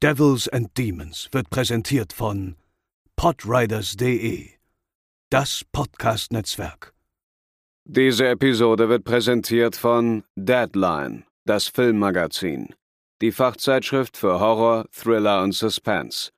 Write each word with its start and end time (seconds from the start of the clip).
Devils 0.00 0.46
and 0.46 0.68
Demons 0.78 1.28
wird 1.32 1.50
präsentiert 1.50 2.12
von 2.12 2.54
podriders.de, 3.16 4.50
das 5.28 5.64
Podcast-Netzwerk. 5.72 6.94
Diese 7.84 8.28
Episode 8.28 8.88
wird 8.88 9.02
präsentiert 9.02 9.74
von 9.74 10.22
Deadline, 10.36 11.24
das 11.46 11.66
Filmmagazin, 11.66 12.76
die 13.20 13.32
Fachzeitschrift 13.32 14.16
für 14.16 14.38
Horror, 14.38 14.86
Thriller 14.92 15.42
und 15.42 15.50
Suspense. 15.50 16.30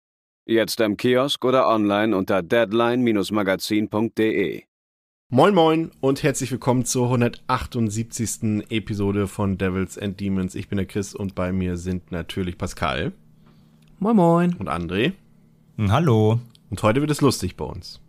Jetzt 0.47 0.81
im 0.81 0.97
Kiosk 0.97 1.45
oder 1.45 1.69
online 1.69 2.17
unter 2.17 2.43
deadline-magazin.de. 2.43 4.63
Moin 5.29 5.55
Moin 5.55 5.91
und 6.01 6.23
herzlich 6.23 6.51
willkommen 6.51 6.87
zur 6.87 7.09
178. 7.09 8.71
Episode 8.71 9.27
von 9.27 9.59
Devils 9.59 9.99
and 9.99 10.19
Demons. 10.19 10.55
Ich 10.55 10.71
bin 10.71 10.79
der 10.79 10.87
Chris 10.87 11.15
und 11.15 11.35
bei 11.35 11.53
mir 11.53 11.77
sind 11.77 12.11
natürlich 12.11 12.57
Pascal. 12.57 13.13
Moin 14.03 14.17
Moin. 14.17 14.55
Und 14.55 14.71
André. 14.71 15.13
Hm, 15.77 15.93
hallo. 15.93 16.41
Und 16.71 16.83
heute 16.83 17.03
wird 17.03 17.11
es 17.11 17.21
lustig 17.21 17.57
bei 17.57 17.67
uns. 17.67 18.01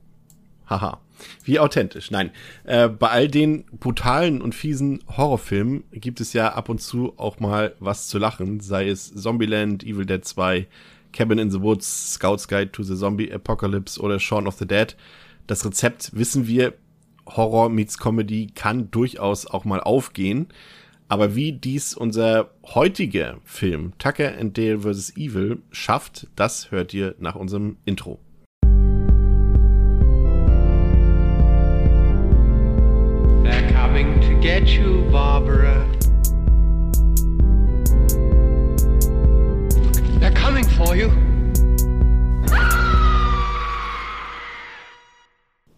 Haha. 0.66 1.02
Wie 1.44 1.60
authentisch. 1.60 2.12
Nein. 2.12 2.32
Äh, 2.64 2.88
bei 2.88 3.10
all 3.10 3.28
den 3.28 3.66
brutalen 3.78 4.42
und 4.42 4.56
fiesen 4.56 5.04
Horrorfilmen 5.18 5.84
gibt 5.92 6.22
es 6.22 6.32
ja 6.32 6.54
ab 6.54 6.70
und 6.70 6.80
zu 6.80 7.20
auch 7.20 7.42
mal 7.42 7.76
was 7.82 8.08
zu 8.08 8.20
lachen. 8.20 8.62
Sei 8.62 8.88
es 8.88 9.14
Zombieland, 9.14 9.84
Evil 9.84 10.06
Dead 10.06 10.24
2, 10.24 10.66
Cabin 11.12 11.40
in 11.40 11.52
the 11.52 11.62
Woods, 11.62 12.14
Scout's 12.14 12.48
Guide 12.48 12.72
to 12.72 12.84
the 12.84 12.96
Zombie 12.96 13.30
Apocalypse 13.30 14.00
oder 14.00 14.18
Shaun 14.18 14.48
of 14.48 14.56
the 14.56 14.66
Dead. 14.66 14.96
Das 15.46 15.66
Rezept 15.66 16.16
wissen 16.16 16.48
wir, 16.48 16.74
Horror 17.28 17.68
meets 17.68 17.98
Comedy 17.98 18.48
kann 18.56 18.90
durchaus 18.92 19.46
auch 19.46 19.66
mal 19.66 19.82
aufgehen. 19.82 20.48
Aber 21.12 21.36
wie 21.36 21.52
dies 21.52 21.94
unser 21.94 22.52
heutiger 22.64 23.42
Film 23.44 23.92
Tucker 23.98 24.32
and 24.40 24.58
Dale 24.58 24.80
vs. 24.80 25.18
Evil 25.18 25.58
schafft, 25.70 26.28
das 26.38 26.72
hört 26.72 26.94
ihr 26.94 27.16
nach 27.20 27.36
unserem 27.36 27.76
Intro. 27.84 28.18
They're 33.44 33.74
coming 33.74 34.22
to 34.22 34.40
get 34.40 34.70
you, 34.70 35.04
Barbara. 35.12 35.81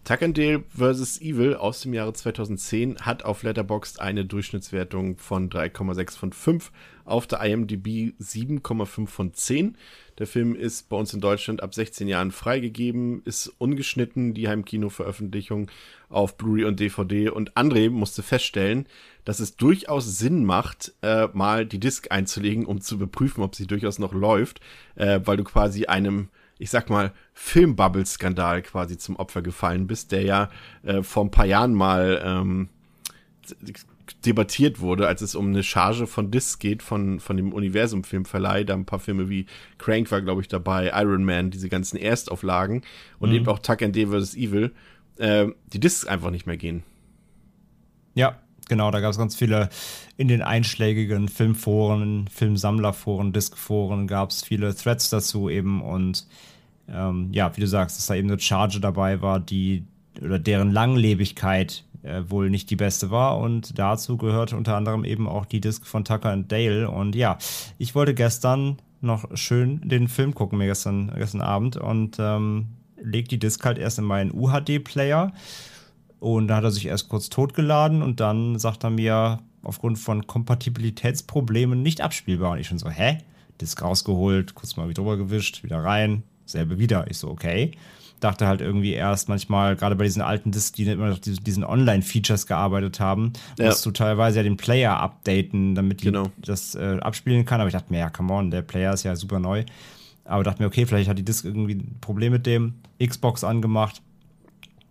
Tuckendale 0.03 0.63
vs. 0.67 1.21
Evil 1.21 1.55
aus 1.55 1.79
dem 1.79 1.93
Jahre 1.93 2.11
2010 2.11 2.97
hat 2.99 3.23
auf 3.23 3.43
Letterboxd 3.43 4.01
eine 4.01 4.25
Durchschnittswertung 4.25 5.17
von 5.17 5.49
3,6 5.49 6.17
von 6.17 6.33
5, 6.33 6.71
auf 7.05 7.25
der 7.25 7.41
IMDb 7.41 8.13
7,5 8.19 9.07
von 9.07 9.33
10. 9.33 9.77
Der 10.17 10.27
Film 10.27 10.55
ist 10.55 10.89
bei 10.89 10.97
uns 10.97 11.13
in 11.13 11.21
Deutschland 11.21 11.63
ab 11.63 11.73
16 11.73 12.09
Jahren 12.09 12.31
freigegeben, 12.31 13.21
ist 13.23 13.47
ungeschnitten, 13.59 14.33
die 14.33 14.49
Heimkino-Veröffentlichung 14.49 15.71
auf 16.09 16.35
Blu-ray 16.35 16.65
und 16.65 16.81
DVD. 16.81 17.29
Und 17.29 17.53
André 17.53 17.89
musste 17.89 18.23
feststellen, 18.23 18.87
dass 19.23 19.39
es 19.39 19.55
durchaus 19.55 20.17
Sinn 20.17 20.43
macht, 20.43 20.93
äh, 21.01 21.27
mal 21.31 21.65
die 21.65 21.79
Disc 21.79 22.11
einzulegen, 22.11 22.65
um 22.65 22.81
zu 22.81 22.95
überprüfen, 22.95 23.41
ob 23.41 23.55
sie 23.55 23.67
durchaus 23.67 23.99
noch 23.99 24.13
läuft, 24.13 24.59
äh, 24.95 25.21
weil 25.23 25.37
du 25.37 25.45
quasi 25.45 25.85
einem 25.85 26.27
ich 26.63 26.69
sag 26.69 26.89
mal, 26.89 27.11
Filmbubble-Skandal 27.33 28.61
quasi 28.61 28.97
zum 28.97 29.17
Opfer 29.17 29.41
gefallen 29.41 29.85
bist, 29.85 30.13
der 30.13 30.21
ja 30.21 30.49
äh, 30.83 31.03
vor 31.03 31.25
ein 31.25 31.29
paar 31.29 31.45
Jahren 31.45 31.73
mal 31.73 32.21
ähm, 32.23 32.69
debattiert 34.25 34.79
wurde, 34.79 35.05
als 35.05 35.21
es 35.21 35.35
um 35.35 35.49
eine 35.49 35.61
Charge 35.61 36.07
von 36.07 36.31
Discs 36.31 36.59
geht, 36.59 36.81
von, 36.81 37.19
von 37.19 37.35
dem 37.35 37.51
Universum-Filmverleih. 37.51 38.63
Da 38.63 38.75
ein 38.75 38.85
paar 38.85 38.99
Filme 38.99 39.27
wie 39.27 39.45
Crank 39.77 40.09
war, 40.09 40.21
glaube 40.21 40.39
ich, 40.39 40.47
dabei, 40.47 40.89
Iron 40.95 41.25
Man, 41.25 41.51
diese 41.51 41.67
ganzen 41.67 41.97
Erstauflagen 41.97 42.83
und 43.19 43.31
mhm. 43.31 43.35
eben 43.35 43.47
auch 43.49 43.59
Tuck 43.59 43.81
and 43.81 43.93
Day 43.93 44.07
vs. 44.07 44.35
Evil, 44.35 44.71
äh, 45.17 45.47
die 45.73 45.81
Discs 45.81 46.05
einfach 46.05 46.31
nicht 46.31 46.47
mehr 46.47 46.55
gehen. 46.55 46.83
Ja, 48.15 48.39
genau, 48.69 48.89
da 48.89 49.01
gab 49.01 49.11
es 49.11 49.17
ganz 49.17 49.35
viele 49.35 49.67
in 50.15 50.29
den 50.29 50.41
einschlägigen 50.41 51.27
Filmforen, 51.27 52.29
Filmsammlerforen, 52.29 53.33
Diskforen 53.33 54.07
gab 54.07 54.29
es 54.29 54.43
viele 54.43 54.73
Threads 54.73 55.09
dazu 55.09 55.49
eben 55.49 55.81
und 55.81 56.25
ähm, 56.87 57.29
ja, 57.31 57.55
wie 57.55 57.61
du 57.61 57.67
sagst, 57.67 57.97
dass 57.97 58.07
da 58.07 58.15
eben 58.15 58.29
eine 58.29 58.39
Charge 58.39 58.79
dabei 58.79 59.21
war, 59.21 59.39
die 59.39 59.85
oder 60.21 60.39
deren 60.39 60.71
Langlebigkeit 60.71 61.83
äh, 62.03 62.23
wohl 62.27 62.49
nicht 62.49 62.69
die 62.69 62.75
beste 62.75 63.11
war. 63.11 63.39
Und 63.39 63.77
dazu 63.79 64.17
gehörte 64.17 64.57
unter 64.57 64.75
anderem 64.75 65.05
eben 65.05 65.27
auch 65.27 65.45
die 65.45 65.61
Disc 65.61 65.85
von 65.85 66.05
Tucker 66.05 66.31
and 66.31 66.51
Dale. 66.51 66.89
Und 66.89 67.15
ja, 67.15 67.37
ich 67.77 67.95
wollte 67.95 68.13
gestern 68.13 68.77
noch 69.01 69.25
schön 69.35 69.81
den 69.83 70.07
Film 70.07 70.33
gucken, 70.33 70.57
mir 70.57 70.67
gestern, 70.67 71.11
gestern 71.15 71.41
Abend. 71.41 71.77
Und 71.77 72.17
ähm, 72.19 72.67
leg 73.01 73.27
die 73.29 73.39
Disc 73.39 73.63
halt 73.65 73.77
erst 73.77 73.99
in 73.99 74.05
meinen 74.05 74.31
UHD-Player 74.31 75.33
und 76.19 76.47
da 76.47 76.55
hat 76.57 76.63
er 76.63 76.71
sich 76.71 76.85
erst 76.85 77.09
kurz 77.09 77.29
totgeladen. 77.29 78.01
Und 78.01 78.19
dann 78.19 78.57
sagt 78.59 78.83
er 78.83 78.89
mir, 78.89 79.39
aufgrund 79.61 79.99
von 79.99 80.27
Kompatibilitätsproblemen 80.27 81.81
nicht 81.81 82.01
abspielbar. 82.01 82.51
Und 82.51 82.59
ich 82.59 82.67
schon 82.67 82.79
so, 82.79 82.89
hä? 82.89 83.17
Disk 83.61 83.81
rausgeholt, 83.81 84.55
kurz 84.55 84.77
mal 84.77 84.89
wieder 84.89 85.01
drüber 85.01 85.17
gewischt, 85.17 85.63
wieder 85.63 85.83
rein, 85.83 86.23
selbe 86.45 86.79
wieder. 86.79 87.05
Ich 87.09 87.17
so, 87.17 87.29
okay. 87.29 87.71
Dachte 88.19 88.47
halt 88.47 88.61
irgendwie 88.61 88.93
erst 88.93 89.27
manchmal, 89.27 89.75
gerade 89.75 89.95
bei 89.95 90.05
diesen 90.05 90.21
alten 90.21 90.51
Discs, 90.51 90.71
die 90.71 90.85
immer 90.85 91.09
noch 91.09 91.19
diesen 91.19 91.65
Online-Features 91.65 92.47
gearbeitet 92.47 93.01
haben, 93.01 93.33
ja. 93.59 93.65
musst 93.65 93.85
du 93.85 93.91
teilweise 93.91 94.37
ja 94.37 94.43
den 94.43 94.55
Player 94.55 94.97
updaten, 94.97 95.75
damit 95.75 96.01
die 96.01 96.05
genau. 96.05 96.31
das 96.37 96.75
äh, 96.75 96.99
abspielen 97.01 97.45
kann. 97.45 97.59
Aber 97.59 97.67
ich 97.67 97.73
dachte 97.73 97.91
mir, 97.91 97.99
ja, 97.99 98.09
come 98.09 98.33
on, 98.33 98.49
der 98.49 98.61
Player 98.61 98.93
ist 98.93 99.03
ja 99.03 99.15
super 99.15 99.39
neu. 99.39 99.65
Aber 100.25 100.43
dachte 100.43 100.61
mir, 100.61 100.67
okay, 100.67 100.85
vielleicht 100.85 101.09
hat 101.09 101.17
die 101.17 101.25
Disk 101.25 101.43
irgendwie 101.43 101.75
ein 101.75 101.97
Problem 101.99 102.31
mit 102.31 102.45
dem. 102.45 102.75
Xbox 103.05 103.43
angemacht, 103.43 104.01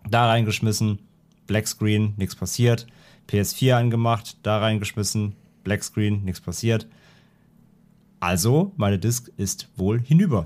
da 0.07 0.27
reingeschmissen, 0.27 0.99
Black 1.47 1.67
Screen, 1.67 2.13
nichts 2.17 2.35
passiert. 2.35 2.85
PS4 3.29 3.73
angemacht, 3.73 4.37
da 4.43 4.59
reingeschmissen, 4.59 5.35
Black 5.63 5.83
Screen, 5.83 6.23
nichts 6.23 6.41
passiert. 6.41 6.87
Also, 8.19 8.71
meine 8.77 8.99
Disk 8.99 9.31
ist 9.37 9.69
wohl 9.75 9.99
hinüber. 9.99 10.45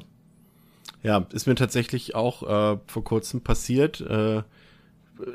Ja, 1.08 1.26
ist 1.32 1.48
mir 1.48 1.56
tatsächlich 1.56 2.16
auch 2.16 2.44
äh, 2.44 2.78
vor 2.86 3.04
kurzem 3.06 3.40
passiert. 3.40 4.02
Äh, 4.02 4.42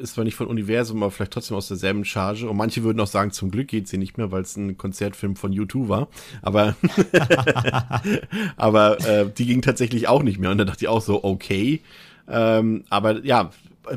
ist 0.01 0.15
zwar 0.15 0.25
nicht 0.25 0.35
von 0.35 0.47
Universum, 0.47 1.03
aber 1.03 1.11
vielleicht 1.11 1.33
trotzdem 1.33 1.57
aus 1.57 1.69
derselben 1.69 2.05
Charge. 2.05 2.47
Und 2.47 2.59
manche 2.59 2.83
würden 2.83 3.01
auch 3.01 3.07
sagen, 3.07 3.31
zum 3.31 3.51
Glück 3.51 3.69
geht 3.69 3.89
sie 3.89 3.97
nicht 3.97 4.19
mehr, 4.19 4.31
weil 4.31 4.43
es 4.43 4.55
ein 4.55 4.77
Konzertfilm 4.77 5.35
von 5.35 5.51
U2 5.51 5.89
war. 5.89 6.09
Aber, 6.43 6.77
aber 8.59 9.01
äh, 9.09 9.31
die 9.31 9.47
ging 9.47 9.63
tatsächlich 9.63 10.09
auch 10.09 10.23
nicht 10.23 10.39
mehr. 10.39 10.51
Und 10.51 10.59
da 10.59 10.67
dachte 10.67 10.85
ich 10.85 10.89
auch 10.89 11.01
so, 11.01 11.25
okay. 11.25 11.81
Ähm, 12.29 12.85
aber 12.91 13.25
ja, 13.25 13.51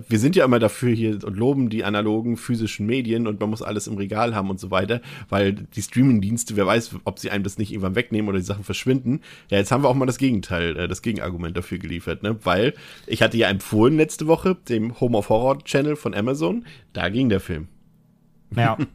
wir 0.07 0.19
sind 0.19 0.35
ja 0.35 0.45
immer 0.45 0.59
dafür 0.59 0.93
hier 0.93 1.23
und 1.23 1.37
loben 1.37 1.69
die 1.69 1.83
analogen 1.83 2.37
physischen 2.37 2.85
Medien 2.85 3.27
und 3.27 3.39
man 3.39 3.49
muss 3.49 3.61
alles 3.61 3.87
im 3.87 3.97
Regal 3.97 4.35
haben 4.35 4.49
und 4.49 4.59
so 4.59 4.71
weiter, 4.71 5.01
weil 5.29 5.53
die 5.53 5.81
Streaming-Dienste, 5.81 6.55
wer 6.55 6.65
weiß, 6.65 6.95
ob 7.03 7.19
sie 7.19 7.29
einem 7.29 7.43
das 7.43 7.57
nicht 7.57 7.71
irgendwann 7.71 7.95
wegnehmen 7.95 8.29
oder 8.29 8.39
die 8.39 8.45
Sachen 8.45 8.63
verschwinden. 8.63 9.21
Ja, 9.49 9.57
jetzt 9.57 9.71
haben 9.71 9.83
wir 9.83 9.89
auch 9.89 9.95
mal 9.95 10.05
das 10.05 10.17
Gegenteil, 10.17 10.75
äh, 10.77 10.87
das 10.87 11.01
Gegenargument 11.01 11.55
dafür 11.55 11.77
geliefert, 11.77 12.23
ne? 12.23 12.37
Weil 12.43 12.73
ich 13.07 13.21
hatte 13.21 13.37
ja 13.37 13.49
empfohlen 13.49 13.97
letzte 13.97 14.27
Woche, 14.27 14.55
dem 14.69 14.99
Home 14.99 15.17
of 15.17 15.29
Horror 15.29 15.63
Channel 15.63 15.95
von 15.95 16.13
Amazon, 16.13 16.65
da 16.93 17.09
ging 17.09 17.29
der 17.29 17.39
Film. 17.39 17.67
Ja. 18.55 18.77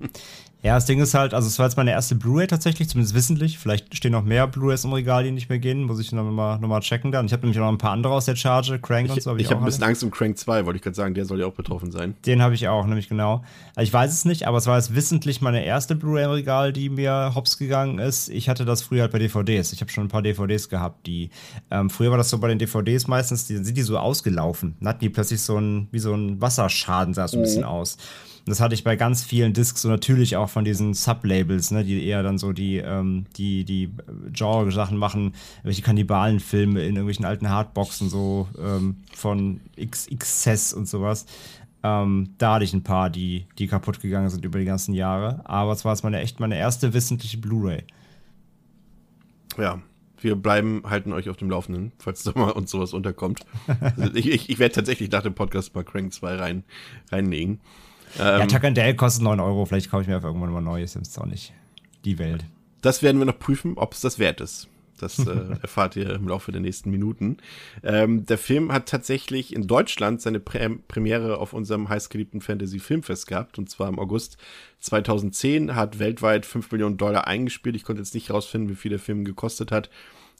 Ja, 0.63 0.75
das 0.75 0.85
Ding 0.85 1.01
ist 1.01 1.15
halt, 1.15 1.33
also 1.33 1.49
es 1.49 1.59
war 1.59 1.67
jetzt 1.67 1.77
meine 1.77 1.91
erste 1.91 2.15
Blu-ray 2.15 2.47
tatsächlich, 2.47 2.91
zumindest 2.91 3.15
wissentlich. 3.15 3.59
Vielleicht 3.59 3.97
stehen 3.97 4.13
noch 4.13 4.25
mehr 4.25 4.47
Blu-rays 4.47 4.85
im 4.85 4.93
Regal, 4.93 5.25
die 5.25 5.31
nicht 5.31 5.49
mehr 5.49 5.59
gehen. 5.59 5.85
Muss 5.85 5.99
ich 6.01 6.13
nochmal 6.13 6.59
noch 6.59 6.69
mal 6.69 6.81
checken 6.81 7.13
dann. 7.13 7.25
Ich 7.25 7.33
habe 7.33 7.43
nämlich 7.43 7.59
auch 7.59 7.65
noch 7.65 7.73
ein 7.73 7.79
paar 7.79 7.93
andere 7.93 8.13
aus 8.13 8.27
der 8.27 8.37
Charge, 8.37 8.79
Crank 8.79 9.07
ich, 9.07 9.13
und 9.13 9.23
so. 9.23 9.31
Hab 9.31 9.39
ich, 9.39 9.45
ich 9.45 9.51
habe 9.51 9.63
ein 9.63 9.65
bisschen 9.65 9.85
Angst 9.85 10.05
um 10.05 10.11
Crank 10.11 10.37
2, 10.37 10.67
wollte 10.67 10.77
ich 10.77 10.83
gerade 10.83 10.95
sagen. 10.95 11.15
Der 11.15 11.25
soll 11.25 11.41
ja 11.41 11.47
auch 11.47 11.55
betroffen 11.55 11.91
sein. 11.91 12.15
Den 12.27 12.43
habe 12.43 12.55
ich 12.55 12.69
auch, 12.69 12.87
nämlich 12.87 13.09
genau. 13.09 13.43
Also 13.75 13.89
ich 13.89 13.93
weiß 13.93 14.13
es 14.13 14.27
nicht, 14.27 14.47
aber 14.47 14.59
es 14.59 14.67
war 14.67 14.77
jetzt 14.77 14.95
wissentlich 14.95 15.41
meine 15.41 15.65
erste 15.65 15.97
Blu-ray 15.97 16.25
im 16.25 16.31
Regal, 16.33 16.75
die 16.75 16.91
mir 16.91 17.33
hops 17.35 17.57
gegangen 17.57 17.99
ist. 17.99 18.29
Ich 18.29 18.51
hatte 18.51 18.67
das 18.67 18.83
früher 18.83 19.03
halt 19.03 19.13
bei 19.13 19.19
DVDs. 19.19 19.73
Ich 19.73 19.81
habe 19.81 19.91
schon 19.91 20.05
ein 20.05 20.09
paar 20.09 20.23
DVDs 20.23 20.69
gehabt, 20.69 21.07
die. 21.07 21.31
Ähm, 21.71 21.89
früher 21.89 22.11
war 22.11 22.19
das 22.19 22.29
so 22.29 22.39
bei 22.39 22.49
den 22.49 22.59
DVDs 22.59 23.07
meistens, 23.07 23.47
die, 23.47 23.57
sind 23.57 23.77
die 23.77 23.83
so 23.83 23.97
ausgelaufen. 23.97 24.77
Dann 24.81 24.91
hatten 24.91 25.01
die 25.01 25.09
plötzlich 25.09 25.41
so 25.41 25.57
ein, 25.57 25.89
wie 25.91 26.01
so 26.01 26.13
ein 26.13 26.39
Wasserschaden, 26.39 27.15
sah 27.15 27.25
es 27.25 27.31
so 27.31 27.39
ein 27.39 27.43
bisschen 27.43 27.65
aus 27.65 27.97
das 28.51 28.61
hatte 28.61 28.75
ich 28.75 28.85
bei 28.85 28.97
ganz 28.97 29.25
vielen 29.25 29.53
Discs 29.53 29.83
so 29.83 29.89
natürlich 29.89 30.37
auch 30.37 30.49
von 30.49 30.65
diesen 30.65 30.95
Sublabels, 30.95 31.71
ne, 31.71 31.85
die 31.85 32.05
eher 32.05 32.23
dann 32.23 32.39
so 32.39 32.53
die, 32.53 32.77
ähm, 32.77 33.27
die, 33.37 33.65
die 33.65 33.91
Genre-Sachen 34.33 34.97
machen, 34.97 35.35
welche 35.63 35.83
Kannibalenfilme 35.83 36.81
in 36.81 36.97
irgendwelchen 36.97 37.25
alten 37.25 37.49
Hardboxen, 37.49 38.09
so 38.09 38.49
ähm, 38.59 38.97
von 39.15 39.61
XXS 39.81 40.75
und 40.75 40.89
sowas. 40.89 41.27
Ähm, 41.83 42.35
da 42.39 42.55
hatte 42.55 42.65
ich 42.65 42.75
ein 42.75 42.83
paar, 42.83 43.09
die, 43.09 43.47
die 43.59 43.67
kaputt 43.67 44.01
gegangen 44.01 44.29
sind 44.29 44.45
über 44.45 44.59
die 44.59 44.65
ganzen 44.67 44.93
Jahre. 44.93 45.41
Aber 45.45 45.73
es 45.73 45.85
war 45.85 45.93
jetzt 45.93 46.03
meine 46.03 46.21
echt 46.21 46.41
meine 46.41 46.59
erste 46.59 46.93
wissentliche 46.93 47.39
Blu-ray. 47.39 47.85
Ja, 49.57 49.81
wir 50.21 50.37
bleiben, 50.37 50.83
halten 50.85 51.13
euch 51.13 51.29
auf 51.29 51.37
dem 51.37 51.51
Laufenden, 51.51 51.93
falls 51.99 52.23
da 52.23 52.33
mal 52.35 52.51
uns 52.51 52.71
sowas 52.71 52.93
unterkommt. 52.93 53.41
Also 53.97 54.15
ich 54.15 54.29
ich, 54.29 54.51
ich 54.51 54.59
werde 54.59 54.75
tatsächlich 54.75 55.11
nach 55.11 55.23
dem 55.23 55.35
Podcast 55.35 55.75
mal 55.75 55.85
Crank 55.85 56.13
2 56.13 56.37
rein, 56.37 56.65
reinlegen. 57.11 57.61
Ähm, 58.19 58.41
ja, 58.41 58.47
Tuck 58.47 58.65
and 58.65 58.77
Dale 58.77 58.95
kostet 58.97 59.23
9 59.23 59.41
Euro. 59.41 59.65
Vielleicht 59.65 59.91
kaufe 59.91 60.03
ich 60.03 60.09
mir 60.09 60.17
einfach 60.17 60.29
irgendwann 60.29 60.53
mal 60.53 60.61
Neues. 60.61 60.97
Ist 60.97 61.19
auch 61.19 61.27
nicht 61.27 61.53
die 62.05 62.19
Welt. 62.19 62.45
Das 62.83 63.03
werden 63.03 63.19
wir 63.19 63.27
noch 63.27 63.39
prüfen, 63.39 63.77
ob 63.77 63.93
es 63.93 64.01
das 64.01 64.19
wert 64.19 64.41
ist. 64.41 64.69
Das 64.99 65.19
äh, 65.19 65.57
erfahrt 65.63 65.97
ihr 65.97 66.11
im 66.11 66.29
Laufe 66.29 66.53
der 66.53 66.61
nächsten 66.61 66.91
Minuten. 66.91 67.39
Ähm, 67.83 68.27
der 68.27 68.39
Film 68.39 68.73
hat 68.73 68.89
tatsächlich 68.89 69.55
in 69.55 69.67
Deutschland 69.67 70.21
seine 70.21 70.41
Prä 70.41 70.69
Premiere 70.89 71.39
auf 71.39 71.53
unserem 71.53 71.89
heißgeliebten 71.89 72.41
Fantasy 72.41 72.79
Filmfest 72.79 73.27
gehabt. 73.27 73.59
Und 73.59 73.71
zwar 73.71 73.89
im 73.89 73.99
August 73.99 74.37
2010. 74.81 75.75
Hat 75.75 75.99
weltweit 75.99 76.47
5 76.47 76.71
Millionen 76.73 76.97
Dollar 76.97 77.27
eingespielt. 77.27 77.77
Ich 77.77 77.85
konnte 77.85 78.03
jetzt 78.03 78.15
nicht 78.15 78.31
rausfinden, 78.31 78.71
wie 78.71 78.77
viel 78.77 78.91
der 78.91 78.99
Film 78.99 79.25
gekostet 79.25 79.73
hat. 79.73 79.91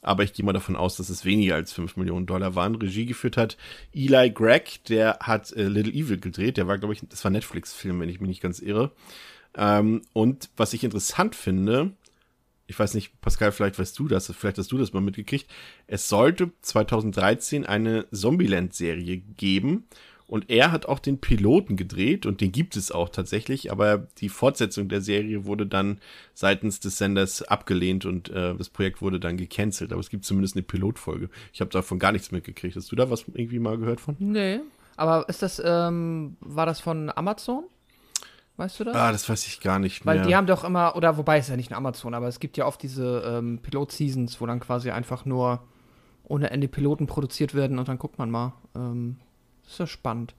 Aber 0.03 0.23
ich 0.23 0.33
gehe 0.33 0.45
mal 0.45 0.53
davon 0.53 0.77
aus, 0.77 0.97
dass 0.97 1.11
es 1.11 1.25
weniger 1.25 1.55
als 1.55 1.73
5 1.73 1.97
Millionen 1.97 2.27
Dollar 2.27 2.55
waren. 2.55 2.75
Regie 2.75 3.07
geführt 3.07 3.37
hat 3.37 3.57
Eli 3.95 4.31
Gregg, 4.31 4.81
der 4.89 5.19
hat 5.21 5.53
äh, 5.53 5.65
Little 5.65 5.93
Evil 5.93 6.19
gedreht. 6.19 6.57
Der 6.57 6.67
war, 6.67 6.79
glaube 6.79 6.95
ich, 6.95 7.03
das 7.09 7.23
war 7.23 7.31
Netflix-Film, 7.31 8.01
wenn 8.01 8.09
ich 8.09 8.21
mich 8.21 8.29
nicht 8.29 8.43
ganz 8.43 8.61
irre. 8.61 8.93
Ähm, 9.55 10.03
und 10.13 10.49
was 10.57 10.73
ich 10.73 10.85
interessant 10.85 11.35
finde, 11.35 11.93
ich 12.67 12.79
weiß 12.79 12.95
nicht, 12.95 13.21
Pascal, 13.21 13.51
vielleicht 13.53 13.79
weißt 13.79 13.99
du 13.99 14.07
das, 14.07 14.33
vielleicht 14.33 14.59
hast 14.59 14.71
du 14.71 14.79
das 14.79 14.93
mal 14.93 15.01
mitgekriegt. 15.01 15.51
Es 15.87 16.09
sollte 16.09 16.53
2013 16.63 17.67
eine 17.67 18.07
Zombieland-Serie 18.13 19.19
geben 19.19 19.85
und 20.31 20.49
er 20.49 20.71
hat 20.71 20.87
auch 20.87 21.01
den 21.01 21.19
Piloten 21.19 21.75
gedreht 21.75 22.25
und 22.25 22.41
den 22.41 22.53
gibt 22.53 22.77
es 22.77 22.93
auch 22.93 23.09
tatsächlich, 23.09 23.73
aber 23.73 23.99
die 24.19 24.29
Fortsetzung 24.29 24.89
der 24.89 25.01
Serie 25.01 25.45
wurde 25.45 25.67
dann 25.67 25.99
seitens 26.35 26.79
des 26.79 26.99
Senders 26.99 27.43
abgelehnt 27.43 28.05
und 28.07 28.29
äh, 28.29 28.55
das 28.55 28.69
Projekt 28.69 29.03
wurde 29.03 29.19
dann 29.19 29.37
gecancelt. 29.37 29.91
Aber 29.91 29.99
es 29.99 30.09
gibt 30.09 30.25
zumindest 30.25 30.55
eine 30.55 30.63
Pilotfolge. 30.63 31.31
Ich 31.53 31.61
habe 31.61 31.73
davon 31.73 31.99
gar 31.99 32.13
nichts 32.13 32.31
mitgekriegt. 32.31 32.77
Hast 32.77 32.93
du 32.93 32.97
da 32.97 33.11
was 33.11 33.25
irgendwie 33.27 33.59
mal 33.59 33.77
gehört 33.77 34.01
von? 34.01 34.15
Nee. 34.21 34.61
Aber 34.97 35.29
ist 35.29 35.43
das, 35.43 35.61
ähm, 35.65 36.37
war 36.39 36.65
das 36.65 36.79
von 36.79 37.11
Amazon? 37.11 37.65
Weißt 38.57 38.79
du 38.79 38.85
das? 38.85 38.95
Ah, 38.95 39.11
das 39.11 39.29
weiß 39.29 39.49
ich 39.49 39.61
gar 39.61 39.81
nicht 39.81 40.05
mehr. 40.05 40.15
Weil 40.15 40.23
die 40.25 40.37
haben 40.37 40.47
doch 40.47 40.63
immer, 40.63 40.95
oder 40.95 41.17
wobei 41.17 41.39
es 41.39 41.49
ja 41.49 41.57
nicht 41.57 41.73
ein 41.73 41.77
Amazon, 41.77 42.15
aber 42.15 42.29
es 42.29 42.39
gibt 42.39 42.57
ja 42.57 42.67
oft 42.67 42.81
diese 42.81 43.25
ähm, 43.27 43.59
Pilot-Seasons, 43.63 44.41
wo 44.41 44.47
dann 44.47 44.61
quasi 44.61 44.93
einfach 44.93 45.25
nur 45.25 45.65
ohne 46.23 46.51
Ende 46.51 46.69
Piloten 46.69 47.09
produziert 47.09 47.53
werden 47.57 47.81
und 47.81 47.89
dann 47.89 47.99
guckt 47.99 48.17
man 48.17 48.31
mal. 48.31 48.53
Ähm, 48.77 49.17
das 49.65 49.73
ist 49.73 49.79
ja 49.79 49.87
spannend. 49.87 50.35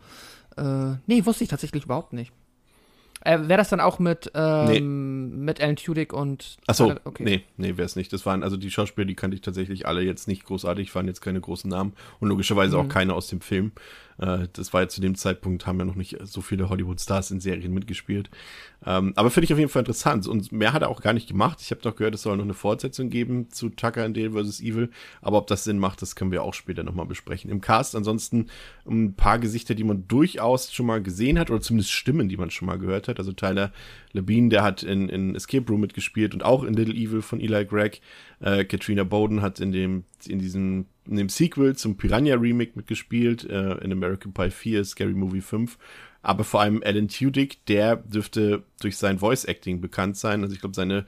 Äh, 0.58 0.96
nee, 1.08 1.26
wusste 1.26 1.44
ich 1.44 1.50
tatsächlich 1.50 1.86
überhaupt 1.86 2.14
nicht. 2.14 2.32
Äh, 3.24 3.48
wäre 3.48 3.58
das 3.58 3.70
dann 3.70 3.80
auch 3.80 4.00
mit, 4.00 4.32
ähm, 4.34 4.66
nee. 4.66 4.80
mit 4.80 5.62
Alan 5.62 5.76
Tudyk 5.76 6.12
und. 6.12 6.58
Achso, 6.66 6.96
okay. 7.04 7.24
nee, 7.24 7.44
nee, 7.56 7.78
wäre 7.78 7.86
es 7.86 7.96
nicht. 7.96 8.12
Das 8.14 8.26
waren, 8.26 8.42
also 8.42 8.58
die 8.58 8.72
Schauspieler, 8.72 9.06
die 9.06 9.16
kannte 9.16 9.36
ich 9.36 9.42
tatsächlich 9.42 9.86
alle 9.86 10.02
jetzt 10.02 10.28
nicht 10.28 10.44
großartig, 10.44 10.94
waren 10.96 11.08
jetzt 11.08 11.22
keine 11.22 11.40
großen 11.40 11.70
Namen 11.70 11.94
und 12.20 12.30
logischerweise 12.30 12.78
mhm. 12.78 12.86
auch 12.86 12.90
keine 12.90 13.14
aus 13.14 13.28
dem 13.28 13.42
Film. 13.42 13.74
Äh, 14.22 14.48
das 14.54 14.72
war 14.72 14.82
ja 14.82 14.88
zu 14.88 15.02
dem 15.02 15.16
Zeitpunkt, 15.16 15.66
haben 15.66 15.80
ja 15.80 15.86
noch 15.86 15.96
nicht 15.96 16.18
so 16.24 16.42
viele 16.42 16.70
Hollywood-Stars 16.70 17.32
in 17.32 17.42
Serien 17.42 17.74
mitgespielt. 17.74 18.30
Ähm, 18.86 19.14
aber 19.16 19.30
finde 19.30 19.46
ich 19.46 19.54
auf 19.54 19.60
jeden 19.60 19.70
Fall 19.70 19.82
interessant. 19.82 20.28
Und 20.28 20.52
mehr 20.52 20.74
hat 20.74 20.82
er 20.82 20.90
auch 20.90 21.02
gar 21.02 21.14
nicht 21.14 21.28
gemacht. 21.28 21.60
Ich 21.62 21.72
habe 21.72 21.82
doch 21.82 21.96
gehört, 21.96 22.16
es 22.16 22.22
soll 22.22 22.38
noch 22.38 22.44
eine 22.44 22.54
Fortsetzung 22.54 23.10
geben 23.10 23.50
zu 23.50 23.70
Tucker 23.70 24.04
and 24.04 24.16
Dale 24.16 24.32
vs. 24.32 24.62
Evil. 24.62 24.90
Aber 25.22 25.38
ob 25.38 25.48
das 25.48 25.64
Sinn 25.64 25.80
macht, 25.80 26.02
das 26.02 26.16
können 26.16 26.32
wir 26.32 26.44
auch 26.44 26.54
später 26.54 26.84
nochmal 26.84 27.06
besprechen. 27.06 27.52
Im 27.52 27.62
Cast 27.62 27.96
ansonsten 27.96 28.48
ein 28.88 29.16
paar 29.16 29.40
Gesichter, 29.40 29.76
die 29.76 29.84
man 29.84 30.08
durchaus 30.08 30.72
schon 30.72 30.86
mal 30.86 31.02
gesehen 31.02 31.38
hat, 31.38 31.50
oder 31.50 31.62
zumindest 31.62 31.92
Stimmen, 31.92 32.30
die 32.30 32.38
man 32.38 32.52
schon 32.52 32.68
mal 32.68 32.80
gehört 32.80 33.08
hat. 33.08 33.20
Also 33.20 33.34
Tyler 33.34 33.72
Labine, 34.14 34.50
der 34.50 34.64
hat 34.64 34.84
in, 34.84 35.10
in 35.10 35.36
Escape 35.36 35.68
Room 35.68 35.82
mitgespielt 35.82 36.34
und 36.34 36.44
auch 36.44 36.64
in 36.64 36.74
Little 36.74 36.96
Evil 36.96 37.22
von 37.22 37.40
Eli 37.40 37.66
Gregg. 37.66 38.00
Äh, 38.42 38.66
Katrina 38.66 39.04
Bowden 39.04 39.42
hat 39.42 39.60
in 39.60 39.72
dem, 39.72 40.04
in 40.26 40.40
diesem, 40.40 40.86
in 41.08 41.18
dem 41.18 41.30
Sequel 41.30 41.76
zum 41.76 41.98
Piranha 41.98 42.36
Remake 42.36 42.72
mitgespielt, 42.76 43.48
äh, 43.50 43.76
in 43.76 43.92
American 43.92 44.34
Pie 44.34 44.52
4, 44.52 44.84
Scary 44.84 45.14
Movie 45.14 45.42
5. 45.42 45.78
Aber 46.24 46.44
vor 46.44 46.62
allem 46.62 46.82
Alan 46.84 47.08
Tudyk, 47.08 47.66
der 47.66 47.98
dürfte 47.98 48.64
durch 48.80 48.98
sein 48.98 49.20
Voice 49.20 49.46
Acting 49.46 49.82
bekannt 49.82 50.18
sein. 50.18 50.44
Also 50.44 50.54
ich 50.54 50.62
glaube, 50.62 50.76
seine 50.76 51.06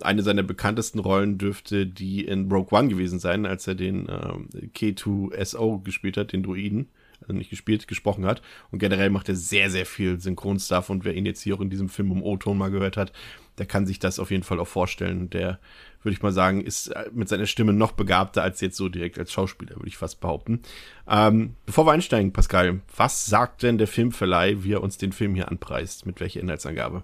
eine 0.00 0.22
seiner 0.22 0.42
bekanntesten 0.42 0.98
Rollen 0.98 1.38
dürfte 1.38 1.86
die 1.86 2.24
in 2.24 2.50
Rogue 2.50 2.76
One 2.76 2.88
gewesen 2.88 3.20
sein, 3.20 3.46
als 3.46 3.66
er 3.66 3.74
den 3.74 4.08
äh, 4.08 4.66
K2SO 4.74 5.84
gespielt 5.84 6.16
hat, 6.16 6.32
den 6.32 6.42
Druiden 6.42 6.88
also 7.22 7.34
nicht 7.34 7.50
gespielt, 7.50 7.88
gesprochen 7.88 8.26
hat. 8.26 8.42
Und 8.70 8.78
generell 8.78 9.10
macht 9.10 9.28
er 9.28 9.36
sehr, 9.36 9.70
sehr 9.70 9.86
viel 9.86 10.20
Synchronstuff. 10.20 10.90
Und 10.90 11.04
wer 11.04 11.14
ihn 11.14 11.26
jetzt 11.26 11.42
hier 11.42 11.54
auch 11.54 11.60
in 11.60 11.70
diesem 11.70 11.88
Film 11.88 12.10
um 12.10 12.22
O-Ton 12.22 12.58
mal 12.58 12.70
gehört 12.70 12.96
hat, 12.96 13.12
der 13.58 13.66
kann 13.66 13.86
sich 13.86 13.98
das 13.98 14.18
auf 14.18 14.30
jeden 14.30 14.42
Fall 14.42 14.60
auch 14.60 14.68
vorstellen. 14.68 15.30
Der, 15.30 15.58
würde 16.04 16.14
ich 16.14 16.22
mal 16.22 16.32
sagen, 16.32 16.60
ist 16.60 16.88
äh, 16.88 17.10
mit 17.12 17.28
seiner 17.28 17.46
Stimme 17.46 17.72
noch 17.72 17.92
begabter 17.92 18.42
als 18.42 18.60
jetzt 18.60 18.76
so 18.76 18.88
direkt 18.88 19.18
als 19.18 19.32
Schauspieler, 19.32 19.76
würde 19.76 19.88
ich 19.88 19.96
fast 19.96 20.20
behaupten. 20.20 20.62
Ähm, 21.08 21.56
bevor 21.66 21.86
wir 21.86 21.92
einsteigen, 21.92 22.32
Pascal, 22.32 22.80
was 22.96 23.26
sagt 23.26 23.62
denn 23.62 23.78
der 23.78 23.88
Filmverleih, 23.88 24.62
wie 24.62 24.72
er 24.72 24.82
uns 24.82 24.98
den 24.98 25.12
Film 25.12 25.34
hier 25.34 25.48
anpreist? 25.48 26.06
Mit 26.06 26.20
welcher 26.20 26.40
Inhaltsangabe? 26.40 27.02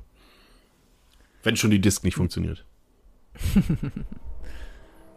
Wenn 1.43 1.57
schon 1.57 1.71
die 1.71 1.81
Disk 1.81 2.05
nicht 2.05 2.17
funktioniert. 2.17 2.65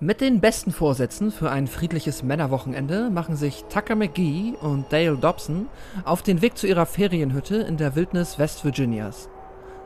Mit 0.04 0.20
den 0.20 0.42
besten 0.42 0.72
Vorsätzen 0.72 1.30
für 1.30 1.52
ein 1.52 1.68
friedliches 1.68 2.24
Männerwochenende 2.24 3.12
machen 3.12 3.36
sich 3.36 3.66
Tucker 3.66 3.94
McGee 3.94 4.54
und 4.60 4.92
Dale 4.92 5.16
Dobson 5.16 5.68
auf 6.06 6.24
den 6.24 6.42
Weg 6.42 6.58
zu 6.58 6.66
ihrer 6.66 6.88
Ferienhütte 6.88 7.58
in 7.58 7.78
der 7.78 7.96
Wildnis 7.96 8.40
West 8.40 8.66
Virginias. 8.66 9.30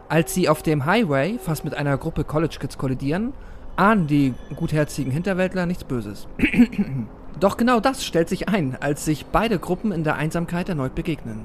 Als 0.08 0.34
sie 0.34 0.48
auf 0.48 0.64
dem 0.64 0.86
Highway 0.86 1.38
fast 1.38 1.66
mit 1.66 1.74
einer 1.74 1.98
Gruppe 1.98 2.24
College 2.24 2.56
Kids 2.62 2.78
kollidieren, 2.78 3.34
ahnen 3.76 4.08
die 4.08 4.34
gutherzigen 4.56 5.12
Hinterwäldler 5.12 5.66
nichts 5.66 5.84
Böses. 5.84 6.28
Doch 7.40 7.58
genau 7.58 7.80
das 7.80 8.06
stellt 8.06 8.30
sich 8.30 8.48
ein, 8.48 8.78
als 8.80 9.06
sich 9.06 9.26
beide 9.26 9.60
Gruppen 9.60 9.92
in 9.92 10.04
der 10.04 10.16
Einsamkeit 10.16 10.70
erneut 10.70 10.96
begegnen. 10.96 11.42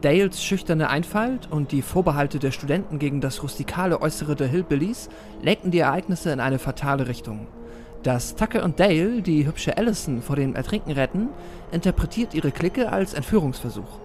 Dales 0.00 0.42
schüchterne 0.42 0.88
Einfalt 0.88 1.50
und 1.50 1.72
die 1.72 1.82
Vorbehalte 1.82 2.38
der 2.38 2.52
Studenten 2.52 2.98
gegen 2.98 3.20
das 3.20 3.42
rustikale 3.42 4.00
Äußere 4.00 4.36
der 4.36 4.46
Hillbillies 4.46 5.08
lenkten 5.42 5.70
die 5.70 5.78
Ereignisse 5.78 6.30
in 6.30 6.40
eine 6.40 6.58
fatale 6.58 7.08
Richtung. 7.08 7.46
Dass 8.02 8.36
Tucker 8.36 8.62
und 8.62 8.78
Dale 8.78 9.20
die 9.20 9.46
hübsche 9.46 9.76
Allison 9.76 10.22
vor 10.22 10.36
dem 10.36 10.54
Ertrinken 10.54 10.92
retten, 10.92 11.28
interpretiert 11.72 12.34
ihre 12.34 12.52
Clique 12.52 12.92
als 12.92 13.14
Entführungsversuch. 13.14 13.98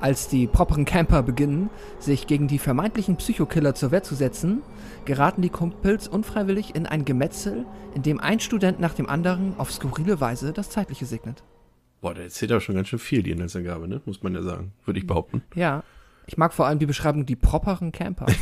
Als 0.00 0.28
die 0.28 0.46
properen 0.46 0.86
Camper 0.86 1.22
beginnen, 1.22 1.68
sich 1.98 2.26
gegen 2.26 2.48
die 2.48 2.58
vermeintlichen 2.58 3.16
Psychokiller 3.16 3.74
zur 3.74 3.90
Wehr 3.90 4.02
zu 4.02 4.14
setzen, 4.14 4.62
geraten 5.04 5.42
die 5.42 5.50
Kumpels 5.50 6.08
unfreiwillig 6.08 6.74
in 6.74 6.86
ein 6.86 7.04
Gemetzel, 7.04 7.66
in 7.94 8.02
dem 8.02 8.18
ein 8.18 8.40
Student 8.40 8.80
nach 8.80 8.94
dem 8.94 9.08
anderen 9.08 9.54
auf 9.58 9.70
skurrile 9.70 10.20
Weise 10.20 10.52
das 10.54 10.70
Zeitliche 10.70 11.04
segnet. 11.04 11.42
Boah, 12.00 12.14
der 12.14 12.24
erzählt 12.24 12.50
aber 12.50 12.62
schon 12.62 12.76
ganz 12.76 12.88
schön 12.88 12.98
viel, 12.98 13.22
die 13.22 13.30
Inhaltsangabe, 13.30 13.86
ne? 13.86 14.00
Muss 14.06 14.22
man 14.22 14.34
ja 14.34 14.42
sagen. 14.42 14.72
Würde 14.86 14.98
ich 14.98 15.06
behaupten. 15.06 15.42
Ja. 15.54 15.82
Ich 16.26 16.38
mag 16.38 16.54
vor 16.54 16.66
allem 16.66 16.78
die 16.78 16.86
Beschreibung, 16.86 17.26
die 17.26 17.36
properen 17.36 17.92
Camper. 17.92 18.26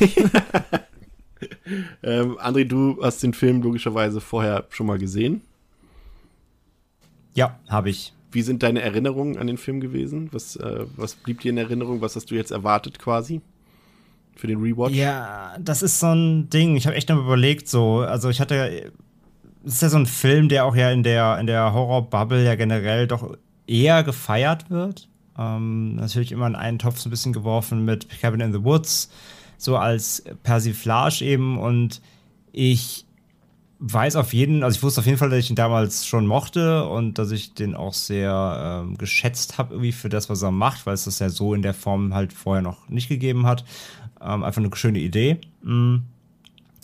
ähm, 2.02 2.38
André, 2.38 2.64
du 2.66 3.02
hast 3.02 3.22
den 3.22 3.34
Film 3.34 3.62
logischerweise 3.62 4.20
vorher 4.20 4.66
schon 4.68 4.86
mal 4.86 4.98
gesehen. 4.98 5.42
Ja, 7.34 7.58
habe 7.68 7.90
ich. 7.90 8.12
Wie 8.30 8.42
sind 8.42 8.62
deine 8.62 8.82
Erinnerungen 8.82 9.38
an 9.38 9.46
den 9.46 9.56
Film 9.56 9.80
gewesen? 9.80 10.28
Was, 10.32 10.56
äh, 10.56 10.84
was 10.96 11.14
blieb 11.14 11.40
dir 11.40 11.50
in 11.50 11.58
Erinnerung? 11.58 12.00
Was 12.00 12.16
hast 12.16 12.30
du 12.30 12.34
jetzt 12.34 12.50
erwartet 12.50 12.98
quasi? 12.98 13.40
Für 14.36 14.46
den 14.46 14.60
Rewatch? 14.60 14.94
Ja, 14.94 15.56
das 15.58 15.82
ist 15.82 15.98
so 15.98 16.08
ein 16.08 16.48
Ding. 16.50 16.76
Ich 16.76 16.86
habe 16.86 16.96
echt 16.96 17.08
noch 17.08 17.18
überlegt, 17.18 17.68
so. 17.68 18.00
Also, 18.00 18.28
ich 18.28 18.40
hatte. 18.40 18.92
Es 19.64 19.74
ist 19.74 19.82
ja 19.82 19.88
so 19.88 19.98
ein 19.98 20.06
Film, 20.06 20.48
der 20.48 20.64
auch 20.64 20.76
ja 20.76 20.90
in 20.92 21.02
der, 21.02 21.38
in 21.38 21.46
der 21.46 21.72
Horror-Bubble 21.72 22.44
ja 22.44 22.54
generell 22.54 23.06
doch 23.06 23.36
eher 23.66 24.02
gefeiert 24.04 24.70
wird. 24.70 25.08
Ähm, 25.36 25.96
natürlich 25.96 26.32
immer 26.32 26.46
in 26.46 26.54
einen 26.54 26.78
Topf 26.78 26.98
so 26.98 27.08
ein 27.08 27.10
bisschen 27.10 27.32
geworfen 27.32 27.84
mit 27.84 28.08
Cabin 28.20 28.40
in 28.40 28.52
the 28.52 28.64
Woods 28.64 29.10
so 29.58 29.76
als 29.76 30.22
Persiflage 30.44 31.24
eben 31.24 31.58
und 31.58 32.00
ich 32.52 33.04
weiß 33.80 34.16
auf 34.16 34.32
jeden, 34.32 34.64
also 34.64 34.76
ich 34.76 34.82
wusste 34.82 35.00
auf 35.00 35.06
jeden 35.06 35.18
Fall, 35.18 35.30
dass 35.30 35.38
ich 35.38 35.50
ihn 35.50 35.56
damals 35.56 36.04
schon 36.06 36.26
mochte 36.26 36.88
und 36.88 37.18
dass 37.18 37.30
ich 37.30 37.54
den 37.54 37.76
auch 37.76 37.92
sehr 37.92 38.82
ähm, 38.82 38.98
geschätzt 38.98 39.56
habe 39.58 39.74
irgendwie 39.74 39.92
für 39.92 40.08
das, 40.08 40.28
was 40.28 40.42
er 40.42 40.50
macht, 40.50 40.84
weil 40.86 40.94
es 40.94 41.04
das 41.04 41.20
ja 41.20 41.28
so 41.28 41.54
in 41.54 41.62
der 41.62 41.74
Form 41.74 42.12
halt 42.12 42.32
vorher 42.32 42.62
noch 42.62 42.88
nicht 42.88 43.08
gegeben 43.08 43.46
hat. 43.46 43.64
Ähm, 44.20 44.42
einfach 44.42 44.60
eine 44.60 44.74
schöne 44.74 44.98
Idee. 44.98 45.38
Mhm. 45.62 46.02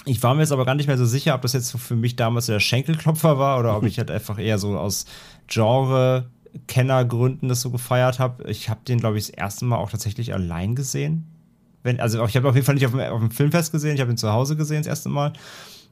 Ich 0.04 0.22
war 0.22 0.34
mir 0.34 0.42
jetzt 0.42 0.52
aber 0.52 0.66
gar 0.66 0.76
nicht 0.76 0.86
mehr 0.86 0.98
so 0.98 1.06
sicher, 1.06 1.34
ob 1.34 1.42
das 1.42 1.54
jetzt 1.54 1.72
für 1.72 1.96
mich 1.96 2.14
damals 2.14 2.46
der 2.46 2.60
Schenkelklopfer 2.60 3.38
war 3.38 3.58
oder 3.58 3.76
ob 3.76 3.82
ich 3.84 3.98
halt 3.98 4.10
einfach 4.10 4.38
eher 4.38 4.58
so 4.58 4.78
aus 4.78 5.06
Genre-Kennergründen 5.48 7.48
das 7.48 7.62
so 7.62 7.70
gefeiert 7.70 8.18
habe. 8.18 8.48
Ich 8.50 8.68
habe 8.68 8.80
den, 8.86 9.00
glaube 9.00 9.16
ich, 9.18 9.28
das 9.28 9.34
erste 9.34 9.64
Mal 9.64 9.78
auch 9.78 9.90
tatsächlich 9.90 10.34
allein 10.34 10.74
gesehen 10.74 11.34
wenn, 11.84 12.00
also 12.00 12.24
ich 12.24 12.34
habe 12.34 12.48
auf 12.48 12.54
jeden 12.54 12.66
Fall 12.66 12.74
nicht 12.74 12.86
auf 12.86 12.92
dem, 12.92 13.00
auf 13.00 13.20
dem 13.20 13.30
Filmfest 13.30 13.70
gesehen, 13.70 13.94
ich 13.94 14.00
habe 14.00 14.10
ihn 14.10 14.16
zu 14.16 14.32
Hause 14.32 14.56
gesehen 14.56 14.78
das 14.78 14.86
erste 14.86 15.10
Mal. 15.10 15.34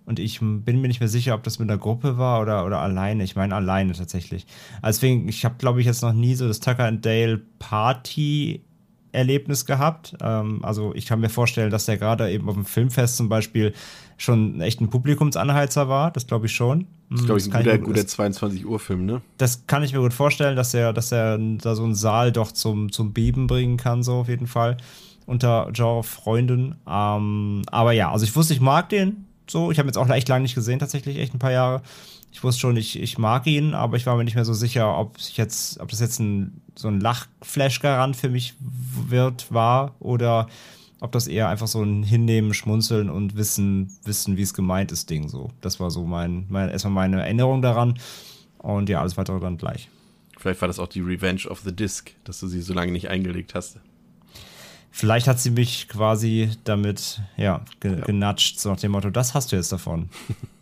Und 0.04 0.18
ich 0.18 0.40
bin 0.40 0.80
mir 0.80 0.88
nicht 0.88 1.00
mehr 1.00 1.09
sicher, 1.09 1.35
ob 1.35 1.42
das 1.44 1.59
mit 1.59 1.71
einer 1.71 1.78
Gruppe 1.78 2.18
war 2.18 2.40
oder, 2.40 2.66
oder 2.66 2.80
alleine. 2.80 3.23
Ich 3.23 3.37
meine 3.37 3.54
alleine 3.54 3.92
tatsächlich. 3.92 4.47
Also 4.80 4.99
deswegen, 4.99 5.28
ich 5.28 5.44
habe, 5.44 5.54
glaube 5.59 5.80
ich, 5.80 5.87
jetzt 5.87 6.02
noch 6.02 6.12
nie 6.12 6.35
so 6.35 6.49
das 6.49 6.61
Tucker 6.61 6.85
and 6.85 7.04
Dale 7.06 7.40
Party 7.59 8.62
Erlebnis 9.12 9.66
gehabt. 9.66 10.16
Ähm, 10.21 10.64
also 10.64 10.94
ich 10.94 11.06
kann 11.06 11.21
mir 11.21 11.28
vorstellen, 11.28 11.71
dass 11.71 11.87
der 11.87 11.99
gerade 11.99 12.30
eben 12.30 12.49
auf 12.49 12.54
dem 12.54 12.64
Filmfest 12.64 13.16
zum 13.16 13.28
Beispiel 13.28 13.73
schon 14.16 14.61
echt 14.61 14.80
ein 14.80 14.90
Publikumsanheizer 14.90 15.88
war. 15.88 16.11
Das 16.11 16.26
glaube 16.26 16.47
ich 16.47 16.52
schon. 16.52 16.87
Das 17.11 17.21
ist, 17.21 17.26
glaube 17.26 17.40
ich, 17.40 17.54
ein 17.54 17.64
guter, 17.64 17.78
guter 17.78 18.06
22 18.06 18.66
Uhr 18.66 18.80
Film, 18.80 19.04
ne? 19.04 19.21
Das 19.37 19.66
kann 19.66 19.82
ich 19.82 19.92
mir 19.92 20.00
gut 20.00 20.14
vorstellen, 20.14 20.56
dass 20.56 20.73
er, 20.73 20.92
dass 20.92 21.12
er 21.12 21.38
da 21.38 21.75
so 21.75 21.85
einen 21.85 21.94
Saal 21.94 22.32
doch 22.32 22.52
zum, 22.52 22.90
zum 22.90 23.12
Beben 23.12 23.47
bringen 23.47 23.76
kann, 23.76 24.02
so 24.02 24.14
auf 24.14 24.28
jeden 24.28 24.47
Fall 24.47 24.78
unter 25.26 25.71
Genre-Freunden. 25.73 26.76
Ähm, 26.88 27.62
aber 27.66 27.92
ja, 27.92 28.11
also 28.11 28.25
ich 28.25 28.35
wusste, 28.35 28.54
ich 28.54 28.61
mag 28.61 28.88
den. 28.88 29.26
So, 29.52 29.71
ich 29.71 29.78
habe 29.78 29.87
jetzt 29.87 29.99
auch 29.99 30.09
echt 30.09 30.30
lange 30.30 30.44
nicht 30.44 30.54
gesehen, 30.54 30.78
tatsächlich, 30.78 31.18
echt 31.18 31.35
ein 31.35 31.38
paar 31.38 31.52
Jahre. 31.52 31.82
Ich 32.32 32.42
wusste 32.42 32.62
schon, 32.62 32.75
ich, 32.78 32.99
ich 32.99 33.18
mag 33.18 33.47
ihn, 33.47 33.75
aber 33.75 33.99
ich 33.99 34.06
war 34.06 34.16
mir 34.16 34.25
nicht 34.25 34.35
mehr 34.35 34.47
so 34.47 34.54
sicher, 34.54 34.97
ob 34.97 35.18
ich 35.18 35.37
jetzt, 35.37 35.78
ob 35.78 35.90
das 35.90 36.00
jetzt 36.00 36.21
ein, 36.21 36.62
so 36.75 36.88
ein 36.88 37.02
Lachflash-Garant 37.02 38.16
für 38.16 38.30
mich 38.30 38.54
wird, 38.59 39.52
war, 39.52 39.94
oder 40.00 40.49
ob 41.00 41.12
das 41.12 41.26
eher 41.26 41.50
einfach 41.50 41.66
so 41.66 41.82
ein 41.82 42.02
Hinnehmen, 42.02 42.54
Schmunzeln 42.54 43.11
und 43.11 43.37
Wissen, 43.37 43.94
wissen, 44.04 44.38
wie 44.38 44.42
es 44.42 44.54
gemeint 44.54 44.90
ist, 44.90 45.11
Ding 45.11 45.28
so. 45.28 45.50
Das 45.61 45.78
war 45.80 45.90
so 45.90 46.06
mein, 46.06 46.47
mein 46.49 46.71
erstmal 46.71 46.94
meine 46.94 47.21
Erinnerung 47.21 47.61
daran. 47.61 47.99
Und 48.56 48.88
ja, 48.88 49.00
alles 49.00 49.18
weitere 49.18 49.38
dann 49.38 49.59
gleich. 49.59 49.90
Vielleicht 50.38 50.62
war 50.62 50.68
das 50.68 50.78
auch 50.78 50.88
die 50.88 51.00
Revenge 51.00 51.42
of 51.50 51.61
the 51.61 51.76
Disc, 51.76 52.12
dass 52.25 52.40
du 52.40 52.47
sie 52.47 52.62
so 52.62 52.73
lange 52.73 52.92
nicht 52.92 53.11
eingelegt 53.11 53.54
hast. 53.54 53.80
Vielleicht 55.02 55.26
hat 55.26 55.40
sie 55.40 55.50
mich 55.50 55.88
quasi 55.88 56.50
damit, 56.62 57.21
ja, 57.37 57.64
ge 57.80 57.99
ja. 57.99 58.04
genatscht, 58.04 58.61
so 58.61 58.71
nach 58.71 58.78
dem 58.78 58.92
Motto, 58.92 59.11
das 59.11 59.35
hast 59.35 59.50
du 59.50 59.56
jetzt 59.56 59.73
davon. 59.73 60.09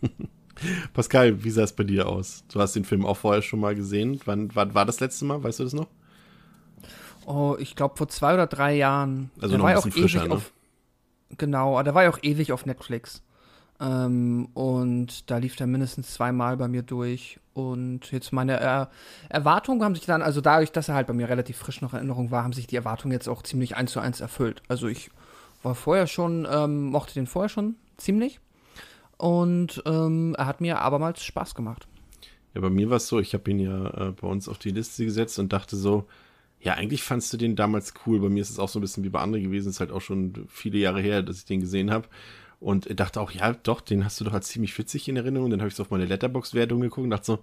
Pascal, 0.94 1.44
wie 1.44 1.50
sah 1.50 1.64
es 1.64 1.74
bei 1.74 1.84
dir 1.84 2.08
aus? 2.08 2.42
Du 2.50 2.58
hast 2.58 2.74
den 2.74 2.86
Film 2.86 3.04
auch 3.04 3.18
vorher 3.18 3.42
schon 3.42 3.60
mal 3.60 3.74
gesehen. 3.74 4.18
Wann, 4.24 4.48
wann 4.54 4.74
war 4.74 4.86
das 4.86 4.98
letzte 4.98 5.26
Mal? 5.26 5.44
Weißt 5.44 5.58
du 5.58 5.64
das 5.64 5.74
noch? 5.74 5.88
Oh, 7.26 7.54
ich 7.58 7.76
glaube 7.76 7.98
vor 7.98 8.08
zwei 8.08 8.32
oder 8.32 8.46
drei 8.46 8.76
Jahren. 8.76 9.30
Also 9.42 9.58
der 9.58 9.58
noch 9.58 9.66
ein 9.66 9.74
bisschen 9.74 9.92
frischer, 9.92 10.26
ne? 10.26 10.36
Auf, 10.36 10.52
genau, 11.36 11.82
der 11.82 11.94
war 11.94 12.04
ja 12.04 12.08
auch 12.08 12.20
ewig 12.22 12.50
auf 12.52 12.64
Netflix. 12.64 13.22
Ähm, 13.80 14.48
und 14.54 15.30
da 15.30 15.38
lief 15.38 15.58
er 15.58 15.66
mindestens 15.66 16.12
zweimal 16.12 16.56
bei 16.56 16.68
mir 16.68 16.82
durch. 16.82 17.40
Und 17.54 18.12
jetzt 18.12 18.32
meine 18.32 18.58
er 18.60 18.90
Erwartungen 19.28 19.82
haben 19.82 19.94
sich 19.94 20.06
dann, 20.06 20.22
also 20.22 20.40
dadurch, 20.40 20.72
dass 20.72 20.88
er 20.88 20.94
halt 20.94 21.06
bei 21.06 21.14
mir 21.14 21.28
relativ 21.28 21.56
frisch 21.56 21.80
noch 21.80 21.92
in 21.92 21.98
Erinnerung 21.98 22.30
war, 22.30 22.44
haben 22.44 22.52
sich 22.52 22.66
die 22.66 22.76
Erwartungen 22.76 23.12
jetzt 23.12 23.28
auch 23.28 23.42
ziemlich 23.42 23.76
eins 23.76 23.92
zu 23.92 24.00
eins 24.00 24.20
erfüllt. 24.20 24.62
Also 24.68 24.86
ich 24.86 25.10
war 25.62 25.74
vorher 25.74 26.06
schon, 26.06 26.46
ähm, 26.50 26.86
mochte 26.90 27.14
den 27.14 27.26
vorher 27.26 27.48
schon 27.48 27.76
ziemlich. 27.96 28.40
Und 29.16 29.82
ähm, 29.86 30.34
er 30.38 30.46
hat 30.46 30.60
mir 30.60 30.80
abermals 30.80 31.22
Spaß 31.22 31.54
gemacht. 31.54 31.86
Ja, 32.54 32.60
bei 32.60 32.70
mir 32.70 32.90
war 32.90 32.96
es 32.96 33.06
so, 33.06 33.18
ich 33.20 33.34
habe 33.34 33.50
ihn 33.50 33.60
ja 33.60 34.08
äh, 34.08 34.12
bei 34.12 34.26
uns 34.26 34.48
auf 34.48 34.58
die 34.58 34.70
Liste 34.70 35.04
gesetzt 35.04 35.38
und 35.38 35.52
dachte 35.52 35.76
so, 35.76 36.06
ja, 36.60 36.74
eigentlich 36.74 37.02
fandst 37.02 37.32
du 37.32 37.36
den 37.36 37.56
damals 37.56 37.94
cool. 38.06 38.20
Bei 38.20 38.28
mir 38.28 38.42
ist 38.42 38.50
es 38.50 38.58
auch 38.58 38.68
so 38.68 38.78
ein 38.78 38.82
bisschen 38.82 39.04
wie 39.04 39.08
bei 39.08 39.20
anderen 39.20 39.44
gewesen. 39.44 39.68
Es 39.68 39.76
ist 39.76 39.80
halt 39.80 39.92
auch 39.92 40.00
schon 40.00 40.46
viele 40.48 40.78
Jahre 40.78 41.00
her, 41.00 41.22
dass 41.22 41.38
ich 41.38 41.44
den 41.46 41.60
gesehen 41.60 41.90
habe. 41.90 42.08
Und 42.60 43.00
dachte 43.00 43.20
auch, 43.20 43.30
ja, 43.30 43.54
doch, 43.54 43.80
den 43.80 44.04
hast 44.04 44.20
du 44.20 44.24
doch 44.24 44.34
als 44.34 44.48
ziemlich 44.48 44.76
witzig 44.76 45.08
in 45.08 45.16
Erinnerung. 45.16 45.50
Dann 45.50 45.60
habe 45.60 45.68
ich 45.68 45.74
so 45.74 45.82
auf 45.82 45.90
meine 45.90 46.04
Letterbox-Wertung 46.04 46.80
geguckt 46.80 47.04
und 47.04 47.10
dachte 47.10 47.26
so, 47.26 47.38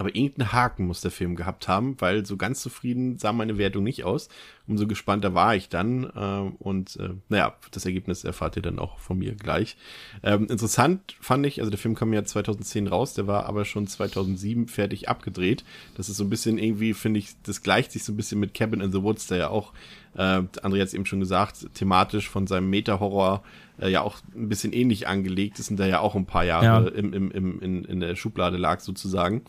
aber 0.00 0.16
irgendeinen 0.16 0.52
Haken 0.52 0.86
muss 0.86 1.02
der 1.02 1.10
Film 1.10 1.36
gehabt 1.36 1.68
haben, 1.68 1.94
weil 1.98 2.24
so 2.24 2.38
ganz 2.38 2.62
zufrieden 2.62 3.18
sah 3.18 3.34
meine 3.34 3.58
Wertung 3.58 3.84
nicht 3.84 4.02
aus. 4.02 4.30
Umso 4.66 4.86
gespannter 4.86 5.34
war 5.34 5.54
ich 5.54 5.68
dann. 5.68 6.04
Äh, 6.04 6.56
und 6.58 6.96
äh, 6.96 7.10
naja, 7.28 7.54
das 7.70 7.84
Ergebnis 7.84 8.24
erfahrt 8.24 8.56
ihr 8.56 8.62
dann 8.62 8.78
auch 8.78 8.98
von 8.98 9.18
mir 9.18 9.34
gleich. 9.34 9.76
Ähm, 10.22 10.46
interessant 10.46 11.16
fand 11.20 11.44
ich, 11.44 11.60
also 11.60 11.70
der 11.70 11.78
Film 11.78 11.96
kam 11.96 12.14
ja 12.14 12.24
2010 12.24 12.86
raus, 12.86 13.12
der 13.12 13.26
war 13.26 13.44
aber 13.44 13.66
schon 13.66 13.86
2007 13.86 14.68
fertig 14.68 15.10
abgedreht. 15.10 15.64
Das 15.98 16.08
ist 16.08 16.16
so 16.16 16.24
ein 16.24 16.30
bisschen 16.30 16.56
irgendwie, 16.56 16.94
finde 16.94 17.20
ich, 17.20 17.34
das 17.42 17.62
gleicht 17.62 17.92
sich 17.92 18.02
so 18.02 18.14
ein 18.14 18.16
bisschen 18.16 18.40
mit 18.40 18.54
Cabin 18.54 18.80
in 18.80 18.92
the 18.92 19.02
Woods, 19.02 19.26
der 19.26 19.36
ja 19.36 19.48
auch, 19.48 19.74
äh, 20.14 20.40
André 20.62 20.80
hat 20.80 20.88
es 20.88 20.94
eben 20.94 21.04
schon 21.04 21.20
gesagt, 21.20 21.74
thematisch 21.74 22.30
von 22.30 22.46
seinem 22.46 22.70
Meta-Horror 22.70 23.42
äh, 23.80 23.88
ja 23.88 24.02
auch 24.02 24.18
ein 24.34 24.48
bisschen 24.48 24.72
ähnlich 24.72 25.08
angelegt 25.08 25.58
ist 25.58 25.70
und 25.70 25.78
der 25.78 25.86
ja 25.86 26.00
auch 26.00 26.14
ein 26.14 26.26
paar 26.26 26.44
Jahre 26.44 26.64
ja. 26.64 26.78
im, 26.88 27.12
im, 27.12 27.30
im, 27.30 27.60
in, 27.60 27.84
in 27.84 28.00
der 28.00 28.16
Schublade 28.16 28.56
lag 28.56 28.80
sozusagen. 28.80 29.42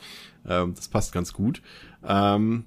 Ähm, 0.47 0.73
das 0.75 0.88
passt 0.88 1.13
ganz 1.13 1.33
gut. 1.33 1.61
Ähm, 2.05 2.63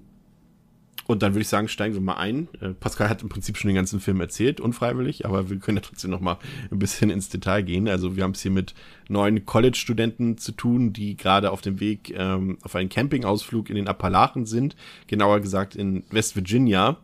und 1.06 1.23
dann 1.23 1.35
würde 1.35 1.42
ich 1.42 1.49
sagen, 1.49 1.68
steigen 1.68 1.94
wir 1.94 2.00
mal 2.00 2.14
ein. 2.14 2.49
Äh, 2.61 2.71
Pascal 2.71 3.09
hat 3.09 3.23
im 3.23 3.28
Prinzip 3.28 3.59
schon 3.59 3.68
den 3.68 3.75
ganzen 3.75 4.00
Film 4.00 4.21
erzählt, 4.21 4.61
unfreiwillig, 4.61 5.26
aber 5.26 5.50
wir 5.50 5.59
können 5.59 5.76
ja 5.76 5.83
trotzdem 5.83 6.11
noch 6.11 6.21
mal 6.21 6.38
ein 6.71 6.78
bisschen 6.78 7.11
ins 7.11 7.28
Detail 7.28 7.62
gehen. 7.62 7.88
Also 7.88 8.16
wir 8.16 8.25
haben 8.25 8.30
es 8.30 8.40
hier 8.40 8.50
mit 8.50 8.75
neun 9.09 9.44
College-Studenten 9.44 10.38
zu 10.38 10.52
tun, 10.52 10.92
die 10.92 11.16
gerade 11.16 11.50
auf 11.50 11.61
dem 11.61 11.78
Weg 11.80 12.14
ähm, 12.16 12.59
auf 12.62 12.75
einen 12.75 12.88
Campingausflug 12.88 13.68
in 13.68 13.76
den 13.76 13.88
Appalachen 13.88 14.47
sind, 14.47 14.76
genauer 15.06 15.40
gesagt 15.40 15.76
in 15.76 16.04
West 16.11 16.37
Virginia. 16.37 16.97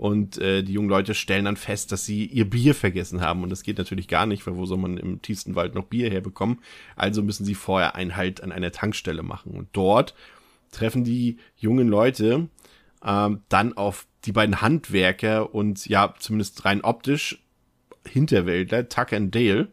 Und 0.00 0.38
äh, 0.38 0.62
die 0.62 0.72
jungen 0.72 0.88
Leute 0.88 1.12
stellen 1.12 1.44
dann 1.44 1.58
fest, 1.58 1.92
dass 1.92 2.06
sie 2.06 2.24
ihr 2.24 2.48
Bier 2.48 2.74
vergessen 2.74 3.20
haben. 3.20 3.42
Und 3.42 3.50
das 3.50 3.62
geht 3.62 3.76
natürlich 3.76 4.08
gar 4.08 4.24
nicht, 4.24 4.46
weil 4.46 4.56
wo 4.56 4.64
soll 4.64 4.78
man 4.78 4.96
im 4.96 5.20
tiefsten 5.20 5.56
Wald 5.56 5.74
noch 5.74 5.84
Bier 5.84 6.10
herbekommen? 6.10 6.60
Also 6.96 7.22
müssen 7.22 7.44
sie 7.44 7.54
vorher 7.54 7.96
einen 7.96 8.16
Halt 8.16 8.42
an 8.42 8.50
einer 8.50 8.72
Tankstelle 8.72 9.22
machen. 9.22 9.52
Und 9.52 9.68
dort 9.72 10.14
treffen 10.72 11.04
die 11.04 11.36
jungen 11.58 11.86
Leute 11.86 12.48
ähm, 13.04 13.42
dann 13.50 13.76
auf 13.76 14.06
die 14.24 14.32
beiden 14.32 14.62
Handwerker 14.62 15.54
und 15.54 15.84
ja, 15.86 16.14
zumindest 16.18 16.64
rein 16.64 16.80
optisch 16.80 17.44
Hinterwäldler, 18.08 18.88
Tucker 18.88 19.18
und 19.18 19.34
Dale. 19.34 19.68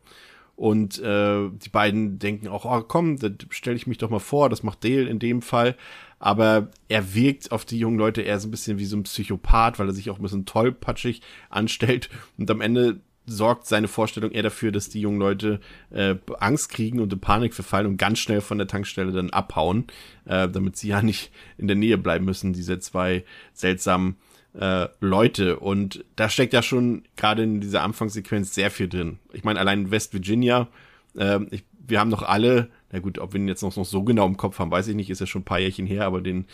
Und 0.57 0.99
äh, 0.99 1.49
die 1.51 1.69
beiden 1.69 2.19
denken 2.19 2.49
auch, 2.49 2.65
oh 2.65 2.83
komm, 2.85 3.17
da 3.17 3.29
stelle 3.49 3.77
ich 3.77 3.87
mich 3.87 3.99
doch 3.99 4.09
mal 4.09 4.19
vor, 4.19 4.49
das 4.49 4.61
macht 4.61 4.83
Dale 4.83 5.07
in 5.07 5.19
dem 5.19 5.41
Fall 5.41 5.77
aber 6.19 6.69
er 6.87 7.13
wirkt 7.13 7.51
auf 7.51 7.65
die 7.65 7.79
jungen 7.79 7.97
Leute 7.97 8.21
eher 8.21 8.39
so 8.39 8.47
ein 8.47 8.51
bisschen 8.51 8.79
wie 8.79 8.85
so 8.85 8.97
ein 8.97 9.03
Psychopath, 9.03 9.79
weil 9.79 9.87
er 9.87 9.93
sich 9.93 10.09
auch 10.09 10.17
ein 10.17 10.23
bisschen 10.23 10.45
tollpatschig 10.45 11.21
anstellt 11.49 12.09
und 12.37 12.49
am 12.49 12.61
Ende 12.61 13.01
sorgt 13.27 13.67
seine 13.67 13.89
Vorstellung 13.89 14.31
eher 14.31 14.43
dafür, 14.43 14.71
dass 14.71 14.89
die 14.89 15.01
jungen 15.01 15.19
Leute 15.19 15.59
äh, 15.91 16.15
Angst 16.39 16.69
kriegen 16.69 17.01
und 17.01 17.11
in 17.11 17.19
Panik 17.19 17.53
verfallen 17.53 17.85
und 17.85 17.97
ganz 17.97 18.19
schnell 18.19 18.41
von 18.41 18.57
der 18.57 18.67
Tankstelle 18.67 19.11
dann 19.11 19.29
abhauen, 19.29 19.85
äh, 20.25 20.47
damit 20.47 20.77
sie 20.77 20.87
ja 20.87 21.01
nicht 21.01 21.31
in 21.57 21.67
der 21.67 21.75
Nähe 21.75 21.97
bleiben 21.97 22.25
müssen, 22.25 22.53
diese 22.53 22.79
zwei 22.79 23.25
seltsamen 23.53 24.15
äh, 24.53 24.87
Leute. 25.01 25.59
Und 25.59 26.05
da 26.15 26.29
steckt 26.29 26.53
ja 26.53 26.63
schon 26.63 27.03
gerade 27.17 27.43
in 27.43 27.59
dieser 27.59 27.83
Anfangssequenz 27.83 28.55
sehr 28.55 28.71
viel 28.71 28.87
drin. 28.87 29.19
Ich 29.33 29.43
meine, 29.43 29.59
allein 29.59 29.91
West 29.91 30.13
Virginia, 30.13 30.69
äh, 31.17 31.39
ich, 31.51 31.65
wir 31.85 31.99
haben 31.99 32.09
noch 32.09 32.23
alle 32.23 32.69
na 32.91 32.99
gut, 32.99 33.19
ob 33.19 33.33
wir 33.33 33.39
ihn 33.39 33.47
jetzt 33.47 33.61
noch, 33.61 33.75
noch 33.75 33.85
so 33.85 34.03
genau 34.03 34.25
im 34.25 34.37
Kopf 34.37 34.59
haben, 34.59 34.71
weiß 34.71 34.87
ich 34.87 34.95
nicht, 34.95 35.09
ist 35.09 35.19
ja 35.19 35.27
schon 35.27 35.41
ein 35.41 35.45
paar 35.45 35.59
Jährchen 35.59 35.85
her, 35.85 36.05
aber 36.05 36.21
den 36.21 36.45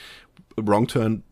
Wrong 0.56 0.88
Turn 0.88 1.24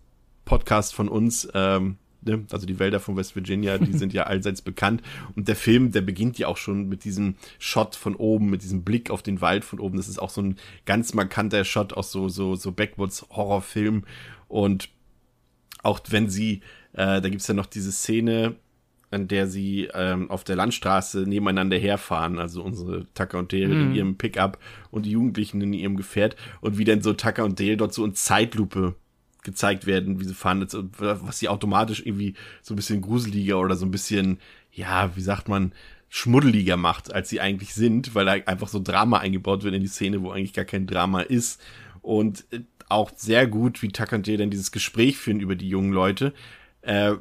Podcast 0.46 0.93
von 0.93 1.08
uns, 1.08 1.48
ähm, 1.53 1.98
ne, 2.22 2.46
also 2.51 2.65
die 2.65 2.79
Wälder 2.79 3.00
von 3.00 3.15
West 3.15 3.36
Virginia, 3.36 3.77
die 3.77 3.93
sind 3.98 4.13
ja 4.13 4.24
allseits 4.24 4.62
bekannt. 4.62 5.01
Und 5.36 5.48
der 5.48 5.55
Film, 5.55 5.91
der 5.91 6.01
beginnt 6.01 6.38
ja 6.38 6.48
auch 6.48 6.58
schon 6.58 6.88
mit 6.88 7.03
diesem 7.03 7.36
Shot 7.60 7.96
von 7.96 8.15
oben, 8.15 8.50
mit 8.50 8.63
diesem 8.63 8.84
Blick 8.84 9.10
auf 9.10 9.24
den 9.24 9.41
Wald 9.41 9.65
von 9.65 9.79
oben. 9.79 9.98
Das 9.98 10.08
ist 10.08 10.20
auch 10.20 10.29
so 10.29 10.41
ein 10.41 10.58
ganz 10.86 11.13
markanter 11.13 11.63
Shot 11.65 11.93
aus 11.93 12.12
so, 12.12 12.29
so, 12.29 12.55
so 12.55 12.72
Backwoods-Horrorfilm. 12.72 14.03
Und 14.48 14.89
auch 15.84 16.00
wenn 16.10 16.29
sie, 16.29 16.62
äh, 16.93 17.22
da 17.22 17.29
gibt's 17.29 17.48
ja 17.48 17.53
noch 17.53 17.65
diese 17.65 17.91
Szene, 17.91 18.55
an 19.12 19.27
der 19.27 19.48
sie 19.48 19.89
ähm, 19.94 20.32
auf 20.32 20.44
der 20.44 20.56
Landstraße 20.56 21.20
nebeneinander 21.20 21.77
herfahren, 21.77 22.39
also 22.39 22.63
unsere 22.63 23.06
Tucker 23.13 23.39
und 23.39 23.53
Dale 23.53 23.68
mhm. 23.68 23.82
in 23.82 23.96
ihrem 23.96 24.18
Pickup 24.18 24.58
und 24.89 25.06
die 25.06 25.12
Jugendlichen 25.12 25.62
in 25.62 25.74
ihrem 25.74 25.98
Gefährt 25.98 26.36
und 26.62 26.77
wie 26.77 26.86
dann 26.86 27.01
so 27.01 27.13
Tucker 27.13 27.44
und 27.44 27.60
Dale 27.60 27.77
dort 27.77 27.94
so 27.94 28.06
in 28.06 28.15
Zeitlupe 28.15 28.96
gezeigt 29.44 29.86
werden, 29.86 30.20
wie 30.20 30.25
sie 30.25 30.34
fahren, 30.34 30.65
was 30.98 31.39
sie 31.39 31.50
automatisch 31.50 32.06
irgendwie 32.06 32.36
so 32.62 32.74
ein 32.74 32.77
bisschen 32.77 33.01
gruseliger 33.01 33.60
oder 33.60 33.75
so 33.75 33.86
ein 33.86 33.91
bisschen, 33.91 34.39
ja, 34.72 35.15
wie 35.15 35.22
sagt 35.22 35.50
man, 35.50 35.74
schmuddeliger 36.10 36.77
macht, 36.77 37.13
als 37.13 37.30
sie 37.30 37.41
eigentlich 37.41 37.74
sind, 37.74 38.13
weil 38.15 38.25
da 38.25 38.32
einfach 38.34 38.68
so 38.68 38.82
Drama 38.82 39.20
eingebaut 39.20 39.63
wird 39.63 39.74
in 39.74 39.82
die 39.82 39.88
Szene, 39.88 40.22
wo 40.22 40.32
eigentlich 40.32 40.53
gar 40.53 40.65
kein 40.65 40.86
Drama 40.86 41.22
ist. 41.22 41.62
Und 42.01 42.46
äh, 42.51 42.60
auch 42.89 43.12
sehr 43.15 43.48
gut, 43.48 43.82
wie 43.82 43.88
Tucker 43.88 44.18
und 44.18 44.27
Dale 44.27 44.39
dann 44.39 44.50
dieses 44.50 44.72
Gespräch 44.72 45.18
führen 45.18 45.39
über 45.39 45.56
die 45.56 45.70
jungen 45.70 45.94
Leute. 45.94 46.34
Äh, 46.82 47.13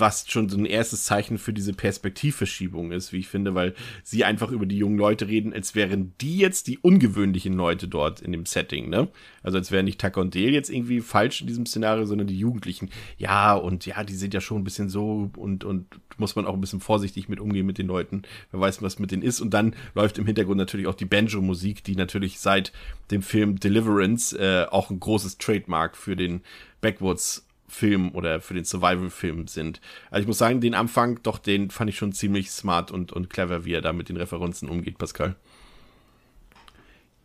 was 0.00 0.26
schon 0.28 0.48
so 0.48 0.56
ein 0.56 0.66
erstes 0.66 1.04
Zeichen 1.04 1.38
für 1.38 1.52
diese 1.52 1.72
Perspektivverschiebung 1.72 2.92
ist, 2.92 3.12
wie 3.12 3.18
ich 3.18 3.28
finde, 3.28 3.54
weil 3.54 3.74
sie 4.02 4.24
einfach 4.24 4.50
über 4.50 4.66
die 4.66 4.78
jungen 4.78 4.98
Leute 4.98 5.28
reden, 5.28 5.52
als 5.52 5.74
wären 5.74 6.12
die 6.20 6.38
jetzt 6.38 6.66
die 6.66 6.78
ungewöhnlichen 6.78 7.54
Leute 7.54 7.88
dort 7.88 8.20
in 8.20 8.32
dem 8.32 8.46
Setting, 8.46 8.88
ne? 8.88 9.08
Also 9.42 9.58
als 9.58 9.70
wären 9.70 9.84
nicht 9.84 10.00
Tucker 10.00 10.20
und 10.20 10.34
Dale 10.34 10.50
jetzt 10.50 10.70
irgendwie 10.70 11.00
falsch 11.00 11.40
in 11.40 11.46
diesem 11.46 11.66
Szenario, 11.66 12.04
sondern 12.04 12.26
die 12.26 12.38
Jugendlichen. 12.38 12.90
Ja, 13.16 13.54
und 13.54 13.86
ja, 13.86 14.02
die 14.02 14.14
sind 14.14 14.34
ja 14.34 14.40
schon 14.40 14.60
ein 14.60 14.64
bisschen 14.64 14.88
so 14.88 15.30
und, 15.36 15.62
und 15.62 15.86
muss 16.18 16.34
man 16.34 16.46
auch 16.46 16.54
ein 16.54 16.60
bisschen 16.60 16.80
vorsichtig 16.80 17.28
mit 17.28 17.40
umgehen 17.40 17.66
mit 17.66 17.78
den 17.78 17.86
Leuten. 17.86 18.22
Wer 18.50 18.60
weiß, 18.60 18.82
was 18.82 18.98
mit 18.98 19.12
denen 19.12 19.22
ist. 19.22 19.40
Und 19.40 19.54
dann 19.54 19.74
läuft 19.94 20.18
im 20.18 20.26
Hintergrund 20.26 20.58
natürlich 20.58 20.88
auch 20.88 20.94
die 20.94 21.04
Banjo-Musik, 21.04 21.84
die 21.84 21.94
natürlich 21.94 22.40
seit 22.40 22.72
dem 23.10 23.22
Film 23.22 23.60
Deliverance 23.60 24.36
äh, 24.36 24.66
auch 24.70 24.90
ein 24.90 24.98
großes 24.98 25.38
Trademark 25.38 25.96
für 25.96 26.16
den 26.16 26.40
Backwoods 26.80 27.45
Film 27.68 28.14
oder 28.14 28.40
für 28.40 28.54
den 28.54 28.64
Survival-Film 28.64 29.48
sind. 29.48 29.80
Also 30.10 30.22
ich 30.22 30.26
muss 30.26 30.38
sagen, 30.38 30.60
den 30.60 30.74
Anfang, 30.74 31.20
doch, 31.22 31.38
den 31.38 31.70
fand 31.70 31.90
ich 31.90 31.96
schon 31.96 32.12
ziemlich 32.12 32.50
smart 32.50 32.90
und, 32.90 33.12
und 33.12 33.30
clever, 33.30 33.64
wie 33.64 33.74
er 33.74 33.82
da 33.82 33.92
mit 33.92 34.08
den 34.08 34.16
Referenzen 34.16 34.68
umgeht, 34.68 34.98
Pascal. 34.98 35.36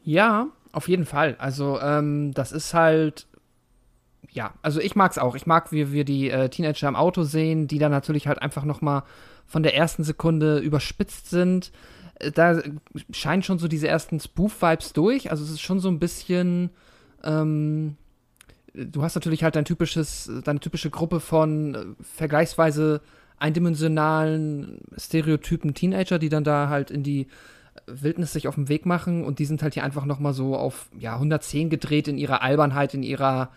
Ja, 0.04 0.48
auf 0.72 0.88
jeden 0.88 1.06
Fall. 1.06 1.36
Also, 1.40 1.80
ähm, 1.80 2.34
das 2.34 2.52
ist 2.52 2.74
halt. 2.74 3.28
Ja, 4.32 4.54
also 4.62 4.80
ich 4.80 4.96
mag's 4.96 5.18
auch. 5.18 5.36
Ich 5.36 5.46
mag, 5.46 5.72
wie 5.72 5.92
wir 5.92 6.06
die 6.06 6.30
äh, 6.30 6.48
Teenager 6.50 6.88
im 6.88 6.96
Auto 6.96 7.24
sehen, 7.24 7.68
die 7.68 7.80
dann 7.80 7.92
natürlich 7.92 8.28
halt 8.28 8.42
einfach 8.42 8.64
noch 8.64 8.82
mal 8.82 9.04
von 9.46 9.64
der 9.64 9.76
ersten 9.76 10.04
Sekunde 10.04 10.60
überspitzt 10.60 11.30
sind. 11.30 11.72
Äh, 12.20 12.32
da 12.32 12.62
scheinen 13.12 13.44
schon 13.44 13.60
so 13.60 13.68
diese 13.68 13.90
ersten 13.90 14.20
Spoof-Vibes 14.20 14.94
durch. 14.94 15.32
Also 15.32 15.44
es 15.44 15.52
ist 15.52 15.62
schon 15.62 15.80
so 15.80 15.90
ein 15.90 16.00
bisschen 16.00 16.70
ähm, 17.24 17.98
du 18.74 19.04
hast 19.04 19.16
natürlich 19.16 19.44
halt 19.44 19.56
dein 19.56 19.66
typisches, 19.66 20.32
deine 20.44 20.60
typische 20.60 20.90
Gruppe 20.90 21.20
von 21.20 21.76
äh, 21.76 21.86
vergleichsweise 22.02 23.02
eindimensionalen 23.38 24.80
Stereotypen 24.98 25.74
Teenager, 25.74 26.20
die 26.20 26.30
dann 26.30 26.44
da 26.44 26.70
halt 26.70 26.92
in 26.92 27.04
die 27.04 27.28
Wildnis 27.88 28.34
sich 28.34 28.48
auf 28.48 28.56
den 28.56 28.70
Weg 28.70 28.86
machen. 28.86 29.24
Und 29.24 29.40
die 29.40 29.46
sind 29.46 29.64
halt 29.64 29.74
hier 29.74 29.84
einfach 29.84 30.06
noch 30.06 30.20
mal 30.20 30.34
so 30.34 30.56
auf 30.56 30.90
ja 30.98 31.16
110 31.16 31.70
gedreht 31.70 32.08
in 32.08 32.18
ihrer 32.18 32.42
Albernheit, 32.42 32.94
in 32.94 33.04
ihrer 33.04 33.50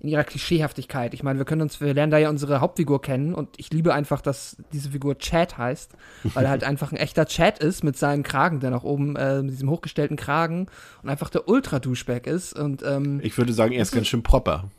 in 0.00 0.08
ihrer 0.08 0.24
Klischeehaftigkeit. 0.24 1.12
Ich 1.12 1.22
meine, 1.22 1.38
wir 1.38 1.44
können 1.44 1.62
uns, 1.62 1.80
wir 1.80 1.92
lernen 1.92 2.12
da 2.12 2.18
ja 2.18 2.28
unsere 2.28 2.60
Hauptfigur 2.60 3.00
kennen 3.00 3.34
und 3.34 3.48
ich 3.56 3.72
liebe 3.72 3.92
einfach, 3.92 4.20
dass 4.20 4.56
diese 4.72 4.90
Figur 4.90 5.18
Chad 5.18 5.58
heißt, 5.58 5.92
weil 6.34 6.44
er 6.44 6.50
halt 6.50 6.64
einfach 6.64 6.92
ein 6.92 6.96
echter 6.96 7.26
Chad 7.26 7.58
ist 7.58 7.82
mit 7.82 7.96
seinem 7.96 8.22
Kragen, 8.22 8.60
der 8.60 8.70
nach 8.70 8.84
oben, 8.84 9.16
äh, 9.16 9.42
mit 9.42 9.52
diesem 9.52 9.70
hochgestellten 9.70 10.16
Kragen 10.16 10.66
und 11.02 11.08
einfach 11.08 11.30
der 11.30 11.48
Ultra-Duschback 11.48 12.26
ist. 12.26 12.56
Und, 12.56 12.82
ähm, 12.84 13.20
ich 13.22 13.36
würde 13.36 13.52
sagen, 13.52 13.72
er 13.72 13.82
ist 13.82 13.92
ganz 13.92 14.06
schön 14.06 14.22
proper. 14.22 14.70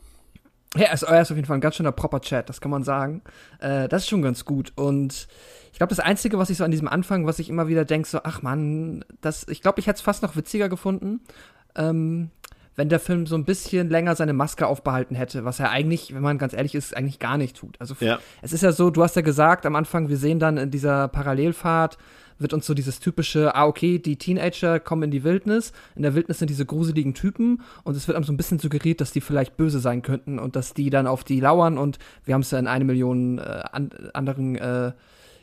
Ja, 0.76 0.84
er 0.84 0.94
ist, 0.94 1.02
er 1.02 1.20
ist 1.20 1.30
auf 1.30 1.36
jeden 1.36 1.46
Fall 1.46 1.58
ein 1.58 1.62
ganz 1.62 1.74
schöner 1.74 1.92
proper 1.92 2.20
Chat, 2.20 2.48
das 2.48 2.60
kann 2.60 2.70
man 2.70 2.84
sagen. 2.84 3.22
Äh, 3.58 3.88
das 3.88 4.02
ist 4.02 4.08
schon 4.08 4.22
ganz 4.22 4.44
gut. 4.44 4.72
Und 4.76 5.28
ich 5.72 5.78
glaube, 5.78 5.90
das 5.90 6.00
Einzige, 6.00 6.38
was 6.38 6.48
ich 6.48 6.56
so 6.56 6.64
an 6.64 6.70
diesem 6.70 6.88
Anfang, 6.88 7.26
was 7.26 7.40
ich 7.40 7.50
immer 7.50 7.68
wieder 7.68 7.84
denke, 7.84 8.08
so, 8.08 8.20
ach 8.22 8.40
man, 8.40 9.04
das, 9.20 9.46
ich 9.48 9.60
glaube, 9.60 9.80
ich 9.80 9.86
hätte 9.86 9.96
es 9.96 10.02
fast 10.02 10.22
noch 10.22 10.36
witziger 10.36 10.68
gefunden. 10.68 11.20
Ähm, 11.76 12.30
wenn 12.76 12.88
der 12.88 13.00
Film 13.00 13.26
so 13.26 13.34
ein 13.34 13.44
bisschen 13.44 13.90
länger 13.90 14.16
seine 14.16 14.32
Maske 14.32 14.66
aufbehalten 14.66 15.14
hätte, 15.14 15.44
was 15.44 15.60
er 15.60 15.70
eigentlich, 15.70 16.14
wenn 16.14 16.22
man 16.22 16.38
ganz 16.38 16.52
ehrlich 16.52 16.74
ist, 16.74 16.96
eigentlich 16.96 17.18
gar 17.18 17.36
nicht 17.36 17.56
tut. 17.56 17.76
Also 17.78 17.94
ja. 18.00 18.18
es 18.42 18.52
ist 18.52 18.62
ja 18.62 18.72
so, 18.72 18.90
du 18.90 19.02
hast 19.02 19.16
ja 19.16 19.22
gesagt 19.22 19.66
am 19.66 19.76
Anfang, 19.76 20.08
wir 20.08 20.16
sehen 20.16 20.38
dann 20.38 20.56
in 20.56 20.70
dieser 20.70 21.08
Parallelfahrt, 21.08 21.98
wird 22.38 22.54
uns 22.54 22.66
so 22.66 22.74
dieses 22.74 23.00
typische, 23.00 23.54
ah, 23.54 23.66
okay, 23.66 23.98
die 23.98 24.16
Teenager 24.16 24.80
kommen 24.80 25.04
in 25.04 25.10
die 25.10 25.24
Wildnis. 25.24 25.72
In 25.94 26.02
der 26.02 26.14
Wildnis 26.14 26.38
sind 26.38 26.48
diese 26.48 26.64
gruseligen 26.64 27.12
Typen 27.12 27.60
und 27.84 27.96
es 27.96 28.08
wird 28.08 28.16
einem 28.16 28.24
so 28.24 28.32
ein 28.32 28.38
bisschen 28.38 28.58
suggeriert, 28.58 29.00
dass 29.00 29.12
die 29.12 29.20
vielleicht 29.20 29.56
böse 29.56 29.78
sein 29.78 30.00
könnten 30.00 30.38
und 30.38 30.56
dass 30.56 30.72
die 30.72 30.88
dann 30.88 31.06
auf 31.06 31.22
die 31.22 31.40
lauern 31.40 31.76
und 31.76 31.98
wir 32.24 32.34
haben 32.34 32.40
es 32.40 32.50
ja 32.50 32.58
in 32.58 32.66
eine 32.66 32.84
Million 32.84 33.38
äh, 33.38 33.62
an, 33.72 33.90
anderen 34.14 34.56
äh, 34.56 34.92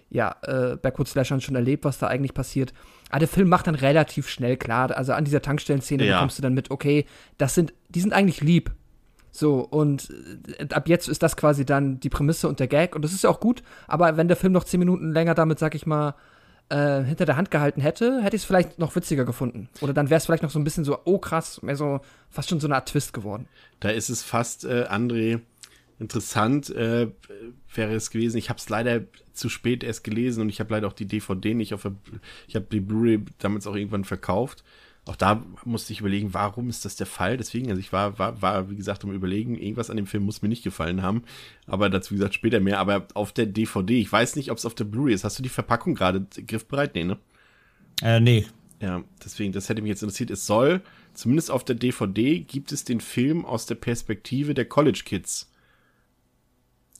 ja, 0.09 0.35
äh, 0.41 0.75
Backwoods-Slashern 0.77 1.41
schon 1.41 1.55
erlebt, 1.55 1.85
was 1.85 1.99
da 1.99 2.07
eigentlich 2.07 2.33
passiert. 2.33 2.73
Aber 3.09 3.19
der 3.19 3.27
Film 3.27 3.49
macht 3.49 3.67
dann 3.67 3.75
relativ 3.75 4.27
schnell 4.29 4.57
klar, 4.57 4.95
also 4.95 5.13
an 5.13 5.25
dieser 5.25 5.41
Tankstellenszene 5.41 6.05
ja. 6.05 6.15
bekommst 6.15 6.37
du 6.37 6.41
dann 6.41 6.53
mit, 6.53 6.71
okay, 6.71 7.05
das 7.37 7.55
sind, 7.55 7.73
die 7.89 8.01
sind 8.01 8.13
eigentlich 8.13 8.41
lieb. 8.41 8.71
So, 9.31 9.59
und 9.59 10.09
äh, 10.57 10.73
ab 10.73 10.87
jetzt 10.87 11.07
ist 11.07 11.21
das 11.21 11.37
quasi 11.37 11.65
dann 11.65 11.99
die 11.99 12.09
Prämisse 12.09 12.47
und 12.47 12.59
der 12.59 12.67
Gag 12.67 12.95
und 12.95 13.03
das 13.03 13.13
ist 13.13 13.23
ja 13.23 13.29
auch 13.29 13.39
gut, 13.39 13.61
aber 13.87 14.17
wenn 14.17 14.27
der 14.27 14.37
Film 14.37 14.53
noch 14.53 14.63
zehn 14.63 14.79
Minuten 14.79 15.13
länger 15.13 15.35
damit, 15.35 15.59
sag 15.59 15.75
ich 15.75 15.85
mal, 15.85 16.15
äh, 16.69 17.03
hinter 17.03 17.25
der 17.25 17.37
Hand 17.37 17.51
gehalten 17.51 17.81
hätte, 17.81 18.21
hätte 18.23 18.35
ich 18.35 18.41
es 18.41 18.45
vielleicht 18.45 18.79
noch 18.79 18.95
witziger 18.95 19.25
gefunden. 19.25 19.69
Oder 19.81 19.93
dann 19.93 20.09
wäre 20.09 20.17
es 20.17 20.25
vielleicht 20.25 20.43
noch 20.43 20.49
so 20.49 20.59
ein 20.59 20.63
bisschen 20.63 20.83
so, 20.83 20.99
oh 21.05 21.17
krass, 21.17 21.61
mehr 21.61 21.75
so, 21.75 22.01
fast 22.29 22.49
schon 22.49 22.59
so 22.59 22.67
eine 22.67 22.75
Art 22.75 22.89
Twist 22.89 23.13
geworden. 23.13 23.47
Da 23.79 23.89
ist 23.89 24.09
es 24.09 24.23
fast, 24.23 24.65
äh, 24.65 24.85
André, 24.89 25.39
interessant 25.99 26.69
äh, 26.69 27.07
wäre 27.73 27.95
es 27.95 28.11
gewesen. 28.11 28.37
Ich 28.37 28.49
habe 28.49 28.59
es 28.59 28.69
leider 28.69 29.01
zu 29.33 29.49
spät 29.49 29.83
erst 29.83 30.03
gelesen 30.03 30.41
und 30.41 30.49
ich 30.49 30.59
habe 30.59 30.73
leider 30.73 30.87
auch 30.87 30.93
die 30.93 31.07
DVD 31.07 31.53
nicht 31.53 31.73
auf 31.73 31.83
der, 31.83 31.95
ich 32.47 32.55
habe 32.55 32.67
die 32.71 32.79
Blu-ray 32.79 33.23
damals 33.39 33.67
auch 33.67 33.75
irgendwann 33.75 34.03
verkauft 34.03 34.63
auch 35.07 35.15
da 35.15 35.43
musste 35.63 35.93
ich 35.93 36.01
überlegen, 36.01 36.33
warum 36.33 36.69
ist 36.69 36.85
das 36.85 36.95
der 36.95 37.07
Fall? 37.07 37.37
Deswegen, 37.37 37.69
also 37.69 37.79
ich 37.79 37.93
war, 37.93 38.19
war, 38.19 38.41
war, 38.41 38.69
wie 38.69 38.75
gesagt, 38.75 39.03
um 39.03 39.13
überlegen, 39.13 39.57
irgendwas 39.57 39.89
an 39.89 39.97
dem 39.97 40.07
Film 40.07 40.23
muss 40.23 40.41
mir 40.41 40.49
nicht 40.49 40.63
gefallen 40.63 41.01
haben. 41.01 41.23
Aber 41.65 41.89
dazu, 41.89 42.13
wie 42.13 42.17
gesagt, 42.17 42.33
später 42.33 42.59
mehr. 42.59 42.79
Aber 42.79 43.07
auf 43.13 43.31
der 43.31 43.45
DVD, 43.45 43.99
ich 43.99 44.11
weiß 44.11 44.35
nicht, 44.35 44.51
ob 44.51 44.57
es 44.57 44.65
auf 44.65 44.75
der 44.75 44.83
Blu-ray 44.83 45.13
ist. 45.13 45.23
Hast 45.23 45.39
du 45.39 45.43
die 45.43 45.49
Verpackung 45.49 45.95
gerade 45.95 46.25
griffbereit? 46.45 46.95
Nee, 46.95 47.05
ne? 47.05 47.17
Äh, 48.01 48.19
nee. 48.19 48.45
Ja, 48.81 49.03
deswegen, 49.23 49.53
das 49.53 49.69
hätte 49.69 49.81
mich 49.81 49.89
jetzt 49.89 50.03
interessiert. 50.03 50.29
Es 50.29 50.45
soll, 50.45 50.81
zumindest 51.13 51.51
auf 51.51 51.63
der 51.63 51.75
DVD, 51.75 52.39
gibt 52.39 52.71
es 52.71 52.83
den 52.83 52.99
Film 52.99 53.45
aus 53.45 53.65
der 53.65 53.75
Perspektive 53.75 54.53
der 54.53 54.65
College 54.65 55.01
Kids 55.05 55.49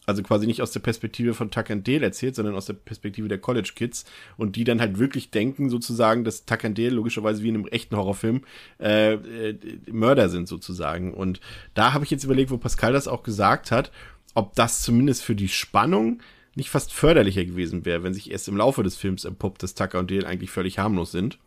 also 0.07 0.23
quasi 0.23 0.47
nicht 0.47 0.61
aus 0.61 0.71
der 0.71 0.79
Perspektive 0.79 1.33
von 1.33 1.51
Tuck 1.51 1.69
and 1.69 1.85
Dale 1.85 2.05
erzählt, 2.05 2.33
sondern 2.33 2.55
aus 2.55 2.65
der 2.65 2.73
Perspektive 2.73 3.27
der 3.27 3.39
College 3.39 3.73
Kids 3.75 4.05
und 4.37 4.55
die 4.55 4.63
dann 4.63 4.79
halt 4.79 4.97
wirklich 4.99 5.31
denken 5.31 5.69
sozusagen, 5.69 6.23
dass 6.23 6.45
Tuck 6.45 6.63
and 6.63 6.77
Dale 6.77 6.91
logischerweise 6.91 7.43
wie 7.43 7.49
in 7.49 7.55
einem 7.55 7.67
echten 7.67 7.97
Horrorfilm 7.97 8.41
äh, 8.79 9.13
äh, 9.15 9.57
Mörder 9.91 10.29
sind 10.29 10.47
sozusagen. 10.47 11.13
Und 11.13 11.41
da 11.73 11.93
habe 11.93 12.05
ich 12.05 12.09
jetzt 12.09 12.23
überlegt, 12.23 12.51
wo 12.51 12.57
Pascal 12.57 12.93
das 12.93 13.09
auch 13.09 13.21
gesagt 13.21 13.71
hat, 13.71 13.91
ob 14.33 14.55
das 14.55 14.81
zumindest 14.81 15.23
für 15.23 15.35
die 15.35 15.49
Spannung 15.49 16.21
nicht 16.55 16.69
fast 16.69 16.93
förderlicher 16.93 17.43
gewesen 17.43 17.83
wäre, 17.83 18.01
wenn 18.01 18.13
sich 18.13 18.31
erst 18.31 18.47
im 18.47 18.55
Laufe 18.55 18.83
des 18.83 18.95
Films 18.95 19.25
empuppt, 19.25 19.61
dass 19.61 19.75
Tucker 19.75 19.99
und 19.99 20.09
Dale 20.09 20.25
eigentlich 20.25 20.51
völlig 20.51 20.79
harmlos 20.79 21.11
sind. 21.11 21.37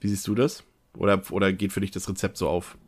Wie 0.00 0.08
siehst 0.08 0.28
du 0.28 0.36
das? 0.36 0.62
Oder, 0.96 1.20
oder 1.30 1.52
geht 1.52 1.72
für 1.72 1.80
dich 1.80 1.90
das 1.90 2.08
Rezept 2.08 2.36
so 2.36 2.48
auf? 2.48 2.78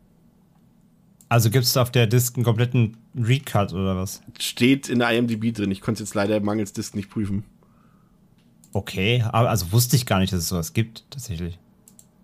Also 1.29 1.51
gibt 1.51 1.65
es 1.65 1.77
auf 1.77 1.91
der 1.91 2.07
Disk 2.07 2.37
einen 2.37 2.45
kompletten 2.45 2.97
Recut 3.17 3.73
oder 3.73 3.97
was? 3.97 4.23
Steht 4.39 4.89
in 4.89 5.01
der 5.01 5.11
IMDb 5.11 5.53
drin. 5.53 5.71
Ich 5.71 5.81
konnte 5.81 6.03
es 6.03 6.11
jetzt 6.11 6.15
leider 6.15 6.39
mangels 6.41 6.73
Disk 6.73 6.95
nicht 6.95 7.11
prüfen. 7.11 7.45
Okay, 8.73 9.25
aber 9.33 9.51
also 9.51 9.73
wusste 9.73 9.97
ich 9.97 10.07
gar 10.07 10.19
nicht, 10.19 10.33
dass 10.33 10.41
es 10.41 10.49
sowas 10.49 10.73
gibt, 10.73 11.05
tatsächlich. 11.11 11.59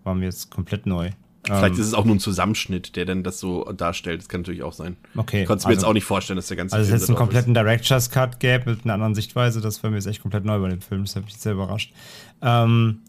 War 0.03 0.15
mir 0.15 0.25
jetzt 0.25 0.51
komplett 0.51 0.85
neu. 0.85 1.09
Vielleicht 1.45 1.75
ähm, 1.75 1.81
ist 1.81 1.87
es 1.87 1.93
auch 1.93 2.05
nur 2.05 2.15
ein 2.15 2.19
Zusammenschnitt, 2.19 2.95
der 2.95 3.05
dann 3.05 3.23
das 3.23 3.39
so 3.39 3.65
darstellt. 3.73 4.21
Das 4.21 4.29
kann 4.29 4.41
natürlich 4.41 4.63
auch 4.63 4.71
sein. 4.71 4.95
Okay. 5.15 5.41
Ich 5.41 5.47
konnte 5.47 5.59
es 5.59 5.65
mir 5.65 5.69
also, 5.69 5.81
jetzt 5.81 5.85
auch 5.85 5.93
nicht 5.93 6.05
vorstellen, 6.05 6.37
dass 6.37 6.47
der 6.47 6.55
ganze 6.55 6.75
also 6.75 6.85
Film. 6.85 6.93
Also, 6.93 7.03
es 7.03 7.09
jetzt 7.09 7.09
einen 7.09 7.17
kompletten 7.17 7.53
Director's 7.53 8.09
Cut 8.09 8.39
gäbe 8.39 8.69
mit 8.71 8.85
einer 8.85 8.93
anderen 8.93 9.15
Sichtweise, 9.15 9.59
das 9.59 9.83
war 9.83 9.89
mir 9.89 9.97
jetzt 9.97 10.05
echt 10.05 10.21
komplett 10.21 10.45
neu 10.45 10.59
bei 10.59 10.69
dem 10.69 10.79
Film. 10.79 11.03
Das 11.03 11.15
hat 11.17 11.25
mich 11.25 11.35
sehr 11.35 11.53
überrascht. 11.53 11.93
Ähm, 12.41 13.01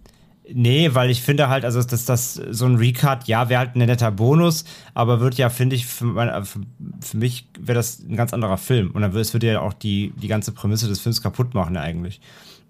Nee, 0.53 0.95
weil 0.95 1.09
ich 1.09 1.23
finde 1.23 1.49
halt, 1.49 1.65
also 1.65 1.83
dass 1.83 2.05
das 2.05 2.35
so 2.35 2.67
ein 2.67 2.77
Recut, 2.77 3.27
ja, 3.27 3.49
wäre 3.49 3.61
halt 3.61 3.77
ein 3.77 3.79
netter 3.79 4.11
Bonus, 4.11 4.65
aber 4.93 5.21
wird 5.21 5.37
ja, 5.37 5.49
finde 5.49 5.75
ich, 5.75 5.87
für, 5.87 6.05
mein, 6.05 6.45
für, 6.45 6.61
für 7.01 7.17
mich 7.17 7.49
wäre 7.59 7.77
das 7.77 8.01
ein 8.01 8.17
ganz 8.17 8.35
anderer 8.35 8.59
Film. 8.59 8.91
Und 8.91 9.01
dann 9.01 9.13
würde 9.13 9.23
es 9.23 9.33
würde 9.33 9.47
ja 9.47 9.61
auch 9.61 9.73
die, 9.73 10.13
die 10.17 10.29
ganze 10.29 10.53
Prämisse 10.53 10.87
des 10.87 11.01
Films 11.01 11.23
kaputt 11.23 11.55
machen, 11.55 11.79
eigentlich. 11.79 12.21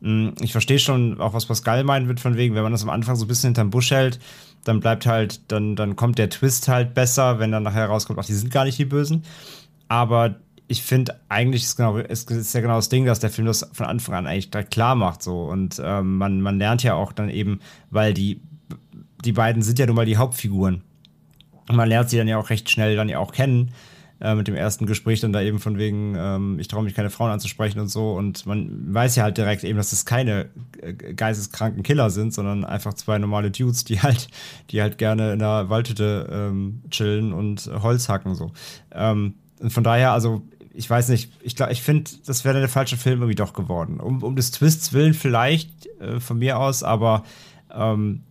Hm, 0.02 0.34
ich 0.40 0.52
verstehe 0.52 0.78
schon 0.78 1.20
auch, 1.20 1.34
was 1.34 1.46
Pascal 1.46 1.82
meinen 1.82 2.06
wird, 2.06 2.20
von 2.20 2.36
wegen, 2.36 2.54
wenn 2.54 2.62
man 2.62 2.70
das 2.70 2.84
am 2.84 2.90
Anfang 2.90 3.16
so 3.16 3.24
ein 3.24 3.28
bisschen 3.28 3.48
hinterm 3.48 3.70
Busch 3.70 3.90
hält, 3.90 4.20
dann 4.62 4.78
bleibt 4.78 5.04
halt, 5.06 5.50
dann, 5.50 5.74
dann 5.74 5.96
kommt 5.96 6.18
der 6.18 6.30
Twist 6.30 6.68
halt 6.68 6.94
besser, 6.94 7.40
wenn 7.40 7.50
dann 7.50 7.64
nachher 7.64 7.86
rauskommt, 7.86 8.20
ach, 8.20 8.24
die 8.24 8.34
sind 8.34 8.52
gar 8.52 8.64
nicht 8.64 8.78
die 8.78 8.84
Bösen. 8.84 9.24
Aber 9.88 10.36
ich 10.66 10.82
finde, 10.82 11.20
eigentlich 11.28 11.62
ist, 11.62 11.76
genau, 11.76 11.98
ist, 11.98 12.30
ist 12.30 12.54
ja 12.54 12.60
genau 12.60 12.76
das 12.76 12.88
Ding, 12.88 13.04
dass 13.04 13.20
der 13.20 13.30
Film 13.30 13.46
das 13.46 13.68
von 13.72 13.86
Anfang 13.86 14.14
an 14.14 14.26
eigentlich 14.26 14.50
direkt 14.50 14.70
klar 14.70 14.94
macht. 14.94 15.22
So. 15.22 15.44
Und 15.44 15.80
ähm, 15.84 16.16
man, 16.16 16.40
man 16.40 16.58
lernt 16.58 16.82
ja 16.82 16.94
auch 16.94 17.12
dann 17.12 17.28
eben, 17.28 17.60
weil 17.90 18.14
die, 18.14 18.40
die 19.24 19.32
beiden 19.32 19.62
sind 19.62 19.78
ja 19.78 19.86
nun 19.86 19.96
mal 19.96 20.06
die 20.06 20.16
Hauptfiguren. 20.16 20.82
Und 21.68 21.76
man 21.76 21.88
lernt 21.88 22.10
sie 22.10 22.16
dann 22.16 22.28
ja 22.28 22.38
auch 22.38 22.50
recht 22.50 22.70
schnell 22.70 22.96
dann 22.96 23.08
ja 23.08 23.18
auch 23.18 23.32
kennen. 23.32 23.72
Äh, 24.20 24.36
mit 24.36 24.48
dem 24.48 24.54
ersten 24.54 24.86
Gespräch 24.86 25.20
dann 25.20 25.32
da 25.32 25.42
eben 25.42 25.58
von 25.58 25.76
wegen, 25.76 26.14
ähm, 26.16 26.58
ich 26.58 26.68
traue 26.68 26.84
mich 26.84 26.94
keine 26.94 27.10
Frauen 27.10 27.30
anzusprechen 27.30 27.80
und 27.80 27.88
so. 27.88 28.12
Und 28.12 28.46
man 28.46 28.94
weiß 28.94 29.16
ja 29.16 29.24
halt 29.24 29.36
direkt 29.36 29.64
eben, 29.64 29.76
dass 29.76 29.90
das 29.90 30.06
keine 30.06 30.48
äh, 30.80 30.92
geisteskranken 30.92 31.82
Killer 31.82 32.08
sind, 32.10 32.32
sondern 32.32 32.64
einfach 32.64 32.94
zwei 32.94 33.18
normale 33.18 33.50
Dudes, 33.50 33.84
die 33.84 34.00
halt, 34.00 34.28
die 34.70 34.80
halt 34.80 34.96
gerne 34.96 35.34
in 35.34 35.40
der 35.40 35.68
Waldhütte 35.68 36.28
ähm, 36.32 36.82
chillen 36.90 37.34
und 37.34 37.68
Holz 37.82 38.08
hacken. 38.08 38.34
So. 38.34 38.52
Ähm, 38.92 39.34
und 39.60 39.72
von 39.72 39.84
daher, 39.84 40.12
also 40.12 40.42
ich 40.74 40.90
weiß 40.90 41.08
nicht, 41.08 41.30
ich 41.40 41.54
glaube, 41.56 41.72
ich 41.72 41.82
finde, 41.82 42.10
das 42.26 42.44
wäre 42.44 42.58
der 42.58 42.68
falsche 42.68 42.96
Film 42.96 43.20
irgendwie 43.20 43.36
doch 43.36 43.52
geworden. 43.52 44.00
Um, 44.00 44.22
um 44.22 44.36
des 44.36 44.50
Twists 44.50 44.92
willen 44.92 45.14
vielleicht 45.14 45.86
äh, 46.00 46.20
von 46.20 46.38
mir 46.38 46.58
aus, 46.58 46.82
aber 46.82 47.24
ähm, 47.72 48.22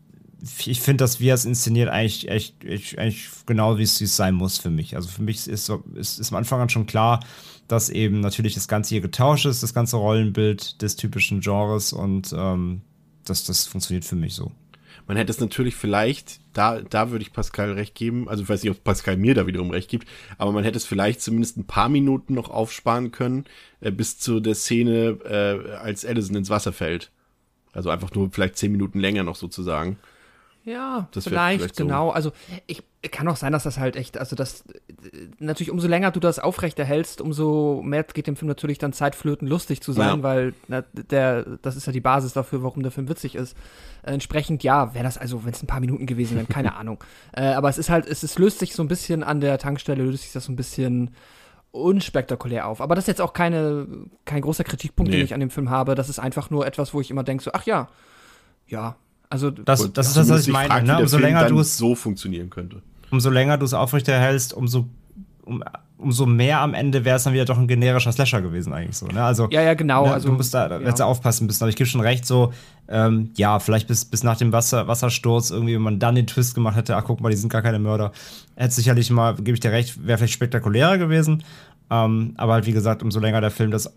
ich 0.66 0.82
finde, 0.82 1.04
dass 1.04 1.22
wir 1.22 1.34
es 1.34 1.46
inszeniert 1.46 1.90
eigentlich 1.90 2.28
echt, 2.28 2.66
echt 2.66 3.00
eigentlich 3.00 3.30
genau 3.46 3.78
wie 3.78 3.84
es 3.84 3.98
sein 3.98 4.36
muss 4.36 4.58
für 4.58 4.70
mich. 4.70 4.96
Also 4.98 5.08
für 5.08 5.22
mich 5.22 5.48
ist, 5.48 5.70
ist, 5.96 6.20
ist 6.20 6.32
am 6.32 6.38
Anfang 6.38 6.60
an 6.60 6.70
schon 6.70 6.86
klar, 6.86 7.22
dass 7.70 7.90
eben 7.90 8.20
natürlich 8.20 8.54
das 8.54 8.68
Ganze 8.68 8.90
hier 8.90 9.02
getauscht 9.02 9.46
ist, 9.46 9.64
das 9.64 9.74
ganze 9.74 9.96
Rollenbild 9.96 10.82
des 10.82 10.98
typischen 10.98 11.40
Genres 11.40 11.94
und 11.94 12.34
ähm, 12.38 12.82
das, 13.24 13.46
das 13.46 13.68
funktioniert 13.68 14.04
für 14.04 14.18
mich 14.18 14.34
so. 14.34 14.52
Man 15.08 15.18
hätte 15.18 15.32
es 15.32 15.40
natürlich 15.40 15.76
vielleicht, 15.76 16.40
da, 16.54 16.82
da 16.82 17.12
würde 17.12 17.24
ich 17.24 17.34
Pascal 17.34 17.74
recht 17.74 17.96
geben, 17.96 18.30
also 18.30 18.44
ich 18.44 18.50
weiß 18.50 18.64
nicht, 18.64 18.72
ob 18.72 18.84
Pascal 18.84 19.18
mir 19.18 19.36
da 19.36 19.48
wiederum 19.48 19.70
recht 19.70 19.90
gibt, 19.90 20.08
aber 20.38 20.52
man 20.52 20.64
hätte 20.64 20.78
es 20.78 20.86
vielleicht 20.86 21.22
zumindest 21.22 21.58
ein 21.58 21.66
paar 21.66 21.90
Minuten 21.90 22.34
noch 22.34 22.50
aufsparen 22.50 23.12
können, 23.12 23.46
äh, 23.82 23.92
bis 23.92 24.18
zu 24.18 24.40
der 24.40 24.56
Szene, 24.56 25.18
äh, 25.26 25.76
als 25.76 26.06
Allison 26.06 26.38
ins 26.38 26.50
Wasser 26.50 26.72
fällt. 26.72 27.12
Also 27.74 27.90
einfach 27.90 28.14
nur 28.14 28.30
vielleicht 28.32 28.58
zehn 28.58 28.72
Minuten 28.72 29.00
länger 29.00 29.24
noch 29.24 29.36
sozusagen. 29.36 29.98
Ja, 30.66 31.10
das 31.12 31.26
vielleicht, 31.26 31.60
vielleicht 31.60 31.76
so. 31.76 31.84
genau. 31.84 32.10
Also 32.12 32.32
ich 32.68 32.84
kann 33.12 33.28
auch 33.28 33.36
sein, 33.36 33.52
dass 33.52 33.64
das 33.64 33.78
halt 33.78 33.98
echt, 33.98 34.18
also 34.18 34.36
das 34.36 34.64
natürlich 35.40 35.72
umso 35.72 35.88
länger 35.88 36.12
du 36.12 36.22
das 36.22 36.40
aufrechterhältst, 36.40 37.20
umso 37.20 37.82
mehr 37.84 38.04
geht 38.04 38.28
dem 38.28 38.38
Film 38.38 38.48
natürlich 38.48 38.78
dann 38.78 38.94
Zeit 38.94 39.16
flöten, 39.16 39.48
lustig 39.48 39.82
zu 39.82 39.92
sein, 39.92 40.18
ja. 40.18 40.24
weil 40.24 40.54
na, 40.70 40.84
der, 40.94 41.44
das 41.62 41.76
ist 41.76 41.86
ja 41.86 41.92
die 41.92 42.00
Basis 42.00 42.32
dafür, 42.32 42.64
warum 42.64 42.82
der 42.82 42.92
Film 42.92 43.10
witzig 43.10 43.36
ist. 43.36 43.58
Äh, 44.04 44.14
entsprechend, 44.14 44.64
ja, 44.64 44.94
wäre 44.94 45.04
das 45.04 45.18
also, 45.18 45.44
wenn 45.44 45.52
es 45.52 45.62
ein 45.62 45.68
paar 45.68 45.82
Minuten 45.82 46.06
gewesen 46.06 46.38
wären, 46.38 46.48
keine 46.48 46.76
Ahnung. 46.78 47.04
Äh, 47.34 47.48
aber 47.48 47.68
es 47.68 47.78
ist 47.78 47.90
halt, 47.90 48.08
es, 48.08 48.24
es 48.24 48.38
löst 48.38 48.60
sich 48.60 48.74
so 48.74 48.84
ein 48.84 48.88
bisschen 48.88 49.22
an 49.22 49.42
der 49.42 49.58
Tankstelle, 49.58 50.04
löst 50.04 50.24
sich 50.24 50.32
das 50.32 50.46
so 50.46 50.52
ein 50.54 50.56
bisschen 50.56 51.12
unspektakulär 51.72 52.68
auf. 52.68 52.80
Aber 52.80 52.96
das 52.96 53.04
ist 53.04 53.08
jetzt 53.08 53.22
auch 53.22 53.34
keine, 53.34 53.88
kein 54.24 54.42
großer 54.42 54.64
Kritikpunkt, 54.64 55.12
nee. 55.12 55.18
den 55.18 55.26
ich 55.26 55.34
an 55.34 55.42
dem 55.42 55.50
Film 55.50 55.70
habe. 55.70 55.96
Das 55.96 56.08
ist 56.08 56.20
einfach 56.20 56.50
nur 56.50 56.66
etwas, 56.66 56.94
wo 56.94 57.02
ich 57.02 57.12
immer 57.12 57.24
denke, 57.24 57.44
so, 57.44 57.52
ach 57.52 57.66
ja, 57.66 57.90
ja, 58.68 58.96
also 59.34 59.50
das, 59.50 59.92
das 59.94 60.08
ist 60.10 60.18
das, 60.18 60.30
was 60.30 60.48
ich 60.48 60.54
meine. 60.54 60.70
Fragt, 60.70 60.86
ne? 60.86 61.00
Umso 61.00 61.18
länger 61.18 61.48
du 61.48 61.60
es 61.60 61.76
so 61.76 61.96
funktionieren 61.96 62.52
könnte. 62.52 62.84
Umso 63.10 63.32
länger 63.32 63.58
du 63.58 63.66
es 63.66 63.74
aufrechterhältst, 63.74 64.54
umso 64.54 64.88
um, 65.44 65.64
umso 65.98 66.28
mehr 66.28 66.60
am 66.60 66.76
Ende 66.76 67.04
wäre 67.04 67.18
es 67.18 67.24
dann 67.24 67.34
wieder 67.34 67.46
doch 67.46 67.58
ein 67.58 67.68
generischer 67.68 68.12
Slasher 68.12 68.42
gewesen, 68.44 68.74
eigentlich 68.74 68.96
so. 68.96 69.08
Ne? 69.08 69.24
Also, 69.24 69.48
ja, 69.50 69.62
ja, 69.62 69.74
genau. 69.74 70.06
Ne, 70.06 70.14
also, 70.14 70.30
du 70.30 70.36
musst 70.36 70.54
da 70.54 70.70
ja. 70.70 70.80
jetzt 70.80 71.02
aufpassen 71.02 71.48
müssen. 71.48 71.64
Aber 71.64 71.70
ich 71.70 71.76
gebe 71.76 71.90
schon 71.90 72.02
recht, 72.02 72.28
so, 72.28 72.54
ähm, 72.88 73.32
ja, 73.36 73.58
vielleicht 73.60 73.88
bis, 73.88 74.06
bis 74.06 74.24
nach 74.24 74.38
dem 74.38 74.52
Wasser, 74.52 74.88
Wassersturz, 74.88 75.50
irgendwie, 75.50 75.74
wenn 75.74 75.82
man 75.82 75.98
dann 75.98 76.14
den 76.14 76.28
Twist 76.28 76.54
gemacht 76.54 76.76
hätte, 76.76 76.96
ach 76.96 77.06
guck 77.06 77.22
mal, 77.22 77.30
die 77.30 77.38
sind 77.38 77.50
gar 77.50 77.64
keine 77.64 77.80
Mörder, 77.80 78.12
hätte 78.56 78.76
sicherlich 78.76 79.10
mal, 79.10 79.34
gebe 79.36 79.54
ich 79.54 79.62
dir 79.62 79.72
recht, 79.72 80.06
wäre 80.06 80.20
vielleicht 80.20 80.34
spektakulärer 80.34 81.00
gewesen. 81.00 81.44
Ähm, 81.90 82.34
aber 82.38 82.54
halt, 82.54 82.68
wie 82.68 82.74
gesagt, 82.74 83.02
umso 83.02 83.20
länger 83.20 83.42
der 83.42 83.52
Film 83.52 83.72
das 83.72 83.92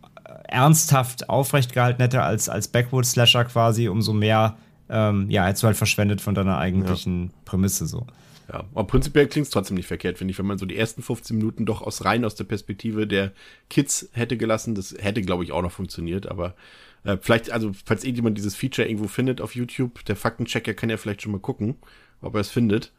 ernsthaft 0.48 1.28
aufrecht 1.28 1.72
gehalten 1.72 2.00
hätte 2.00 2.22
als, 2.22 2.48
als 2.48 2.68
Backwoods-Slasher 2.68 3.44
quasi, 3.44 3.88
umso 3.88 4.12
mehr 4.12 4.56
ähm, 4.88 5.30
ja, 5.30 5.46
hättest 5.46 5.62
du 5.62 5.66
halt 5.66 5.76
verschwendet 5.76 6.20
von 6.20 6.34
deiner 6.34 6.58
eigentlichen 6.58 7.24
ja. 7.24 7.30
Prämisse 7.44 7.86
so. 7.86 8.06
Ja, 8.48 8.64
aber 8.74 8.84
prinzipiell 8.84 9.26
klingt 9.26 9.46
es 9.46 9.50
trotzdem 9.50 9.76
nicht 9.76 9.88
verkehrt, 9.88 10.18
finde 10.18 10.30
ich, 10.30 10.38
wenn 10.38 10.46
man 10.46 10.58
so 10.58 10.66
die 10.66 10.76
ersten 10.76 11.02
15 11.02 11.36
Minuten 11.36 11.66
doch 11.66 11.82
aus 11.82 12.04
rein 12.04 12.24
aus 12.24 12.36
der 12.36 12.44
Perspektive 12.44 13.06
der 13.06 13.32
Kids 13.68 14.08
hätte 14.12 14.36
gelassen. 14.36 14.76
Das 14.76 14.94
hätte, 14.98 15.22
glaube 15.22 15.42
ich, 15.42 15.50
auch 15.50 15.62
noch 15.62 15.72
funktioniert, 15.72 16.28
aber 16.28 16.54
äh, 17.02 17.16
vielleicht, 17.20 17.50
also, 17.50 17.72
falls 17.84 18.04
irgendjemand 18.04 18.38
dieses 18.38 18.54
Feature 18.54 18.86
irgendwo 18.86 19.08
findet 19.08 19.40
auf 19.40 19.54
YouTube, 19.56 20.04
der 20.04 20.16
Faktenchecker 20.16 20.74
kann 20.74 20.90
ja 20.90 20.96
vielleicht 20.96 21.22
schon 21.22 21.32
mal 21.32 21.40
gucken, 21.40 21.76
ob 22.20 22.34
er 22.34 22.40
es 22.40 22.50
findet. 22.50 22.92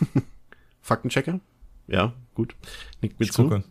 Faktenchecker? 0.82 1.40
Ja, 1.88 2.12
gut. 2.34 2.54
Nickt 3.00 3.18
mir 3.18 3.26
ich 3.26 3.32
zu. 3.32 3.62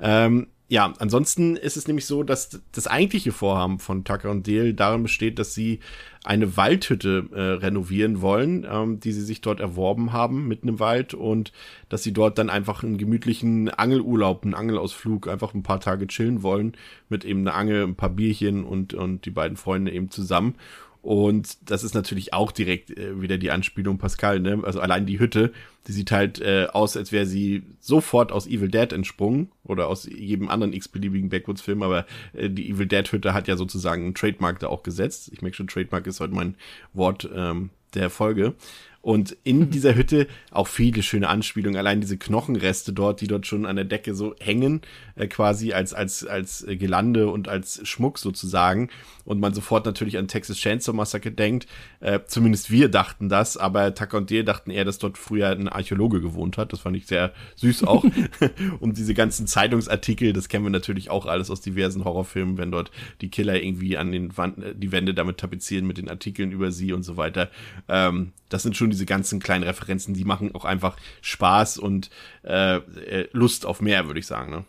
Ähm, 0.00 0.46
ja, 0.72 0.94
ansonsten 1.00 1.56
ist 1.56 1.76
es 1.76 1.86
nämlich 1.86 2.06
so, 2.06 2.22
dass 2.22 2.58
das 2.72 2.86
eigentliche 2.86 3.30
Vorhaben 3.30 3.78
von 3.78 4.04
Tucker 4.04 4.30
und 4.30 4.48
Dale 4.48 4.72
darin 4.72 5.02
besteht, 5.02 5.38
dass 5.38 5.52
sie 5.52 5.80
eine 6.24 6.56
Waldhütte 6.56 7.28
äh, 7.30 7.40
renovieren 7.62 8.22
wollen, 8.22 8.66
ähm, 8.66 8.98
die 8.98 9.12
sie 9.12 9.20
sich 9.20 9.42
dort 9.42 9.60
erworben 9.60 10.14
haben, 10.14 10.48
mitten 10.48 10.68
im 10.68 10.80
Wald 10.80 11.12
und 11.12 11.52
dass 11.90 12.02
sie 12.02 12.14
dort 12.14 12.38
dann 12.38 12.48
einfach 12.48 12.82
einen 12.82 12.96
gemütlichen 12.96 13.68
Angelurlaub, 13.68 14.44
einen 14.44 14.54
Angelausflug, 14.54 15.28
einfach 15.28 15.52
ein 15.52 15.62
paar 15.62 15.80
Tage 15.80 16.06
chillen 16.06 16.42
wollen, 16.42 16.72
mit 17.10 17.26
eben 17.26 17.40
einer 17.40 17.54
Angel, 17.54 17.82
ein 17.82 17.94
paar 17.94 18.08
Bierchen 18.08 18.64
und, 18.64 18.94
und 18.94 19.26
die 19.26 19.30
beiden 19.30 19.58
Freunde 19.58 19.92
eben 19.92 20.08
zusammen. 20.08 20.54
Und 21.02 21.68
das 21.68 21.82
ist 21.82 21.94
natürlich 21.94 22.32
auch 22.32 22.52
direkt 22.52 22.96
äh, 22.96 23.20
wieder 23.20 23.36
die 23.36 23.50
Anspielung 23.50 23.98
Pascal, 23.98 24.38
ne? 24.38 24.62
Also 24.62 24.80
allein 24.80 25.04
die 25.04 25.18
Hütte, 25.18 25.52
die 25.88 25.92
sieht 25.92 26.12
halt 26.12 26.40
äh, 26.40 26.68
aus, 26.72 26.96
als 26.96 27.10
wäre 27.10 27.26
sie 27.26 27.64
sofort 27.80 28.30
aus 28.30 28.46
Evil 28.46 28.68
Dead 28.68 28.92
entsprungen 28.92 29.50
oder 29.64 29.88
aus 29.88 30.04
jedem 30.04 30.48
anderen 30.48 30.72
x-beliebigen 30.72 31.28
Backwoods-Film, 31.28 31.82
aber 31.82 32.06
äh, 32.34 32.48
die 32.48 32.70
Evil 32.70 32.86
Dead-Hütte 32.86 33.34
hat 33.34 33.48
ja 33.48 33.56
sozusagen 33.56 34.04
einen 34.04 34.14
Trademark 34.14 34.60
da 34.60 34.68
auch 34.68 34.84
gesetzt. 34.84 35.30
Ich 35.32 35.42
merke 35.42 35.56
schon, 35.56 35.66
Trademark 35.66 36.06
ist 36.06 36.20
heute 36.20 36.34
mein 36.34 36.54
Wort 36.94 37.28
ähm, 37.34 37.70
der 37.94 38.08
Folge. 38.08 38.54
Und 39.02 39.36
in 39.42 39.70
dieser 39.70 39.96
Hütte 39.96 40.28
auch 40.52 40.68
viele 40.68 41.02
schöne 41.02 41.28
Anspielungen. 41.28 41.76
Allein 41.76 42.00
diese 42.00 42.16
Knochenreste 42.16 42.92
dort, 42.92 43.20
die 43.20 43.26
dort 43.26 43.48
schon 43.48 43.66
an 43.66 43.74
der 43.74 43.84
Decke 43.84 44.14
so 44.14 44.36
hängen, 44.38 44.80
äh, 45.16 45.26
quasi 45.26 45.72
als, 45.72 45.92
als, 45.92 46.24
als 46.24 46.64
Gelande 46.68 47.28
und 47.28 47.48
als 47.48 47.80
Schmuck 47.86 48.20
sozusagen. 48.20 48.90
Und 49.24 49.40
man 49.40 49.54
sofort 49.54 49.86
natürlich 49.86 50.18
an 50.18 50.28
Texas 50.28 50.56
Chainsaw 50.56 50.94
Massacre 50.94 51.32
denkt. 51.32 51.66
Äh, 51.98 52.20
zumindest 52.26 52.70
wir 52.70 52.88
dachten 52.88 53.28
das, 53.28 53.56
aber 53.56 53.92
Tucker 53.92 54.18
und 54.18 54.30
Dale 54.30 54.44
dachten 54.44 54.70
eher, 54.70 54.84
dass 54.84 54.98
dort 54.98 55.18
früher 55.18 55.48
ein 55.48 55.68
Archäologe 55.68 56.20
gewohnt 56.20 56.56
hat. 56.56 56.72
Das 56.72 56.80
fand 56.80 56.96
ich 56.96 57.06
sehr 57.06 57.32
süß 57.56 57.82
auch. 57.84 58.04
und 58.80 58.98
diese 58.98 59.14
ganzen 59.14 59.48
Zeitungsartikel, 59.48 60.32
das 60.32 60.48
kennen 60.48 60.64
wir 60.64 60.70
natürlich 60.70 61.10
auch 61.10 61.26
alles 61.26 61.50
aus 61.50 61.60
diversen 61.60 62.04
Horrorfilmen, 62.04 62.56
wenn 62.56 62.70
dort 62.70 62.92
die 63.20 63.30
Killer 63.30 63.60
irgendwie 63.60 63.96
an 63.96 64.12
den 64.12 64.36
Wand, 64.36 64.62
äh, 64.62 64.76
die 64.76 64.92
Wände 64.92 65.12
damit 65.12 65.38
tapezieren 65.38 65.88
mit 65.88 65.98
den 65.98 66.08
Artikeln 66.08 66.52
über 66.52 66.70
sie 66.70 66.92
und 66.92 67.02
so 67.02 67.16
weiter. 67.16 67.50
Ähm, 67.88 68.32
das 68.52 68.62
sind 68.62 68.76
schon 68.76 68.91
diese 68.92 69.06
ganzen 69.06 69.40
kleinen 69.40 69.64
Referenzen, 69.64 70.14
die 70.14 70.24
machen 70.24 70.54
auch 70.54 70.64
einfach 70.64 70.96
Spaß 71.20 71.78
und 71.78 72.10
äh, 72.44 72.76
äh, 72.76 73.28
Lust 73.32 73.66
auf 73.66 73.80
mehr, 73.80 74.06
würde 74.06 74.20
ich 74.20 74.26
sagen. 74.26 74.50
Ne? 74.50 74.64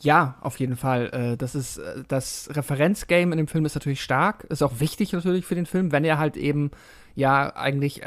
Ja, 0.00 0.36
auf 0.40 0.58
jeden 0.58 0.76
Fall. 0.76 1.10
Äh, 1.12 1.36
das 1.36 1.54
ist 1.54 1.78
äh, 1.78 2.02
das 2.08 2.50
Referenzgame 2.52 3.32
in 3.32 3.38
dem 3.38 3.48
Film 3.48 3.64
ist 3.64 3.74
natürlich 3.74 4.02
stark, 4.02 4.44
ist 4.44 4.62
auch 4.62 4.80
wichtig 4.80 5.12
natürlich 5.12 5.46
für 5.46 5.54
den 5.54 5.66
Film, 5.66 5.92
wenn 5.92 6.04
er 6.04 6.18
halt 6.18 6.36
eben 6.36 6.70
ja 7.14 7.54
eigentlich 7.54 8.02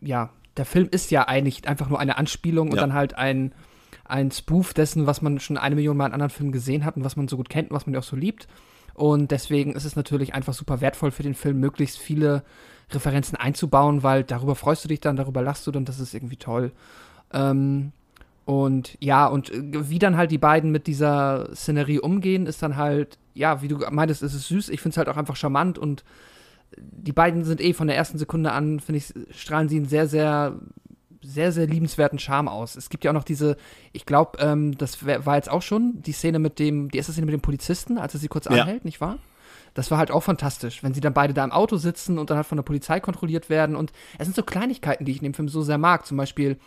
ja 0.00 0.30
der 0.56 0.64
Film 0.64 0.88
ist 0.90 1.10
ja 1.10 1.28
eigentlich 1.28 1.66
einfach 1.68 1.88
nur 1.88 2.00
eine 2.00 2.16
Anspielung 2.18 2.68
und 2.68 2.76
ja. 2.76 2.80
dann 2.80 2.94
halt 2.94 3.14
ein 3.14 3.52
ein 4.04 4.30
Spoof 4.30 4.74
dessen, 4.74 5.06
was 5.06 5.22
man 5.22 5.38
schon 5.38 5.56
eine 5.56 5.76
Million 5.76 5.96
Mal 5.96 6.06
in 6.06 6.12
anderen 6.12 6.30
Filmen 6.30 6.52
gesehen 6.52 6.84
hat 6.84 6.96
und 6.96 7.04
was 7.04 7.16
man 7.16 7.28
so 7.28 7.36
gut 7.36 7.48
kennt 7.48 7.70
und 7.70 7.76
was 7.76 7.86
man 7.86 7.94
ja 7.94 8.00
auch 8.00 8.04
so 8.04 8.16
liebt. 8.16 8.48
Und 8.94 9.30
deswegen 9.30 9.72
ist 9.72 9.84
es 9.84 9.96
natürlich 9.96 10.34
einfach 10.34 10.52
super 10.52 10.80
wertvoll 10.80 11.10
für 11.10 11.22
den 11.22 11.34
Film, 11.34 11.60
möglichst 11.60 11.98
viele 11.98 12.42
Referenzen 12.92 13.36
einzubauen, 13.36 14.02
weil 14.02 14.24
darüber 14.24 14.54
freust 14.54 14.84
du 14.84 14.88
dich 14.88 15.00
dann, 15.00 15.16
darüber 15.16 15.42
lachst 15.42 15.66
du 15.66 15.70
dann, 15.70 15.84
das 15.84 16.00
ist 16.00 16.14
irgendwie 16.14 16.36
toll. 16.36 16.72
Ähm, 17.32 17.92
und 18.44 18.96
ja, 19.00 19.26
und 19.26 19.50
äh, 19.52 19.88
wie 19.88 19.98
dann 19.98 20.16
halt 20.16 20.30
die 20.30 20.38
beiden 20.38 20.70
mit 20.72 20.86
dieser 20.86 21.50
Szenerie 21.54 22.00
umgehen, 22.00 22.46
ist 22.46 22.62
dann 22.62 22.76
halt, 22.76 23.18
ja, 23.34 23.62
wie 23.62 23.68
du 23.68 23.78
meintest, 23.90 24.22
ist 24.22 24.34
es 24.34 24.48
süß. 24.48 24.70
Ich 24.70 24.80
finde 24.80 24.94
es 24.94 24.96
halt 24.96 25.08
auch 25.08 25.16
einfach 25.16 25.36
charmant 25.36 25.78
und 25.78 26.04
die 26.76 27.12
beiden 27.12 27.44
sind 27.44 27.60
eh 27.60 27.72
von 27.72 27.86
der 27.86 27.96
ersten 27.96 28.18
Sekunde 28.18 28.52
an, 28.52 28.80
finde 28.80 28.98
ich, 28.98 29.12
strahlen 29.36 29.68
sie 29.68 29.76
einen 29.76 29.88
sehr, 29.88 30.08
sehr, 30.08 30.54
sehr, 31.22 31.52
sehr 31.52 31.66
liebenswerten 31.66 32.18
Charme 32.18 32.48
aus. 32.48 32.76
Es 32.76 32.88
gibt 32.90 33.04
ja 33.04 33.10
auch 33.10 33.14
noch 33.14 33.24
diese, 33.24 33.56
ich 33.92 34.06
glaube, 34.06 34.38
ähm, 34.40 34.76
das 34.78 35.04
war 35.04 35.36
jetzt 35.36 35.50
auch 35.50 35.62
schon 35.62 36.02
die 36.02 36.12
Szene 36.12 36.38
mit 36.38 36.58
dem, 36.58 36.90
die 36.90 36.98
erste 36.98 37.12
Szene 37.12 37.26
mit 37.26 37.34
dem 37.34 37.42
Polizisten, 37.42 37.98
als 37.98 38.14
er 38.14 38.20
sie 38.20 38.28
kurz 38.28 38.46
ja. 38.46 38.62
anhält, 38.62 38.84
nicht 38.84 39.00
wahr? 39.00 39.18
Das 39.74 39.90
war 39.90 39.98
halt 39.98 40.10
auch 40.10 40.22
fantastisch, 40.22 40.82
wenn 40.82 40.94
sie 40.94 41.00
dann 41.00 41.14
beide 41.14 41.34
da 41.34 41.44
im 41.44 41.52
Auto 41.52 41.76
sitzen 41.76 42.18
und 42.18 42.30
dann 42.30 42.36
halt 42.36 42.46
von 42.46 42.56
der 42.56 42.62
Polizei 42.62 43.00
kontrolliert 43.00 43.48
werden. 43.50 43.76
Und 43.76 43.92
es 44.18 44.26
sind 44.26 44.36
so 44.36 44.42
Kleinigkeiten, 44.42 45.04
die 45.04 45.12
ich 45.12 45.18
in 45.18 45.24
dem 45.24 45.34
Film 45.34 45.48
so 45.48 45.62
sehr 45.62 45.78
mag. 45.78 46.06
Zum 46.06 46.16
Beispiel 46.16 46.58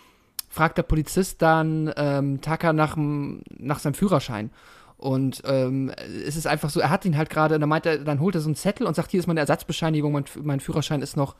fragt 0.50 0.78
der 0.78 0.84
Polizist 0.84 1.42
dann 1.42 1.92
ähm, 1.98 2.42
Tucker 2.42 2.74
nach, 2.74 2.96
nach 2.98 3.80
seinem 3.80 3.96
Führerschein. 3.96 4.52
Und 4.98 5.42
ähm, 5.46 5.92
es 6.26 6.38
ist 6.38 6.48
einfach 6.48 6.70
so, 6.70 6.80
er 6.80 6.90
hat 6.90 7.04
ihn 7.04 7.18
halt 7.18 7.30
gerade, 7.30 7.60
dann 7.60 7.68
meint 7.68 7.86
er, 7.86 7.98
dann 7.98 8.22
holt 8.22 8.36
er 8.36 8.42
so 8.42 8.48
einen 8.48 8.56
Zettel 8.56 8.88
und 8.88 8.96
sagt, 8.96 9.12
hier 9.12 9.20
ist 9.20 9.28
meine 9.28 9.42
Ersatzbescheinigung, 9.42 10.14
mein, 10.14 10.24
mein 10.42 10.62
Führerschein 10.62 11.02
ist 11.02 11.18
noch, 11.18 11.36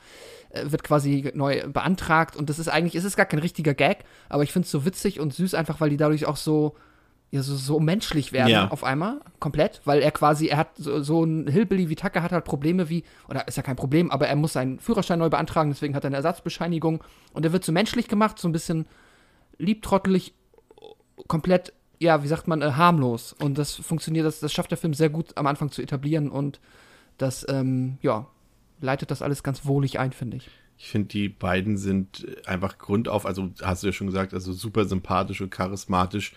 äh, 0.50 0.70
wird 0.70 0.84
quasi 0.84 1.32
neu 1.34 1.66
beantragt. 1.70 2.36
Und 2.36 2.50
das 2.50 2.60
ist 2.60 2.68
eigentlich, 2.68 2.96
es 2.96 3.06
ist 3.06 3.16
gar 3.16 3.26
kein 3.26 3.40
richtiger 3.40 3.74
Gag, 3.74 4.00
aber 4.28 4.44
ich 4.44 4.52
finde 4.52 4.66
es 4.66 4.72
so 4.72 4.84
witzig 4.84 5.22
und 5.22 5.34
süß 5.34 5.54
einfach, 5.54 5.80
weil 5.80 5.90
die 5.90 5.98
dadurch 5.98 6.26
auch 6.26 6.36
so, 6.36 6.76
ja 7.34 7.42
so, 7.42 7.56
so 7.56 7.80
menschlich 7.80 8.32
werden 8.32 8.50
ja. 8.50 8.68
auf 8.68 8.84
einmal, 8.84 9.20
komplett, 9.40 9.82
weil 9.86 10.04
er 10.04 10.12
quasi, 10.12 10.50
er 10.50 10.58
hat 10.58 10.78
so, 10.78 11.02
so 11.02 11.24
ein 11.24 11.48
Hillbilly 11.48 11.90
wie 11.90 11.96
Tucker 11.96 12.22
hat 12.22 12.32
halt 12.32 12.46
Probleme 12.46 12.90
wie, 12.90 13.04
oder 13.28 13.48
ist 13.48 13.58
ja 13.58 13.64
kein 13.64 13.76
Problem, 13.76 14.12
aber 14.12 14.28
er 14.28 14.36
muss 14.36 14.54
seinen 14.54 14.80
Führerschein 14.80 15.18
neu 15.18 15.30
beantragen, 15.30 15.72
deswegen 15.72 15.96
hat 15.96 16.04
er 16.04 16.10
eine 16.10 16.18
Ersatzbescheinigung 16.18 17.04
und 17.34 17.44
er 17.44 17.52
wird 17.52 17.66
so 17.66 17.72
menschlich 17.72 18.08
gemacht, 18.08 18.38
so 18.38 18.48
ein 18.48 18.52
bisschen 18.52 18.86
liebtrottelig, 19.58 20.36
komplett, 21.28 21.74
ja, 21.98 22.22
wie 22.22 22.28
sagt 22.28 22.48
man, 22.48 22.62
äh, 22.62 22.74
harmlos 22.74 23.34
und 23.34 23.58
das 23.58 23.74
funktioniert, 23.74 24.28
das, 24.28 24.40
das 24.40 24.54
schafft 24.54 24.70
der 24.70 24.78
Film 24.78 24.94
sehr 24.94 25.10
gut 25.10 25.36
am 25.36 25.48
Anfang 25.48 25.72
zu 25.72 25.82
etablieren 25.82 26.30
und 26.30 26.60
das, 27.18 27.48
ähm, 27.50 27.98
ja, 28.04 28.28
leitet 28.80 29.10
das 29.10 29.24
alles 29.24 29.42
ganz 29.42 29.66
wohlig 29.66 29.98
ein, 29.98 30.12
finde 30.12 30.38
ich. 30.38 30.52
Ich 30.78 30.90
finde, 30.90 31.08
die 31.08 31.30
beiden 31.30 31.78
sind 31.78 32.28
einfach 32.46 32.78
grundauf, 32.78 33.26
also 33.26 33.50
hast 33.62 33.82
du 33.82 33.88
ja 33.88 33.94
schon 33.94 34.08
gesagt, 34.08 34.36
also 34.36 34.54
super 34.54 34.86
sympathisch 34.86 35.42
und 35.42 35.50
charismatisch 35.50 36.34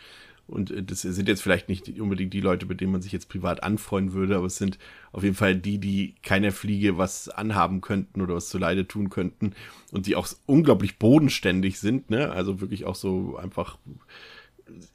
und 0.47 0.71
äh, 0.71 0.83
das 0.83 1.03
sind 1.03 1.29
jetzt 1.29 1.43
vielleicht 1.43 1.69
nicht 1.69 2.01
unbedingt 2.01 2.33
die 2.33 2.41
Leute, 2.41 2.67
mit 2.67 2.81
denen 2.81 2.93
man 2.93 3.03
sich 3.03 3.13
jetzt 3.13 3.29
privat 3.29 3.63
anfreuen 3.63 4.13
würde, 4.13 4.37
aber 4.37 4.47
es 4.47 4.57
sind 4.57 4.79
auf 5.13 5.23
jeden 5.23 5.35
Fall 5.35 5.57
die, 5.57 5.79
die 5.79 6.15
keiner 6.23 6.53
Fliege 6.53 6.99
was 6.99 7.29
anhaben 7.29 7.81
könnten 7.81 8.21
oder 8.21 8.35
was 8.35 8.49
zuleide 8.49 8.87
tun 8.87 9.11
könnten 9.11 9.55
und 9.93 10.07
die 10.07 10.17
auch 10.17 10.29
unglaublich 10.47 10.99
bodenständig 10.99 11.79
sind, 11.79 12.11
ne? 12.11 12.31
Also 12.31 12.61
wirklich 12.61 12.85
auch 12.85 12.95
so 12.95 13.37
einfach, 13.37 13.79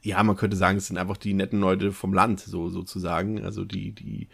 ja, 0.02 0.22
man 0.24 0.38
könnte 0.38 0.58
sagen, 0.58 0.78
es 0.78 0.88
sind 0.88 0.98
einfach 0.98 1.18
die 1.18 1.34
netten 1.34 1.60
Leute 1.60 1.92
vom 1.92 2.14
Land, 2.14 2.40
so 2.40 2.70
sozusagen. 2.70 3.44
Also 3.44 3.66
die, 3.66 3.92
die, 3.92 4.28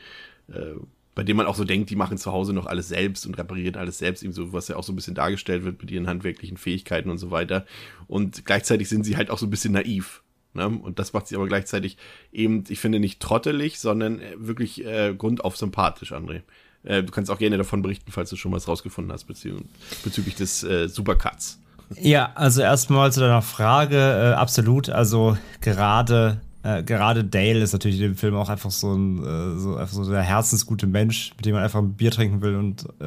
äh, 0.49 0.75
bei 1.15 1.23
denen 1.23 1.37
man 1.37 1.47
auch 1.47 1.55
so 1.55 1.63
denkt, 1.63 1.89
die 1.89 1.95
machen 1.95 2.17
zu 2.19 2.31
Hause 2.31 2.53
noch 2.53 2.67
alles 2.67 2.89
selbst 2.89 3.25
und 3.25 3.37
reparieren 3.39 3.75
alles 3.75 3.97
selbst, 3.97 4.23
eben 4.23 4.33
so, 4.33 4.53
was 4.53 4.67
ja 4.67 4.75
auch 4.75 4.83
so 4.83 4.93
ein 4.93 4.95
bisschen 4.95 5.15
dargestellt 5.15 5.63
wird 5.63 5.81
mit 5.81 5.89
ihren 5.89 6.07
handwerklichen 6.07 6.57
Fähigkeiten 6.57 7.09
und 7.09 7.17
so 7.17 7.31
weiter. 7.31 7.65
Und 8.07 8.45
gleichzeitig 8.45 8.87
sind 8.87 9.03
sie 9.03 9.17
halt 9.17 9.31
auch 9.31 9.39
so 9.39 9.47
ein 9.47 9.49
bisschen 9.49 9.73
naiv. 9.73 10.21
Ne? 10.53 10.67
Und 10.67 10.99
das 10.99 11.13
macht 11.13 11.27
sie 11.27 11.35
aber 11.35 11.47
gleichzeitig 11.47 11.97
eben, 12.31 12.63
ich 12.67 12.79
finde, 12.79 12.99
nicht 12.99 13.19
trottelig, 13.19 13.79
sondern 13.79 14.19
äh, 14.19 14.33
wirklich 14.37 14.85
äh, 14.85 15.13
grundauf 15.15 15.57
sympathisch, 15.57 16.13
André. 16.13 16.41
Äh, 16.83 17.03
du 17.03 17.11
kannst 17.11 17.29
auch 17.31 17.39
gerne 17.39 17.57
davon 17.57 17.81
berichten, 17.81 18.11
falls 18.11 18.29
du 18.29 18.35
schon 18.35 18.51
was 18.51 18.67
rausgefunden 18.67 19.11
hast 19.11 19.25
bezü 19.25 19.55
bezüglich 20.03 20.35
des 20.35 20.63
äh, 20.63 20.87
Supercuts. 20.87 21.59
Ja, 21.95 22.31
also 22.35 22.61
erstmal 22.61 23.11
zu 23.13 23.21
deiner 23.21 23.41
Frage, 23.41 23.97
äh, 23.97 24.33
absolut. 24.33 24.89
Also 24.89 25.37
gerade 25.61 26.41
äh, 26.63 26.83
gerade 26.83 27.23
Dale 27.23 27.59
ist 27.59 27.73
natürlich 27.73 27.97
in 27.97 28.03
dem 28.03 28.15
Film 28.15 28.35
auch 28.35 28.49
einfach 28.49 28.71
so 28.71 28.93
ein 28.93 29.23
äh, 29.23 29.59
so, 29.59 29.75
einfach 29.75 29.93
so 29.93 30.09
der 30.09 30.23
herzensgute 30.23 30.87
Mensch, 30.87 31.31
mit 31.37 31.45
dem 31.45 31.53
man 31.53 31.63
einfach 31.63 31.79
ein 31.79 31.93
Bier 31.93 32.11
trinken 32.11 32.41
will 32.41 32.55
und 32.55 32.87
äh, 32.99 33.05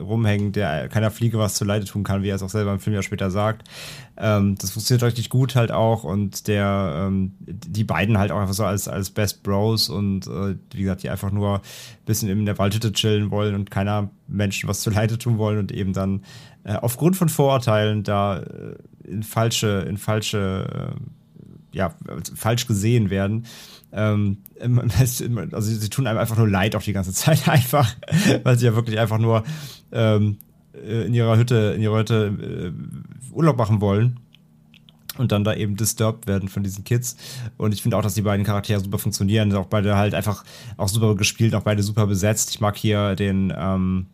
rumhängen, 0.00 0.52
der 0.52 0.88
keiner 0.88 1.10
Fliege 1.10 1.38
was 1.38 1.54
zu 1.54 1.64
Leide 1.64 1.84
tun 1.84 2.02
kann, 2.02 2.22
wie 2.22 2.28
er 2.28 2.36
es 2.36 2.42
auch 2.42 2.50
selber 2.50 2.72
im 2.72 2.80
Film 2.80 2.94
ja 2.94 3.02
später 3.02 3.30
sagt. 3.30 3.68
Ähm, 4.16 4.56
das 4.58 4.72
funktioniert 4.72 5.04
richtig 5.04 5.30
gut 5.30 5.54
halt 5.54 5.70
auch 5.70 6.02
und 6.02 6.48
der 6.48 7.06
ähm, 7.06 7.32
die 7.38 7.84
beiden 7.84 8.18
halt 8.18 8.32
auch 8.32 8.40
einfach 8.40 8.54
so 8.54 8.64
als 8.64 8.88
als 8.88 9.10
Best 9.10 9.44
Bros 9.44 9.88
und 9.88 10.26
äh, 10.26 10.56
wie 10.72 10.82
gesagt, 10.82 11.04
die 11.04 11.10
einfach 11.10 11.30
nur 11.30 11.54
ein 11.56 12.04
bisschen 12.04 12.28
in 12.28 12.46
der 12.46 12.58
Waldhütte 12.58 12.92
chillen 12.92 13.30
wollen 13.30 13.54
und 13.54 13.70
keiner 13.70 14.10
Menschen 14.26 14.68
was 14.68 14.80
zu 14.80 14.90
Leide 14.90 15.18
tun 15.18 15.38
wollen 15.38 15.58
und 15.58 15.70
eben 15.70 15.92
dann 15.92 16.24
äh, 16.64 16.74
aufgrund 16.74 17.16
von 17.16 17.28
Vorurteilen 17.28 18.02
da 18.02 18.40
äh, 18.40 18.74
in 19.04 19.22
falsche 19.22 19.86
in 19.88 19.96
falsche 19.96 20.94
ja, 21.72 21.94
falsch 22.34 22.66
gesehen 22.66 23.10
werden. 23.10 23.46
Ähm, 23.92 24.38
also 24.60 25.60
sie 25.60 25.88
tun 25.88 26.06
einem 26.06 26.18
einfach 26.18 26.36
nur 26.36 26.48
leid 26.48 26.76
auch 26.76 26.82
die 26.82 26.92
ganze 26.92 27.12
Zeit 27.12 27.48
einfach, 27.48 27.94
weil 28.42 28.58
sie 28.58 28.66
ja 28.66 28.74
wirklich 28.74 28.98
einfach 28.98 29.18
nur 29.18 29.44
ähm, 29.92 30.38
äh, 30.74 31.06
in 31.06 31.14
ihrer 31.14 31.36
Hütte, 31.36 31.74
in 31.76 31.82
ihrer 31.82 31.98
Hütte 31.98 32.72
äh, 32.72 33.32
Urlaub 33.32 33.56
machen 33.56 33.80
wollen 33.80 34.20
und 35.18 35.32
dann 35.32 35.44
da 35.44 35.54
eben 35.54 35.76
disturbed 35.76 36.26
werden 36.26 36.48
von 36.48 36.62
diesen 36.62 36.84
Kids. 36.84 37.16
Und 37.56 37.74
ich 37.74 37.82
finde 37.82 37.96
auch, 37.96 38.02
dass 38.02 38.14
die 38.14 38.22
beiden 38.22 38.46
Charaktere 38.46 38.80
super 38.80 38.98
funktionieren. 38.98 39.54
Auch 39.54 39.66
beide 39.66 39.96
halt 39.96 40.14
einfach 40.14 40.44
auch 40.76 40.88
super 40.88 41.14
gespielt, 41.16 41.54
auch 41.54 41.62
beide 41.62 41.82
super 41.82 42.06
besetzt. 42.06 42.50
Ich 42.50 42.60
mag 42.60 42.76
hier 42.76 43.16
den, 43.16 43.52
ähm, 43.56 44.06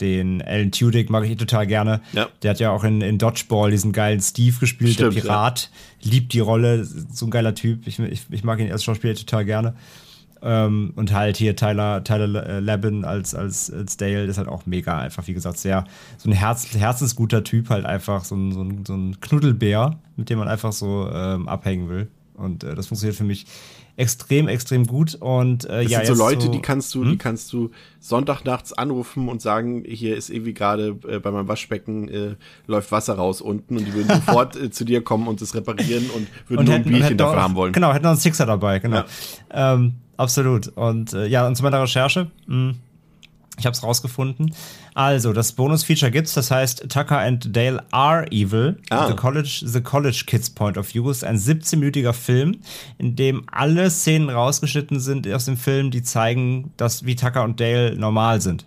den 0.00 0.42
Alan 0.42 0.72
Tudyk 0.72 1.10
mag 1.10 1.24
ich 1.24 1.36
total 1.36 1.66
gerne. 1.66 2.00
Ja. 2.12 2.28
Der 2.42 2.50
hat 2.50 2.60
ja 2.60 2.70
auch 2.70 2.84
in, 2.84 3.00
in 3.00 3.18
Dodgeball 3.18 3.70
diesen 3.70 3.92
geilen 3.92 4.20
Steve 4.20 4.56
gespielt, 4.58 4.94
Stimmt, 4.94 5.14
der 5.14 5.20
Pirat. 5.20 5.70
Ja. 6.00 6.10
Liebt 6.10 6.32
die 6.32 6.40
Rolle, 6.40 6.84
so 6.84 7.26
ein 7.26 7.30
geiler 7.30 7.54
Typ. 7.54 7.86
Ich, 7.86 7.98
ich, 7.98 8.26
ich 8.30 8.44
mag 8.44 8.60
ihn 8.60 8.70
als 8.70 8.84
Schauspieler 8.84 9.14
total 9.14 9.44
gerne. 9.44 9.74
Ähm, 10.42 10.92
und 10.96 11.12
halt 11.12 11.36
hier 11.38 11.56
Tyler, 11.56 12.04
Tyler 12.04 12.60
Labin 12.60 13.04
als, 13.04 13.34
als, 13.34 13.70
als 13.70 13.96
Dale 13.96 14.24
ist 14.24 14.38
halt 14.38 14.48
auch 14.48 14.66
mega 14.66 14.98
einfach, 14.98 15.26
wie 15.26 15.34
gesagt, 15.34 15.58
sehr 15.58 15.84
so 16.18 16.28
ein 16.28 16.32
Herz, 16.34 16.74
herzensguter 16.74 17.42
Typ, 17.42 17.70
halt 17.70 17.86
einfach 17.86 18.24
so 18.24 18.36
ein, 18.36 18.52
so 18.52 18.62
ein, 18.62 18.84
so 18.86 18.94
ein 18.94 19.20
Knuddelbär, 19.20 19.98
mit 20.16 20.28
dem 20.28 20.38
man 20.38 20.48
einfach 20.48 20.72
so 20.72 21.10
ähm, 21.12 21.48
abhängen 21.48 21.88
will. 21.88 22.08
Und 22.34 22.64
äh, 22.64 22.74
das 22.74 22.86
funktioniert 22.86 23.16
für 23.16 23.24
mich 23.24 23.46
extrem, 23.96 24.48
extrem 24.48 24.86
gut. 24.86 25.14
Und 25.14 25.64
äh, 25.64 25.82
das 25.82 25.92
ja, 25.92 26.04
sind 26.04 26.16
so 26.16 26.22
Leute, 26.22 26.46
so, 26.46 26.52
die 26.52 26.60
kannst 26.60 26.94
du, 26.94 27.02
hm? 27.02 27.10
die 27.10 27.18
kannst 27.18 27.52
du 27.52 27.70
Sonntagnachts 28.00 28.72
anrufen 28.72 29.28
und 29.28 29.42
sagen, 29.42 29.84
hier 29.86 30.16
ist 30.16 30.30
irgendwie 30.30 30.54
gerade 30.54 30.96
äh, 31.08 31.18
bei 31.18 31.30
meinem 31.30 31.48
Waschbecken 31.48 32.08
äh, 32.08 32.34
läuft 32.66 32.92
Wasser 32.92 33.14
raus 33.14 33.40
unten 33.40 33.76
und 33.76 33.84
die 33.86 33.94
würden 33.94 34.08
sofort 34.26 34.56
äh, 34.56 34.70
zu 34.70 34.84
dir 34.84 35.02
kommen 35.02 35.28
und 35.28 35.40
es 35.42 35.54
reparieren 35.54 36.10
und 36.10 36.28
würden 36.48 36.60
und 36.60 36.64
nur 36.66 36.74
hätten, 36.74 36.88
ein 36.88 36.92
Bierchen 36.92 37.16
dafür 37.16 37.38
auch, 37.38 37.42
haben 37.42 37.54
wollen. 37.54 37.72
Genau, 37.72 37.92
hätten 37.92 38.04
noch 38.04 38.10
einen 38.10 38.20
Sixer 38.20 38.46
dabei, 38.46 38.78
genau. 38.78 39.04
Ja. 39.52 39.74
Ähm, 39.74 39.94
Absolut. 40.16 40.68
Und 40.68 41.12
äh, 41.12 41.26
ja, 41.26 41.46
und 41.46 41.56
zu 41.56 41.62
meiner 41.62 41.82
Recherche. 41.82 42.30
Mh, 42.46 42.54
hm, 42.54 42.76
ich 43.58 43.66
habe 43.66 43.74
es 43.74 43.82
rausgefunden. 43.82 44.54
Also, 44.94 45.32
das 45.32 45.52
Bonus-Feature 45.52 46.10
gibt's, 46.10 46.34
das 46.34 46.50
heißt 46.50 46.88
Tucker 46.88 47.18
and 47.18 47.54
Dale 47.56 47.82
are 47.90 48.26
evil. 48.30 48.78
Ah. 48.90 49.08
The, 49.08 49.14
College, 49.14 49.62
The 49.64 49.80
College 49.80 50.24
Kids 50.26 50.50
Point 50.50 50.76
of 50.78 50.92
View 50.94 51.10
ist 51.10 51.24
ein 51.24 51.36
17-minütiger 51.36 52.12
Film, 52.12 52.58
in 52.98 53.16
dem 53.16 53.44
alle 53.50 53.90
Szenen 53.90 54.30
rausgeschnitten 54.30 55.00
sind 55.00 55.26
aus 55.32 55.46
dem 55.46 55.56
Film, 55.56 55.90
die 55.90 56.02
zeigen, 56.02 56.72
dass 56.76 57.04
wie 57.06 57.16
Tucker 57.16 57.44
und 57.44 57.60
Dale 57.60 57.96
normal 57.96 58.40
sind. 58.40 58.66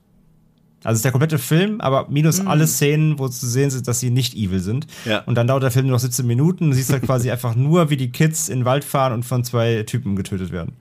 Also 0.83 0.93
es 0.93 0.99
ist 0.99 1.05
der 1.05 1.11
komplette 1.11 1.39
Film, 1.39 1.81
aber 1.81 2.07
minus 2.09 2.41
mhm. 2.41 2.47
alle 2.47 2.65
Szenen, 2.65 3.19
wo 3.19 3.27
zu 3.27 3.45
sehen 3.45 3.69
sind, 3.69 3.87
dass 3.87 3.99
sie 3.99 4.11
nicht 4.11 4.35
evil 4.35 4.59
sind. 4.59 4.87
Ja. 5.03 5.19
Und 5.25 5.35
dann 5.35 5.45
dauert 5.45 5.63
der 5.63 5.71
Film 5.71 5.87
nur 5.87 5.95
noch 5.95 5.99
17 5.99 6.25
Minuten. 6.25 6.69
Du 6.69 6.75
siehst 6.75 6.91
halt 6.91 7.03
quasi 7.03 7.29
einfach 7.31 7.55
nur, 7.55 7.89
wie 7.89 7.97
die 7.97 8.11
Kids 8.11 8.47
in 8.47 8.59
den 8.59 8.65
Wald 8.65 8.85
fahren 8.85 9.13
und 9.13 9.23
von 9.23 9.43
zwei 9.43 9.83
Typen 9.83 10.15
getötet 10.15 10.51
werden. 10.51 10.73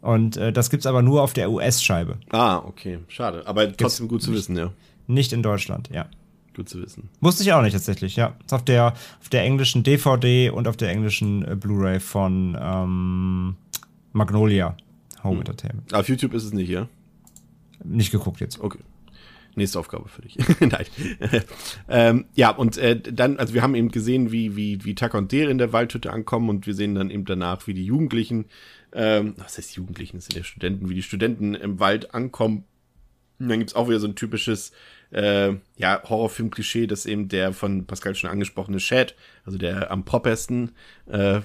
Und 0.00 0.36
äh, 0.36 0.52
das 0.52 0.72
es 0.72 0.86
aber 0.86 1.02
nur 1.02 1.22
auf 1.22 1.32
der 1.32 1.50
US-Scheibe. 1.50 2.18
Ah, 2.30 2.58
okay. 2.58 2.98
Schade. 3.08 3.46
Aber 3.46 3.64
trotzdem 3.64 4.08
gibt's 4.08 4.08
gut 4.08 4.22
zu 4.22 4.32
wissen, 4.32 4.56
ja. 4.56 4.72
Nicht 5.06 5.32
in 5.32 5.42
Deutschland, 5.42 5.90
ja. 5.92 6.06
Gut 6.54 6.68
zu 6.68 6.80
wissen. 6.82 7.08
Wusste 7.20 7.42
ich 7.42 7.52
auch 7.52 7.62
nicht 7.62 7.72
tatsächlich, 7.72 8.16
ja. 8.16 8.36
Ist 8.44 8.52
auf 8.52 8.64
der, 8.64 8.94
auf 9.20 9.28
der 9.30 9.42
englischen 9.42 9.82
DVD 9.82 10.50
und 10.50 10.68
auf 10.68 10.76
der 10.76 10.90
englischen 10.90 11.44
äh, 11.44 11.56
Blu-ray 11.56 12.00
von 12.00 12.56
ähm, 12.60 13.56
Magnolia 14.12 14.76
Home 15.22 15.34
hm. 15.34 15.40
Entertainment. 15.40 15.94
Auf 15.94 16.08
YouTube 16.08 16.34
ist 16.34 16.44
es 16.44 16.52
nicht, 16.52 16.68
ja? 16.68 16.88
Nicht 17.84 18.10
geguckt 18.10 18.40
jetzt. 18.40 18.60
Okay. 18.60 18.78
Nächste 19.54 19.78
Aufgabe 19.80 20.08
für 20.08 20.22
dich. 20.22 20.36
Nein. 20.60 20.86
ähm, 21.88 22.24
ja, 22.34 22.50
und 22.50 22.76
äh, 22.76 23.00
dann, 23.00 23.38
also 23.38 23.54
wir 23.54 23.62
haben 23.62 23.74
eben 23.74 23.90
gesehen, 23.90 24.30
wie, 24.30 24.54
wie, 24.54 24.84
wie 24.84 24.94
Tucker 24.94 25.18
und 25.18 25.32
Dale 25.32 25.50
in 25.50 25.58
der 25.58 25.72
Waldhütte 25.72 26.12
ankommen 26.12 26.48
und 26.48 26.66
wir 26.66 26.74
sehen 26.74 26.94
dann 26.94 27.10
eben 27.10 27.24
danach, 27.24 27.66
wie 27.66 27.74
die 27.74 27.84
Jugendlichen 27.84 28.46
ähm, 28.92 29.34
was 29.38 29.58
heißt 29.58 29.76
Jugendlichen, 29.76 30.18
das 30.18 30.26
sind 30.26 30.36
ja 30.36 30.44
Studenten, 30.44 30.88
wie 30.88 30.94
die 30.94 31.02
Studenten 31.02 31.54
im 31.54 31.80
Wald 31.80 32.14
ankommen. 32.14 32.64
Und 33.38 33.48
dann 33.48 33.58
gibt's 33.58 33.74
auch 33.74 33.88
wieder 33.88 34.00
so 34.00 34.08
ein 34.08 34.16
typisches 34.16 34.72
äh, 35.10 35.54
ja, 35.76 36.02
Horrorfilm-Klischee, 36.04 36.86
dass 36.86 37.06
eben 37.06 37.28
der 37.28 37.52
von 37.52 37.86
Pascal 37.86 38.14
schon 38.14 38.30
angesprochene 38.30 38.78
Chad, 38.78 39.14
also 39.44 39.58
der 39.58 39.90
am 39.90 40.04
poppersten 40.04 40.72
äh, 41.06 41.40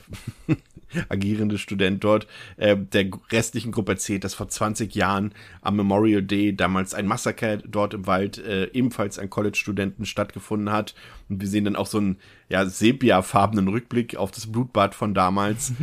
agierende 1.10 1.58
Student 1.58 2.04
dort, 2.04 2.28
äh, 2.58 2.76
der 2.76 3.10
restlichen 3.32 3.72
Gruppe 3.72 3.94
erzählt, 3.94 4.24
dass 4.24 4.34
vor 4.34 4.50
20 4.50 4.94
Jahren 4.96 5.34
am 5.62 5.78
Memorial 5.78 6.22
Day 6.22 6.56
damals 6.56 6.94
ein 6.94 7.08
Massaker 7.08 7.58
dort 7.58 7.94
im 7.94 8.06
Wald 8.06 8.38
äh, 8.38 8.66
ebenfalls 8.74 9.18
an 9.18 9.30
College-Studenten 9.30 10.06
stattgefunden 10.06 10.72
hat. 10.72 10.94
Und 11.30 11.40
wir 11.42 11.48
sehen 11.48 11.66
dann 11.66 11.76
auch 11.76 11.88
so 11.88 12.00
einen 12.00 12.18
ja, 12.50 12.66
sepia-farbenen 12.66 13.68
Rückblick 13.70 14.18
auf 14.18 14.32
das 14.32 14.52
Blutbad 14.52 14.94
von 14.94 15.14
damals. 15.14 15.74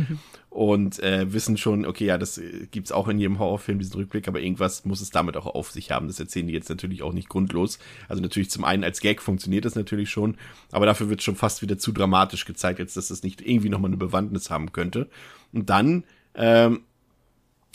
und 0.51 0.99
äh, 0.99 1.31
wissen 1.31 1.55
schon, 1.55 1.85
okay, 1.85 2.05
ja, 2.05 2.17
das 2.17 2.37
äh, 2.37 2.67
gibt's 2.69 2.91
auch 2.91 3.07
in 3.07 3.17
jedem 3.17 3.39
Horrorfilm, 3.39 3.79
diesen 3.79 3.95
Rückblick, 3.95 4.27
aber 4.27 4.41
irgendwas 4.41 4.83
muss 4.83 4.99
es 4.99 5.09
damit 5.09 5.37
auch 5.37 5.45
auf 5.45 5.71
sich 5.71 5.91
haben. 5.91 6.07
Das 6.07 6.19
erzählen 6.19 6.45
die 6.45 6.53
jetzt 6.53 6.67
natürlich 6.67 7.03
auch 7.03 7.13
nicht 7.13 7.29
grundlos. 7.29 7.79
Also 8.09 8.21
natürlich 8.21 8.49
zum 8.49 8.65
einen 8.65 8.83
als 8.83 8.99
Gag 8.99 9.21
funktioniert 9.21 9.63
das 9.63 9.75
natürlich 9.75 10.09
schon, 10.09 10.35
aber 10.73 10.85
dafür 10.85 11.09
wird 11.09 11.23
schon 11.23 11.37
fast 11.37 11.61
wieder 11.61 11.77
zu 11.77 11.93
dramatisch 11.93 12.43
gezeigt, 12.43 12.81
als 12.81 12.95
dass 12.95 13.07
das 13.07 13.23
nicht 13.23 13.39
irgendwie 13.39 13.69
nochmal 13.69 13.91
eine 13.91 13.97
Bewandtnis 13.97 14.49
haben 14.49 14.73
könnte. 14.73 15.07
Und 15.53 15.69
dann 15.69 16.03
ähm, 16.35 16.81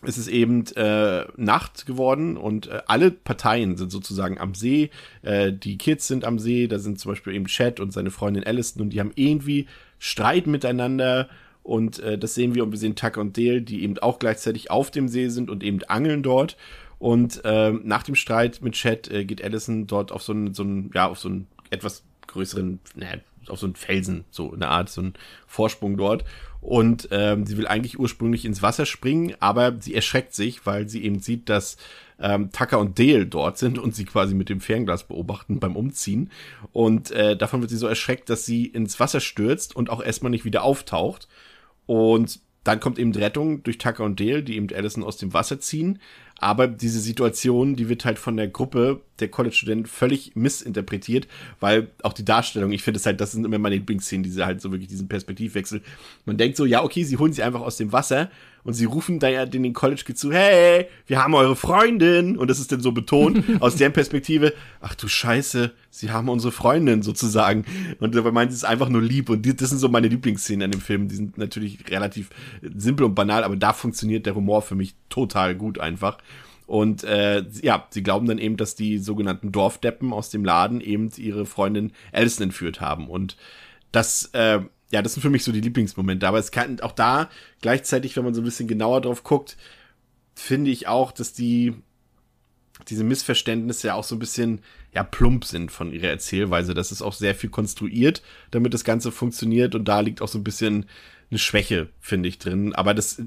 ist 0.03 0.19
es 0.19 0.29
eben 0.29 0.67
äh, 0.77 1.25
Nacht 1.39 1.87
geworden 1.87 2.37
und 2.37 2.67
äh, 2.67 2.83
alle 2.89 3.11
Parteien 3.11 3.79
sind 3.79 3.91
sozusagen 3.91 4.39
am 4.39 4.55
See. 4.55 4.91
Äh, 5.23 5.51
die 5.51 5.79
Kids 5.79 6.09
sind 6.09 6.27
am 6.27 6.39
See, 6.39 6.67
da 6.67 6.79
sind 6.79 7.01
zum 7.01 7.13
Beispiel 7.13 7.33
eben 7.33 7.47
Chad 7.47 7.81
und 7.81 7.95
seine 7.95 8.11
Freundin 8.11 8.45
Alison 8.45 8.83
und 8.83 8.91
die 8.91 9.01
haben 9.01 9.13
irgendwie 9.15 9.67
Streit 9.99 10.47
miteinander 10.47 11.31
und 11.67 11.99
äh, 11.99 12.17
das 12.17 12.37
sehen 12.37 12.55
wir 12.55 12.63
und 12.63 12.71
wir 12.71 12.79
sehen 12.79 12.95
Tucker 12.95 13.21
und 13.21 13.37
Dale, 13.37 13.61
die 13.61 13.83
eben 13.83 13.99
auch 13.99 14.21
gleichzeitig 14.21 14.71
auf 14.71 14.93
dem 14.93 15.09
See 15.09 15.29
sind 15.29 15.51
und 15.51 15.65
eben 15.65 15.83
angeln 15.85 16.23
dort. 16.23 16.57
Und 17.01 17.45
äh, 17.45 17.73
nach 17.73 18.05
dem 18.05 18.15
Streit 18.15 18.63
mit 18.63 18.75
Chad 18.75 19.11
äh, 19.11 19.25
geht 19.25 19.43
Allison 19.43 19.89
dort 19.89 20.13
auf 20.13 20.23
so 20.23 20.33
einen, 20.33 20.55
so 20.55 20.65
ja, 20.95 21.09
auf 21.09 21.19
so 21.19 21.29
einen 21.29 21.49
etwas 21.71 22.05
größeren, 22.29 22.79
naja, 22.95 23.17
auf 23.49 23.59
so 23.59 23.67
einen 23.67 23.75
Felsen, 23.75 24.25
so 24.31 24.53
eine 24.53 24.69
Art, 24.69 24.89
so 24.89 25.01
einen 25.01 25.15
Vorsprung 25.49 25.97
dort. 25.97 26.25
Und 26.61 27.09
ähm, 27.11 27.47
sie 27.47 27.57
will 27.57 27.67
eigentlich 27.67 27.99
ursprünglich 27.99 28.45
ins 28.45 28.63
Wasser 28.63 28.87
springen, 28.87 29.35
aber 29.41 29.77
sie 29.81 29.95
erschreckt 29.95 30.35
sich, 30.35 30.67
weil 30.67 30.89
sie 30.89 31.05
eben 31.05 31.19
sieht, 31.19 31.49
dass 31.49 31.79
ähm, 32.21 32.51
Tucker 32.53 32.79
und 32.79 32.97
Dale 32.99 33.27
dort 33.27 33.59
sind 33.59 33.79
und 33.79 33.93
sie 33.95 34.05
quasi 34.05 34.35
mit 34.35 34.49
dem 34.49 34.61
Fernglas 34.61 35.05
beobachten 35.05 35.59
beim 35.59 35.75
Umziehen. 35.75 36.31
Und 36.73 37.11
äh, 37.11 37.37
davon 37.37 37.61
wird 37.61 37.71
sie 37.71 37.77
so 37.77 37.89
erschreckt, 37.89 38.31
dass 38.31 38.47
sie 38.47 38.67
ins 38.67 39.01
Wasser 39.01 39.21
stürzt 39.21 39.75
und 39.75 39.91
auch 39.91 40.03
erstmal 40.03 40.31
nicht 40.31 40.45
wieder 40.45 40.63
auftaucht. 40.63 41.27
Und 41.87 42.41
dann 42.67 42.81
kommt 42.81 42.99
eben 42.99 43.13
die 43.13 43.21
Rettung 43.21 43.63
durch 43.63 43.79
Tucker 43.79 44.03
und 44.03 44.19
Dale, 44.19 44.43
die 44.43 44.57
eben 44.57 44.67
Allison 44.75 45.05
aus 45.05 45.19
dem 45.19 45.33
Wasser 45.33 45.61
ziehen. 45.61 46.01
Aber 46.39 46.67
diese 46.67 47.01
Situation, 47.01 47.77
die 47.77 47.89
wird 47.89 48.05
halt 48.05 48.19
von 48.19 48.37
der 48.37 48.49
Gruppe 48.49 49.01
der 49.21 49.29
College-Studenten 49.29 49.87
völlig 49.87 50.35
missinterpretiert, 50.35 51.29
weil 51.61 51.89
auch 52.03 52.13
die 52.13 52.25
Darstellung, 52.25 52.73
ich 52.73 52.83
finde 52.83 52.99
es 52.99 53.07
halt, 53.07 53.21
das 53.21 53.33
sind 53.33 53.45
immer 53.45 53.59
meine 53.59 53.77
Lieblingsszenen, 53.77 54.25
diese 54.25 54.45
halt 54.45 54.61
so 54.61 54.73
wirklich 54.73 54.89
diesen 54.89 55.09
Perspektivwechsel. 55.09 55.81
Man 56.27 56.37
denkt 56.37 56.57
so, 56.57 56.67
ja, 56.67 56.83
okay, 56.83 57.05
sie 57.05 57.17
holen 57.17 57.33
sie 57.33 57.43
einfach 57.43 57.61
aus 57.61 57.77
dem 57.77 57.93
Wasser 57.93 58.31
und 58.67 58.73
sie 58.73 58.85
rufen 58.85 59.21
da 59.21 59.29
ja 59.29 59.45
in 59.45 59.63
den 59.63 59.73
College 59.73 60.03
Kids 60.05 60.21
zu, 60.21 60.33
hey, 60.33 60.89
wir 61.07 61.23
haben 61.23 61.35
eure 61.35 61.55
Freundin. 61.55 62.37
Und 62.37 62.51
das 62.51 62.59
ist 62.59 62.73
dann 62.73 62.81
so 62.81 62.91
betont 62.91 63.45
aus 63.61 63.77
deren 63.77 63.93
Perspektive, 63.93 64.53
ach 64.81 64.97
du 64.97 65.07
Scheiße, 65.07 65.71
sie 65.91 66.11
haben 66.11 66.29
unsere 66.29 66.51
Freundin 66.51 67.03
sozusagen. 67.03 67.65
Und 68.01 68.17
dabei 68.17 68.33
meint 68.33 68.51
sie 68.51 68.57
es 68.57 68.65
einfach 68.65 68.89
nur 68.89 69.01
lieb. 69.01 69.31
Und 69.31 69.43
die, 69.43 69.55
das 69.55 69.71
sind 69.71 69.79
so 69.79 69.89
meine 69.89 70.09
Lieblingsszenen 70.09 70.65
an 70.65 70.71
dem 70.73 70.81
Film. 70.81 71.07
Die 71.07 71.15
sind 71.15 71.39
natürlich 71.39 71.89
relativ 71.89 72.31
simpel 72.77 73.07
und 73.07 73.15
banal, 73.15 73.45
aber 73.45 73.55
da 73.55 73.73
funktioniert 73.73 74.27
der 74.27 74.35
Humor 74.35 74.63
für 74.63 74.75
mich 74.75 74.97
total 75.09 75.55
gut 75.55 75.79
einfach. 75.79 76.19
Und 76.67 77.05
äh, 77.05 77.45
ja, 77.63 77.87
sie 77.91 78.03
glauben 78.03 78.27
dann 78.27 78.39
eben, 78.39 78.57
dass 78.57 78.75
die 78.75 78.99
sogenannten 78.99 79.53
Dorfdeppen 79.53 80.13
aus 80.13 80.31
dem 80.31 80.45
Laden 80.45 80.81
eben 80.81 81.11
ihre 81.17 81.47
Freundin 81.47 81.93
Alison 82.11 82.45
entführt 82.45 82.81
haben. 82.81 83.09
Und 83.09 83.37
das 83.93 84.31
äh, 84.33 84.59
ja, 84.91 85.03
das 85.03 85.15
sind 85.15 85.23
für 85.23 85.31
mich 85.31 85.45
so 85.45 85.53
die 85.53 85.61
Lieblingsmomente. 85.61 86.27
Aber 86.27 86.39
es 86.39 86.51
kann 86.51 86.81
auch 86.81 86.93
da 86.93 87.29
gleichzeitig, 87.61 88.17
wenn 88.17 88.25
man 88.25 88.35
so 88.35 88.41
ein 88.41 88.45
bisschen 88.45 88.69
genauer 88.69 89.01
drauf 89.01 89.25
guckt, 89.25 89.57
finde 90.35 90.71
ich 90.71 90.87
auch, 90.87 91.13
dass 91.13 91.33
die 91.33 91.75
diese 92.89 93.05
Missverständnisse 93.05 93.89
ja 93.89 93.95
auch 93.95 94.05
so 94.05 94.15
ein 94.15 94.19
bisschen 94.19 94.61
ja 94.95 95.03
plump 95.03 95.45
sind 95.45 95.73
von 95.73 95.93
ihrer 95.93 96.09
Erzählweise. 96.09 96.75
Das 96.75 96.93
ist 96.93 97.03
auch 97.03 97.15
sehr 97.15 97.35
viel 97.35 97.51
konstruiert, 97.51 98.23
damit 98.51 98.75
das 98.75 98.85
Ganze 98.85 99.13
funktioniert 99.13 99.75
und 99.75 99.87
da 99.87 100.01
liegt 100.01 100.23
auch 100.23 100.29
so 100.29 100.39
ein 100.39 100.45
bisschen 100.45 100.87
eine 101.31 101.39
Schwäche, 101.39 101.89
finde 101.99 102.29
ich, 102.29 102.39
drin. 102.39 102.73
Aber 102.75 102.95
das, 102.95 103.21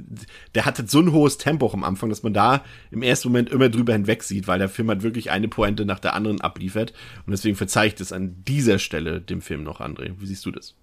der 0.55 0.65
hatte 0.65 0.87
so 0.87 0.99
ein 0.99 1.11
hohes 1.11 1.37
Tempo 1.37 1.69
am 1.73 1.83
Anfang, 1.83 2.09
dass 2.09 2.23
man 2.23 2.33
da 2.33 2.63
im 2.91 3.01
ersten 3.01 3.27
Moment 3.27 3.49
immer 3.49 3.69
drüber 3.69 3.93
hinweg 3.93 4.23
sieht, 4.23 4.47
weil 4.47 4.59
der 4.59 4.69
Film 4.69 4.87
halt 4.89 5.03
wirklich 5.03 5.31
eine 5.31 5.49
Pointe 5.49 5.85
nach 5.85 5.99
der 5.99 6.13
anderen 6.13 6.39
abliefert. 6.39 6.93
Und 7.25 7.31
deswegen 7.31 7.57
verzeiht 7.57 7.99
es 7.99 8.13
an 8.13 8.43
dieser 8.47 8.79
Stelle 8.79 9.19
dem 9.19 9.41
Film 9.41 9.63
noch, 9.63 9.81
André. 9.81 10.13
Wie 10.17 10.27
siehst 10.27 10.45
du 10.45 10.51
das? 10.51 10.75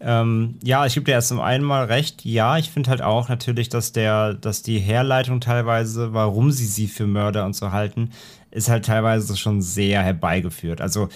Ähm, 0.00 0.56
ja, 0.62 0.86
ich 0.86 0.94
gebe 0.94 1.04
dir 1.04 1.12
erst 1.12 1.28
zum 1.28 1.40
einen 1.40 1.64
mal 1.64 1.84
recht. 1.84 2.24
Ja, 2.24 2.56
ich 2.56 2.70
finde 2.70 2.90
halt 2.90 3.02
auch 3.02 3.28
natürlich, 3.28 3.68
dass 3.68 3.92
der, 3.92 4.34
dass 4.34 4.62
die 4.62 4.78
Herleitung 4.78 5.40
teilweise, 5.40 6.14
warum 6.14 6.52
sie 6.52 6.66
sie 6.66 6.88
für 6.88 7.06
Mörder 7.06 7.44
und 7.44 7.54
so 7.54 7.70
halten, 7.72 8.10
ist 8.50 8.70
halt 8.70 8.86
teilweise 8.86 9.36
schon 9.36 9.60
sehr 9.60 10.02
herbeigeführt. 10.02 10.80
Also 10.80 11.08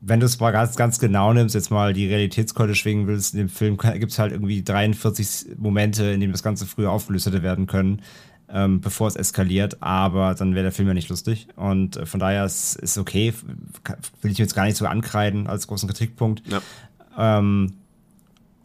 wenn 0.00 0.20
du 0.20 0.26
es 0.26 0.38
mal 0.40 0.50
ganz, 0.50 0.76
ganz 0.76 0.98
genau 0.98 1.32
nimmst, 1.32 1.54
jetzt 1.54 1.70
mal 1.70 1.92
die 1.92 2.08
Realitätskeule 2.08 2.74
schwingen 2.74 3.06
willst, 3.06 3.34
in 3.34 3.38
dem 3.38 3.48
Film 3.48 3.76
gibt 3.76 4.10
es 4.12 4.18
halt 4.18 4.32
irgendwie 4.32 4.62
43 4.62 5.58
Momente, 5.58 6.04
in 6.04 6.20
denen 6.20 6.32
das 6.32 6.42
Ganze 6.42 6.66
früher 6.66 6.90
aufgelöst 6.90 7.26
hätte 7.26 7.44
werden 7.44 7.66
können, 7.66 8.02
ähm, 8.48 8.80
bevor 8.80 9.06
es 9.06 9.16
eskaliert, 9.16 9.80
aber 9.80 10.34
dann 10.34 10.54
wäre 10.54 10.64
der 10.64 10.72
Film 10.72 10.88
ja 10.88 10.94
nicht 10.94 11.08
lustig. 11.08 11.46
Und 11.54 11.96
äh, 11.96 12.06
von 12.06 12.18
daher 12.18 12.44
ist 12.44 12.76
es 12.82 12.98
okay, 12.98 13.32
will 14.22 14.32
ich 14.32 14.38
jetzt 14.38 14.54
gar 14.54 14.64
nicht 14.64 14.76
so 14.76 14.86
ankreiden 14.86 15.46
als 15.46 15.68
großen 15.68 15.88
Kritikpunkt. 15.88 16.42
Ja. 16.48 16.60
Ähm, 17.16 17.74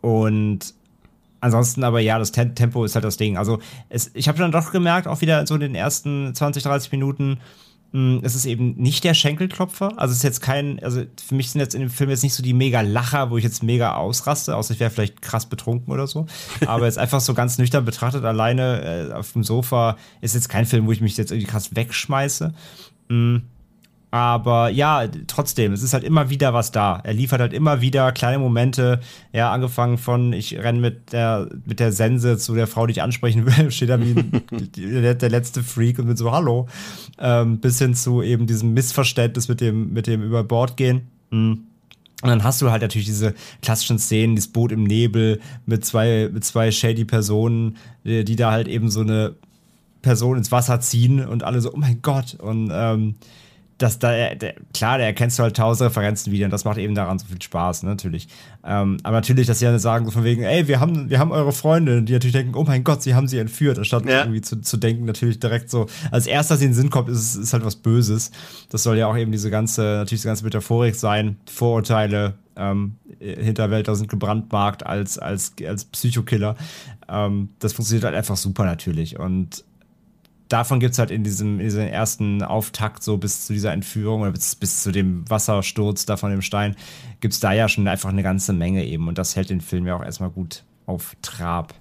und 0.02 0.74
ansonsten 1.40 1.84
aber 1.84 2.00
ja, 2.00 2.20
das 2.20 2.32
Tempo 2.32 2.84
ist 2.84 2.96
halt 2.96 3.06
das 3.06 3.18
Ding. 3.18 3.38
Also 3.38 3.60
es, 3.90 4.12
ich 4.14 4.28
habe 4.28 4.38
dann 4.38 4.52
doch 4.52 4.72
gemerkt, 4.72 5.08
auch 5.08 5.22
wieder 5.22 5.46
so 5.48 5.56
in 5.56 5.62
den 5.62 5.76
ersten 5.76 6.34
20, 6.34 6.64
30 6.64 6.92
Minuten, 6.92 7.40
hm, 7.94 8.20
es 8.24 8.36
ist 8.36 8.46
eben 8.46 8.76
nicht 8.76 9.04
der 9.04 9.14
Schenkelklopfer. 9.14 9.94
Also 9.98 10.12
es 10.12 10.18
ist 10.18 10.24
jetzt 10.24 10.42
kein, 10.42 10.84
also 10.84 11.04
für 11.26 11.36
mich 11.36 11.52
sind 11.52 11.62
jetzt 11.62 11.74
in 11.74 11.82
dem 11.82 11.90
Film 11.90 12.10
jetzt 12.10 12.24
nicht 12.24 12.34
so 12.34 12.44
die 12.44 12.54
mega 12.54 12.82
Lacher, 12.82 13.32
wo 13.32 13.38
ich 13.38 13.44
jetzt 13.44 13.64
mega 13.64 13.96
ausraste, 13.96 14.56
außer 14.56 14.74
ich 14.74 14.80
wäre 14.80 14.92
vielleicht 14.92 15.22
krass 15.22 15.46
betrunken 15.46 15.94
oder 15.94 16.08
so. 16.08 16.26
Aber 16.66 16.86
jetzt 16.86 16.98
einfach 16.98 17.22
so 17.22 17.34
ganz 17.34 17.58
nüchtern 17.58 17.86
betrachtet, 17.86 18.26
alleine 18.26 19.10
äh, 19.10 19.14
auf 19.14 19.34
dem 19.34 19.44
Sofa 19.44 19.98
ist 20.22 20.36
jetzt 20.36 20.50
kein 20.50 20.66
Film, 20.66 20.86
wo 20.88 20.92
ich 20.92 21.02
mich 21.02 21.16
jetzt 21.16 21.32
irgendwie 21.32 21.50
krass 21.50 21.76
wegschmeiße. 21.76 22.54
Mhm. 23.10 23.44
Aber 24.10 24.70
ja, 24.70 25.06
trotzdem, 25.28 25.74
es 25.74 25.84
ist 25.84 25.93
halt 25.93 26.06
immer 26.06 26.30
wieder 26.30 26.54
was 26.54 26.72
da. 26.72 27.02
Er 27.04 27.13
liefert 27.13 27.41
halt 27.41 27.54
immer 27.54 27.82
wieder 27.82 28.13
kleine 28.13 28.39
Momente. 28.39 29.02
Ja, 29.34 29.52
angefangen 29.52 29.98
von, 29.98 30.32
ich 30.32 30.58
renne 30.58 30.80
mit 30.80 31.12
der, 31.12 31.50
mit 31.65 31.82
der 31.82 31.91
Sense 31.91 32.38
zu 32.38 32.56
der 32.56 32.67
Frau, 32.67 32.88
die 32.88 32.93
ich 32.93 33.02
ansprechen 33.02 33.46
will, 33.46 33.70
steht 33.72 33.89
da 33.89 34.00
wie 34.00 34.13
der, 34.15 35.30
letzte 35.30 35.62
Freak 35.62 36.00
und 36.00 36.08
mit 36.08 36.17
so 36.17 36.32
Hallo. 36.32 36.67
Ähm, 37.20 37.60
bis 37.60 37.80
hin 37.80 37.96
zu 37.96 38.22
eben 38.22 38.48
diesem 38.48 38.74
Missverständnis 38.74 39.50
mit 39.50 39.60
dem, 39.60 39.91
mit 39.91 40.08
dem 40.08 40.24
über 40.24 40.43
Bord 40.43 40.78
gehen. 40.78 41.08
Mhm. 41.32 41.63
Und 42.24 42.30
dann 42.30 42.43
hast 42.43 42.62
du 42.62 42.72
halt 42.72 42.82
natürlich 42.82 43.06
diese 43.06 43.36
klassischen 43.62 44.00
Szenen, 44.00 44.36
das 44.36 44.48
Boot 44.48 44.72
im 44.72 44.86
Nebel 44.86 45.39
mit 45.65 45.86
zwei, 45.86 46.30
mit 46.34 46.43
zwei 46.46 46.72
shady 46.72 47.06
Personen, 47.06 47.78
die, 48.06 48.26
die 48.26 48.36
da 48.36 48.52
halt 48.52 48.67
eben 48.67 48.89
so 48.89 49.02
eine 49.02 49.36
Person 50.02 50.38
ins 50.38 50.52
Wasser 50.52 50.80
ziehen 50.80 51.24
und 51.24 51.43
alle 51.43 51.62
so, 51.62 51.74
oh 51.74 51.78
mein 51.78 52.02
Gott. 52.02 52.36
Und 52.39 52.72
ähm, 52.74 53.15
dass 53.78 54.00
da, 54.00 54.34
der, 54.34 54.56
klar, 54.74 54.98
da 54.98 55.04
erkennst 55.04 55.38
du 55.38 55.44
halt 55.44 55.56
tausend 55.56 55.90
Referenzen 55.90 56.32
wieder 56.32 56.46
und 56.46 56.52
das 56.52 56.66
macht 56.66 56.78
eben 56.78 56.96
daran 56.96 57.20
so 57.20 57.28
viel 57.28 57.42
Spaß, 57.42 57.84
ne, 57.84 57.90
natürlich. 57.90 58.28
Ähm, 58.66 58.98
aber 59.04 59.18
natürlich, 59.18 59.48
dass 59.48 59.60
sie 59.60 59.66
dann 59.66 59.78
sagen, 59.80 60.06
so 60.06 60.12
von 60.12 60.24
wegen, 60.24 60.44
ey, 60.44 60.68
wir 60.68 60.80
haben, 60.80 61.10
wir 61.10 61.20
haben 61.20 61.32
eure 61.32 61.52
Freunde, 61.52 62.02
die 62.02 62.13
natürlich 62.13 62.34
denken, 62.34 62.56
oh 62.56 62.63
mein 62.63 62.84
Gott, 62.84 63.04
sie 63.04 63.13
haben 63.13 63.28
sie 63.28 63.38
entführt, 63.38 63.78
anstatt 63.78 64.06
ja. 64.06 64.22
irgendwie 64.22 64.42
zu, 64.42 64.62
zu 64.62 64.78
denken, 64.78 65.06
natürlich 65.06 65.40
direkt 65.40 65.70
so, 65.70 65.88
als 66.12 66.26
erster, 66.26 66.56
dass 66.56 66.60
sie 66.60 66.66
in 66.66 66.72
den 66.72 66.76
Sinn 66.78 66.90
kommt, 66.90 67.10
ist, 67.10 67.36
ist 67.36 67.54
halt 67.54 67.63
was 67.63 67.76
Böses. 67.76 68.32
Das 68.70 68.84
soll 68.84 68.98
ja 68.98 69.08
auch 69.08 69.18
eben 69.18 69.32
diese 69.32 69.52
ganze, 69.52 69.82
natürlich 69.82 70.22
diese 70.22 70.30
ganze 70.30 70.44
Metaphorik 70.44 70.96
sein, 70.96 71.38
Vorurteile, 71.46 72.34
ähm, 72.56 72.96
Hinterwälder 73.20 73.96
sind 73.96 74.10
gebrandmarkt 74.10 74.86
als, 74.86 75.18
als, 75.18 75.54
als 75.66 75.86
Psychokiller. 75.86 76.56
Ähm, 77.08 77.50
das 77.60 77.74
funktioniert 77.74 78.06
halt 78.06 78.16
einfach 78.16 78.38
super 78.38 78.66
natürlich 78.66 79.20
und 79.20 79.63
davon 80.50 80.80
gibt 80.80 80.94
es 80.94 81.00
halt 81.00 81.12
in 81.12 81.24
diesem, 81.24 81.60
in 81.60 81.66
diesem 81.66 81.88
ersten 81.88 82.44
Auftakt, 82.44 83.04
so 83.04 83.18
bis 83.18 83.46
zu 83.46 83.54
dieser 83.54 83.74
Entführung 83.74 84.22
oder 84.22 84.32
bis, 84.32 84.56
bis 84.56 84.84
zu 84.84 84.92
dem 84.92 85.30
Wassersturz 85.30 86.06
da 86.06 86.18
von 86.18 86.32
dem 86.32 86.42
Stein, 86.42 86.76
gibt 87.20 87.34
es 87.34 87.40
da 87.40 87.54
ja 87.54 87.70
schon 87.70 87.88
einfach 87.88 88.10
eine 88.10 88.24
ganze 88.24 88.54
Menge 88.54 88.86
eben. 88.86 89.08
Und 89.08 89.18
das 89.18 89.36
hält 89.36 89.50
den 89.50 89.62
Film 89.62 89.88
ja 89.88 89.96
auch 89.96 90.04
erstmal 90.04 90.30
gut 90.30 90.64
auf 90.86 91.16
Trab. 91.22 91.74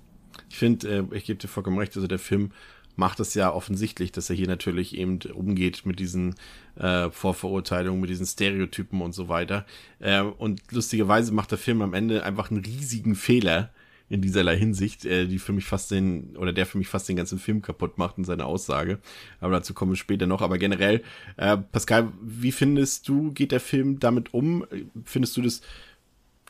Ich 0.51 0.57
finde, 0.57 1.07
äh, 1.13 1.17
ich 1.17 1.25
gebe 1.25 1.39
dir 1.39 1.49
vollkommen 1.49 1.79
recht, 1.79 1.97
also 1.97 2.09
der 2.09 2.19
Film 2.19 2.51
macht 2.97 3.21
es 3.21 3.35
ja 3.35 3.53
offensichtlich, 3.53 4.11
dass 4.11 4.31
er 4.31 4.37
hier 4.37 4.49
natürlich 4.49 4.97
eben 4.97 5.19
umgeht 5.35 5.85
mit 5.85 6.01
diesen 6.01 6.35
äh, 6.77 7.11
Vorverurteilungen, 7.11 8.01
mit 8.01 8.11
diesen 8.11 8.27
Stereotypen 8.27 9.03
und 9.03 9.13
so 9.15 9.29
weiter. 9.29 9.67
Äh, 9.99 10.23
und 10.23 10.63
lustigerweise 10.71 11.33
macht 11.33 11.51
der 11.51 11.59
Film 11.59 11.83
am 11.83 11.95
Ende 11.95 12.25
einfach 12.25 12.51
einen 12.51 12.65
riesigen 12.65 13.15
Fehler, 13.15 13.71
in 14.09 14.23
dieserlei 14.23 14.57
Hinsicht, 14.57 15.05
äh, 15.05 15.27
die 15.27 15.39
für 15.39 15.53
mich 15.53 15.65
fast 15.65 15.91
den, 15.91 16.37
oder 16.37 16.53
der 16.53 16.67
für 16.67 16.79
mich 16.79 16.89
fast 16.89 17.09
den 17.09 17.17
ganzen 17.17 17.39
Film 17.39 17.63
kaputt 17.63 17.99
macht 17.99 18.19
in 18.19 18.25
seiner 18.25 18.47
Aussage. 18.47 18.99
Aber 19.41 19.53
dazu 19.53 19.75
kommen 19.75 19.93
wir 19.93 19.97
später 19.97 20.27
noch. 20.27 20.43
Aber 20.43 20.59
generell, 20.59 21.03
äh, 21.37 21.57
Pascal, 21.57 22.13
wie 22.23 22.53
findest 22.53 23.09
du, 23.09 23.33
geht 23.33 23.53
der 23.53 23.61
Film 23.61 23.99
damit 23.99 24.33
um? 24.33 24.65
Findest 25.05 25.37
du 25.37 25.43
das 25.43 25.63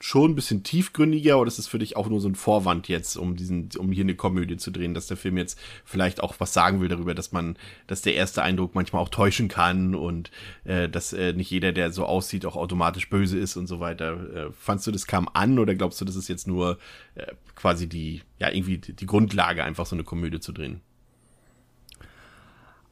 schon 0.01 0.33
ein 0.33 0.35
bisschen 0.35 0.63
tiefgründiger 0.63 1.39
oder 1.39 1.49
ist 1.49 1.59
es 1.59 1.69
für 1.69 1.79
dich 1.79 1.97
auch 1.97 2.09
nur 2.09 2.21
so 2.21 2.29
ein 2.29 2.35
Vorwand 2.35 2.89
jetzt, 2.89 3.17
um 3.17 3.35
diesen, 3.35 3.71
um 3.79 3.93
hier 3.93 4.05
eine 4.05 4.15
Komödie 4.15 4.57
zu 4.57 4.71
drehen, 4.71 4.95
dass 4.95 5.07
der 5.07 5.17
Film 5.17 5.39
jetzt 5.39 5.59
vielleicht 5.85 6.23
auch 6.23 6.35
was 6.39 6.53
sagen 6.53 6.81
will 6.81 6.89
darüber, 6.89 7.15
dass 7.15 7.33
man, 7.33 7.57
dass 7.87 8.03
der 8.03 8.15
erste 8.15 8.43
Eindruck 8.43 8.75
manchmal 8.75 9.03
auch 9.03 9.09
täuschen 9.09 9.49
kann 9.49 9.95
und 9.95 10.31
äh, 10.65 10.89
dass 10.89 11.13
äh, 11.13 11.33
nicht 11.33 11.51
jeder, 11.51 11.73
der 11.73 11.93
so 11.93 12.05
aussieht, 12.05 12.45
auch 12.45 12.57
automatisch 12.57 13.09
böse 13.09 13.39
ist 13.39 13.57
und 13.57 13.67
so 13.67 13.81
weiter. 13.81 14.49
Äh, 14.49 14.53
fandst 14.53 14.87
du, 14.87 14.91
das 14.91 15.07
kam 15.07 15.29
an 15.33 15.59
oder 15.59 15.75
glaubst 15.75 16.01
du, 16.01 16.05
das 16.05 16.17
ist 16.17 16.29
jetzt 16.29 16.47
nur 16.47 16.79
äh, 17.15 17.33
quasi 17.55 17.89
die, 17.89 18.23
ja, 18.39 18.51
irgendwie 18.51 18.79
die, 18.79 19.07
Grundlage, 19.07 19.65
einfach 19.65 19.87
so 19.87 19.97
eine 19.97 20.05
Komödie 20.05 20.41
zu 20.41 20.53
drehen? 20.53 20.83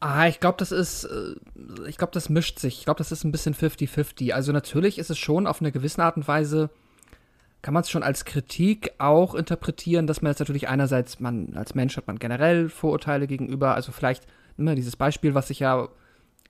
Ah, 0.00 0.26
ich 0.26 0.40
glaube, 0.40 0.56
das 0.58 0.72
ist, 0.72 1.04
äh, 1.04 1.34
ich 1.86 1.98
glaube, 1.98 2.12
das 2.12 2.30
mischt 2.30 2.58
sich. 2.58 2.78
Ich 2.78 2.84
glaube, 2.84 2.98
das 2.98 3.12
ist 3.12 3.24
ein 3.24 3.32
bisschen 3.32 3.54
50-50. 3.54 4.32
Also 4.32 4.52
natürlich 4.52 4.98
ist 4.98 5.10
es 5.10 5.18
schon 5.18 5.46
auf 5.46 5.60
eine 5.60 5.72
gewisse 5.72 6.02
Art 6.02 6.16
und 6.16 6.26
Weise 6.26 6.70
kann 7.64 7.72
man 7.72 7.80
es 7.80 7.88
schon 7.88 8.02
als 8.02 8.26
Kritik 8.26 8.92
auch 8.98 9.34
interpretieren, 9.34 10.06
dass 10.06 10.20
man 10.20 10.30
jetzt 10.30 10.38
natürlich 10.38 10.68
einerseits, 10.68 11.18
man 11.18 11.56
als 11.56 11.74
Mensch 11.74 11.96
hat 11.96 12.06
man 12.06 12.18
generell 12.18 12.68
Vorurteile 12.68 13.26
gegenüber, 13.26 13.74
also 13.74 13.90
vielleicht 13.90 14.26
immer 14.58 14.74
dieses 14.74 14.96
Beispiel, 14.96 15.34
was 15.34 15.48
sich 15.48 15.60
ja 15.60 15.88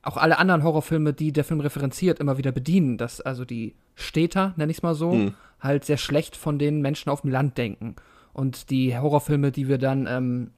auch 0.03 0.17
alle 0.17 0.39
anderen 0.39 0.65
Horrorfilme, 0.65 1.13
die 1.13 1.33
der 1.33 1.45
Film 1.45 1.61
referenziert, 1.61 2.19
immer 2.19 2.37
wieder 2.37 2.51
bedienen, 2.51 2.99
dass 2.99 3.21
also 3.21 3.45
die 3.45 3.77
Städter, 3.95 4.55
nenne 4.57 4.73
ich 4.73 4.79
es 4.79 4.83
mal 4.83 4.97
so, 4.97 5.13
mhm. 5.13 5.35
halt 5.61 5.85
sehr 5.85 5.99
schlecht 5.99 6.35
von 6.35 6.59
den 6.59 6.83
Menschen 6.83 7.11
auf 7.11 7.21
dem 7.21 7.31
Land 7.31 7.59
denken. 7.59 7.95
Und 8.33 8.71
die 8.71 8.99
Horrorfilme, 8.99 9.53
die 9.53 9.69
wir 9.69 9.79
dann 9.79 10.09
ähm, 10.09 10.51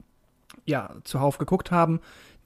ja 0.65 0.89
zuhauf 1.03 1.37
geguckt 1.37 1.69
haben, 1.69 1.99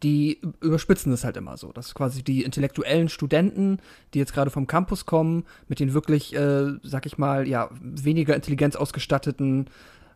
die 0.04 0.42
überspitzen 0.62 1.12
es 1.12 1.24
halt 1.24 1.38
immer 1.38 1.58
so. 1.58 1.72
Das 1.72 1.88
ist 1.88 1.96
quasi 1.96 2.24
die 2.24 2.44
intellektuellen 2.44 3.10
Studenten, 3.10 3.78
die 4.14 4.20
jetzt 4.20 4.34
gerade 4.34 4.50
vom 4.50 4.68
Campus 4.68 5.06
kommen, 5.06 5.44
mit 5.68 5.80
den 5.80 5.94
wirklich, 5.94 6.36
äh, 6.36 6.74
sag 6.84 7.06
ich 7.06 7.18
mal, 7.18 7.48
ja, 7.48 7.70
weniger 7.82 8.36
Intelligenz 8.36 8.76
ausgestatteten, 8.76 9.70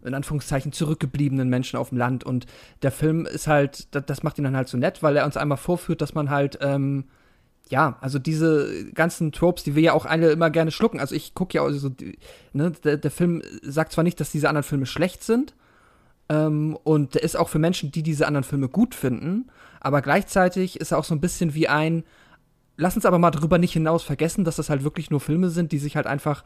in 0.04 0.14
Anführungszeichen 0.14 0.72
zurückgebliebenen 0.72 1.50
Menschen 1.50 1.78
auf 1.78 1.90
dem 1.90 1.98
Land. 1.98 2.24
Und 2.24 2.46
der 2.82 2.92
Film 2.92 3.26
ist 3.26 3.48
halt, 3.48 3.94
das, 3.94 4.06
das 4.06 4.24
macht 4.24 4.38
ihn 4.38 4.44
dann 4.44 4.56
halt 4.56 4.68
so 4.68 4.78
nett, 4.78 5.04
weil 5.04 5.18
er 5.18 5.26
uns 5.26 5.38
einmal 5.38 5.58
vorführt, 5.58 6.02
dass 6.02 6.14
man 6.14 6.30
halt, 6.30 6.58
ähm, 6.62 7.06
ja, 7.70 7.98
also 8.02 8.20
diese 8.20 8.92
ganzen 8.94 9.32
Tropes, 9.32 9.64
die 9.64 9.76
wir 9.76 9.82
ja 9.82 9.94
auch 9.94 10.06
alle 10.06 10.32
immer 10.32 10.50
gerne 10.52 10.72
schlucken. 10.72 11.00
Also 11.00 11.16
ich 11.16 11.34
gucke 11.34 11.56
ja 11.56 11.62
auch 11.64 11.72
so, 11.72 11.90
ne, 12.54 12.72
der, 12.84 12.98
der 12.98 13.12
Film 13.12 13.42
sagt 13.62 13.92
zwar 13.92 14.04
nicht, 14.04 14.20
dass 14.20 14.32
diese 14.32 14.50
anderen 14.50 14.64
Filme 14.64 14.86
schlecht 14.86 15.24
sind, 15.24 15.56
ähm, 16.30 16.78
und 16.84 17.16
der 17.16 17.24
ist 17.24 17.36
auch 17.36 17.50
für 17.50 17.60
Menschen, 17.60 17.92
die 17.92 18.04
diese 18.04 18.28
anderen 18.28 18.44
Filme 18.44 18.70
gut 18.70 18.96
finden, 18.96 19.50
aber 19.80 20.02
gleichzeitig 20.02 20.80
ist 20.80 20.92
er 20.92 20.98
auch 20.98 21.04
so 21.04 21.14
ein 21.14 21.22
bisschen 21.22 21.54
wie 21.54 21.68
ein, 21.68 22.04
lass 22.78 22.96
uns 22.96 23.06
aber 23.06 23.20
mal 23.20 23.32
darüber 23.32 23.58
nicht 23.58 23.74
hinaus 23.74 24.04
vergessen, 24.04 24.44
dass 24.44 24.56
das 24.56 24.70
halt 24.70 24.84
wirklich 24.84 25.12
nur 25.12 25.20
Filme 25.20 25.50
sind, 25.50 25.72
die 25.72 25.78
sich 25.78 25.96
halt 25.96 26.08
einfach 26.08 26.44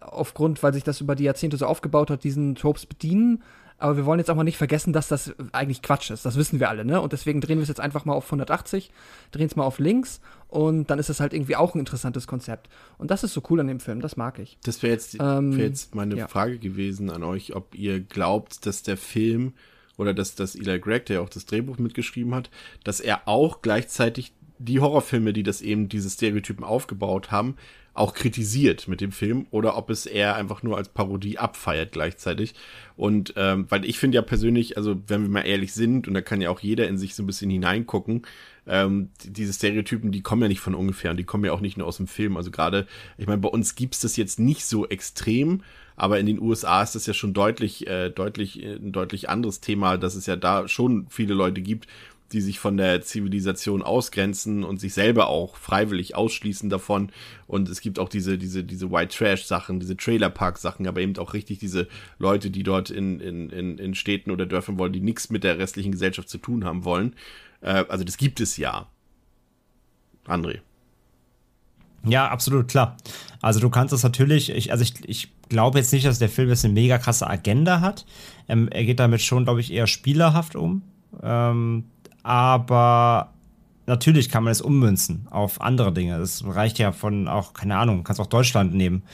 aufgrund, 0.00 0.62
weil 0.62 0.74
sich 0.74 0.84
das 0.84 1.00
über 1.00 1.14
die 1.14 1.24
Jahrzehnte 1.24 1.56
so 1.56 1.66
aufgebaut 1.66 2.10
hat, 2.10 2.24
diesen 2.24 2.54
Tropes 2.54 2.86
bedienen. 2.86 3.42
Aber 3.78 3.96
wir 3.96 4.06
wollen 4.06 4.18
jetzt 4.18 4.30
auch 4.30 4.34
mal 4.34 4.44
nicht 4.44 4.56
vergessen, 4.56 4.92
dass 4.92 5.08
das 5.08 5.34
eigentlich 5.52 5.82
Quatsch 5.82 6.10
ist. 6.10 6.24
Das 6.24 6.36
wissen 6.36 6.60
wir 6.60 6.70
alle, 6.70 6.84
ne? 6.84 7.00
Und 7.00 7.12
deswegen 7.12 7.40
drehen 7.40 7.58
wir 7.58 7.62
es 7.62 7.68
jetzt 7.68 7.80
einfach 7.80 8.04
mal 8.06 8.14
auf 8.14 8.24
180, 8.26 8.90
drehen 9.32 9.46
es 9.46 9.56
mal 9.56 9.64
auf 9.64 9.78
links 9.78 10.20
und 10.48 10.88
dann 10.90 10.98
ist 10.98 11.10
es 11.10 11.20
halt 11.20 11.34
irgendwie 11.34 11.56
auch 11.56 11.74
ein 11.74 11.80
interessantes 11.80 12.26
Konzept. 12.26 12.70
Und 12.96 13.10
das 13.10 13.22
ist 13.22 13.34
so 13.34 13.42
cool 13.50 13.60
an 13.60 13.66
dem 13.66 13.80
Film, 13.80 14.00
das 14.00 14.16
mag 14.16 14.38
ich. 14.38 14.56
Das 14.64 14.82
wäre 14.82 14.92
jetzt, 14.92 15.16
ähm, 15.20 15.56
wär 15.56 15.66
jetzt 15.66 15.94
meine 15.94 16.16
ja. 16.16 16.28
Frage 16.28 16.58
gewesen 16.58 17.10
an 17.10 17.22
euch, 17.22 17.54
ob 17.54 17.74
ihr 17.74 18.00
glaubt, 18.00 18.64
dass 18.64 18.82
der 18.82 18.96
Film 18.96 19.52
oder 19.98 20.14
dass, 20.14 20.34
dass 20.34 20.54
Eli 20.54 20.78
Gregg, 20.78 21.06
der 21.06 21.22
auch 21.22 21.28
das 21.28 21.46
Drehbuch 21.46 21.78
mitgeschrieben 21.78 22.34
hat, 22.34 22.50
dass 22.84 23.00
er 23.00 23.28
auch 23.28 23.60
gleichzeitig 23.62 24.32
die 24.58 24.80
Horrorfilme, 24.80 25.32
die 25.32 25.42
das 25.42 25.60
eben 25.60 25.88
diese 25.88 26.08
Stereotypen 26.08 26.64
aufgebaut 26.64 27.30
haben, 27.30 27.56
auch 27.96 28.14
kritisiert 28.14 28.88
mit 28.88 29.00
dem 29.00 29.12
Film 29.12 29.46
oder 29.50 29.76
ob 29.76 29.90
es 29.90 30.06
eher 30.06 30.36
einfach 30.36 30.62
nur 30.62 30.76
als 30.76 30.88
Parodie 30.88 31.38
abfeiert 31.38 31.92
gleichzeitig. 31.92 32.54
Und 32.96 33.34
ähm, 33.36 33.66
weil 33.70 33.84
ich 33.84 33.98
finde 33.98 34.16
ja 34.16 34.22
persönlich, 34.22 34.76
also 34.76 34.96
wenn 35.06 35.22
wir 35.22 35.28
mal 35.28 35.46
ehrlich 35.46 35.72
sind, 35.72 36.06
und 36.06 36.14
da 36.14 36.20
kann 36.20 36.40
ja 36.40 36.50
auch 36.50 36.60
jeder 36.60 36.88
in 36.88 36.98
sich 36.98 37.14
so 37.14 37.22
ein 37.22 37.26
bisschen 37.26 37.50
hineingucken, 37.50 38.22
ähm, 38.66 39.10
diese 39.24 39.52
Stereotypen, 39.52 40.12
die 40.12 40.22
kommen 40.22 40.42
ja 40.42 40.48
nicht 40.48 40.60
von 40.60 40.74
ungefähr 40.74 41.10
und 41.10 41.16
die 41.16 41.24
kommen 41.24 41.44
ja 41.44 41.52
auch 41.52 41.60
nicht 41.60 41.78
nur 41.78 41.86
aus 41.86 41.96
dem 41.96 42.06
Film. 42.06 42.36
Also 42.36 42.50
gerade, 42.50 42.86
ich 43.16 43.26
meine, 43.26 43.40
bei 43.40 43.48
uns 43.48 43.74
gibt's 43.74 44.00
das 44.00 44.16
jetzt 44.16 44.38
nicht 44.38 44.66
so 44.66 44.86
extrem, 44.86 45.62
aber 45.96 46.20
in 46.20 46.26
den 46.26 46.40
USA 46.40 46.82
ist 46.82 46.94
das 46.94 47.06
ja 47.06 47.14
schon 47.14 47.32
deutlich, 47.32 47.86
äh, 47.86 48.10
deutlich, 48.10 48.62
äh, 48.62 48.74
ein 48.74 48.92
deutlich 48.92 49.30
anderes 49.30 49.60
Thema, 49.60 49.96
dass 49.96 50.14
es 50.14 50.26
ja 50.26 50.36
da 50.36 50.68
schon 50.68 51.06
viele 51.08 51.34
Leute 51.34 51.62
gibt, 51.62 51.86
die 52.32 52.40
sich 52.40 52.58
von 52.58 52.76
der 52.76 53.02
Zivilisation 53.02 53.82
ausgrenzen 53.82 54.64
und 54.64 54.78
sich 54.78 54.94
selber 54.94 55.28
auch 55.28 55.56
freiwillig 55.56 56.16
ausschließen 56.16 56.70
davon. 56.70 57.10
Und 57.46 57.68
es 57.68 57.80
gibt 57.80 57.98
auch 57.98 58.08
diese, 58.08 58.36
diese, 58.38 58.64
diese 58.64 58.90
White 58.90 59.16
Trash 59.16 59.44
Sachen, 59.44 59.80
diese 59.80 59.96
Trailer 59.96 60.30
Park 60.30 60.58
Sachen, 60.58 60.86
aber 60.86 61.00
eben 61.00 61.16
auch 61.18 61.34
richtig 61.34 61.58
diese 61.58 61.86
Leute, 62.18 62.50
die 62.50 62.62
dort 62.62 62.90
in, 62.90 63.20
in, 63.20 63.50
in, 63.50 63.78
in 63.78 63.94
Städten 63.94 64.30
oder 64.30 64.46
Dörfern 64.46 64.78
wollen, 64.78 64.92
die 64.92 65.00
nichts 65.00 65.30
mit 65.30 65.44
der 65.44 65.58
restlichen 65.58 65.92
Gesellschaft 65.92 66.28
zu 66.28 66.38
tun 66.38 66.64
haben 66.64 66.84
wollen. 66.84 67.14
Äh, 67.60 67.84
also 67.88 68.04
das 68.04 68.16
gibt 68.16 68.40
es 68.40 68.56
ja. 68.56 68.88
André. 70.26 70.60
Ja, 72.04 72.28
absolut, 72.28 72.68
klar. 72.68 72.96
Also 73.42 73.60
du 73.60 73.68
kannst 73.68 73.92
das 73.92 74.02
natürlich, 74.02 74.50
ich, 74.50 74.70
also 74.70 74.82
ich, 74.82 74.94
ich 75.08 75.32
glaube 75.48 75.78
jetzt 75.78 75.92
nicht, 75.92 76.06
dass 76.06 76.18
der 76.18 76.28
Film 76.28 76.48
jetzt 76.48 76.64
eine 76.64 76.74
mega 76.74 76.98
krasse 76.98 77.28
Agenda 77.28 77.80
hat. 77.80 78.06
Ähm, 78.48 78.68
er 78.68 78.84
geht 78.84 79.00
damit 79.00 79.22
schon, 79.22 79.44
glaube 79.44 79.60
ich, 79.60 79.72
eher 79.72 79.86
spielerhaft 79.86 80.56
um. 80.56 80.82
Ähm, 81.22 81.84
aber 82.26 83.32
natürlich 83.86 84.28
kann 84.28 84.42
man 84.42 84.50
es 84.50 84.60
ummünzen 84.60 85.28
auf 85.30 85.60
andere 85.60 85.92
Dinge. 85.92 86.18
Das 86.18 86.42
reicht 86.44 86.80
ja 86.80 86.90
von 86.90 87.28
auch, 87.28 87.54
keine 87.54 87.76
Ahnung, 87.78 88.02
kannst 88.02 88.20
auch 88.20 88.26
Deutschland 88.26 88.74
nehmen. 88.74 89.04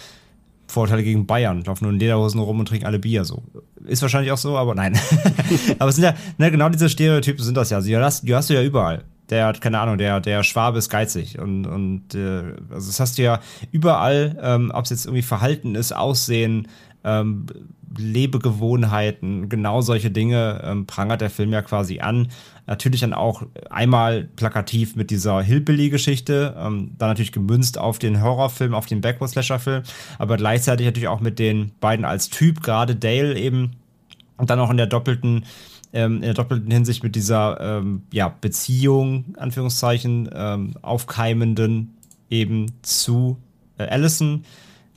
Vorteile 0.67 1.03
gegen 1.03 1.27
Bayern, 1.27 1.63
laufen 1.65 1.85
nur 1.85 1.93
in 1.93 1.99
Lederhosen 1.99 2.41
rum 2.41 2.61
und 2.61 2.67
trinken 2.67 2.87
alle 2.87 2.99
Bier. 2.99 3.27
So. 3.27 3.43
Ist 3.85 4.01
wahrscheinlich 4.01 4.33
auch 4.33 4.39
so, 4.39 4.57
aber 4.57 4.75
nein. 4.75 4.99
aber 5.79 5.91
es 5.91 5.97
sind 5.97 6.05
ja, 6.05 6.15
ne, 6.39 6.51
genau 6.51 6.71
diese 6.71 6.89
Stereotypen 6.89 7.45
sind 7.45 7.55
das 7.55 7.69
ja. 7.69 7.77
Also, 7.77 7.89
die, 7.89 7.97
hast, 7.99 8.27
die 8.27 8.35
hast 8.35 8.49
du 8.49 8.55
ja 8.55 8.63
überall 8.63 9.05
der 9.33 9.47
hat, 9.47 9.61
keine 9.61 9.81
Ahnung, 9.81 9.99
der, 9.99 10.21
der 10.21 10.43
Schwabe 10.43 10.79
ist 10.79 10.91
geizig. 10.91 11.39
Und, 11.39 11.67
und 11.67 12.15
äh, 12.15 12.55
also 12.71 12.89
das 12.89 13.01
hast 13.01 13.19
du 13.19 13.23
ja 13.23 13.41
überall, 13.71 14.39
ähm, 14.43 14.71
ob 14.75 14.85
es 14.85 14.91
jetzt 14.91 15.07
irgendwie 15.07 15.23
Verhalten 15.23 15.75
ist, 15.75 15.93
Aussehen, 15.93 16.69
ähm, 17.03 17.47
Lebegewohnheiten, 17.97 19.49
genau 19.49 19.81
solche 19.81 20.11
Dinge 20.11 20.61
ähm, 20.65 20.87
prangert 20.87 21.21
der 21.21 21.31
Film 21.31 21.53
ja 21.53 21.63
quasi 21.63 22.01
an. 22.01 22.29
Natürlich 22.67 23.01
dann 23.01 23.13
auch 23.13 23.43
einmal 23.71 24.25
plakativ 24.37 24.97
mit 24.97 25.11
dieser 25.11 25.43
Hillbilly-Geschichte, 25.43 26.55
ähm, 26.59 26.93
dann 26.99 27.09
natürlich 27.09 27.33
gemünzt 27.33 27.79
auf 27.79 27.99
den 27.99 28.23
Horrorfilm, 28.23 28.75
auf 28.75 28.87
den 28.87 29.01
Backward-Slasher-Film, 29.01 29.83
aber 30.19 30.37
gleichzeitig 30.37 30.87
natürlich 30.87 31.09
auch 31.09 31.21
mit 31.21 31.39
den 31.39 31.73
beiden 31.81 32.05
als 32.05 32.31
Typ, 32.31 32.63
gerade 32.63 32.97
Dale 32.97 33.39
eben, 33.39 33.73
und 34.37 34.51
dann 34.51 34.61
auch 34.61 34.71
in 34.71 34.77
der 34.77 34.87
doppelten 34.87 35.45
ähm, 35.93 36.17
in 36.17 36.23
der 36.23 36.35
doppelten 36.35 36.71
Hinsicht 36.71 37.03
mit 37.03 37.15
dieser 37.15 37.61
ähm, 37.61 38.03
ja, 38.13 38.35
Beziehung, 38.41 39.35
Anführungszeichen, 39.37 40.31
ähm, 40.33 40.75
aufkeimenden 40.81 41.95
eben 42.31 42.73
zu 42.83 43.37
äh, 43.79 43.85
Allison, 43.85 44.45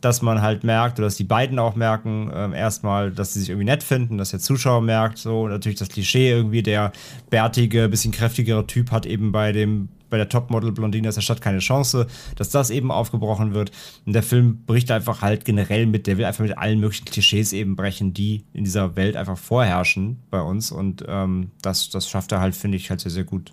dass 0.06 0.22
man 0.22 0.44
halt 0.44 0.64
merkt, 0.64 1.00
oder 1.00 1.08
dass 1.08 1.16
die 1.16 1.24
beiden 1.24 1.58
auch 1.58 1.76
merken, 1.76 2.32
ähm, 2.32 2.54
erstmal, 2.54 3.12
dass 3.12 3.34
sie 3.34 3.40
sich 3.40 3.50
irgendwie 3.50 3.66
nett 3.66 3.82
finden, 3.82 4.20
dass 4.20 4.30
der 4.30 4.40
Zuschauer 4.40 4.82
merkt, 4.82 5.18
so 5.18 5.48
natürlich 5.48 5.80
das 5.80 5.90
Klischee 5.90 6.30
irgendwie, 6.30 6.62
der 6.62 6.92
bärtige, 7.32 7.90
bisschen 7.90 8.12
kräftigere 8.12 8.68
Typ 8.68 8.92
hat 8.92 9.08
eben 9.08 9.32
bei 9.32 9.52
dem 9.52 9.90
bei 10.12 10.18
der 10.18 10.30
Topmodel-Blondine 10.30 11.10
aus 11.10 11.16
der 11.16 11.22
Stadt 11.22 11.42
keine 11.42 11.58
Chance, 11.58 12.06
dass 12.36 12.52
das 12.52 12.70
eben 12.70 12.92
aufgebrochen 12.92 13.56
wird. 13.56 13.72
Und 14.06 14.14
der 14.14 14.22
Film 14.22 14.64
bricht 14.66 14.92
einfach 14.92 15.24
halt 15.24 15.44
generell 15.44 15.88
mit, 15.88 16.06
der 16.06 16.20
will 16.20 16.26
einfach 16.26 16.44
mit 16.44 16.56
allen 16.56 16.80
möglichen 16.80 17.06
Klischees 17.06 17.52
eben 17.52 17.76
brechen, 17.76 18.14
die 18.14 18.46
in 18.54 18.64
dieser 18.64 18.96
Welt 18.96 19.18
einfach 19.18 19.38
vorherrschen 19.38 20.22
bei 20.30 20.40
uns. 20.40 20.72
Und 20.72 21.04
ähm, 21.08 21.50
das, 21.64 21.90
das 21.90 22.08
schafft 22.08 22.32
er 22.32 22.40
halt, 22.40 22.56
finde 22.56 22.78
ich, 22.78 22.92
halt 22.92 23.02
sehr, 23.02 23.12
sehr 23.12 23.24
gut. 23.24 23.52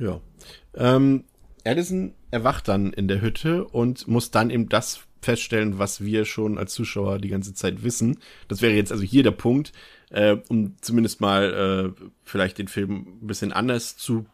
Ja. 0.00 0.20
Ähm, 0.74 1.22
Allison 1.64 2.12
erwacht 2.32 2.66
dann 2.66 2.92
in 2.92 3.06
der 3.06 3.20
Hütte 3.20 3.64
und 3.64 4.08
muss 4.08 4.32
dann 4.32 4.50
eben 4.50 4.68
das 4.68 5.06
feststellen, 5.22 5.78
was 5.78 6.04
wir 6.04 6.24
schon 6.24 6.58
als 6.58 6.74
Zuschauer 6.74 7.18
die 7.18 7.28
ganze 7.28 7.54
Zeit 7.54 7.82
wissen. 7.84 8.18
Das 8.48 8.60
wäre 8.60 8.74
jetzt 8.74 8.92
also 8.92 9.04
hier 9.04 9.22
der 9.22 9.30
Punkt, 9.30 9.72
äh, 10.10 10.36
um 10.48 10.74
zumindest 10.80 11.20
mal 11.20 11.94
äh, 11.98 12.04
vielleicht 12.24 12.58
den 12.58 12.68
Film 12.68 13.06
ein 13.22 13.26
bisschen 13.26 13.52
anders 13.52 13.96
zu 13.96 14.26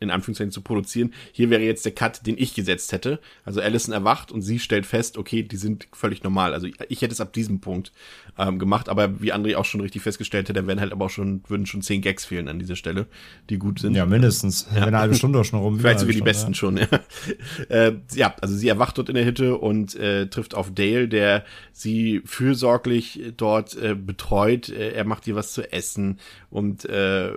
in 0.00 0.10
Anführungszeichen 0.10 0.50
zu 0.50 0.60
produzieren. 0.60 1.12
Hier 1.32 1.50
wäre 1.50 1.62
jetzt 1.62 1.84
der 1.84 1.92
Cut, 1.92 2.26
den 2.26 2.36
ich 2.36 2.54
gesetzt 2.54 2.92
hätte. 2.92 3.20
Also 3.44 3.60
Allison 3.60 3.94
erwacht 3.94 4.32
und 4.32 4.42
sie 4.42 4.58
stellt 4.58 4.86
fest, 4.86 5.16
okay, 5.16 5.44
die 5.44 5.56
sind 5.56 5.86
völlig 5.92 6.24
normal. 6.24 6.52
Also 6.52 6.66
ich 6.88 7.02
hätte 7.02 7.12
es 7.12 7.20
ab 7.20 7.32
diesem 7.32 7.60
Punkt 7.60 7.92
ähm, 8.36 8.58
gemacht, 8.58 8.88
aber 8.88 9.20
wie 9.20 9.32
André 9.32 9.56
auch 9.56 9.64
schon 9.64 9.80
richtig 9.80 10.02
festgestellt 10.02 10.48
hat, 10.48 10.56
da 10.56 10.66
werden 10.66 10.80
halt 10.80 10.92
aber 10.92 11.06
auch 11.06 11.10
schon, 11.10 11.42
würden 11.46 11.66
schon 11.66 11.82
zehn 11.82 12.00
Gags 12.02 12.24
fehlen 12.24 12.48
an 12.48 12.58
dieser 12.58 12.74
Stelle, 12.74 13.06
die 13.50 13.58
gut 13.58 13.78
sind. 13.78 13.94
Ja, 13.94 14.04
mindestens. 14.04 14.66
Ja. 14.74 14.84
Eine 14.84 14.98
halbe 14.98 15.14
Stunde 15.14 15.44
schon 15.44 15.60
rum. 15.60 15.78
Vielleicht 15.80 16.00
sogar 16.00 16.14
die 16.14 16.22
besten 16.22 16.52
ja. 16.52 16.54
schon, 16.54 16.76
ja. 16.76 16.88
äh, 17.68 17.92
ja, 18.14 18.34
also 18.40 18.56
sie 18.56 18.68
erwacht 18.68 18.98
dort 18.98 19.08
in 19.08 19.14
der 19.14 19.24
Hütte 19.24 19.58
und 19.58 19.94
äh, 19.94 20.26
trifft 20.26 20.56
auf 20.56 20.74
Dale, 20.74 21.08
der 21.08 21.44
sie 21.72 22.20
fürsorglich 22.24 23.32
dort 23.36 23.76
äh, 23.76 23.94
betreut. 23.94 24.70
Äh, 24.70 24.92
er 24.92 25.04
macht 25.04 25.26
ihr 25.28 25.36
was 25.36 25.52
zu 25.52 25.72
essen 25.72 26.18
und 26.50 26.84
äh, 26.86 27.30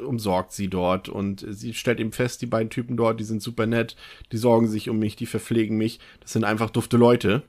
umsorgt 0.00 0.52
sie 0.52 0.68
dort 0.68 1.08
und 1.08 1.46
sie 1.48 1.74
stellt 1.78 2.00
eben 2.00 2.12
fest, 2.12 2.42
die 2.42 2.46
beiden 2.46 2.70
Typen 2.70 2.96
dort, 2.96 3.20
die 3.20 3.24
sind 3.24 3.42
super 3.42 3.66
nett, 3.66 3.96
die 4.32 4.38
sorgen 4.38 4.68
sich 4.68 4.88
um 4.90 4.98
mich, 4.98 5.16
die 5.16 5.26
verpflegen 5.26 5.76
mich. 5.76 6.00
Das 6.20 6.32
sind 6.32 6.44
einfach 6.44 6.70
dufte 6.70 6.96
Leute. 6.96 7.42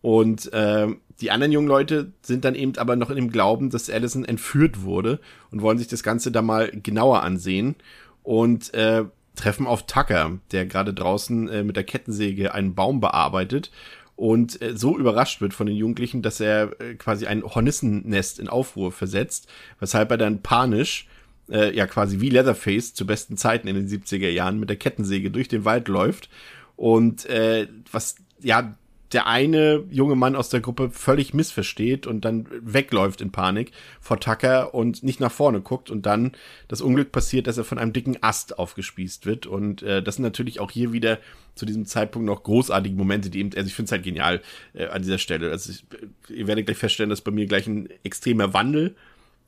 Und 0.00 0.52
äh, 0.52 0.88
die 1.20 1.30
anderen 1.30 1.52
jungen 1.52 1.68
Leute 1.68 2.12
sind 2.22 2.44
dann 2.44 2.54
eben 2.54 2.76
aber 2.76 2.96
noch 2.96 3.10
in 3.10 3.16
dem 3.16 3.30
Glauben, 3.30 3.70
dass 3.70 3.90
Allison 3.90 4.24
entführt 4.24 4.82
wurde 4.82 5.20
und 5.50 5.62
wollen 5.62 5.78
sich 5.78 5.88
das 5.88 6.02
Ganze 6.02 6.32
da 6.32 6.42
mal 6.42 6.70
genauer 6.70 7.22
ansehen 7.22 7.76
und 8.22 8.72
äh, 8.74 9.04
treffen 9.36 9.66
auf 9.66 9.86
Tucker, 9.86 10.38
der 10.52 10.66
gerade 10.66 10.94
draußen 10.94 11.48
äh, 11.48 11.64
mit 11.64 11.76
der 11.76 11.84
Kettensäge 11.84 12.54
einen 12.54 12.74
Baum 12.74 13.00
bearbeitet 13.00 13.70
und 14.16 14.60
äh, 14.62 14.76
so 14.76 14.96
überrascht 14.96 15.40
wird 15.40 15.54
von 15.54 15.66
den 15.66 15.76
Jugendlichen, 15.76 16.22
dass 16.22 16.40
er 16.40 16.80
äh, 16.80 16.94
quasi 16.94 17.26
ein 17.26 17.42
Hornissennest 17.42 18.38
in 18.38 18.48
Aufruhr 18.48 18.92
versetzt, 18.92 19.48
weshalb 19.80 20.10
er 20.10 20.18
dann 20.18 20.42
panisch 20.42 21.08
äh, 21.50 21.74
ja 21.74 21.86
quasi 21.86 22.20
wie 22.20 22.30
Leatherface 22.30 22.94
zu 22.94 23.06
besten 23.06 23.36
Zeiten 23.36 23.68
in 23.68 23.76
den 23.76 23.88
70er 23.88 24.28
Jahren 24.28 24.58
mit 24.58 24.68
der 24.68 24.76
Kettensäge 24.76 25.30
durch 25.30 25.48
den 25.48 25.64
Wald 25.64 25.88
läuft 25.88 26.28
und 26.76 27.26
äh, 27.26 27.68
was 27.90 28.16
ja 28.40 28.74
der 29.14 29.28
eine 29.28 29.84
junge 29.90 30.16
Mann 30.16 30.34
aus 30.34 30.48
der 30.48 30.60
Gruppe 30.60 30.90
völlig 30.90 31.34
missversteht 31.34 32.06
und 32.06 32.24
dann 32.24 32.48
wegläuft 32.50 33.20
in 33.20 33.30
Panik 33.30 33.70
vor 34.00 34.18
Tucker 34.18 34.74
und 34.74 35.04
nicht 35.04 35.20
nach 35.20 35.30
vorne 35.30 35.60
guckt 35.60 35.88
und 35.88 36.04
dann 36.04 36.32
das 36.66 36.80
Unglück 36.80 37.12
passiert, 37.12 37.46
dass 37.46 37.56
er 37.56 37.64
von 37.64 37.78
einem 37.78 37.92
dicken 37.92 38.16
Ast 38.22 38.58
aufgespießt 38.58 39.24
wird 39.24 39.46
und 39.46 39.82
äh, 39.82 40.02
das 40.02 40.16
sind 40.16 40.24
natürlich 40.24 40.58
auch 40.58 40.72
hier 40.72 40.92
wieder 40.92 41.18
zu 41.54 41.64
diesem 41.64 41.86
Zeitpunkt 41.86 42.26
noch 42.26 42.42
großartige 42.42 42.96
Momente, 42.96 43.30
die 43.30 43.38
eben, 43.38 43.50
also 43.54 43.68
ich 43.68 43.74
finde 43.74 43.86
es 43.86 43.92
halt 43.92 44.02
genial 44.02 44.42
äh, 44.72 44.86
an 44.86 45.02
dieser 45.02 45.18
Stelle. 45.18 45.50
Also 45.52 45.70
ich, 45.70 45.84
ihr 46.28 46.48
werdet 46.48 46.66
gleich 46.66 46.78
feststellen, 46.78 47.10
dass 47.10 47.20
bei 47.20 47.30
mir 47.30 47.46
gleich 47.46 47.68
ein 47.68 47.88
extremer 48.02 48.52
Wandel 48.52 48.96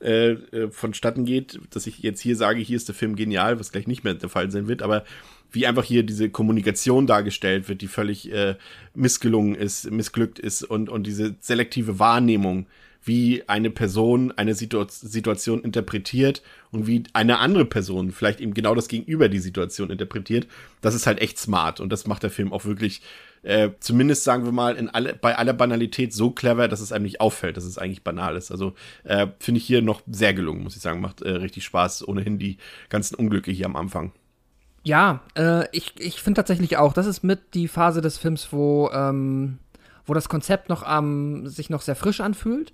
äh, 0.00 0.32
äh, 0.32 0.70
vonstatten 0.70 1.24
geht, 1.24 1.58
dass 1.70 1.86
ich 1.86 2.00
jetzt 2.00 2.20
hier 2.20 2.36
sage, 2.36 2.60
hier 2.60 2.76
ist 2.76 2.88
der 2.88 2.94
Film 2.94 3.16
genial, 3.16 3.58
was 3.58 3.72
gleich 3.72 3.86
nicht 3.86 4.04
mehr 4.04 4.14
der 4.14 4.28
Fall 4.28 4.50
sein 4.50 4.68
wird, 4.68 4.82
aber 4.82 5.04
wie 5.52 5.66
einfach 5.66 5.84
hier 5.84 6.02
diese 6.02 6.28
Kommunikation 6.28 7.06
dargestellt 7.06 7.68
wird, 7.68 7.80
die 7.80 7.88
völlig 7.88 8.30
äh, 8.30 8.56
missgelungen 8.94 9.54
ist, 9.54 9.90
missglückt 9.90 10.38
ist 10.38 10.62
und, 10.64 10.90
und 10.90 11.06
diese 11.06 11.34
selektive 11.40 11.98
Wahrnehmung, 11.98 12.66
wie 13.04 13.44
eine 13.46 13.70
Person 13.70 14.32
eine 14.32 14.54
Situ 14.54 14.84
Situation 14.88 15.62
interpretiert 15.62 16.42
und 16.72 16.86
wie 16.86 17.04
eine 17.12 17.38
andere 17.38 17.64
Person 17.64 18.10
vielleicht 18.10 18.40
eben 18.40 18.52
genau 18.52 18.74
das 18.74 18.88
Gegenüber 18.88 19.28
die 19.28 19.38
Situation 19.38 19.90
interpretiert, 19.90 20.48
das 20.80 20.94
ist 20.94 21.06
halt 21.06 21.20
echt 21.20 21.38
smart 21.38 21.80
und 21.80 21.90
das 21.90 22.06
macht 22.06 22.24
der 22.24 22.30
Film 22.30 22.52
auch 22.52 22.64
wirklich 22.64 23.00
äh, 23.46 23.70
zumindest 23.78 24.24
sagen 24.24 24.44
wir 24.44 24.52
mal, 24.52 24.74
in 24.76 24.88
alle, 24.90 25.14
bei 25.14 25.38
aller 25.38 25.52
Banalität 25.52 26.12
so 26.12 26.30
clever, 26.30 26.66
dass 26.66 26.80
es 26.80 26.90
einem 26.90 27.04
nicht 27.04 27.20
auffällt, 27.20 27.56
dass 27.56 27.64
es 27.64 27.78
eigentlich 27.78 28.02
banal 28.02 28.36
ist. 28.36 28.50
Also 28.50 28.74
äh, 29.04 29.28
finde 29.38 29.60
ich 29.60 29.66
hier 29.66 29.82
noch 29.82 30.02
sehr 30.10 30.34
gelungen, 30.34 30.64
muss 30.64 30.74
ich 30.74 30.82
sagen. 30.82 31.00
Macht 31.00 31.22
äh, 31.22 31.30
richtig 31.30 31.64
Spaß, 31.64 32.06
ohnehin 32.08 32.38
die 32.38 32.58
ganzen 32.88 33.14
Unglücke 33.14 33.52
hier 33.52 33.66
am 33.66 33.76
Anfang. 33.76 34.12
Ja, 34.82 35.20
äh, 35.36 35.64
ich, 35.70 35.94
ich 35.98 36.20
finde 36.20 36.38
tatsächlich 36.38 36.76
auch, 36.76 36.92
das 36.92 37.06
ist 37.06 37.22
mit 37.22 37.54
die 37.54 37.68
Phase 37.68 38.00
des 38.00 38.18
Films, 38.18 38.48
wo, 38.52 38.90
ähm, 38.92 39.58
wo 40.04 40.14
das 40.14 40.28
Konzept 40.28 40.68
noch 40.68 40.84
ähm, 40.86 41.46
sich 41.46 41.70
noch 41.70 41.82
sehr 41.82 41.96
frisch 41.96 42.20
anfühlt 42.20 42.72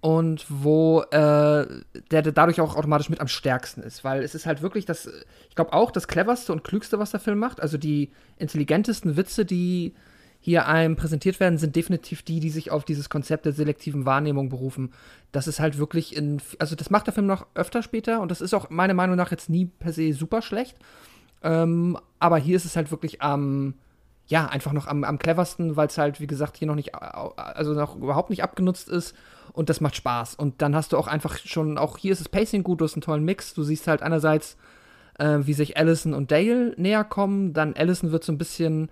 und 0.00 0.46
wo 0.48 1.02
äh, 1.10 1.66
der, 2.10 2.22
der 2.22 2.32
dadurch 2.32 2.60
auch 2.60 2.76
automatisch 2.76 3.10
mit 3.10 3.20
am 3.20 3.28
stärksten 3.28 3.82
ist, 3.82 4.04
weil 4.04 4.22
es 4.22 4.34
ist 4.34 4.46
halt 4.46 4.62
wirklich 4.62 4.84
das, 4.84 5.08
ich 5.48 5.54
glaube 5.54 5.72
auch 5.72 5.90
das 5.90 6.08
cleverste 6.08 6.52
und 6.52 6.64
klügste, 6.64 6.98
was 6.98 7.10
der 7.10 7.20
Film 7.20 7.38
macht. 7.38 7.60
Also 7.60 7.78
die 7.78 8.10
intelligentesten 8.36 9.16
Witze, 9.16 9.44
die 9.44 9.94
hier 10.40 10.66
einem 10.66 10.96
präsentiert 10.96 11.40
werden, 11.40 11.58
sind 11.58 11.74
definitiv 11.74 12.22
die, 12.22 12.38
die 12.38 12.50
sich 12.50 12.70
auf 12.70 12.84
dieses 12.84 13.08
Konzept 13.08 13.46
der 13.46 13.54
selektiven 13.54 14.04
Wahrnehmung 14.04 14.50
berufen. 14.50 14.92
Das 15.32 15.46
ist 15.46 15.58
halt 15.58 15.78
wirklich 15.78 16.14
in, 16.14 16.40
also 16.58 16.76
das 16.76 16.90
macht 16.90 17.06
der 17.06 17.14
Film 17.14 17.26
noch 17.26 17.46
öfter 17.54 17.82
später 17.82 18.20
und 18.20 18.30
das 18.30 18.42
ist 18.42 18.52
auch 18.52 18.68
meiner 18.68 18.92
Meinung 18.92 19.16
nach 19.16 19.30
jetzt 19.30 19.48
nie 19.48 19.66
per 19.66 19.92
se 19.92 20.12
super 20.12 20.42
schlecht. 20.42 20.76
Ähm, 21.42 21.98
aber 22.18 22.36
hier 22.36 22.56
ist 22.56 22.66
es 22.66 22.76
halt 22.76 22.90
wirklich 22.90 23.22
am, 23.22 23.74
ja, 24.26 24.46
einfach 24.46 24.72
noch 24.72 24.86
am, 24.86 25.04
am 25.04 25.18
cleversten, 25.18 25.76
weil 25.76 25.86
es 25.86 25.98
halt, 25.98 26.20
wie 26.20 26.26
gesagt, 26.26 26.58
hier 26.58 26.68
noch 26.68 26.74
nicht, 26.74 26.94
also 26.94 27.72
noch 27.72 27.96
überhaupt 27.96 28.30
nicht 28.30 28.42
abgenutzt 28.42 28.88
ist 28.88 29.14
und 29.54 29.70
das 29.70 29.80
macht 29.80 29.94
Spaß. 29.94 30.34
Und 30.34 30.60
dann 30.60 30.74
hast 30.74 30.92
du 30.92 30.98
auch 30.98 31.06
einfach 31.06 31.38
schon, 31.38 31.78
auch 31.78 31.96
hier 31.96 32.12
ist 32.12 32.20
das 32.20 32.28
Pacing 32.28 32.64
gut, 32.64 32.80
du 32.80 32.84
hast 32.84 32.94
einen 32.94 33.02
tollen 33.02 33.24
Mix. 33.24 33.54
Du 33.54 33.62
siehst 33.62 33.86
halt 33.86 34.02
einerseits, 34.02 34.56
äh, 35.18 35.38
wie 35.42 35.54
sich 35.54 35.76
Allison 35.76 36.12
und 36.12 36.32
Dale 36.32 36.74
näher 36.76 37.04
kommen, 37.04 37.52
dann 37.52 37.74
Allison 37.74 38.10
wird 38.10 38.24
so 38.24 38.32
ein 38.32 38.38
bisschen 38.38 38.90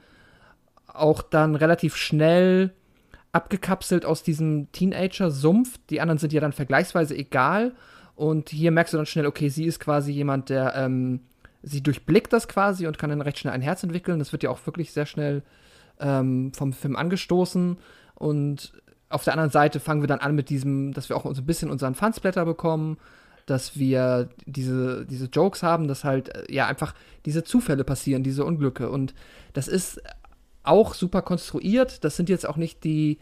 auch 0.87 1.21
dann 1.21 1.57
relativ 1.57 1.97
schnell 1.97 2.73
abgekapselt 3.33 4.05
aus 4.05 4.23
diesem 4.23 4.71
Teenager-Sumpf. 4.71 5.79
Die 5.91 6.01
anderen 6.01 6.19
sind 6.19 6.33
ja 6.33 6.41
dann 6.41 6.53
vergleichsweise 6.53 7.17
egal. 7.17 7.73
Und 8.15 8.51
hier 8.51 8.71
merkst 8.71 8.93
du 8.93 8.99
dann 8.99 9.07
schnell, 9.07 9.27
okay, 9.27 9.49
sie 9.49 9.65
ist 9.65 9.81
quasi 9.81 10.13
jemand, 10.13 10.49
der, 10.49 10.77
ähm, 10.77 11.21
sie 11.63 11.83
durchblickt 11.83 12.33
das 12.33 12.47
quasi 12.47 12.87
und 12.87 12.99
kann 12.99 13.11
dann 13.11 13.23
recht 13.23 13.39
schnell 13.39 13.55
ein 13.55 13.63
Herz 13.63 13.83
entwickeln. 13.83 14.21
Das 14.21 14.31
wird 14.31 14.45
ja 14.45 14.51
auch 14.51 14.65
wirklich 14.65 14.93
sehr 14.93 15.07
schnell 15.07 15.43
ähm, 15.99 16.53
vom 16.55 16.73
Film 16.73 16.95
angestoßen. 16.95 17.79
Und 18.15 18.73
auf 19.13 19.25
der 19.25 19.35
anderen 19.35 19.51
Seite 19.51 19.81
fangen 19.81 20.03
wir 20.03 20.09
dann 20.09 20.21
an 20.21 20.35
mit 20.35 20.51
diesem, 20.51 20.93
dass 20.93 21.09
wir 21.09 21.17
auch 21.17 21.25
so 21.25 21.43
ein 21.43 21.47
bisschen 21.47 21.71
unseren 21.71 21.95
Fansblätter 21.95 22.45
bekommen. 22.45 22.99
dass 23.47 23.77
wir 23.77 24.29
diese, 24.47 25.05
diese 25.05 25.27
Jokes 25.27 25.65
haben, 25.65 25.89
dass 25.89 26.05
halt 26.05 26.29
äh, 26.29 26.45
ja 26.49 26.67
einfach 26.69 26.95
diese 27.27 27.43
Zufälle 27.43 27.83
passieren, 27.83 28.23
diese 28.23 28.45
Unglücke. 28.45 28.89
Und 28.89 29.15
das 29.53 29.67
ist 29.67 30.01
auch 30.63 30.95
super 30.95 31.23
konstruiert. 31.23 32.05
Das 32.05 32.17
sind 32.17 32.29
jetzt 32.29 32.49
auch 32.49 32.57
nicht 32.57 32.85
die 32.85 33.19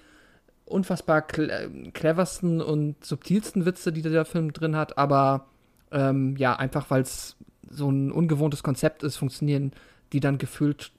unfassbar 0.67 1.23
cleversten 1.23 2.61
und 2.61 3.03
subtilsten 3.05 3.65
Witze, 3.65 3.93
die 3.93 4.03
der 4.03 4.25
Film 4.27 4.53
drin 4.53 4.77
hat, 4.77 4.99
aber 4.99 5.47
ähm, 5.91 6.37
ja, 6.37 6.55
einfach 6.55 6.91
weil 6.91 7.03
es 7.03 7.37
so 7.69 7.91
ein 7.91 8.13
ungewohntes 8.13 8.63
Konzept 8.63 9.03
ist, 9.03 9.17
funktionieren 9.17 9.73
die 10.13 10.21
dann 10.21 10.39
gefühlt 10.39 10.93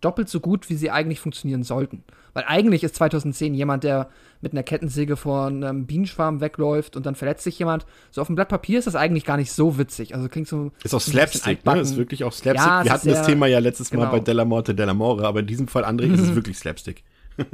doppelt 0.00 0.28
so 0.28 0.40
gut, 0.40 0.68
wie 0.68 0.74
sie 0.74 0.90
eigentlich 0.90 1.20
funktionieren 1.20 1.62
sollten. 1.62 2.04
Weil 2.32 2.44
eigentlich 2.46 2.84
ist 2.84 2.96
2010 2.96 3.54
jemand, 3.54 3.84
der 3.84 4.08
mit 4.42 4.52
einer 4.52 4.62
Kettensäge 4.62 5.16
vor 5.16 5.46
einem 5.46 5.86
Bienenschwarm 5.86 6.40
wegläuft 6.40 6.96
und 6.96 7.06
dann 7.06 7.14
verletzt 7.14 7.44
sich 7.44 7.58
jemand. 7.58 7.86
So 8.10 8.20
auf 8.20 8.26
dem 8.26 8.36
Blatt 8.36 8.48
Papier 8.48 8.78
ist 8.78 8.86
das 8.86 8.96
eigentlich 8.96 9.24
gar 9.24 9.36
nicht 9.36 9.52
so 9.52 9.78
witzig. 9.78 10.14
Also 10.14 10.28
klingt 10.28 10.48
so. 10.48 10.72
Ist 10.82 10.94
auch 10.94 11.00
Slapstick, 11.00 11.64
ne? 11.64 11.80
Ist 11.80 11.96
wirklich 11.96 12.24
auch 12.24 12.32
Slapstick. 12.32 12.66
Ja, 12.66 12.84
Wir 12.84 12.92
hatten 12.92 13.08
das 13.08 13.24
Thema 13.24 13.46
ja 13.46 13.60
letztes 13.60 13.90
genau. 13.90 14.04
Mal 14.04 14.10
bei 14.10 14.20
Della 14.20 14.44
Morte 14.44 14.74
Della 14.74 14.94
More, 14.94 15.26
aber 15.26 15.40
in 15.40 15.46
diesem 15.46 15.68
Fall, 15.68 15.84
André, 15.84 16.12
ist 16.12 16.20
es 16.20 16.34
wirklich 16.34 16.58
Slapstick. 16.58 17.04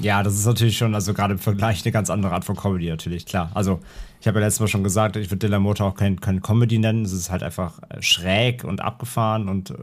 ja, 0.00 0.22
das 0.22 0.34
ist 0.34 0.46
natürlich 0.46 0.76
schon, 0.76 0.94
also 0.94 1.14
gerade 1.14 1.32
im 1.32 1.38
Vergleich 1.38 1.82
eine 1.84 1.92
ganz 1.92 2.10
andere 2.10 2.32
Art 2.32 2.44
von 2.44 2.56
Comedy 2.56 2.90
natürlich, 2.90 3.24
klar. 3.24 3.50
Also, 3.54 3.80
ich 4.20 4.28
habe 4.28 4.38
ja 4.38 4.46
letztes 4.46 4.60
Mal 4.60 4.68
schon 4.68 4.84
gesagt, 4.84 5.16
ich 5.16 5.30
würde 5.30 5.38
Della 5.38 5.58
Morte 5.58 5.82
auch 5.82 5.94
kein, 5.94 6.20
kein 6.20 6.42
Comedy 6.42 6.78
nennen. 6.78 7.04
Es 7.04 7.12
ist 7.12 7.30
halt 7.30 7.42
einfach 7.42 7.80
äh, 7.88 8.02
schräg 8.02 8.64
und 8.64 8.82
abgefahren 8.82 9.48
und 9.48 9.70
äh, 9.70 9.74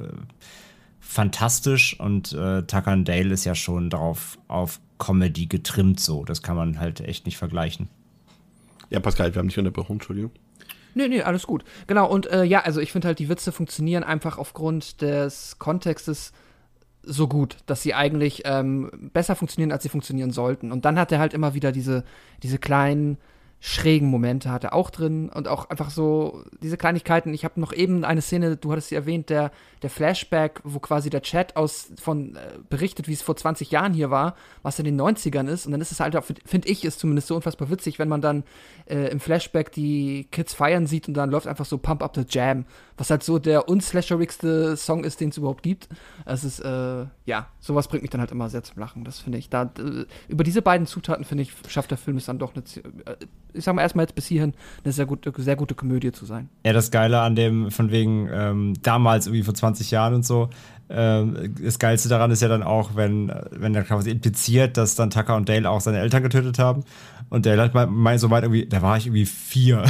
fantastisch 1.10 2.00
und 2.00 2.34
äh, 2.34 2.62
Tucker 2.62 2.92
and 2.92 3.08
Dale 3.08 3.34
ist 3.34 3.44
ja 3.44 3.56
schon 3.56 3.90
darauf 3.90 4.38
auf 4.48 4.80
Comedy 5.00 5.48
getrimmt 5.48 6.00
so. 6.00 6.24
Das 6.24 6.44
kann 6.44 6.56
man 6.56 6.80
halt 6.80 7.02
echt 7.02 7.26
nicht 7.26 7.38
vergleichen. 7.38 7.90
Ja, 8.92 9.00
Pascal, 9.00 9.34
wir 9.34 9.40
haben 9.40 9.48
dich 9.48 9.58
unterbrochen, 9.58 9.94
Entschuldigung. 9.94 10.32
Nee, 10.94 11.08
nee, 11.08 11.24
alles 11.24 11.48
gut. 11.48 11.64
Genau, 11.88 12.08
und 12.08 12.28
äh, 12.28 12.44
ja, 12.44 12.62
also 12.62 12.80
ich 12.80 12.92
finde 12.92 13.08
halt, 13.08 13.18
die 13.18 13.28
Witze 13.28 13.52
funktionieren 13.52 14.04
einfach 14.04 14.38
aufgrund 14.38 15.02
des 15.02 15.58
Kontextes 15.58 16.32
so 17.02 17.28
gut, 17.28 17.58
dass 17.66 17.82
sie 17.82 17.96
eigentlich 17.96 18.44
ähm, 18.46 19.10
besser 19.12 19.36
funktionieren, 19.36 19.72
als 19.72 19.82
sie 19.82 19.90
funktionieren 19.90 20.32
sollten. 20.32 20.72
Und 20.72 20.86
dann 20.86 21.00
hat 21.00 21.12
er 21.12 21.18
halt 21.18 21.34
immer 21.34 21.56
wieder 21.56 21.72
diese, 21.72 22.04
diese 22.44 22.60
kleinen 22.60 23.18
schrägen 23.62 24.08
Momente 24.08 24.52
hat 24.52 24.64
er 24.64 24.74
auch 24.74 24.90
drin 24.90 25.28
und 25.28 25.50
auch 25.50 25.70
einfach 25.70 25.90
so 25.90 26.44
diese 26.62 26.78
Kleinigkeiten. 26.78 27.34
Ich 27.34 27.44
habe 27.44 27.60
noch 27.60 27.74
eben 27.74 28.06
eine 28.06 28.22
Szene, 28.22 28.56
du 28.56 28.72
hattest 28.72 28.88
sie 28.88 28.96
erwähnt, 28.96 29.30
der, 29.30 29.52
der 29.82 29.90
Flashback, 29.90 30.62
wo 30.64 30.80
quasi 30.80 31.10
der 31.10 31.22
Chat 31.22 31.58
aus 31.58 31.92
von 32.02 32.36
äh, 32.36 32.40
berichtet, 32.70 33.10
wie 33.10 33.14
es 33.14 33.22
vor 33.22 33.36
20 33.36 33.70
Jahren 33.72 33.94
hier 33.94 34.10
war, 34.10 34.36
was 34.64 34.80
in 34.80 34.86
den 34.86 35.00
90ern 35.00 35.48
ist. 35.50 35.66
Und 35.66 35.74
dann 35.74 35.82
ist 35.82 35.92
es 35.92 36.00
halt, 36.00 36.18
finde 36.46 36.70
ich, 36.70 36.86
ist 36.86 37.00
zumindest 37.00 37.28
so 37.28 37.36
unfassbar 37.36 37.70
witzig, 37.70 38.00
wenn 38.00 38.08
man 38.08 38.22
dann 38.22 38.44
äh, 38.86 39.10
im 39.10 39.20
Flashback 39.20 39.74
die 39.74 40.28
Kids 40.32 40.54
feiern 40.54 40.88
sieht 40.88 41.10
und 41.10 41.16
dann 41.16 41.30
läuft 41.30 41.48
einfach 41.48 41.66
so 41.66 41.78
Pump 41.78 42.02
Up 42.02 42.16
the 42.16 42.24
Jam, 42.30 42.64
was 42.96 43.10
halt 43.10 43.24
so 43.24 43.40
der 43.40 43.68
unslasherigste 43.68 44.78
Song 44.78 45.04
ist, 45.04 45.20
den 45.20 45.30
es 45.30 45.38
überhaupt 45.38 45.64
gibt. 45.64 45.90
Es 46.26 46.46
ist, 46.46 46.62
äh, 46.62 47.06
ja, 47.26 47.48
sowas 47.60 47.90
bringt 47.90 48.04
mich 48.04 48.12
dann 48.12 48.22
halt 48.22 48.32
immer 48.32 48.50
sehr 48.50 48.64
zum 48.64 48.80
Lachen. 48.80 49.04
Das 49.04 49.20
finde 49.20 49.38
ich. 49.38 49.50
Da, 49.50 49.64
äh, 49.64 50.06
über 50.30 50.46
diese 50.46 50.62
beiden 50.62 50.88
Zutaten, 50.88 51.26
finde 51.26 51.42
ich, 51.44 51.54
schafft 51.68 51.92
der 51.92 51.98
Film 51.98 52.16
es 52.16 52.26
dann 52.26 52.40
doch 52.40 52.54
eine 52.56 52.64
äh, 53.06 53.18
ich 53.54 53.64
sag 53.64 53.76
mal 53.76 53.82
erstmal 53.82 54.04
jetzt 54.04 54.16
bis 54.16 54.28
hierhin 54.28 54.54
eine 54.84 54.94
sehr 54.94 55.06
gute, 55.06 55.32
sehr 55.38 55.56
gute 55.56 55.76
Komödie 55.76 56.12
zu 56.12 56.26
sein. 56.26 56.50
Ja, 56.66 56.74
das 56.74 56.92
Geile 56.92 57.22
an 57.22 57.36
dem, 57.36 57.72
von 57.72 57.92
wegen 57.92 58.30
ähm, 58.32 58.74
damals 58.82 59.28
irgendwie 59.28 59.44
vor 59.44 59.54
20 59.54 59.92
Jahren 59.92 60.14
und 60.14 60.26
so, 60.26 60.50
ähm, 60.92 61.56
das 61.62 61.78
Geilste 61.78 62.10
daran 62.10 62.32
ist 62.32 62.42
ja 62.42 62.48
dann 62.48 62.64
auch, 62.64 62.96
wenn, 62.96 63.32
wenn 63.52 63.76
er 63.76 63.84
quasi 63.84 64.10
impliziert, 64.10 64.76
dass 64.76 64.96
dann 64.96 65.12
Tucker 65.12 65.36
und 65.36 65.48
Dale 65.48 65.70
auch 65.70 65.82
seine 65.82 66.00
Eltern 66.00 66.24
getötet 66.24 66.58
haben. 66.58 66.84
Und 67.30 67.46
Dale 67.46 67.62
hat 67.62 67.90
meint 67.92 68.20
so 68.20 68.32
weit 68.32 68.44
irgendwie, 68.44 68.66
da 68.66 68.82
war 68.82 68.98
ich 68.98 69.06
irgendwie 69.06 69.28
vier. 69.28 69.84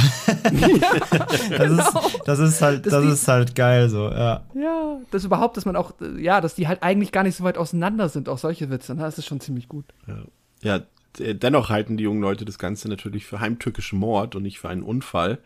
Ja, 0.52 0.68
das, 1.10 1.48
genau. 1.48 1.78
ist, 1.78 2.20
das 2.26 2.38
ist 2.38 2.60
halt, 2.60 2.84
das, 2.84 2.92
das 2.92 3.04
ist 3.06 3.28
halt 3.28 3.54
geil 3.54 3.88
so, 3.88 4.10
ja. 4.10 4.42
Ja, 4.54 4.98
das 5.10 5.24
überhaupt, 5.24 5.56
dass 5.56 5.64
man 5.64 5.74
auch, 5.74 5.92
ja, 6.18 6.42
dass 6.42 6.54
die 6.54 6.68
halt 6.68 6.82
eigentlich 6.82 7.12
gar 7.12 7.22
nicht 7.22 7.36
so 7.36 7.44
weit 7.44 7.56
auseinander 7.56 8.10
sind, 8.10 8.28
auch 8.28 8.38
solche 8.38 8.68
Witze, 8.68 8.94
ne? 8.94 9.00
das 9.00 9.16
ist 9.16 9.26
schon 9.26 9.40
ziemlich 9.40 9.68
gut. 9.68 9.86
Ja. 10.06 10.16
Ja, 10.62 10.80
dennoch 11.18 11.70
halten 11.70 11.96
die 11.96 12.04
jungen 12.04 12.20
Leute 12.20 12.44
das 12.44 12.58
Ganze 12.58 12.88
natürlich 12.88 13.26
für 13.26 13.40
heimtückischen 13.40 13.98
Mord 13.98 14.36
und 14.36 14.42
nicht 14.42 14.60
für 14.60 14.68
einen 14.68 14.82
Unfall. 14.82 15.38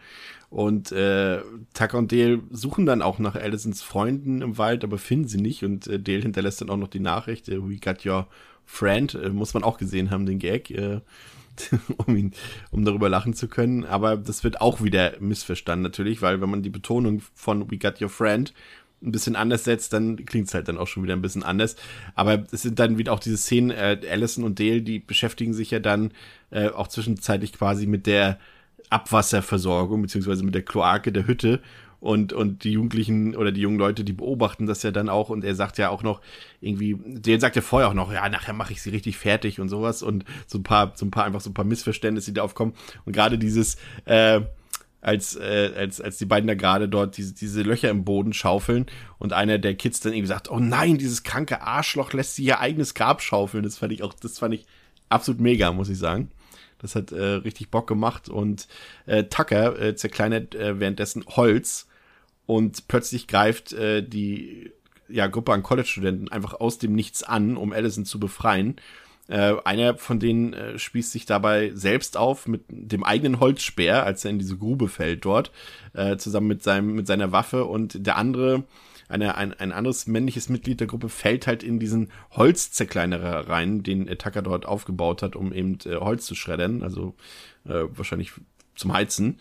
Und 0.51 0.93
äh, 0.93 1.41
Tucker 1.73 1.99
und 1.99 2.13
Dale 2.13 2.41
suchen 2.51 2.87
dann 2.87 3.03
auch 3.03 3.19
nach 3.19 3.35
Allisons 3.35 3.83
Freunden 3.83 4.41
im 4.41 4.57
Wald, 4.57 4.85
aber 4.85 4.99
finden 4.99 5.27
sie 5.27 5.41
nicht. 5.41 5.65
Und 5.65 5.89
äh, 5.89 5.99
Dale 5.99 6.23
hinterlässt 6.23 6.61
dann 6.61 6.71
auch 6.71 6.77
noch 6.77 6.89
die 6.89 7.01
Nachricht, 7.01 7.49
äh, 7.49 7.61
we 7.61 7.79
got 7.79 8.07
your 8.07 8.29
friend, 8.65 9.15
äh, 9.15 9.31
muss 9.31 9.55
man 9.55 9.65
auch 9.65 9.79
gesehen 9.79 10.11
haben, 10.11 10.27
den 10.27 10.39
Gag, 10.39 10.71
äh, 10.71 11.01
um 12.07 12.17
ihn, 12.17 12.33
um 12.71 12.85
darüber 12.85 13.09
lachen 13.09 13.35
zu 13.35 13.49
können. 13.49 13.85
Aber 13.85 14.17
das 14.17 14.45
wird 14.45 14.61
auch 14.61 14.81
wieder 14.81 15.15
missverstanden 15.19 15.83
natürlich, 15.83 16.23
weil 16.23 16.41
wenn 16.41 16.51
man 16.51 16.63
die 16.63 16.71
Betonung 16.71 17.23
von 17.35 17.71
we 17.71 17.79
got 17.79 18.01
your 18.01 18.09
friend 18.09 18.55
ein 19.05 19.13
bisschen 19.13 19.37
anders 19.37 19.65
setzt, 19.65 19.93
dann 19.93 20.25
klingt 20.25 20.49
es 20.49 20.55
halt 20.55 20.69
dann 20.69 20.79
auch 20.79 20.87
schon 20.87 21.03
wieder 21.03 21.15
ein 21.15 21.23
bisschen 21.23 21.43
anders. 21.43 21.77
Aber 22.15 22.45
es 22.51 22.63
sind 22.63 22.79
dann 22.79 22.99
wieder 22.99 23.13
auch 23.13 23.21
diese 23.21 23.37
Szenen, 23.37 23.71
äh, 23.71 23.99
Allison 24.11 24.45
und 24.45 24.59
Dale, 24.59 24.83
die 24.83 24.99
beschäftigen 24.99 25.55
sich 25.55 25.71
ja 25.71 25.79
dann 25.79 26.13
äh, 26.51 26.69
auch 26.69 26.89
zwischenzeitlich 26.89 27.53
quasi 27.53 27.87
mit 27.87 28.07
der 28.07 28.39
Abwasserversorgung, 28.91 30.03
beziehungsweise 30.03 30.45
mit 30.45 30.55
der 30.55 30.63
Kloake 30.63 31.13
der 31.13 31.27
Hütte. 31.27 31.61
Und, 32.01 32.35
und 32.35 32.65
die 32.65 32.73
Jugendlichen 32.73 33.35
oder 33.35 33.51
die 33.51 33.63
jungen 33.63 33.79
Leute, 33.79 34.05
die 34.05 34.13
beobachten 34.13 34.67
das 34.67 34.83
ja 34.83 34.91
dann 34.91 35.09
auch. 35.09 35.31
Und 35.31 35.43
er 35.43 35.55
sagt 35.55 35.79
ja 35.79 35.89
auch 35.89 36.03
noch 36.03 36.21
irgendwie, 36.61 36.99
der 37.03 37.41
sagt 37.41 37.57
ja 37.57 37.63
vorher 37.63 37.89
auch 37.89 37.95
noch, 37.95 38.13
ja, 38.13 38.29
nachher 38.29 38.53
mache 38.53 38.75
ich 38.75 38.83
sie 38.83 38.91
richtig 38.91 39.17
fertig 39.17 39.59
und 39.59 39.71
sowas. 39.71 40.03
Und 40.03 40.27
so 40.47 40.59
ein 40.59 40.63
paar, 40.65 40.93
so 40.97 41.07
ein 41.07 41.11
paar, 41.11 41.25
einfach 41.25 41.41
so 41.41 41.49
ein 41.49 41.55
paar 41.55 41.65
Missverständnisse, 41.65 42.31
die 42.31 42.35
da 42.35 42.43
aufkommen. 42.43 42.75
Und 43.07 43.15
gerade 43.15 43.39
dieses, 43.39 43.79
äh, 44.05 44.43
als, 45.05 45.37
äh, 45.37 45.73
als, 45.77 46.01
als 46.01 46.17
die 46.17 46.25
beiden 46.25 46.47
da 46.49 46.55
gerade 46.55 46.89
dort 46.89 47.17
diese, 47.17 47.35
diese 47.35 47.63
Löcher 47.63 47.91
im 47.91 48.05
Boden 48.05 48.33
schaufeln 48.33 48.87
und 49.19 49.33
einer 49.33 49.59
der 49.59 49.75
Kids 49.75 50.01
dann 50.01 50.15
irgendwie 50.15 50.29
sagt, 50.29 50.51
oh 50.51 50.59
nein, 50.59 50.97
dieses 50.97 51.23
kranke 51.23 51.61
Arschloch 51.61 52.13
lässt 52.13 52.37
sie 52.37 52.45
ihr 52.45 52.59
eigenes 52.61 52.95
Grab 52.95 53.21
schaufeln. 53.21 53.63
Das 53.63 53.77
fand 53.77 53.93
ich 53.93 54.03
auch, 54.03 54.15
das 54.15 54.39
fand 54.39 54.55
ich 54.55 54.65
absolut 55.11 55.41
mega, 55.41 55.73
muss 55.73 55.91
ich 55.91 55.99
sagen. 55.99 56.31
Das 56.79 56.95
hat 56.95 57.13
äh, 57.13 57.23
richtig 57.23 57.71
Bock 57.71 57.87
gemacht 57.87 58.29
und 58.29 58.67
äh, 59.07 59.25
Tucker 59.25 59.79
äh, 59.79 59.95
zerkleinert 59.95 60.55
äh, 60.55 60.81
währenddessen 60.81 61.25
Holz 61.27 61.87
und 62.47 62.89
plötzlich 62.89 63.27
greift 63.27 63.73
äh, 63.75 64.03
die 64.03 64.73
ja, 65.09 65.27
Gruppe 65.27 65.53
an 65.53 65.63
College-Studenten 65.63 66.31
einfach 66.31 66.55
aus 66.55 66.79
dem 66.79 66.95
Nichts 66.95 67.23
an, 67.23 67.57
um 67.57 67.73
Allison 67.73 68.07
zu 68.07 68.19
befreien 68.19 68.77
äh, 69.29 69.55
einer 69.65 69.97
von 69.97 70.21
denen 70.21 70.53
äh, 70.53 70.79
spießt 70.79 71.13
sich 71.13 71.27
dabei 71.27 71.73
selbst 71.75 72.17
auf 72.17 72.47
mit 72.47 72.65
dem 72.69 73.05
eigenen 73.05 73.41
Holzspeer, 73.41 74.05
als 74.05 74.25
er 74.25 74.31
in 74.31 74.39
diese 74.39 74.57
Grube 74.57 74.89
fällt 74.89 75.25
dort, 75.25 75.51
äh, 75.95 76.17
zusammen 76.17 76.49
mit 76.49 76.63
seinem 76.63 76.95
mit 76.95 77.07
seiner 77.07 77.33
Waffe 77.33 77.65
und 77.65 78.07
der 78.07 78.17
andere 78.17 78.65
eine, 79.09 79.37
ein, 79.37 79.53
ein 79.53 79.73
anderes 79.73 80.07
männliches 80.07 80.49
Mitglied 80.49 80.81
der 80.81 80.87
Gruppe 80.87 81.09
fällt 81.09 81.47
halt 81.47 81.63
in 81.63 81.79
diesen 81.79 82.11
Holzzerkleinerer 82.33 83.49
rein, 83.49 83.83
den 83.83 84.07
Tucker 84.19 84.43
dort 84.43 84.67
aufgebaut 84.67 85.23
hat, 85.23 85.37
um 85.37 85.53
eben 85.53 85.79
äh, 85.85 85.97
Holz 85.97 86.27
zu 86.27 86.35
schreddern, 86.35 86.83
also 86.83 87.15
äh, 87.67 87.85
wahrscheinlich 87.91 88.33
zum 88.75 88.93
Heizen. 88.93 89.39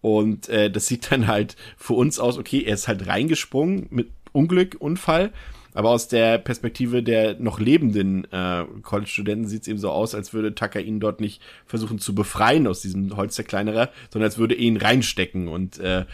Und 0.00 0.48
äh, 0.48 0.70
das 0.70 0.86
sieht 0.86 1.10
dann 1.10 1.26
halt 1.26 1.56
für 1.76 1.94
uns 1.94 2.18
aus, 2.18 2.38
okay, 2.38 2.62
er 2.62 2.74
ist 2.74 2.88
halt 2.88 3.06
reingesprungen 3.06 3.86
mit 3.90 4.10
Unglück, 4.32 4.76
Unfall, 4.78 5.32
aber 5.74 5.90
aus 5.90 6.08
der 6.08 6.38
Perspektive 6.38 7.02
der 7.02 7.38
noch 7.38 7.58
lebenden 7.58 8.24
äh, 8.32 8.64
College-Studenten 8.82 9.48
sieht 9.48 9.62
es 9.62 9.68
eben 9.68 9.78
so 9.78 9.90
aus, 9.90 10.14
als 10.14 10.32
würde 10.32 10.54
Tucker 10.54 10.80
ihn 10.80 11.00
dort 11.00 11.20
nicht 11.20 11.42
versuchen 11.66 11.98
zu 11.98 12.14
befreien 12.14 12.66
aus 12.66 12.80
diesem 12.80 13.14
Holzzerkleinerer, 13.16 13.90
sondern 14.10 14.28
als 14.28 14.38
würde 14.38 14.54
er 14.54 14.60
ihn 14.60 14.76
reinstecken. 14.76 15.48
Und 15.48 15.78
äh, 15.80 16.06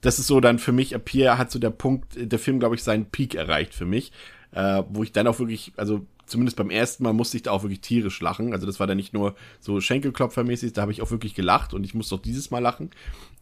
das 0.00 0.18
ist 0.18 0.26
so 0.26 0.40
dann 0.40 0.58
für 0.58 0.72
mich, 0.72 0.94
ab 0.94 1.08
hier 1.08 1.38
hat 1.38 1.50
so 1.50 1.58
der 1.58 1.70
Punkt, 1.70 2.14
der 2.16 2.38
Film, 2.38 2.58
glaube 2.58 2.74
ich, 2.74 2.82
seinen 2.82 3.06
Peak 3.06 3.34
erreicht 3.34 3.74
für 3.74 3.86
mich, 3.86 4.10
äh, 4.52 4.82
wo 4.88 5.02
ich 5.02 5.12
dann 5.12 5.26
auch 5.26 5.38
wirklich, 5.38 5.72
also 5.76 6.06
zumindest 6.24 6.56
beim 6.56 6.70
ersten 6.70 7.04
Mal 7.04 7.12
musste 7.12 7.36
ich 7.36 7.42
da 7.42 7.50
auch 7.50 7.62
wirklich 7.62 7.82
tierisch 7.82 8.20
lachen. 8.22 8.54
Also 8.54 8.64
das 8.66 8.80
war 8.80 8.86
dann 8.86 8.96
nicht 8.96 9.12
nur 9.12 9.34
so 9.60 9.80
Schenkelklopfermäßig, 9.80 10.72
da 10.72 10.80
habe 10.80 10.92
ich 10.92 11.02
auch 11.02 11.10
wirklich 11.10 11.34
gelacht 11.34 11.74
und 11.74 11.84
ich 11.84 11.92
musste 11.92 12.14
auch 12.14 12.22
dieses 12.22 12.50
Mal 12.50 12.60
lachen. 12.60 12.90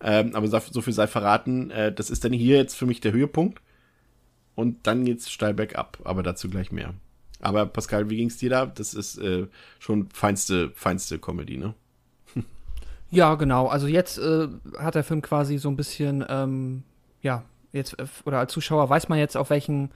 Ähm, 0.02 0.34
aber 0.34 0.48
so 0.48 0.82
viel 0.82 0.92
sei 0.92 1.06
verraten, 1.06 1.70
äh, 1.70 1.92
das 1.92 2.10
ist 2.10 2.24
dann 2.24 2.32
hier 2.32 2.56
jetzt 2.56 2.74
für 2.74 2.86
mich 2.86 3.00
der 3.00 3.12
Höhepunkt 3.12 3.60
und 4.54 4.86
dann 4.86 5.04
geht's 5.04 5.30
steil 5.30 5.54
bergab, 5.54 5.98
aber 6.04 6.22
dazu 6.22 6.48
gleich 6.48 6.72
mehr. 6.72 6.94
Aber 7.40 7.66
Pascal, 7.66 8.08
wie 8.08 8.16
ging's 8.16 8.36
dir 8.38 8.50
da? 8.50 8.66
Das 8.66 8.94
ist 8.94 9.18
äh, 9.18 9.46
schon 9.80 10.08
feinste, 10.10 10.70
feinste 10.74 11.18
Comedy, 11.18 11.58
ne? 11.58 11.74
ja, 13.10 13.34
genau. 13.34 13.66
Also 13.66 13.88
jetzt 13.88 14.18
äh, 14.18 14.48
hat 14.78 14.94
der 14.94 15.04
Film 15.04 15.22
quasi 15.22 15.58
so 15.58 15.68
ein 15.68 15.76
bisschen, 15.76 16.24
ähm, 16.28 16.84
ja, 17.20 17.42
jetzt, 17.72 17.98
äh, 17.98 18.06
oder 18.24 18.38
als 18.38 18.52
Zuschauer 18.52 18.88
weiß 18.88 19.08
man 19.08 19.18
jetzt, 19.18 19.36
auf 19.36 19.50
welchen, 19.50 19.90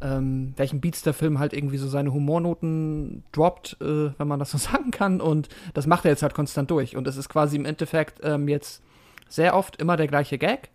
ähm, 0.00 0.52
welchen 0.56 0.80
Beats 0.80 1.02
der 1.02 1.14
Film 1.14 1.38
halt 1.38 1.52
irgendwie 1.52 1.78
so 1.78 1.86
seine 1.86 2.12
Humornoten 2.12 3.22
droppt, 3.30 3.76
äh, 3.80 4.10
wenn 4.18 4.26
man 4.26 4.40
das 4.40 4.50
so 4.50 4.58
sagen 4.58 4.90
kann. 4.90 5.20
Und 5.20 5.48
das 5.72 5.86
macht 5.86 6.04
er 6.04 6.10
jetzt 6.10 6.22
halt 6.22 6.34
konstant 6.34 6.68
durch. 6.72 6.96
Und 6.96 7.06
es 7.06 7.16
ist 7.16 7.28
quasi 7.28 7.54
im 7.54 7.64
Endeffekt 7.64 8.18
ähm, 8.24 8.48
jetzt 8.48 8.82
sehr 9.28 9.54
oft 9.54 9.76
immer 9.76 9.96
der 9.96 10.08
gleiche 10.08 10.36
Gag 10.36 10.70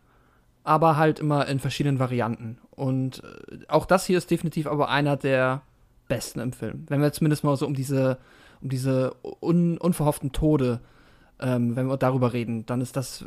aber 0.65 0.97
halt 0.97 1.19
immer 1.19 1.47
in 1.47 1.59
verschiedenen 1.59 1.99
Varianten. 1.99 2.57
Und 2.71 3.23
äh, 3.23 3.65
auch 3.69 3.85
das 3.85 4.05
hier 4.05 4.17
ist 4.17 4.29
definitiv 4.29 4.67
aber 4.67 4.89
einer 4.89 5.15
der 5.15 5.61
besten 6.07 6.39
im 6.39 6.53
Film. 6.53 6.85
Wenn 6.87 7.01
wir 7.01 7.13
zumindest 7.13 7.43
mal 7.43 7.55
so 7.55 7.65
um 7.65 7.73
diese, 7.73 8.17
um 8.61 8.69
diese 8.69 9.15
un, 9.41 9.77
unverhofften 9.77 10.31
Tode 10.31 10.81
ähm, 11.39 11.75
wenn 11.75 11.87
wir 11.87 11.97
darüber 11.97 12.33
reden, 12.33 12.65
dann 12.65 12.81
ist 12.81 12.95
das 12.95 13.25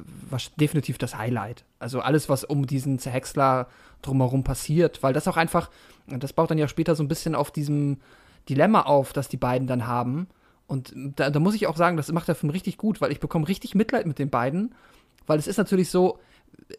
definitiv 0.59 0.99
das 0.99 1.16
Highlight. 1.16 1.64
Also 1.78 2.01
alles, 2.01 2.28
was 2.28 2.45
um 2.45 2.66
diesen 2.66 2.99
Zerhäcksler 2.99 3.68
drumherum 4.03 4.45
passiert, 4.45 5.03
weil 5.03 5.12
das 5.12 5.28
auch 5.28 5.36
einfach, 5.36 5.70
das 6.07 6.32
baut 6.32 6.51
dann 6.51 6.59
ja 6.59 6.68
später 6.68 6.95
so 6.95 7.03
ein 7.03 7.09
bisschen 7.09 7.34
auf 7.34 7.51
diesem 7.51 7.99
Dilemma 8.49 8.82
auf, 8.82 9.12
das 9.12 9.28
die 9.28 9.36
beiden 9.36 9.68
dann 9.68 9.86
haben. 9.86 10.28
Und 10.66 10.93
da, 10.97 11.30
da 11.30 11.41
muss 11.41 11.55
ich 11.55 11.66
auch 11.66 11.76
sagen, 11.76 11.97
das 11.97 12.11
macht 12.12 12.28
der 12.28 12.34
Film 12.34 12.51
richtig 12.51 12.78
gut, 12.78 13.01
weil 13.01 13.12
ich 13.12 13.20
bekomme 13.20 13.49
richtig 13.49 13.74
Mitleid 13.74 14.07
mit 14.07 14.18
den 14.18 14.30
beiden, 14.30 14.74
weil 15.26 15.39
es 15.39 15.47
ist 15.47 15.59
natürlich 15.59 15.91
so, 15.91 16.18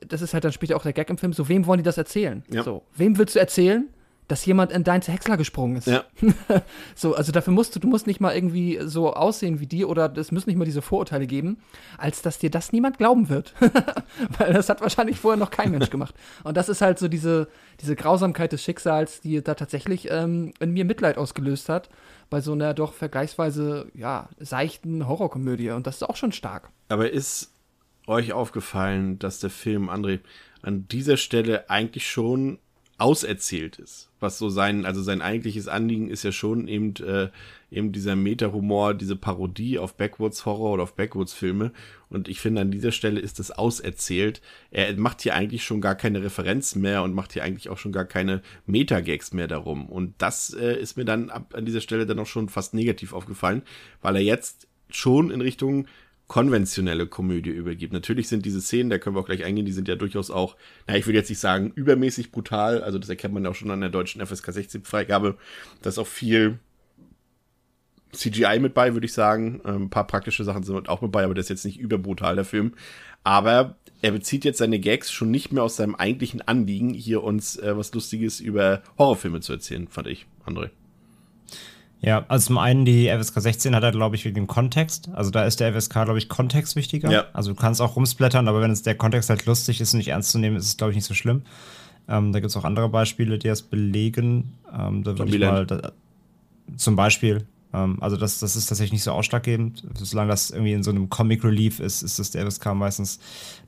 das 0.08 0.22
ist 0.22 0.34
halt 0.34 0.44
dann 0.44 0.52
später 0.52 0.76
auch 0.76 0.84
der 0.84 0.94
Gag 0.94 1.10
im 1.10 1.18
Film, 1.18 1.34
so 1.34 1.50
wem 1.50 1.66
wollen 1.66 1.80
die 1.80 1.84
das 1.84 1.98
erzählen? 1.98 2.44
Ja. 2.50 2.64
So, 2.64 2.84
wem 2.96 3.18
willst 3.18 3.36
du 3.36 3.40
erzählen? 3.40 3.90
dass 4.30 4.46
jemand 4.46 4.72
in 4.72 4.84
dein 4.84 5.02
Häcksler 5.02 5.38
gesprungen 5.38 5.78
ist. 5.78 5.88
Ja. 5.88 6.04
so, 6.96 7.16
also 7.16 7.32
dafür 7.32 7.52
musst 7.52 7.76
du, 7.76 7.80
du 7.80 7.88
musst 7.88 8.06
nicht 8.06 8.22
mal 8.22 8.34
irgendwie 8.34 8.80
so 8.84 9.12
aussehen 9.14 9.60
wie 9.60 9.66
die 9.66 9.84
oder 9.84 10.16
es 10.16 10.32
müssen 10.32 10.50
nicht 10.50 10.58
mal 10.58 10.66
diese 10.66 10.84
Vorurteile 10.84 11.26
geben, 11.26 11.58
als 11.98 12.22
dass 12.22 12.38
dir 12.38 12.52
das 12.52 12.72
niemand 12.72 13.00
glauben 13.00 13.28
wird. 13.28 13.56
Weil 14.38 14.54
das 14.54 14.70
hat 14.70 14.82
wahrscheinlich 14.82 15.20
vorher 15.20 15.40
noch 15.40 15.50
kein 15.50 15.72
Mensch 15.72 15.90
gemacht. 15.90 16.14
Und 16.44 16.58
das 16.58 16.70
ist 16.70 16.82
halt 16.82 17.00
so 17.00 17.08
diese, 17.08 17.48
diese 17.82 17.96
Grausamkeit 17.96 18.52
des 18.52 18.64
Schicksals, 18.64 19.20
die 19.20 19.44
da 19.44 19.56
tatsächlich 19.56 20.12
ähm, 20.12 20.54
in 20.60 20.72
mir 20.72 20.86
Mitleid 20.86 21.18
ausgelöst 21.18 21.68
hat, 21.68 21.90
bei 22.30 22.40
so 22.40 22.52
einer 22.52 22.76
doch 22.76 22.94
vergleichsweise, 22.94 23.88
ja, 23.96 24.30
seichten 24.38 25.08
Horrorkomödie. 25.08 25.72
Und 25.72 25.88
das 25.88 25.96
ist 25.96 26.04
auch 26.04 26.16
schon 26.16 26.34
stark. 26.34 26.70
Aber 26.90 27.10
ist 27.10 27.52
euch 28.10 28.34
aufgefallen, 28.34 29.20
dass 29.20 29.40
der 29.40 29.50
Film, 29.50 29.90
André, 29.90 30.20
an 30.62 30.88
dieser 30.88 31.18
Stelle 31.18 31.70
eigentlich 31.70 32.10
schon 32.10 32.60
auserzählt 33.00 33.78
ist. 33.80 34.10
Was 34.20 34.38
so 34.38 34.50
sein, 34.50 34.86
also 34.86 35.02
sein 35.02 35.22
eigentliches 35.22 35.70
Anliegen 35.70 36.10
ist 36.10 36.24
ja 36.24 36.34
schon 36.34 36.68
eben, 36.68 36.94
äh, 36.98 37.30
eben 37.72 37.94
dieser 37.94 38.18
Meta-Humor, 38.18 38.94
diese 38.94 39.16
Parodie 39.16 39.80
auf 39.80 39.96
Backwoods-Horror 39.96 40.74
oder 40.74 40.84
auf 40.84 40.96
Backwoods-Filme. 40.96 41.72
Und 42.10 42.28
ich 42.28 42.42
finde, 42.42 42.62
an 42.62 42.72
dieser 42.72 42.92
Stelle 42.92 43.22
ist 43.22 43.40
das 43.40 43.52
auserzählt. 43.52 44.42
Er 44.72 44.94
macht 44.98 45.22
hier 45.22 45.34
eigentlich 45.34 45.64
schon 45.64 45.80
gar 45.80 45.96
keine 45.96 46.22
Referenz 46.22 46.76
mehr 46.76 47.04
und 47.04 47.14
macht 47.14 47.32
hier 47.32 47.44
eigentlich 47.44 47.70
auch 47.70 47.78
schon 47.78 47.94
gar 47.94 48.06
keine 48.06 48.42
Meta-Gags 48.66 49.32
mehr 49.32 49.48
darum. 49.48 49.88
Und 49.88 50.16
das 50.18 50.54
äh, 50.54 50.78
ist 50.78 50.98
mir 50.98 51.06
dann 51.06 51.30
ab, 51.30 51.54
an 51.56 51.66
dieser 51.66 51.82
Stelle 51.82 52.06
dann 52.06 52.20
auch 52.20 52.28
schon 52.28 52.50
fast 52.50 52.74
negativ 52.74 53.14
aufgefallen, 53.14 53.62
weil 54.02 54.18
er 54.18 54.24
jetzt 54.24 54.68
schon 54.90 55.32
in 55.32 55.40
Richtung 55.40 55.88
konventionelle 56.30 57.08
Komödie 57.08 57.50
übergibt. 57.50 57.92
Natürlich 57.92 58.30
sind 58.30 58.46
diese 58.46 58.62
Szenen, 58.62 58.92
da 58.92 59.00
können 59.00 59.16
wir 59.16 59.20
auch 59.20 59.26
gleich 59.26 59.44
eingehen, 59.44 59.66
die 59.66 59.72
sind 59.72 59.88
ja 59.88 59.96
durchaus 59.96 60.30
auch, 60.30 60.56
na, 60.88 60.96
ich 60.96 61.08
will 61.08 61.16
jetzt 61.16 61.30
nicht 61.30 61.40
sagen 61.40 61.74
übermäßig 61.74 62.32
brutal, 62.32 62.84
also 62.84 63.00
das 63.00 63.10
erkennt 63.10 63.34
man 63.34 63.44
ja 63.44 63.50
auch 63.50 63.56
schon 63.56 63.72
an 63.72 63.82
der 63.82 63.90
deutschen 63.90 64.26
FSK 64.26 64.54
16 64.54 64.84
Freigabe, 64.84 65.38
da 65.82 65.90
ist 65.90 65.98
auch 65.98 66.08
viel 66.08 66.60
CGI 68.12 68.60
mit 68.60 68.74
bei, 68.74 68.94
würde 68.94 69.06
ich 69.06 69.14
sagen. 69.14 69.62
Ähm, 69.66 69.84
ein 69.84 69.90
paar 69.90 70.08
praktische 70.08 70.44
Sachen 70.44 70.64
sind 70.64 70.88
auch 70.88 71.02
mit 71.02 71.12
bei, 71.12 71.24
aber 71.24 71.34
das 71.34 71.46
ist 71.46 71.50
jetzt 71.50 71.66
nicht 71.66 71.80
überbrutal, 71.80 72.36
der 72.36 72.46
Film. 72.46 72.74
Aber 73.24 73.76
er 74.02 74.12
bezieht 74.12 74.46
jetzt 74.46 74.60
seine 74.60 74.80
Gags 74.80 75.12
schon 75.12 75.32
nicht 75.32 75.52
mehr 75.52 75.64
aus 75.64 75.76
seinem 75.76 75.96
eigentlichen 75.96 76.42
Anliegen, 76.42 76.94
hier 76.94 77.24
uns 77.24 77.58
äh, 77.58 77.76
was 77.76 77.94
Lustiges 77.94 78.40
über 78.40 78.82
Horrorfilme 78.98 79.42
zu 79.42 79.54
erzählen, 79.54 79.88
fand 79.88 80.08
ich, 80.08 80.26
André. 80.46 80.70
Ja, 82.02 82.26
also 82.30 82.48
zum 82.48 82.58
einen 82.58 82.86
die 82.86 83.10
FSK 83.10 83.42
16 83.42 83.76
hat 83.76 83.84
er, 83.84 83.92
glaube 83.92 84.16
ich, 84.16 84.24
wegen 84.24 84.36
dem 84.36 84.48
Kontext. 84.48 85.10
Also 85.14 85.32
da 85.32 85.44
ist 85.44 85.60
der 85.60 85.74
FSK, 85.74 86.06
glaube 86.06 86.18
ich, 86.18 86.30
Kontext 86.30 86.76
wichtiger. 86.76 87.12
Ja. 87.12 87.26
Also 87.34 87.52
du 87.52 87.60
kannst 87.60 87.82
auch 87.82 87.96
rumsplattern, 87.96 88.48
aber 88.48 88.62
wenn 88.62 88.72
es 88.72 88.84
der 88.84 88.96
Kontext 88.96 89.30
halt 89.30 89.46
lustig 89.46 89.82
ist 89.82 89.94
und 89.94 89.98
nicht 89.98 90.10
ernst 90.10 90.32
zu 90.32 90.40
nehmen, 90.40 90.56
ist 90.56 90.66
es, 90.66 90.78
glaube 90.78 90.92
ich, 90.92 90.96
nicht 90.96 91.06
so 91.06 91.14
schlimm. 91.14 91.44
Ähm, 92.08 92.32
da 92.32 92.40
gibt 92.40 92.50
es 92.50 92.58
auch 92.58 92.64
andere 92.64 92.90
Beispiele, 92.90 93.38
die 93.38 93.50
das 93.50 93.62
belegen. 93.62 94.54
Ähm, 94.74 95.04
da 95.04 95.18
würde 95.18 95.36
ich 95.36 95.42
mal 95.42 95.66
da, 95.66 95.92
zum 96.78 96.96
Beispiel, 96.96 97.46
ähm, 97.74 97.98
also 98.02 98.18
das, 98.18 98.40
das 98.40 98.56
ist 98.56 98.68
tatsächlich 98.68 98.94
nicht 98.94 99.04
so 99.04 99.12
ausschlaggebend. 99.12 99.84
Solange 99.96 100.30
das 100.30 100.52
irgendwie 100.52 100.74
in 100.74 100.84
so 100.84 100.92
einem 100.92 101.10
Comic 101.10 101.44
Relief 101.44 101.80
ist, 101.80 102.02
ist 102.02 102.18
das 102.18 102.32
der 102.32 102.50
FSK 102.50 102.74
meistens 102.76 103.20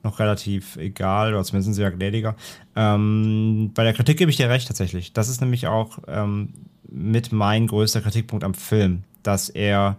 noch 0.03 0.19
relativ 0.19 0.77
egal 0.77 1.33
oder 1.33 1.43
zumindest 1.43 1.75
sehr 1.75 1.91
gnädiger. 1.91 2.35
Ähm, 2.75 3.71
bei 3.73 3.83
der 3.83 3.93
Kritik 3.93 4.17
gebe 4.17 4.31
ich 4.31 4.37
dir 4.37 4.49
recht 4.49 4.67
tatsächlich. 4.67 5.13
Das 5.13 5.29
ist 5.29 5.41
nämlich 5.41 5.67
auch 5.67 5.99
ähm, 6.07 6.53
mit 6.91 7.31
mein 7.31 7.67
größter 7.67 8.01
Kritikpunkt 8.01 8.43
am 8.43 8.53
Film, 8.53 9.03
dass 9.23 9.49
er 9.49 9.97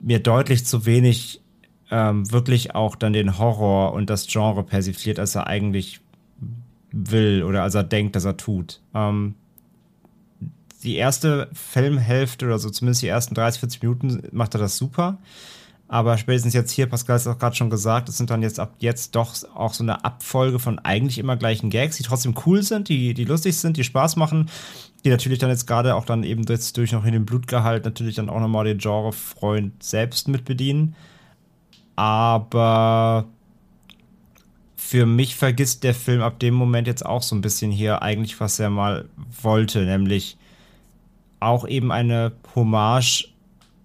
mir 0.00 0.18
deutlich 0.18 0.64
zu 0.64 0.86
wenig 0.86 1.40
ähm, 1.90 2.30
wirklich 2.32 2.74
auch 2.74 2.96
dann 2.96 3.12
den 3.12 3.38
Horror 3.38 3.92
und 3.92 4.10
das 4.10 4.26
Genre 4.26 4.64
persifliert, 4.64 5.18
als 5.18 5.34
er 5.34 5.46
eigentlich 5.46 6.00
will 6.90 7.42
oder 7.42 7.62
als 7.62 7.74
er 7.74 7.84
denkt, 7.84 8.16
dass 8.16 8.24
er 8.24 8.36
tut. 8.36 8.80
Ähm, 8.94 9.34
die 10.82 10.96
erste 10.96 11.48
Filmhälfte 11.52 12.46
oder 12.46 12.58
so 12.58 12.70
zumindest 12.70 13.02
die 13.02 13.08
ersten 13.08 13.34
30, 13.34 13.60
40 13.60 13.82
Minuten 13.82 14.22
macht 14.32 14.54
er 14.54 14.60
das 14.60 14.76
super. 14.76 15.18
Aber 15.86 16.16
spätestens 16.16 16.54
jetzt 16.54 16.70
hier, 16.70 16.86
Pascal 16.86 17.16
hat 17.16 17.20
es 17.20 17.26
auch 17.26 17.38
gerade 17.38 17.54
schon 17.54 17.68
gesagt, 17.68 18.08
es 18.08 18.16
sind 18.16 18.30
dann 18.30 18.40
jetzt 18.40 18.58
ab 18.58 18.76
jetzt 18.78 19.14
doch 19.14 19.34
auch 19.54 19.74
so 19.74 19.84
eine 19.84 20.06
Abfolge 20.06 20.58
von 20.58 20.78
eigentlich 20.78 21.18
immer 21.18 21.36
gleichen 21.36 21.68
Gags, 21.68 21.98
die 21.98 22.02
trotzdem 22.02 22.34
cool 22.46 22.62
sind, 22.62 22.88
die, 22.88 23.12
die 23.12 23.26
lustig 23.26 23.58
sind, 23.58 23.76
die 23.76 23.84
Spaß 23.84 24.16
machen, 24.16 24.48
die 25.04 25.10
natürlich 25.10 25.38
dann 25.38 25.50
jetzt 25.50 25.66
gerade 25.66 25.94
auch 25.94 26.04
dann 26.04 26.22
eben 26.22 26.44
jetzt 26.44 26.76
durch 26.76 26.92
noch 26.92 27.04
in 27.04 27.12
den 27.12 27.26
Blutgehalt 27.26 27.84
natürlich 27.84 28.16
dann 28.16 28.30
auch 28.30 28.40
nochmal 28.40 28.64
den 28.64 28.78
Genrefreund 28.78 29.82
selbst 29.82 30.28
mit 30.28 30.44
bedienen. 30.44 30.94
Aber 31.96 33.26
für 34.76 35.06
mich 35.06 35.36
vergisst 35.36 35.84
der 35.84 35.94
Film 35.94 36.22
ab 36.22 36.38
dem 36.38 36.54
Moment 36.54 36.86
jetzt 36.86 37.04
auch 37.04 37.22
so 37.22 37.34
ein 37.34 37.40
bisschen 37.40 37.70
hier 37.70 38.02
eigentlich, 38.02 38.38
was 38.40 38.58
er 38.58 38.70
mal 38.70 39.08
wollte, 39.42 39.84
nämlich 39.84 40.36
auch 41.40 41.66
eben 41.66 41.90
eine 41.90 42.32
Hommage 42.54 43.28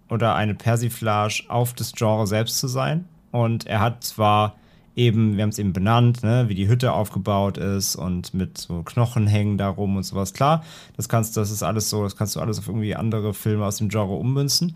oder 0.10 0.36
eine 0.36 0.54
Persiflage 0.54 1.44
auf 1.48 1.74
das 1.74 1.94
Genre 1.94 2.28
selbst 2.28 2.60
zu 2.60 2.68
sein. 2.68 3.06
Und 3.32 3.66
er 3.68 3.80
hat 3.80 4.04
zwar 4.04 4.56
eben, 4.98 5.38
wir 5.38 5.44
haben 5.44 5.50
es 5.50 5.60
eben 5.60 5.74
benannt, 5.74 6.24
ne, 6.24 6.46
wie 6.50 6.56
die 6.56 6.68
Hütte 6.68 6.92
aufgebaut 6.92 7.58
ist 7.58 7.96
und 7.96 8.34
mit 8.34 8.58
so 8.58 8.82
Knochen 8.84 9.28
hängen 9.28 9.58
darum 9.58 9.96
und 9.96 10.04
sowas. 10.04 10.34
Klar, 10.34 10.64
das 10.98 11.08
kannst, 11.08 11.38
das 11.38 11.52
ist 11.52 11.64
alles 11.64 11.90
so, 11.90 12.04
das 12.04 12.16
kannst 12.16 12.36
du 12.36 12.42
alles 12.42 12.60
auf 12.60 12.68
irgendwie 12.68 12.96
andere 12.96 13.34
Filme 13.34 13.64
aus 13.66 13.78
dem 13.78 13.90
Genre 13.90 14.16
ummünzen. 14.16 14.76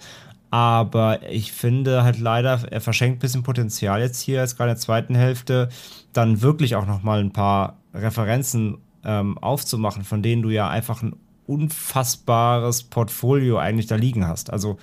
Aber 0.51 1.29
ich 1.29 1.51
finde 1.51 2.03
halt 2.03 2.19
leider, 2.19 2.59
er 2.71 2.81
verschenkt 2.81 3.17
ein 3.17 3.19
bisschen 3.19 3.43
Potenzial 3.43 4.01
jetzt 4.01 4.21
hier, 4.21 4.39
jetzt 4.39 4.57
gerade 4.57 4.71
in 4.71 4.75
der 4.75 4.81
zweiten 4.81 5.15
Hälfte, 5.15 5.69
dann 6.13 6.41
wirklich 6.41 6.75
auch 6.75 6.85
nochmal 6.85 7.19
ein 7.19 7.31
paar 7.31 7.77
Referenzen 7.93 8.77
ähm, 9.03 9.37
aufzumachen, 9.37 10.03
von 10.03 10.21
denen 10.21 10.41
du 10.43 10.49
ja 10.49 10.69
einfach 10.69 11.01
ein 11.01 11.15
unfassbares 11.47 12.83
Portfolio 12.83 13.57
eigentlich 13.57 13.87
da 13.87 13.95
liegen 13.95 14.27
hast. 14.27 14.51
Also 14.51 14.77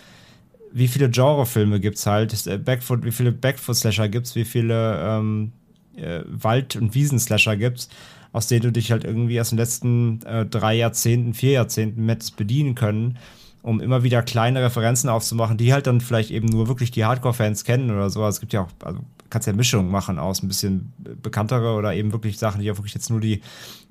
wie 0.72 0.88
viele 0.88 1.10
Genrefilme 1.10 1.80
gibt 1.80 1.98
es 1.98 2.06
halt, 2.06 2.46
äh, 2.46 2.58
Backfoot, 2.58 3.04
wie 3.04 3.12
viele 3.12 3.32
Backfoot-Slasher 3.32 4.08
gibt 4.08 4.26
es, 4.26 4.34
wie 4.34 4.44
viele 4.44 4.98
ähm, 5.00 5.52
äh, 5.96 6.20
Wald- 6.26 6.76
und 6.76 6.94
Wiesen-Slasher 6.94 7.56
gibt 7.56 7.78
es, 7.78 7.88
aus 8.32 8.46
denen 8.46 8.62
du 8.62 8.72
dich 8.72 8.90
halt 8.90 9.04
irgendwie 9.04 9.40
aus 9.40 9.50
den 9.50 9.58
letzten 9.58 10.22
äh, 10.22 10.46
drei 10.46 10.74
Jahrzehnten, 10.74 11.34
vier 11.34 11.52
Jahrzehnten 11.52 12.04
mit 12.04 12.36
bedienen 12.36 12.74
können, 12.74 13.18
um 13.62 13.80
immer 13.80 14.02
wieder 14.02 14.22
kleine 14.22 14.62
Referenzen 14.62 15.10
aufzumachen, 15.10 15.56
die 15.56 15.72
halt 15.72 15.86
dann 15.86 16.00
vielleicht 16.00 16.30
eben 16.30 16.46
nur 16.46 16.68
wirklich 16.68 16.90
die 16.90 17.04
Hardcore-Fans 17.04 17.64
kennen 17.64 17.90
oder 17.90 18.10
so. 18.10 18.22
Also 18.22 18.36
es 18.36 18.40
gibt 18.40 18.52
ja 18.52 18.62
auch, 18.62 18.68
also 18.84 19.00
kannst 19.30 19.46
ja 19.46 19.52
Mischung 19.52 19.90
machen 19.90 20.18
aus 20.18 20.42
ein 20.42 20.48
bisschen 20.48 20.92
bekanntere 21.22 21.74
oder 21.74 21.94
eben 21.94 22.12
wirklich 22.12 22.38
Sachen, 22.38 22.60
die 22.60 22.70
auch 22.70 22.76
wirklich 22.76 22.94
jetzt 22.94 23.10
nur 23.10 23.20
die, 23.20 23.42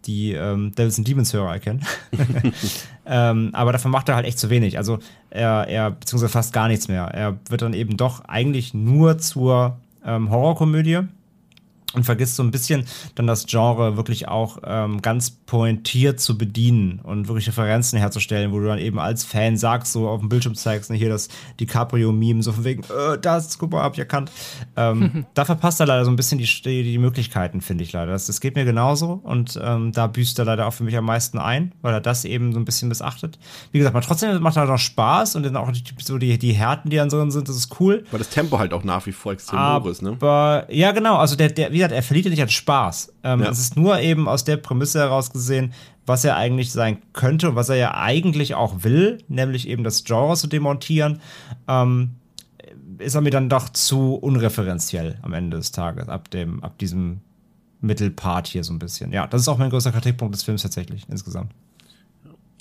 die 0.05 0.33
ähm, 0.33 0.73
Devils 0.73 0.97
and 0.97 1.07
Demons 1.07 1.33
Hörer 1.33 1.53
erkennen. 1.53 1.85
ähm, 3.05 3.49
aber 3.53 3.71
davon 3.71 3.91
macht 3.91 4.09
er 4.09 4.15
halt 4.15 4.25
echt 4.25 4.39
zu 4.39 4.49
wenig. 4.49 4.77
Also 4.77 4.99
er, 5.29 5.67
er, 5.67 5.91
beziehungsweise 5.91 6.31
fast 6.31 6.53
gar 6.53 6.67
nichts 6.67 6.87
mehr. 6.87 7.05
Er 7.05 7.37
wird 7.49 7.61
dann 7.61 7.73
eben 7.73 7.97
doch 7.97 8.25
eigentlich 8.25 8.73
nur 8.73 9.17
zur 9.17 9.77
ähm, 10.05 10.29
Horrorkomödie 10.29 11.01
und 11.93 12.03
vergisst 12.03 12.35
so 12.35 12.43
ein 12.43 12.51
bisschen 12.51 12.85
dann 13.15 13.27
das 13.27 13.45
Genre 13.45 13.95
wirklich 13.95 14.27
auch 14.27 14.57
ähm, 14.65 15.01
ganz 15.01 15.31
pointiert 15.31 16.19
zu 16.19 16.37
bedienen 16.37 16.99
und 17.01 17.27
wirklich 17.27 17.47
Referenzen 17.47 17.97
herzustellen, 17.97 18.51
wo 18.51 18.59
du 18.59 18.65
dann 18.67 18.77
eben 18.77 18.99
als 18.99 19.23
Fan 19.23 19.55
sagst, 19.55 19.93
so 19.93 20.09
auf 20.09 20.19
dem 20.19 20.27
Bildschirm 20.27 20.55
zeigst, 20.55 20.89
ne, 20.89 20.97
hier 20.97 21.07
das 21.07 21.29
DiCaprio-Meme, 21.59 22.43
so 22.43 22.51
von 22.51 22.65
wegen, 22.65 22.83
äh, 22.83 23.17
das, 23.21 23.57
guck 23.57 23.71
mal, 23.71 23.83
habt 23.83 23.97
ihr 23.97 24.03
erkannt. 24.03 24.31
Ähm, 24.75 25.25
da 25.33 25.45
verpasst 25.45 25.79
er 25.79 25.85
leider 25.85 26.03
so 26.03 26.11
ein 26.11 26.17
bisschen 26.17 26.37
die, 26.39 26.45
die, 26.45 26.83
die 26.83 26.97
Möglichkeiten, 26.97 27.61
finde 27.61 27.85
ich 27.85 27.93
leider. 27.93 28.11
Das, 28.11 28.27
das 28.27 28.41
geht 28.41 28.55
mir 28.55 28.65
genauso 28.65 29.21
und 29.23 29.57
ähm, 29.63 29.93
da 29.93 30.07
büßt 30.07 30.37
er 30.39 30.45
leider 30.45 30.67
auch 30.67 30.73
für 30.73 30.83
mich 30.83 30.97
am 30.97 31.05
meisten 31.05 31.37
ein, 31.39 31.71
weil 31.81 31.93
er 31.93 32.01
das 32.01 32.25
eben 32.25 32.51
so 32.51 32.59
ein 32.59 32.65
bisschen 32.65 32.89
missachtet. 32.89 33.39
Wie 33.71 33.77
gesagt, 33.77 33.95
aber 33.95 34.05
trotzdem 34.05 34.41
macht 34.41 34.57
er 34.57 34.65
noch 34.65 34.77
Spaß 34.77 35.37
und 35.37 35.43
dann 35.43 35.55
auch 35.55 35.71
die, 35.71 35.83
so 36.03 36.17
die, 36.17 36.37
die 36.37 36.51
Härten, 36.51 36.89
die 36.89 36.97
dann 36.97 37.07
drin 37.07 37.31
sind, 37.31 37.47
das 37.47 37.55
ist 37.55 37.79
cool. 37.79 38.03
Weil 38.11 38.19
das 38.19 38.29
Tempo 38.29 38.59
halt 38.59 38.73
auch 38.73 38.83
nach 38.83 39.05
wie 39.05 39.13
vor 39.13 39.31
extrem 39.31 39.59
hoch 39.59 39.85
ist, 39.85 40.01
ne? 40.01 40.09
Aber, 40.09 40.65
ja, 40.69 40.91
genau, 40.91 41.15
also 41.15 41.37
der, 41.37 41.47
der, 41.47 41.71
wie 41.77 41.81
gesagt, 41.81 41.93
er 41.93 42.03
verliert 42.03 42.25
ja 42.25 42.31
nicht 42.31 42.41
an 42.41 42.49
Spaß. 42.49 43.13
Ähm, 43.23 43.41
ja. 43.41 43.49
Es 43.49 43.59
ist 43.59 43.77
nur 43.77 43.99
eben 43.99 44.27
aus 44.27 44.43
der 44.43 44.57
Prämisse 44.57 44.99
heraus 44.99 45.31
gesehen, 45.31 45.73
was 46.07 46.25
er 46.25 46.35
eigentlich 46.35 46.71
sein 46.71 46.97
könnte 47.13 47.49
und 47.49 47.55
was 47.55 47.69
er 47.69 47.75
ja 47.75 47.93
eigentlich 47.93 48.55
auch 48.55 48.83
will, 48.83 49.19
nämlich 49.27 49.67
eben 49.67 49.83
das 49.83 50.03
Genre 50.03 50.35
zu 50.35 50.47
demontieren, 50.47 51.21
ähm, 51.67 52.15
ist 52.97 53.13
er 53.13 53.21
mir 53.21 53.29
dann 53.29 53.47
doch 53.47 53.69
zu 53.69 54.15
unreferenziell 54.15 55.19
am 55.21 55.33
Ende 55.33 55.57
des 55.57 55.71
Tages, 55.71 56.09
ab, 56.09 56.31
dem, 56.31 56.63
ab 56.63 56.79
diesem 56.79 57.19
Mittelpart 57.81 58.47
hier 58.47 58.63
so 58.63 58.73
ein 58.73 58.79
bisschen. 58.79 59.11
Ja, 59.11 59.27
das 59.27 59.41
ist 59.41 59.47
auch 59.47 59.59
mein 59.59 59.69
größter 59.69 59.91
Kritikpunkt 59.91 60.33
des 60.33 60.43
Films 60.43 60.63
tatsächlich 60.63 61.03
insgesamt. 61.07 61.51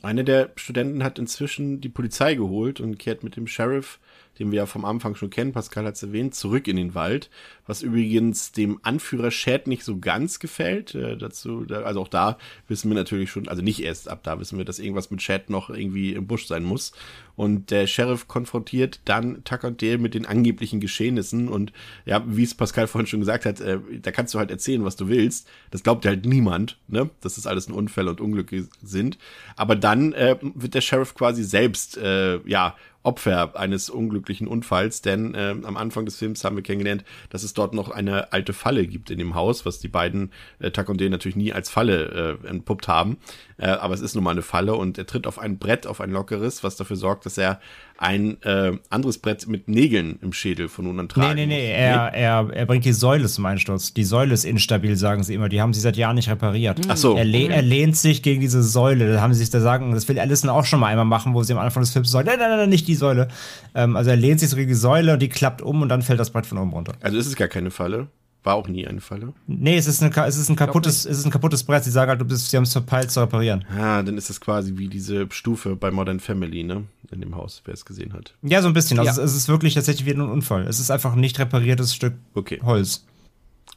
Einer 0.02 0.24
der 0.24 0.50
Studenten 0.56 1.02
hat 1.02 1.18
inzwischen 1.18 1.80
die 1.80 1.88
Polizei 1.88 2.34
geholt 2.34 2.80
und 2.80 2.98
kehrt 2.98 3.24
mit 3.24 3.36
dem 3.36 3.46
Sheriff 3.46 3.98
den 4.38 4.50
wir 4.50 4.58
ja 4.58 4.66
vom 4.66 4.84
Anfang 4.84 5.14
schon 5.14 5.30
kennen, 5.30 5.52
Pascal 5.52 5.84
hat 5.84 5.94
es 5.94 6.02
erwähnt, 6.02 6.34
zurück 6.34 6.68
in 6.68 6.76
den 6.76 6.94
Wald, 6.94 7.30
was 7.66 7.82
übrigens 7.82 8.52
dem 8.52 8.78
Anführer 8.82 9.30
Chad 9.30 9.66
nicht 9.66 9.84
so 9.84 9.98
ganz 9.98 10.38
gefällt. 10.38 10.94
Äh, 10.94 11.16
dazu, 11.16 11.64
da, 11.64 11.82
also 11.82 12.00
auch 12.00 12.08
da 12.08 12.38
wissen 12.68 12.90
wir 12.90 12.94
natürlich 12.94 13.30
schon, 13.30 13.48
also 13.48 13.62
nicht 13.62 13.82
erst 13.82 14.08
ab 14.08 14.20
da 14.22 14.38
wissen 14.40 14.58
wir, 14.58 14.64
dass 14.64 14.78
irgendwas 14.78 15.10
mit 15.10 15.20
Chad 15.20 15.50
noch 15.50 15.70
irgendwie 15.70 16.14
im 16.14 16.26
Busch 16.26 16.46
sein 16.46 16.64
muss. 16.64 16.92
Und 17.36 17.70
der 17.70 17.86
Sheriff 17.86 18.28
konfrontiert 18.28 19.00
dann 19.04 19.44
Tucker 19.44 19.68
und 19.68 19.82
Dale 19.82 19.98
mit 19.98 20.14
den 20.14 20.26
angeblichen 20.26 20.80
Geschehnissen 20.80 21.48
und 21.48 21.72
ja, 22.06 22.24
wie 22.26 22.42
es 22.42 22.54
Pascal 22.54 22.86
vorhin 22.86 23.06
schon 23.06 23.20
gesagt 23.20 23.44
hat, 23.44 23.60
äh, 23.60 23.78
da 24.00 24.10
kannst 24.10 24.34
du 24.34 24.38
halt 24.38 24.50
erzählen, 24.50 24.84
was 24.84 24.96
du 24.96 25.08
willst. 25.08 25.48
Das 25.70 25.82
glaubt 25.82 26.06
halt 26.06 26.24
niemand, 26.24 26.78
ne? 26.88 27.10
Dass 27.20 27.34
das 27.34 27.46
alles 27.46 27.68
ein 27.68 27.74
Unfall 27.74 28.08
und 28.08 28.20
Unglücke 28.20 28.68
sind. 28.82 29.18
Aber 29.56 29.76
dann 29.76 30.12
äh, 30.14 30.36
wird 30.40 30.74
der 30.74 30.80
Sheriff 30.80 31.14
quasi 31.14 31.44
selbst, 31.44 31.96
äh, 31.98 32.40
ja, 32.48 32.74
Opfer 33.06 33.56
eines 33.56 33.88
unglücklichen 33.88 34.48
Unfalls, 34.48 35.00
denn 35.00 35.34
äh, 35.34 35.54
am 35.62 35.76
Anfang 35.76 36.04
des 36.04 36.16
Films 36.16 36.42
haben 36.44 36.56
wir 36.56 36.64
kennengelernt, 36.64 37.04
dass 37.30 37.44
es 37.44 37.54
dort 37.54 37.72
noch 37.72 37.88
eine 37.88 38.32
alte 38.32 38.52
Falle 38.52 38.86
gibt 38.86 39.10
in 39.10 39.18
dem 39.18 39.36
Haus, 39.36 39.64
was 39.64 39.78
die 39.78 39.88
beiden 39.88 40.32
äh, 40.58 40.72
Tuck 40.72 40.88
und 40.88 41.00
Dale 41.00 41.10
natürlich 41.10 41.36
nie 41.36 41.52
als 41.52 41.70
Falle 41.70 42.38
äh, 42.42 42.48
entpuppt 42.48 42.88
haben. 42.88 43.18
Äh, 43.58 43.68
aber 43.68 43.94
es 43.94 44.00
ist 44.00 44.14
nun 44.14 44.24
mal 44.24 44.32
eine 44.32 44.42
Falle 44.42 44.74
und 44.74 44.98
er 44.98 45.06
tritt 45.06 45.26
auf 45.26 45.38
ein 45.38 45.58
Brett, 45.58 45.86
auf 45.86 46.00
ein 46.00 46.10
lockeres, 46.10 46.62
was 46.62 46.76
dafür 46.76 46.96
sorgt, 46.96 47.24
dass 47.24 47.38
er 47.38 47.60
ein 47.98 48.42
äh, 48.42 48.72
anderes 48.90 49.18
Brett 49.18 49.48
mit 49.48 49.68
Nägeln 49.68 50.18
im 50.20 50.34
Schädel 50.34 50.68
von 50.68 50.86
unten 50.86 51.08
tragen 51.08 51.34
Nee, 51.34 51.46
nee, 51.46 51.56
nee, 51.56 51.72
er, 51.72 52.12
er, 52.12 52.50
er 52.52 52.66
bringt 52.66 52.84
die 52.84 52.92
Säule 52.92 53.26
zum 53.26 53.46
Einsturz. 53.46 53.94
Die 53.94 54.04
Säule 54.04 54.34
ist 54.34 54.44
instabil, 54.44 54.96
sagen 54.96 55.22
sie 55.22 55.34
immer. 55.34 55.48
Die 55.48 55.60
haben 55.62 55.72
sie 55.72 55.80
seit 55.80 55.96
Jahren 55.96 56.16
nicht 56.16 56.28
repariert. 56.28 56.78
Ach 56.88 56.96
so. 56.96 57.16
Er, 57.16 57.24
leh 57.24 57.46
er 57.46 57.62
lehnt 57.62 57.96
sich 57.96 58.22
gegen 58.22 58.42
diese 58.42 58.62
Säule. 58.62 59.14
Da 59.14 59.20
haben 59.22 59.32
sie 59.32 59.40
sich 59.40 59.50
da 59.50 59.60
sagen, 59.60 59.92
das 59.92 60.06
will 60.08 60.18
Allison 60.18 60.50
auch 60.50 60.66
schon 60.66 60.80
mal 60.80 60.88
einmal 60.88 61.06
machen, 61.06 61.32
wo 61.32 61.42
sie 61.42 61.54
am 61.54 61.58
Anfang 61.58 61.82
des 61.82 61.92
Films 61.92 62.10
sagen, 62.10 62.28
nein, 62.28 62.38
nein, 62.38 62.50
nein, 62.50 62.68
nicht 62.68 62.86
die 62.86 62.94
Säule. 62.94 63.28
Ähm, 63.74 63.96
also 63.96 64.10
er 64.10 64.16
lehnt 64.16 64.40
sich 64.40 64.50
so 64.50 64.56
gegen 64.56 64.68
die 64.68 64.74
Säule 64.74 65.14
und 65.14 65.22
die 65.22 65.28
klappt 65.30 65.62
um 65.62 65.80
und 65.80 65.88
dann 65.88 66.02
fällt 66.02 66.20
das 66.20 66.30
Brett 66.30 66.44
von 66.44 66.58
oben 66.58 66.72
runter. 66.72 66.92
Also 67.00 67.16
ist 67.16 67.26
es 67.26 67.36
gar 67.36 67.48
keine 67.48 67.70
Falle. 67.70 68.08
War 68.46 68.54
auch 68.54 68.68
nie 68.68 68.86
eine 68.86 69.00
Falle. 69.00 69.32
Nee, 69.48 69.76
es 69.76 69.88
ist, 69.88 70.00
eine, 70.00 70.16
es 70.24 70.36
ist, 70.36 70.48
ein, 70.48 70.54
kaputtes, 70.54 71.04
es 71.04 71.18
ist 71.18 71.24
ein 71.24 71.32
kaputtes 71.32 71.64
Brett. 71.64 71.82
Sie 71.82 71.90
sagen 71.90 72.10
halt, 72.10 72.20
du 72.20 72.24
bist, 72.24 72.48
sie 72.48 72.56
haben 72.56 72.62
es 72.62 72.70
verpeilt 72.70 73.10
zu 73.10 73.18
reparieren. 73.18 73.64
Ah, 73.76 74.04
dann 74.04 74.16
ist 74.16 74.30
es 74.30 74.40
quasi 74.40 74.74
wie 74.76 74.86
diese 74.86 75.26
Stufe 75.32 75.74
bei 75.74 75.90
Modern 75.90 76.20
Family, 76.20 76.62
ne? 76.62 76.84
In 77.10 77.20
dem 77.20 77.34
Haus, 77.34 77.62
wer 77.64 77.74
es 77.74 77.84
gesehen 77.84 78.12
hat. 78.12 78.34
Ja, 78.42 78.62
so 78.62 78.68
ein 78.68 78.72
bisschen. 78.72 79.00
Also 79.00 79.20
ja. 79.20 79.26
es 79.26 79.34
ist 79.34 79.48
wirklich 79.48 79.74
tatsächlich 79.74 80.06
wie 80.06 80.12
ein 80.12 80.20
Unfall. 80.20 80.64
Es 80.68 80.78
ist 80.78 80.92
einfach 80.92 81.14
ein 81.14 81.20
nicht 81.20 81.40
repariertes 81.40 81.92
Stück 81.92 82.14
okay. 82.34 82.60
Holz. 82.62 83.04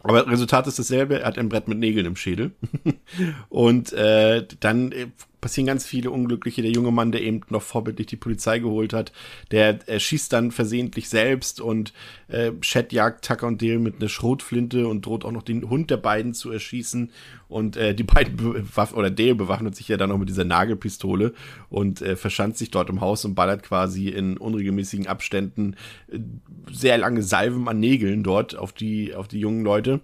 Aber 0.04 0.28
Resultat 0.28 0.68
ist 0.68 0.78
dasselbe. 0.78 1.22
Er 1.22 1.26
hat 1.30 1.40
ein 1.40 1.50
Brett 1.50 1.68
mit 1.68 1.80
Nägeln 1.80 2.06
im 2.06 2.16
Schädel. 2.16 2.52
und 3.50 3.92
äh, 3.94 4.46
dann 4.60 4.92
äh, 4.92 5.08
passieren 5.42 5.68
ganz 5.68 5.86
viele 5.86 6.12
Unglückliche. 6.12 6.62
Der 6.62 6.72
junge 6.72 6.92
Mann, 6.92 7.12
der 7.12 7.22
eben 7.22 7.42
noch 7.50 7.62
vorbildlich 7.62 8.08
die 8.08 8.16
Polizei 8.16 8.60
geholt 8.60 8.94
hat, 8.94 9.12
der 9.52 9.80
er 9.88 10.00
schießt 10.00 10.32
dann 10.34 10.52
versehentlich 10.52 11.10
selbst 11.10 11.62
und 11.62 11.94
äh, 12.28 12.52
Chad 12.62 12.92
jagt 12.94 13.26
Tucker 13.26 13.48
und 13.48 13.62
Dale 13.62 13.80
mit 13.80 13.96
einer 13.96 14.10
Schrotflinte 14.10 14.88
und 14.88 15.06
droht 15.06 15.26
auch 15.26 15.32
noch 15.32 15.44
den 15.44 15.70
Hund 15.70 15.90
der 15.90 15.98
beiden 15.98 16.34
zu 16.34 16.52
erschießen. 16.52 17.12
Und 17.48 17.78
äh, 17.78 17.96
die 17.96 18.04
beiden 18.06 18.36
bewaff 18.36 18.94
oder 18.94 19.10
Dale 19.10 19.36
bewaffnet 19.36 19.76
sich 19.76 19.88
ja 19.88 19.98
dann 19.98 20.10
noch 20.10 20.18
mit 20.18 20.30
dieser 20.30 20.46
Nagelpistole 20.46 21.34
und 21.70 22.02
äh, 22.02 22.16
verschanzt 22.16 22.60
sich 22.60 22.72
dort 22.72 22.90
im 22.90 23.02
Haus 23.02 23.26
und 23.26 23.36
ballert 23.36 23.64
quasi 23.64 24.10
in 24.10 24.38
unregelmäßigen 24.38 25.08
Abständen 25.08 25.76
äh, 26.12 26.20
sehr 26.72 26.98
lange 26.98 27.24
Salven 27.24 27.68
an 27.68 27.80
Nägeln 27.80 28.24
dort 28.24 28.56
auf 28.56 28.74
die 28.74 29.16
auf 29.16 29.28
die 29.28 29.40
jungen 29.40 29.64
Leute. 29.64 30.02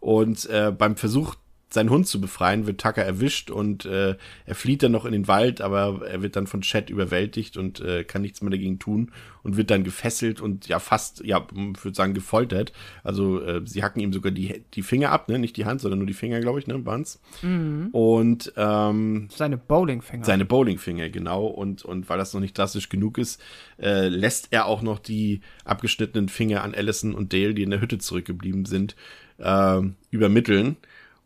Und 0.00 0.48
äh, 0.48 0.72
beim 0.76 0.96
Versuch 0.96 1.34
seinen 1.70 1.90
Hund 1.90 2.06
zu 2.06 2.20
befreien, 2.20 2.66
wird 2.66 2.80
Tucker 2.80 3.02
erwischt 3.02 3.50
und 3.50 3.84
äh, 3.84 4.16
er 4.46 4.54
flieht 4.54 4.82
dann 4.82 4.92
noch 4.92 5.04
in 5.04 5.12
den 5.12 5.28
Wald, 5.28 5.60
aber 5.60 6.06
er 6.06 6.22
wird 6.22 6.36
dann 6.36 6.46
von 6.46 6.62
Chad 6.62 6.88
überwältigt 6.88 7.56
und 7.56 7.80
äh, 7.80 8.04
kann 8.04 8.22
nichts 8.22 8.40
mehr 8.40 8.50
dagegen 8.50 8.78
tun 8.78 9.12
und 9.42 9.56
wird 9.56 9.70
dann 9.70 9.84
gefesselt 9.84 10.40
und 10.40 10.68
ja 10.68 10.78
fast, 10.78 11.24
ja, 11.24 11.46
ich 11.50 11.84
würde 11.84 11.94
sagen, 11.94 12.14
gefoltert. 12.14 12.72
Also 13.02 13.40
äh, 13.42 13.62
sie 13.64 13.82
hacken 13.82 14.00
ihm 14.00 14.12
sogar 14.12 14.32
die, 14.32 14.62
die 14.74 14.82
Finger 14.82 15.10
ab, 15.10 15.28
ne? 15.28 15.38
Nicht 15.38 15.56
die 15.56 15.64
Hand, 15.64 15.80
sondern 15.80 15.98
nur 15.98 16.06
die 16.06 16.14
Finger, 16.14 16.40
glaube 16.40 16.58
ich, 16.58 16.66
ne? 16.66 16.84
Waren's. 16.84 17.20
Mhm. 17.42 17.88
Und 17.92 18.52
ähm, 18.56 19.28
seine 19.30 19.56
Bowlingfinger. 19.56 20.24
Seine 20.24 20.44
Bowlingfinger, 20.44 21.10
genau. 21.10 21.46
Und, 21.46 21.84
und 21.84 22.08
weil 22.08 22.18
das 22.18 22.34
noch 22.34 22.40
nicht 22.40 22.56
drastisch 22.56 22.88
genug 22.88 23.18
ist, 23.18 23.40
äh, 23.80 24.08
lässt 24.08 24.48
er 24.50 24.66
auch 24.66 24.82
noch 24.82 24.98
die 24.98 25.40
abgeschnittenen 25.64 26.28
Finger 26.28 26.62
an 26.62 26.74
Allison 26.74 27.14
und 27.14 27.32
Dale, 27.32 27.54
die 27.54 27.62
in 27.62 27.70
der 27.70 27.80
Hütte 27.80 27.98
zurückgeblieben 27.98 28.64
sind, 28.64 28.96
äh, 29.38 29.80
übermitteln. 30.10 30.76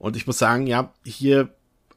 Und 0.03 0.17
ich 0.17 0.27
muss 0.27 0.37
sagen, 0.37 0.67
ja, 0.67 0.93
hier 1.05 1.51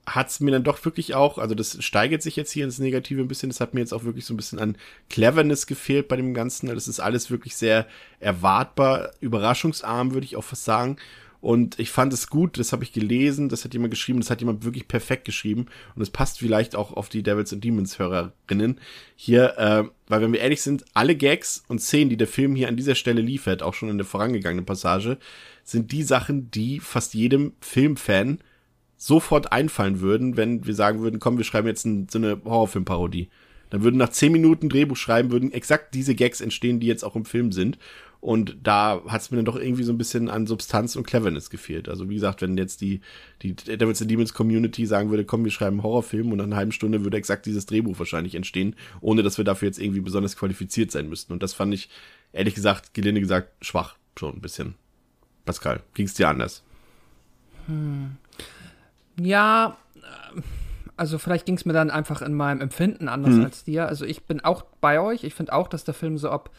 hat 0.06 0.30
es 0.30 0.40
mir 0.40 0.52
dann 0.52 0.64
doch 0.64 0.86
wirklich 0.86 1.16
auch, 1.16 1.40
also 1.40 1.56
das 1.56 1.84
steigert 1.84 2.22
sich 2.22 2.36
jetzt 2.36 2.52
hier 2.52 2.64
ins 2.64 2.78
Negative 2.78 3.20
ein 3.20 3.28
bisschen, 3.28 3.50
das 3.50 3.60
hat 3.60 3.74
mir 3.74 3.80
jetzt 3.80 3.96
auch 3.96 4.04
wirklich 4.04 4.28
so 4.28 4.36
ein 4.36 4.38
bisschen 4.38 4.60
an 4.60 4.78
Cleverness 5.10 5.66
gefehlt 5.66 6.08
bei 6.08 6.16
dem 6.16 6.36
Ganzen. 6.36 6.68
Das 6.68 6.88
ist 6.88 7.00
alles 7.00 7.32
wirklich 7.32 7.56
sehr 7.56 7.88
erwartbar, 8.20 9.10
überraschungsarm, 9.22 10.14
würde 10.14 10.26
ich 10.26 10.36
auch 10.36 10.44
fast 10.44 10.66
sagen. 10.66 10.98
Und 11.46 11.78
ich 11.78 11.92
fand 11.92 12.12
es 12.12 12.28
gut, 12.28 12.58
das 12.58 12.72
habe 12.72 12.84
ich 12.84 12.92
gelesen, 12.92 13.50
das 13.50 13.64
hat 13.64 13.74
jemand 13.76 13.92
geschrieben, 13.92 14.20
das 14.20 14.32
hat 14.32 14.42
jemand 14.42 14.66
wirklich 14.66 14.88
perfekt 14.88 15.26
geschrieben. 15.26 15.68
Und 15.96 16.02
es 16.02 16.10
passt 16.10 16.40
vielleicht 16.40 16.76
auch 16.76 16.92
auf 16.92 17.08
die 17.08 17.22
Devils 17.22 17.54
and 17.54 17.64
Demons 17.64 18.00
Hörerinnen 18.00 18.80
hier, 19.16 19.56
äh, 19.60 19.84
weil 20.08 20.22
wenn 20.22 20.34
wir 20.34 20.40
ehrlich 20.40 20.64
sind, 20.64 20.86
alle 20.96 21.16
Gags 21.16 21.64
und 21.68 21.84
Szenen, 21.84 22.10
die 22.10 22.18
der 22.18 22.26
Film 22.26 22.56
hier 22.56 22.68
an 22.68 22.78
dieser 22.78 22.96
Stelle 22.96 23.22
liefert, 23.22 23.62
auch 23.62 23.76
schon 23.76 23.90
in 23.90 24.00
der 24.00 24.08
vorangegangenen 24.08 24.66
Passage, 24.66 25.20
sind 25.64 25.92
die 25.92 26.02
Sachen, 26.02 26.50
die 26.50 26.80
fast 26.80 27.14
jedem 27.14 27.54
Filmfan 27.62 28.40
sofort 28.98 29.52
einfallen 29.52 30.00
würden, 30.00 30.38
wenn 30.38 30.66
wir 30.66 30.74
sagen 30.74 31.02
würden, 31.02 31.20
komm, 31.20 31.38
wir 31.38 31.46
schreiben 31.46 31.68
jetzt 31.68 31.86
ein, 31.86 32.08
so 32.10 32.18
eine 32.18 32.42
Horrorfilmparodie. 32.44 33.30
Dann 33.70 33.84
würden 33.84 33.98
nach 33.98 34.10
zehn 34.10 34.32
Minuten 34.32 34.70
Drehbuch 34.70 34.98
schreiben, 34.98 35.32
würden 35.32 35.52
exakt 35.52 35.94
diese 35.94 36.16
Gags 36.16 36.42
entstehen, 36.42 36.80
die 36.80 36.88
jetzt 36.88 37.04
auch 37.04 37.16
im 37.16 37.26
Film 37.26 37.52
sind. 37.52 37.78
Und 38.26 38.58
da 38.64 39.04
hat 39.08 39.22
es 39.22 39.30
mir 39.30 39.38
dann 39.38 39.46
doch 39.46 39.56
irgendwie 39.56 39.84
so 39.84 39.94
ein 39.94 40.00
bisschen 40.00 40.32
an 40.32 40.48
Substanz 40.48 40.96
und 40.96 41.06
Cleverness 41.06 41.52
gefehlt. 41.52 41.88
Also 41.88 42.10
wie 42.10 42.16
gesagt, 42.16 42.42
wenn 42.42 42.58
jetzt 42.58 42.82
die, 42.82 43.02
die 43.44 43.56
Devils 43.56 44.02
and 44.02 44.10
Demons 44.10 44.34
Community 44.34 44.88
sagen 44.88 45.12
würde, 45.12 45.26
komm, 45.26 45.44
wir 45.44 45.52
schreiben 45.52 45.76
einen 45.76 45.84
Horrorfilm 45.84 46.32
und 46.32 46.40
nach 46.40 46.46
einer 46.46 46.56
halben 46.56 46.72
Stunde 46.72 47.04
würde 47.04 47.18
exakt 47.18 47.46
dieses 47.46 47.68
Drehbuch 47.68 48.00
wahrscheinlich 48.00 48.34
entstehen, 48.34 48.76
ohne 49.00 49.22
dass 49.22 49.38
wir 49.38 49.46
dafür 49.46 49.68
jetzt 49.68 49.80
irgendwie 49.80 50.00
besonders 50.00 50.38
qualifiziert 50.38 50.90
sein 50.92 51.08
müssten. 51.08 51.34
Und 51.34 51.44
das 51.44 51.54
fand 51.54 51.76
ich, 51.76 51.88
ehrlich 52.34 52.56
gesagt, 52.56 52.96
gelinde 52.96 53.22
gesagt, 53.22 53.64
schwach 53.64 53.96
schon 54.18 54.34
ein 54.34 54.42
bisschen. 54.42 54.74
Pascal, 55.46 55.84
ging 55.94 56.08
es 56.08 56.16
dir 56.16 56.28
anders? 56.28 56.64
Hm. 57.68 58.16
Ja, 59.22 59.78
äh, 59.98 60.42
also 60.98 61.20
vielleicht 61.20 61.46
ging 61.46 61.58
es 61.58 61.66
mir 61.66 61.74
dann 61.74 61.92
einfach 61.92 62.24
in 62.24 62.34
meinem 62.34 62.62
Empfinden 62.62 63.08
anders 63.08 63.36
mhm. 63.36 63.44
als 63.44 63.66
dir. 63.66 63.88
Also 63.88 64.04
ich 64.04 64.24
bin 64.24 64.44
auch 64.44 64.64
bei 64.82 65.00
euch. 65.00 65.24
Ich 65.24 65.36
finde 65.36 65.54
auch, 65.54 65.68
dass 65.68 65.84
der 65.84 65.94
Film 65.94 66.18
so 66.18 66.32
ab, 66.32 66.50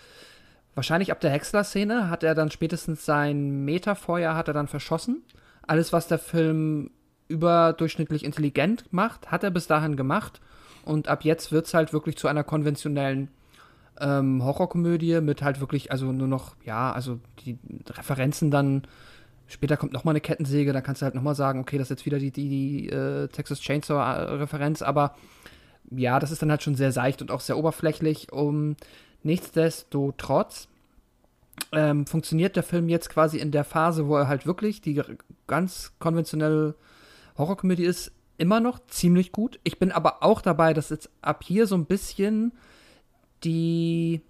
wahrscheinlich 0.77 1.11
ab 1.11 1.21
der 1.21 1.31
Häcksler-Szene 1.31 2.09
hat 2.09 2.23
er 2.23 2.37
dann 2.37 2.53
spätestens 2.53 3.05
sein 3.05 3.65
Meterfeuer 3.65 4.37
hat 4.37 4.47
er 4.47 4.55
dann 4.55 4.69
verschossen. 4.69 5.25
Alles, 5.67 5.93
was 5.93 6.07
der 6.07 6.19
Film 6.21 6.91
überdurchschnittlich 7.27 8.25
intelligent 8.25 8.93
macht, 8.93 9.33
hat 9.33 9.43
er 9.43 9.51
bis 9.51 9.67
dahin 9.67 9.97
gemacht. 9.97 10.41
Und 10.85 11.09
ab 11.09 11.25
jetzt 11.25 11.51
wird 11.51 11.67
es 11.67 11.75
halt 11.75 11.93
wirklich 11.93 12.17
zu 12.17 12.29
einer 12.29 12.45
konventionellen 12.45 13.29
ähm, 13.99 14.45
Horrorkomödie 14.45 15.21
mit 15.21 15.43
halt 15.43 15.59
wirklich, 15.59 15.91
also 15.91 16.13
nur 16.13 16.29
noch, 16.29 16.55
ja, 16.65 16.93
also 16.93 17.19
die 17.45 17.59
Referenzen 17.91 18.53
dann. 18.53 18.83
Später 19.49 19.77
kommt 19.77 19.93
nochmal 19.93 20.13
eine 20.13 20.21
Kettensäge, 20.21 20.73
da 20.73 20.81
kannst 20.81 21.03
du 21.03 21.05
halt 21.05 21.15
nochmal 21.15 21.37
sagen, 21.37 21.61
okay, 21.61 21.79
das 21.79 21.87
ist 21.87 21.99
jetzt 22.01 22.07
wieder 22.07 22.19
die, 22.19 22.33
die, 22.33 22.49
die 22.49 22.89
äh, 22.91 23.29
Texas 23.29 23.61
Chainsaw-Referenz, 23.61 24.83
aber 24.83 25.15
ja, 25.91 26.19
das 26.19 26.33
ist 26.33 26.43
dann 26.43 26.51
halt 26.51 26.65
schon 26.65 26.75
sehr 26.75 26.91
seicht 26.91 27.23
und 27.23 27.31
auch 27.31 27.41
sehr 27.41 27.57
oberflächlich. 27.57 28.33
Um, 28.33 28.75
nichtsdestotrotz 29.27 30.69
ähm, 31.73 32.07
funktioniert 32.07 32.57
der 32.57 32.63
Film 32.63 32.89
jetzt 32.89 33.11
quasi 33.11 33.39
in 33.39 33.51
der 33.51 33.65
Phase, 33.65 34.09
wo 34.09 34.17
er 34.17 34.29
halt 34.29 34.47
wirklich 34.47 34.81
die 34.81 35.03
ganz 35.47 35.93
konventionelle 35.99 36.75
Horrorkomödie 37.37 37.85
ist, 37.85 38.13
immer 38.39 38.61
noch 38.61 38.79
ziemlich 38.89 39.33
gut. 39.33 39.59
Ich 39.65 39.79
bin 39.79 39.93
aber 39.93 40.23
auch 40.23 40.41
dabei, 40.41 40.73
dass 40.75 40.91
jetzt 40.91 41.11
ab 41.23 41.43
hier 41.45 41.67
so 41.67 41.75
ein 41.75 41.87
bisschen 41.87 42.53
die 43.45 44.23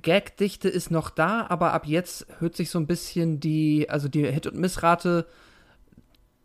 Gagdichte 0.00 0.68
ist 0.68 0.90
noch 0.90 1.10
da, 1.10 1.46
aber 1.48 1.72
ab 1.72 1.86
jetzt 1.86 2.26
hört 2.38 2.56
sich 2.56 2.70
so 2.70 2.78
ein 2.78 2.86
bisschen 2.86 3.40
die, 3.40 3.90
also 3.90 4.08
die 4.08 4.26
Hit- 4.26 4.46
und 4.46 4.56
Missrate 4.56 5.26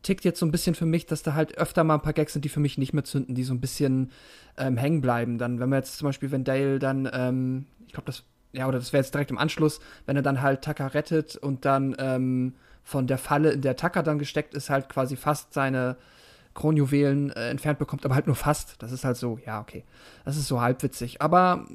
tickt 0.08 0.24
jetzt 0.24 0.39
so 0.39 0.45
ein 0.45 0.51
bisschen 0.51 0.74
für 0.74 0.86
mich, 0.86 1.05
dass 1.05 1.22
da 1.22 1.34
halt 1.34 1.58
öfter 1.58 1.84
mal 1.84 1.95
ein 1.95 2.01
paar 2.01 2.14
Gags 2.14 2.32
sind, 2.32 2.45
die 2.45 2.49
für 2.49 2.62
mich 2.62 2.78
nicht 2.78 2.93
mehr 2.93 3.03
zünden, 3.03 3.36
die 3.36 3.43
so 3.43 3.53
ein 3.53 3.60
bisschen 3.60 4.12
ähm, 4.58 4.78
hängen 4.78 5.01
bleiben. 5.01 5.38
Dann, 5.38 5.60
wenn 5.60 5.70
wir 5.70 5.76
jetzt 5.76 5.97
zum 5.97 6.08
Beispiel, 6.08 6.32
wenn 6.32 6.45
Dale 6.45 6.80
dann, 6.80 7.10
ähm, 7.12 7.66
ich 7.86 7.93
glaube, 7.93 8.05
das, 8.05 8.24
ja, 8.53 8.68
oder 8.68 8.80
das 8.80 8.93
wäre 8.93 9.03
jetzt 9.03 9.14
direkt 9.14 9.32
im 9.32 9.38
Anschluss, 9.38 9.82
wenn 10.05 10.16
er 10.16 10.22
dann 10.22 10.41
halt 10.41 10.64
Tucker 10.64 10.93
rettet 10.93 11.36
und 11.36 11.66
dann 11.66 11.93
ähm, 11.99 12.55
von 12.84 13.05
der 13.05 13.18
Falle, 13.18 13.51
in 13.51 13.62
der 13.62 13.76
Tucker 13.76 14.01
dann 14.01 14.18
gesteckt 14.18 14.53
ist, 14.53 14.70
halt 14.70 14.88
quasi 14.88 15.18
fast 15.18 15.53
seine 15.53 15.97
Kronjuwelen 16.53 17.32
äh, 17.32 17.49
entfernt 17.49 17.78
bekommt, 17.78 18.05
aber 18.05 18.16
halt 18.16 18.28
nur 18.28 18.38
fast. 18.38 18.82
Das 18.82 18.93
ist 18.93 19.03
halt 19.03 19.18
so, 19.18 19.39
ja, 19.45 19.60
okay. 19.60 19.84
Das 20.24 20.38
ist 20.38 20.47
so 20.47 20.62
halbwitzig. 20.62 21.22
Aber 21.22 21.68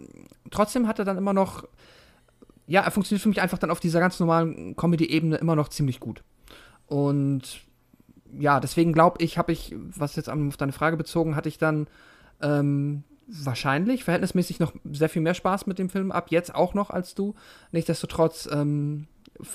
trotzdem 0.51 0.89
hat 0.89 0.99
er 0.99 1.05
dann 1.05 1.19
immer 1.19 1.35
noch, 1.35 1.69
ja, 2.67 2.81
er 2.81 2.91
funktioniert 2.91 3.23
für 3.23 3.29
mich 3.29 3.43
einfach 3.43 3.59
dann 3.59 3.71
auf 3.71 3.81
dieser 3.81 4.01
ganz 4.01 4.19
normalen 4.19 4.75
Comedy-Ebene 4.75 5.37
immer 5.37 5.55
noch 5.55 5.69
ziemlich 5.69 6.01
gut. 6.01 6.25
Und 6.87 7.61
ja, 8.39 8.61
deswegen 8.61 8.93
glaube 8.93 9.23
ich, 9.23 9.39
habe 9.39 9.53
ich, 9.53 9.75
was 9.77 10.17
jetzt 10.17 10.29
auf 10.29 10.57
deine 10.57 10.73
Frage 10.73 10.97
bezogen, 10.97 11.37
hatte 11.37 11.49
ich 11.49 11.59
dann 11.59 11.87
ähm, 12.41 13.05
wahrscheinlich 13.27 14.05
verhältnismäßig 14.05 14.61
noch 14.61 14.73
sehr 14.91 15.09
viel 15.09 15.23
mehr 15.23 15.35
Spaß 15.35 15.67
mit 15.67 15.79
dem 15.79 15.91
Film 15.91 16.13
ab, 16.13 16.31
jetzt 16.31 16.55
auch 16.55 16.75
noch 16.75 16.91
als 16.91 17.15
du. 17.15 17.35
Nichtsdestotrotz 17.71 18.49
ähm, 18.53 19.07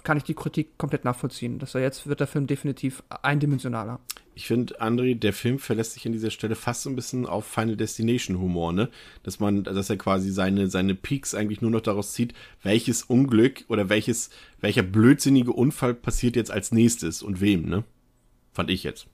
kann 0.04 0.18
ich 0.18 0.24
die 0.24 0.34
Kritik 0.34 0.78
komplett 0.78 1.06
nachvollziehen. 1.06 1.60
Das 1.60 1.74
jetzt 1.74 2.08
wird 2.08 2.20
der 2.20 2.28
Film 2.28 2.48
definitiv 2.48 3.04
eindimensionaler. 3.22 4.00
Ich 4.36 4.48
finde, 4.48 4.80
André, 4.82 5.18
der 5.18 5.34
Film 5.34 5.58
verlässt 5.60 5.94
sich 5.94 6.06
an 6.06 6.12
dieser 6.12 6.30
Stelle 6.30 6.56
fast 6.56 6.84
so 6.84 6.90
ein 6.90 6.96
bisschen 6.96 7.26
auf 7.26 7.46
Final 7.46 7.76
Destination 7.76 8.40
Humor, 8.40 8.72
ne? 8.72 8.90
Dass 9.24 9.40
man, 9.40 9.64
dass 9.64 9.90
er 9.90 9.98
quasi 9.98 10.32
seine, 10.32 10.70
seine 10.70 10.94
Peaks 10.94 11.34
eigentlich 11.34 11.62
nur 11.62 11.72
noch 11.72 11.82
daraus 11.82 12.14
zieht, 12.14 12.34
welches 12.62 13.04
Unglück 13.04 13.66
oder 13.68 13.90
welches, 13.90 14.30
welcher 14.60 14.84
blödsinnige 14.84 15.54
Unfall 15.54 15.94
passiert 15.94 16.36
jetzt 16.36 16.52
als 16.52 16.72
nächstes 16.72 17.24
und 17.24 17.42
wem, 17.42 17.68
ne? 17.68 17.84
Fand 18.58 18.72
ich 18.72 18.82
jetzt. 18.82 19.06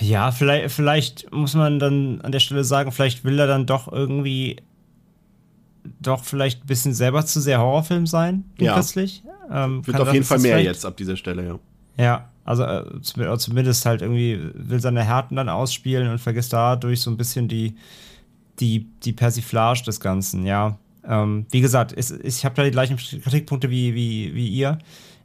Ja, 0.00 0.30
vielleicht, 0.30 0.70
vielleicht 0.74 1.32
muss 1.32 1.54
man 1.54 1.78
dann 1.78 2.20
an 2.20 2.30
der 2.30 2.40
Stelle 2.40 2.62
sagen, 2.62 2.92
vielleicht 2.92 3.24
will 3.24 3.38
er 3.38 3.46
dann 3.46 3.64
doch 3.64 3.90
irgendwie 3.90 4.56
doch 6.02 6.22
vielleicht 6.22 6.64
ein 6.64 6.66
bisschen 6.66 6.92
selber 6.92 7.24
zu 7.24 7.40
sehr 7.40 7.58
Horrorfilm 7.58 8.06
sein, 8.06 8.44
ja. 8.58 8.74
plötzlich. 8.74 9.22
Ähm, 9.50 9.86
Wird 9.86 9.98
auf 9.98 10.12
jeden 10.12 10.26
Fall 10.26 10.40
mehr 10.40 10.62
jetzt 10.62 10.84
ab 10.84 10.98
dieser 10.98 11.16
Stelle, 11.16 11.46
ja. 11.46 11.58
Ja, 11.96 12.28
also 12.44 12.64
äh, 12.64 13.00
zumindest 13.00 13.86
halt 13.86 14.02
irgendwie 14.02 14.38
will 14.52 14.80
seine 14.80 15.02
Härten 15.02 15.38
dann 15.38 15.48
ausspielen 15.48 16.10
und 16.10 16.18
vergisst 16.18 16.52
dadurch 16.52 17.00
so 17.00 17.10
ein 17.10 17.16
bisschen 17.16 17.48
die, 17.48 17.76
die, 18.60 18.90
die 19.04 19.14
Persiflage 19.14 19.84
des 19.84 20.00
Ganzen, 20.00 20.44
ja. 20.44 20.78
Ähm, 21.02 21.46
wie 21.50 21.62
gesagt, 21.62 21.94
es, 21.96 22.10
ich 22.10 22.44
habe 22.44 22.54
da 22.56 22.62
die 22.62 22.72
gleichen 22.72 22.98
Kritikpunkte 22.98 23.70
wie, 23.70 23.94
wie, 23.94 24.34
wie 24.34 24.48
ihr. 24.48 24.76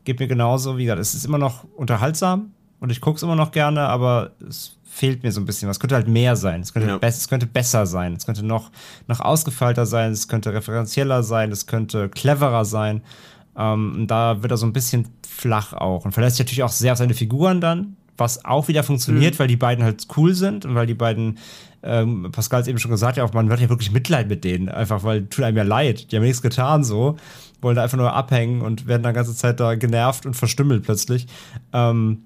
Geht 0.04 0.20
mir 0.20 0.28
genauso. 0.28 0.78
Wie 0.78 0.86
gesagt, 0.86 1.02
es 1.02 1.14
ist 1.14 1.26
immer 1.26 1.38
noch 1.38 1.64
unterhaltsam 1.76 2.54
und 2.82 2.92
ich 2.92 3.00
gucke 3.00 3.18
es 3.18 3.24
immer 3.24 3.36
noch 3.36 3.52
gerne, 3.52 3.82
aber 3.82 4.32
es 4.48 4.76
fehlt 4.84 5.24
mir 5.24 5.32
so 5.32 5.40
ein 5.40 5.46
bisschen 5.46 5.70
was. 5.70 5.78
Es 5.78 5.80
könnte 5.80 5.96
halt 5.96 6.08
mehr 6.08 6.36
sein. 6.36 6.62
Es 6.62 6.74
könnte, 6.74 6.90
ja. 6.90 7.00
es 7.00 7.30
könnte 7.30 7.46
besser 7.46 7.86
sein. 7.86 8.14
Es 8.14 8.26
könnte 8.26 8.44
noch, 8.44 8.72
noch 9.08 9.20
ausgefeilter 9.20 9.86
sein. 9.86 10.12
Es 10.12 10.28
könnte 10.28 10.52
referenzieller 10.52 11.22
sein. 11.22 11.52
Es 11.52 11.68
könnte 11.68 12.10
cleverer 12.10 12.66
sein. 12.66 13.04
Ähm, 13.56 14.06
da 14.08 14.42
wird 14.42 14.52
er 14.52 14.58
so 14.58 14.66
ein 14.66 14.74
bisschen 14.74 15.08
flach 15.26 15.74
auch. 15.74 16.06
Und 16.06 16.12
verlässt 16.12 16.38
sich 16.38 16.46
natürlich 16.46 16.64
auch 16.64 16.72
sehr 16.72 16.94
auf 16.94 16.98
seine 16.98 17.14
Figuren 17.14 17.62
dann, 17.62 17.98
was 18.18 18.44
auch 18.46 18.68
wieder 18.68 18.82
funktioniert, 18.82 19.36
mhm. 19.36 19.40
weil 19.40 19.48
die 19.48 19.58
beiden 19.58 19.84
halt 19.84 20.08
cool 20.18 20.34
sind 20.34 20.66
und 20.66 20.74
weil 20.74 20.88
die 20.88 20.96
beiden, 20.96 21.38
ähm, 21.84 22.32
Pascal 22.32 22.58
hat 22.58 22.64
es 22.64 22.68
eben 22.68 22.80
schon 22.80 22.92
gesagt, 22.92 23.18
ja, 23.18 23.24
auch 23.24 23.34
man 23.34 23.50
wird 23.50 23.60
ja 23.60 23.70
wirklich 23.70 23.92
Mitleid 23.92 24.28
mit 24.28 24.44
denen, 24.44 24.70
einfach 24.70 25.04
weil 25.04 25.28
tut 25.28 25.46
einem 25.46 25.58
ja 25.58 25.64
leid. 25.64 26.12
Die 26.12 26.16
haben 26.16 26.24
nichts 26.24 26.42
getan 26.42 26.84
so, 26.84 27.18
wollen 27.62 27.76
da 27.76 27.84
einfach 27.84 27.98
nur 27.98 28.14
abhängen 28.14 28.62
und 28.62 28.88
werden 28.88 29.04
dann 29.04 29.14
ganze 29.14 29.36
Zeit 29.36 29.60
da 29.60 29.76
genervt 29.76 30.26
und 30.26 30.34
verstümmelt 30.34 30.84
plötzlich. 30.84 31.28
Ähm, 31.74 32.24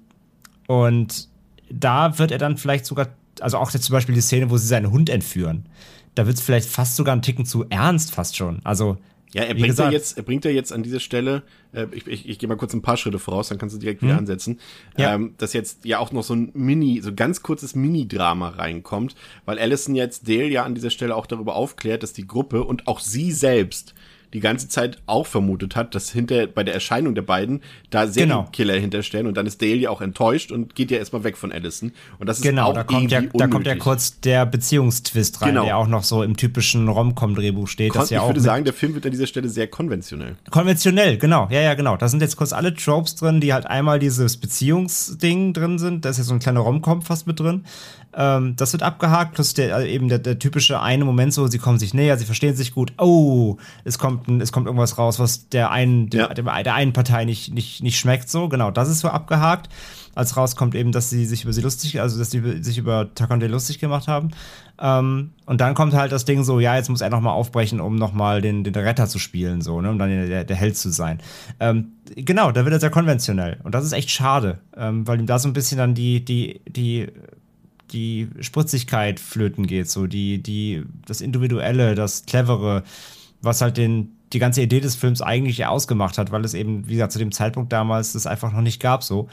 und 0.66 1.28
da 1.70 2.18
wird 2.18 2.30
er 2.30 2.38
dann 2.38 2.56
vielleicht 2.56 2.86
sogar, 2.86 3.08
also 3.40 3.58
auch 3.58 3.70
zum 3.70 3.92
Beispiel 3.92 4.14
die 4.14 4.20
Szene, 4.20 4.50
wo 4.50 4.56
sie 4.56 4.66
seinen 4.66 4.90
Hund 4.90 5.10
entführen, 5.10 5.66
da 6.14 6.26
wird 6.26 6.36
es 6.36 6.42
vielleicht 6.42 6.68
fast 6.68 6.96
sogar 6.96 7.12
einen 7.12 7.22
Ticken 7.22 7.44
zu 7.44 7.66
ernst, 7.68 8.14
fast 8.14 8.36
schon. 8.36 8.60
Also 8.64 8.96
ja, 9.32 9.42
er 9.42 9.54
bringt, 9.54 9.76
ja 9.76 9.90
jetzt, 9.90 10.16
er 10.16 10.22
bringt 10.22 10.44
ja 10.44 10.50
jetzt 10.50 10.72
an 10.72 10.82
dieser 10.82 11.00
Stelle, 11.00 11.42
äh, 11.72 11.86
ich, 11.92 12.06
ich, 12.06 12.28
ich 12.28 12.38
gehe 12.38 12.48
mal 12.48 12.56
kurz 12.56 12.72
ein 12.72 12.80
paar 12.80 12.96
Schritte 12.96 13.18
voraus, 13.18 13.48
dann 13.48 13.58
kannst 13.58 13.74
du 13.74 13.78
direkt 13.78 14.00
wieder 14.00 14.14
mhm. 14.14 14.20
ansetzen, 14.20 14.60
ja. 14.96 15.14
ähm, 15.14 15.34
dass 15.36 15.52
jetzt 15.52 15.84
ja 15.84 15.98
auch 15.98 16.12
noch 16.12 16.22
so 16.22 16.34
ein 16.34 16.52
Mini, 16.54 17.00
so 17.02 17.12
ganz 17.12 17.42
kurzes 17.42 17.74
Mini-Drama 17.74 18.50
reinkommt, 18.50 19.14
weil 19.44 19.58
Allison 19.58 19.94
jetzt 19.94 20.28
Dale 20.28 20.48
ja 20.48 20.62
an 20.64 20.74
dieser 20.74 20.90
Stelle 20.90 21.14
auch 21.14 21.26
darüber 21.26 21.54
aufklärt, 21.56 22.02
dass 22.02 22.12
die 22.12 22.26
Gruppe 22.26 22.64
und 22.64 22.88
auch 22.88 23.00
sie 23.00 23.32
selbst 23.32 23.94
die 24.32 24.40
ganze 24.40 24.68
Zeit 24.68 24.98
auch 25.06 25.26
vermutet 25.26 25.76
hat, 25.76 25.94
dass 25.94 26.10
hinter 26.10 26.46
bei 26.46 26.64
der 26.64 26.74
Erscheinung 26.74 27.14
der 27.14 27.22
beiden 27.22 27.62
da 27.90 28.06
Serienkiller 28.06 28.74
genau. 28.74 28.82
hinterstellen 28.82 29.26
und 29.26 29.36
dann 29.36 29.46
ist 29.46 29.62
Dale 29.62 29.76
ja 29.76 29.90
auch 29.90 30.00
enttäuscht 30.00 30.52
und 30.52 30.74
geht 30.74 30.90
ja 30.90 30.98
erstmal 30.98 31.24
weg 31.24 31.36
von 31.36 31.52
Allison 31.52 31.92
und 32.18 32.28
das 32.28 32.38
ist 32.38 32.42
genau, 32.42 32.70
auch 32.70 32.74
da 32.74 32.84
kommt 32.84 33.10
ja 33.10 33.22
da 33.22 33.46
kommt 33.46 33.66
ja 33.66 33.76
kurz 33.76 34.20
der 34.20 34.44
Beziehungstwist 34.46 35.42
rein, 35.42 35.50
genau. 35.50 35.64
der 35.64 35.78
auch 35.78 35.88
noch 35.88 36.04
so 36.04 36.22
im 36.22 36.36
typischen 36.36 36.88
Romcom 36.88 37.34
Drehbuch 37.34 37.68
steht, 37.68 37.92
Kon 37.92 38.02
das 38.02 38.10
ja 38.10 38.20
ich 38.20 38.26
würde 38.26 38.40
sagen, 38.40 38.64
der 38.64 38.74
Film 38.74 38.94
wird 38.94 39.06
an 39.06 39.12
dieser 39.12 39.26
Stelle 39.26 39.48
sehr 39.48 39.68
konventionell. 39.68 40.36
Konventionell, 40.50 41.16
genau. 41.18 41.48
Ja, 41.50 41.60
ja, 41.60 41.74
genau. 41.74 41.96
Da 41.96 42.08
sind 42.08 42.20
jetzt 42.20 42.36
kurz 42.36 42.52
alle 42.52 42.74
Tropes 42.74 43.14
drin, 43.14 43.40
die 43.40 43.52
halt 43.52 43.66
einmal 43.66 43.98
dieses 43.98 44.36
Beziehungsding 44.36 45.52
drin 45.52 45.78
sind, 45.78 46.04
da 46.04 46.10
ist 46.10 46.18
ja 46.18 46.24
so 46.24 46.34
ein 46.34 46.40
kleiner 46.40 46.60
Romcom 46.60 47.02
fast 47.02 47.26
mit 47.26 47.40
drin. 47.40 47.64
Ähm, 48.18 48.56
das 48.56 48.72
wird 48.72 48.82
abgehakt, 48.82 49.34
plus 49.34 49.52
der, 49.52 49.76
äh, 49.78 49.92
eben 49.92 50.08
der, 50.08 50.18
der, 50.18 50.38
typische 50.38 50.80
eine 50.80 51.04
Moment 51.04 51.34
so, 51.34 51.46
sie 51.48 51.58
kommen 51.58 51.78
sich 51.78 51.92
näher, 51.92 52.16
sie 52.16 52.24
verstehen 52.24 52.56
sich 52.56 52.72
gut. 52.72 52.94
Oh, 52.96 53.58
es 53.84 53.98
kommt, 53.98 54.15
es 54.40 54.52
kommt 54.52 54.66
irgendwas 54.66 54.98
raus, 54.98 55.18
was 55.18 55.48
der 55.48 55.70
einen, 55.70 56.08
ja. 56.12 56.32
der, 56.32 56.62
der, 56.62 56.74
einen 56.74 56.92
Partei 56.92 57.24
nicht, 57.24 57.52
nicht, 57.52 57.82
nicht 57.82 57.98
schmeckt. 57.98 58.28
So, 58.28 58.48
genau, 58.48 58.70
das 58.70 58.88
ist 58.88 59.00
so 59.00 59.08
abgehakt. 59.08 59.68
Als 60.14 60.36
rauskommt 60.36 60.74
eben, 60.74 60.92
dass 60.92 61.10
sie 61.10 61.26
sich 61.26 61.44
über 61.44 61.52
sie 61.52 61.60
lustig, 61.60 62.00
also 62.00 62.18
dass 62.18 62.30
sie 62.30 62.62
sich 62.62 62.78
über 62.78 63.12
Tucker 63.14 63.36
lustig 63.36 63.78
gemacht 63.78 64.08
haben. 64.08 64.30
Ähm, 64.80 65.32
und 65.44 65.60
dann 65.60 65.74
kommt 65.74 65.94
halt 65.94 66.10
das 66.10 66.24
Ding 66.24 66.42
so, 66.42 66.58
ja, 66.58 66.76
jetzt 66.76 66.88
muss 66.88 67.02
er 67.02 67.10
nochmal 67.10 67.34
aufbrechen, 67.34 67.80
um 67.80 67.96
nochmal 67.96 68.40
den, 68.40 68.64
den 68.64 68.74
Retter 68.74 69.08
zu 69.08 69.18
spielen, 69.18 69.60
so, 69.60 69.80
ne, 69.80 69.90
um 69.90 69.98
dann 69.98 70.08
der, 70.08 70.44
der 70.44 70.56
Held 70.56 70.76
zu 70.76 70.90
sein. 70.90 71.18
Ähm, 71.60 71.92
genau, 72.14 72.50
da 72.50 72.64
wird 72.64 72.72
er 72.72 72.80
sehr 72.80 72.90
konventionell. 72.90 73.60
Und 73.62 73.74
das 73.74 73.84
ist 73.84 73.92
echt 73.92 74.10
schade, 74.10 74.60
ähm, 74.76 75.06
weil 75.06 75.20
ihm 75.20 75.26
da 75.26 75.38
so 75.38 75.48
ein 75.48 75.52
bisschen 75.52 75.78
dann 75.78 75.94
die, 75.94 76.24
die, 76.24 76.60
die 76.66 77.08
die 77.92 78.28
Spritzigkeit 78.40 79.20
flöten 79.20 79.66
geht, 79.66 79.88
so 79.88 80.06
die, 80.06 80.42
die, 80.42 80.84
das 81.06 81.20
Individuelle, 81.20 81.94
das 81.94 82.26
Clevere, 82.26 82.82
was 83.46 83.62
halt 83.62 83.78
den, 83.78 84.16
die 84.34 84.38
ganze 84.38 84.60
Idee 84.60 84.80
des 84.80 84.96
Films 84.96 85.22
eigentlich 85.22 85.64
ausgemacht 85.64 86.18
hat, 86.18 86.30
weil 86.30 86.44
es 86.44 86.52
eben, 86.52 86.86
wie 86.88 86.94
gesagt, 86.94 87.12
zu 87.12 87.18
dem 87.18 87.32
Zeitpunkt 87.32 87.72
damals 87.72 88.12
das 88.12 88.26
einfach 88.26 88.52
noch 88.52 88.60
nicht 88.60 88.80
gab, 88.80 89.02
so. 89.02 89.28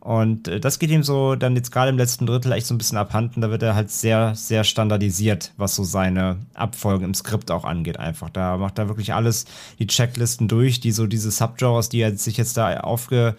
Und 0.00 0.48
äh, 0.48 0.60
das 0.60 0.78
geht 0.78 0.90
ihm 0.90 1.02
so 1.02 1.34
dann 1.34 1.56
jetzt 1.56 1.72
gerade 1.72 1.90
im 1.90 1.98
letzten 1.98 2.26
Drittel 2.26 2.52
echt 2.52 2.66
so 2.66 2.74
ein 2.74 2.78
bisschen 2.78 2.98
abhanden. 2.98 3.40
Da 3.40 3.50
wird 3.50 3.62
er 3.62 3.74
halt 3.74 3.90
sehr, 3.90 4.34
sehr 4.34 4.64
standardisiert, 4.64 5.52
was 5.56 5.74
so 5.74 5.84
seine 5.84 6.38
Abfolgen 6.54 7.04
im 7.04 7.14
Skript 7.14 7.50
auch 7.50 7.64
angeht, 7.64 7.98
einfach. 7.98 8.30
Da 8.30 8.56
macht 8.56 8.78
er 8.78 8.88
wirklich 8.88 9.12
alles, 9.12 9.46
die 9.78 9.86
Checklisten 9.86 10.48
durch, 10.48 10.80
die 10.80 10.92
so 10.92 11.06
diese 11.06 11.30
Subgenres, 11.30 11.88
die 11.88 12.00
er 12.00 12.16
sich 12.16 12.36
jetzt 12.36 12.56
da 12.56 12.80
aufge, 12.80 13.34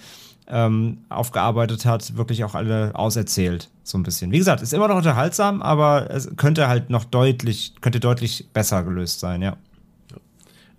ähm, 0.47 0.99
aufgearbeitet 1.09 1.86
hat, 1.86 2.17
wirklich 2.17 2.43
auch 2.43 2.55
alle 2.55 2.91
auserzählt. 2.93 3.69
So 3.84 3.97
ein 3.97 4.03
bisschen. 4.03 4.32
Wie 4.32 4.38
gesagt, 4.38 4.61
ist 4.61 4.73
immer 4.73 4.88
noch 4.88 4.97
unterhaltsam, 4.97 5.61
aber 5.61 6.11
es 6.11 6.30
könnte 6.36 6.67
halt 6.67 6.89
noch 6.89 7.05
deutlich, 7.05 7.73
könnte 7.82 7.99
deutlich 7.99 8.47
besser 8.53 8.84
gelöst 8.84 9.19
sein, 9.19 9.41
ja. 9.41 9.57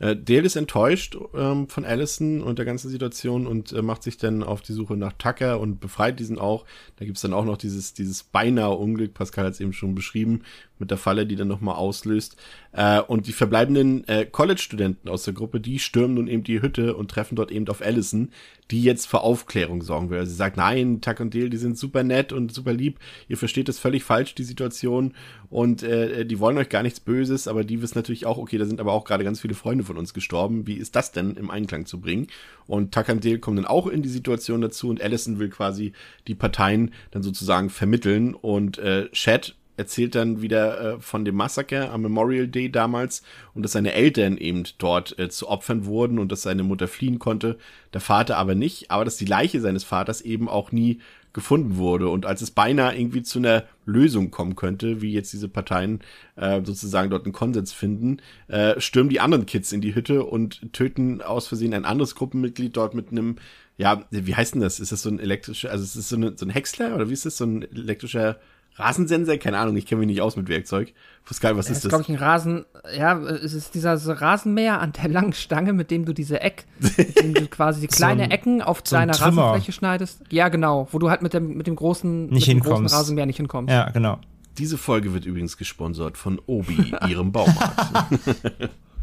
Äh, 0.01 0.17
Dale 0.17 0.47
ist 0.47 0.57
enttäuscht 0.57 1.17
ähm, 1.35 1.69
von 1.69 1.85
Allison 1.85 2.43
und 2.43 2.59
der 2.59 2.67
ganzen 2.67 2.89
Situation 2.89 3.47
und 3.47 3.73
äh, 3.73 3.83
macht 3.83 4.03
sich 4.03 4.17
dann 4.17 4.43
auf 4.43 4.63
die 4.63 4.73
Suche 4.73 4.97
nach 4.97 5.13
Tucker 5.13 5.61
und 5.61 5.79
befreit 5.79 6.19
diesen 6.19 6.39
auch. 6.39 6.65
Da 6.97 7.05
gibt's 7.05 7.21
dann 7.21 7.35
auch 7.35 7.45
noch 7.45 7.59
dieses, 7.59 7.93
dieses 7.93 8.25
beinahe 8.25 8.73
Unglück, 8.73 9.15
Pascal 9.15 9.45
hat 9.45 9.53
es 9.53 9.61
eben 9.61 9.75
schon 9.75 9.95
beschrieben, 9.95 10.43
mit 10.81 10.91
der 10.91 10.99
Falle, 10.99 11.27
die 11.27 11.37
dann 11.37 11.49
nochmal 11.49 11.77
auslöst. 11.77 12.37
Äh, 12.73 13.01
und 13.01 13.27
die 13.27 13.33
verbleibenden 13.33 14.07
äh, 14.09 14.27
College-Studenten 14.27 15.09
aus 15.09 15.25
der 15.25 15.35
Gruppe, 15.35 15.61
die 15.61 15.79
stürmen 15.79 16.15
nun 16.15 16.29
eben 16.29 16.45
die 16.45 16.63
Hütte 16.63 16.95
und 16.97 17.11
treffen 17.11 17.37
dort 17.37 17.51
eben 17.51 17.69
auf 17.69 17.83
Allison, 17.83 18.31
die 18.71 18.83
jetzt 18.83 19.07
für 19.07 19.21
Aufklärung 19.21 19.83
sorgen 19.83 20.11
will. 20.11 20.19
Also 20.19 20.31
sie 20.31 20.37
sagt, 20.37 20.57
nein, 20.57 21.01
Tuck 21.01 21.21
und 21.21 21.35
Dale, 21.35 21.51
die 21.51 21.57
sind 21.57 21.77
super 21.77 22.03
nett 22.03 22.33
und 22.33 22.53
super 22.53 22.73
lieb. 22.73 22.99
Ihr 23.29 23.37
versteht 23.37 23.69
das 23.69 23.79
völlig 23.79 24.05
falsch, 24.05 24.35
die 24.35 24.45
Situation. 24.45 25.15
Und 25.49 25.83
äh, 25.83 26.25
die 26.25 26.39
wollen 26.39 26.57
euch 26.59 26.69
gar 26.69 26.83
nichts 26.83 27.01
Böses, 27.01 27.49
aber 27.49 27.65
die 27.65 27.83
wissen 27.83 27.99
natürlich 27.99 28.27
auch, 28.27 28.39
okay, 28.39 28.59
da 28.59 28.65
sind 28.65 28.81
aber 28.81 28.93
auch 28.93 29.05
gerade 29.05 29.25
ganz 29.25 29.41
viele 29.41 29.55
Freunde 29.55 29.83
von 29.85 29.99
uns 29.99 30.15
gestorben. 30.15 30.67
Wie 30.67 30.75
ist 30.75 30.95
das 30.95 31.11
denn 31.11 31.35
im 31.35 31.51
Einklang 31.51 31.87
zu 31.87 32.01
bringen? 32.01 32.29
Und 32.67 32.95
Tuck 32.95 33.09
und 33.09 33.25
Dale 33.25 33.41
kommen 33.41 33.57
dann 33.57 33.67
auch 33.67 33.89
in 33.89 34.03
die 34.03 34.09
Situation 34.09 34.61
dazu 34.61 34.89
und 34.89 35.03
Allison 35.03 35.41
will 35.41 35.49
quasi 35.49 35.93
die 36.29 36.37
Parteien 36.37 36.93
dann 37.11 37.25
sozusagen 37.25 37.69
vermitteln. 37.69 38.35
Und 38.35 38.79
äh, 38.79 39.09
Chad 39.11 39.57
erzählt 39.81 40.15
dann 40.15 40.43
wieder 40.43 40.81
äh, 40.81 41.01
von 41.01 41.25
dem 41.25 41.35
Massaker 41.35 41.91
am 41.91 42.03
Memorial 42.03 42.47
Day 42.47 42.71
damals 42.71 43.23
und 43.55 43.63
dass 43.63 43.73
seine 43.73 43.95
Eltern 43.95 44.37
eben 44.37 44.65
dort 44.79 45.19
äh, 45.19 45.31
zu 45.31 45.49
Opfern 45.49 45.87
wurden 45.87 46.19
und 46.19 46.31
dass 46.31 46.43
seine 46.43 46.63
Mutter 46.63 46.87
fliehen 46.87 47.19
konnte, 47.19 47.59
der 47.95 48.03
Vater 48.03 48.37
aber 48.37 48.55
nicht, 48.55 48.91
aber 48.91 49.05
dass 49.05 49.17
die 49.17 49.25
Leiche 49.25 49.61
seines 49.61 49.83
Vaters 49.83 50.21
eben 50.21 50.49
auch 50.49 50.71
nie 50.71 51.01
gefunden 51.33 51.77
wurde 51.77 52.09
und 52.09 52.27
als 52.27 52.43
es 52.43 52.51
beinahe 52.51 52.95
irgendwie 52.95 53.23
zu 53.23 53.39
einer 53.39 53.65
Lösung 53.87 54.31
kommen 54.31 54.55
könnte, 54.55 55.01
wie 55.01 55.13
jetzt 55.13 55.33
diese 55.33 55.49
Parteien 55.49 56.01
äh, 56.37 56.61
sozusagen 56.63 57.09
dort 57.09 57.25
einen 57.25 57.33
Konsens 57.33 57.73
finden, 57.73 58.19
äh, 58.49 58.79
stürmen 58.81 59.11
die 59.11 59.21
anderen 59.21 59.47
Kids 59.47 59.73
in 59.73 59.81
die 59.81 59.95
Hütte 59.95 60.25
und 60.25 60.73
töten 60.73 61.23
aus 61.23 61.49
Versehen 61.49 61.73
ein 61.73 61.85
anderes 61.85 62.15
Gruppenmitglied 62.15 62.77
dort 62.77 62.95
mit 62.95 63.11
einem 63.11 63.37
ja, 63.79 64.05
wie 64.11 64.35
heißt 64.35 64.55
denn 64.55 64.61
das? 64.61 64.79
Ist 64.79 64.93
das 64.93 65.01
so 65.01 65.09
ein 65.09 65.19
elektrischer, 65.19 65.71
also 65.71 65.83
ist 65.83 65.97
das 65.97 66.11
so, 66.11 66.17
eine, 66.17 66.37
so 66.37 66.45
ein 66.45 66.51
Häcksler 66.51 66.95
oder 66.95 67.09
wie 67.09 67.15
ist 67.15 67.25
das, 67.25 67.39
so 67.39 67.47
ein 67.47 67.63
elektrischer 67.63 68.39
Rasensensor? 68.77 69.37
Keine 69.37 69.59
Ahnung, 69.59 69.77
ich 69.77 69.87
kenne 69.87 70.01
mich 70.01 70.09
nicht 70.09 70.23
aus 70.23 70.37
mit 70.37 70.49
Werkzeug. 70.49 70.93
Pascal, 71.25 71.57
was 71.57 71.67
das 71.67 71.77
ist 71.77 71.85
das? 71.85 71.85
ist, 71.85 71.91
glaube 71.91 72.03
ich, 72.03 72.09
ein 72.09 72.17
Rasen, 72.17 72.65
ja, 72.97 73.19
es 73.19 73.53
ist 73.53 73.75
dieser 73.75 73.95
Rasenmäher 73.95 74.81
an 74.81 74.93
der 74.93 75.09
langen 75.09 75.33
Stange, 75.33 75.73
mit 75.73 75.91
dem 75.91 76.05
du 76.05 76.13
diese 76.13 76.41
Eck, 76.41 76.65
mit 76.79 77.21
dem 77.21 77.35
du 77.35 77.47
quasi 77.47 77.81
die 77.83 77.87
kleine 77.87 78.23
so 78.23 78.25
ein, 78.25 78.31
Ecken 78.31 78.63
auf 78.63 78.83
so 78.85 78.97
deiner 78.97 79.13
Rasenfläche 79.13 79.73
schneidest. 79.73 80.23
Ja, 80.31 80.49
genau, 80.49 80.89
wo 80.91 80.99
du 80.99 81.11
halt 81.11 81.23
mit 81.23 81.35
dem, 81.35 81.57
mit 81.57 81.67
dem 81.67 81.77
großen, 81.77 82.29
nicht 82.29 82.49
mit 82.49 82.57
dem 82.57 82.61
großen 82.63 82.87
Rasenmäher 82.87 83.27
nicht 83.27 83.37
hinkommst. 83.37 83.71
Ja, 83.71 83.91
genau. 83.91 84.19
Diese 84.59 84.77
Folge 84.77 85.15
wird 85.15 85.27
übrigens 85.27 85.57
gesponsert 85.57 86.19
von 86.19 86.41
Obi, 86.47 86.95
ihrem 87.09 87.33
Baumarkt. 87.33 88.21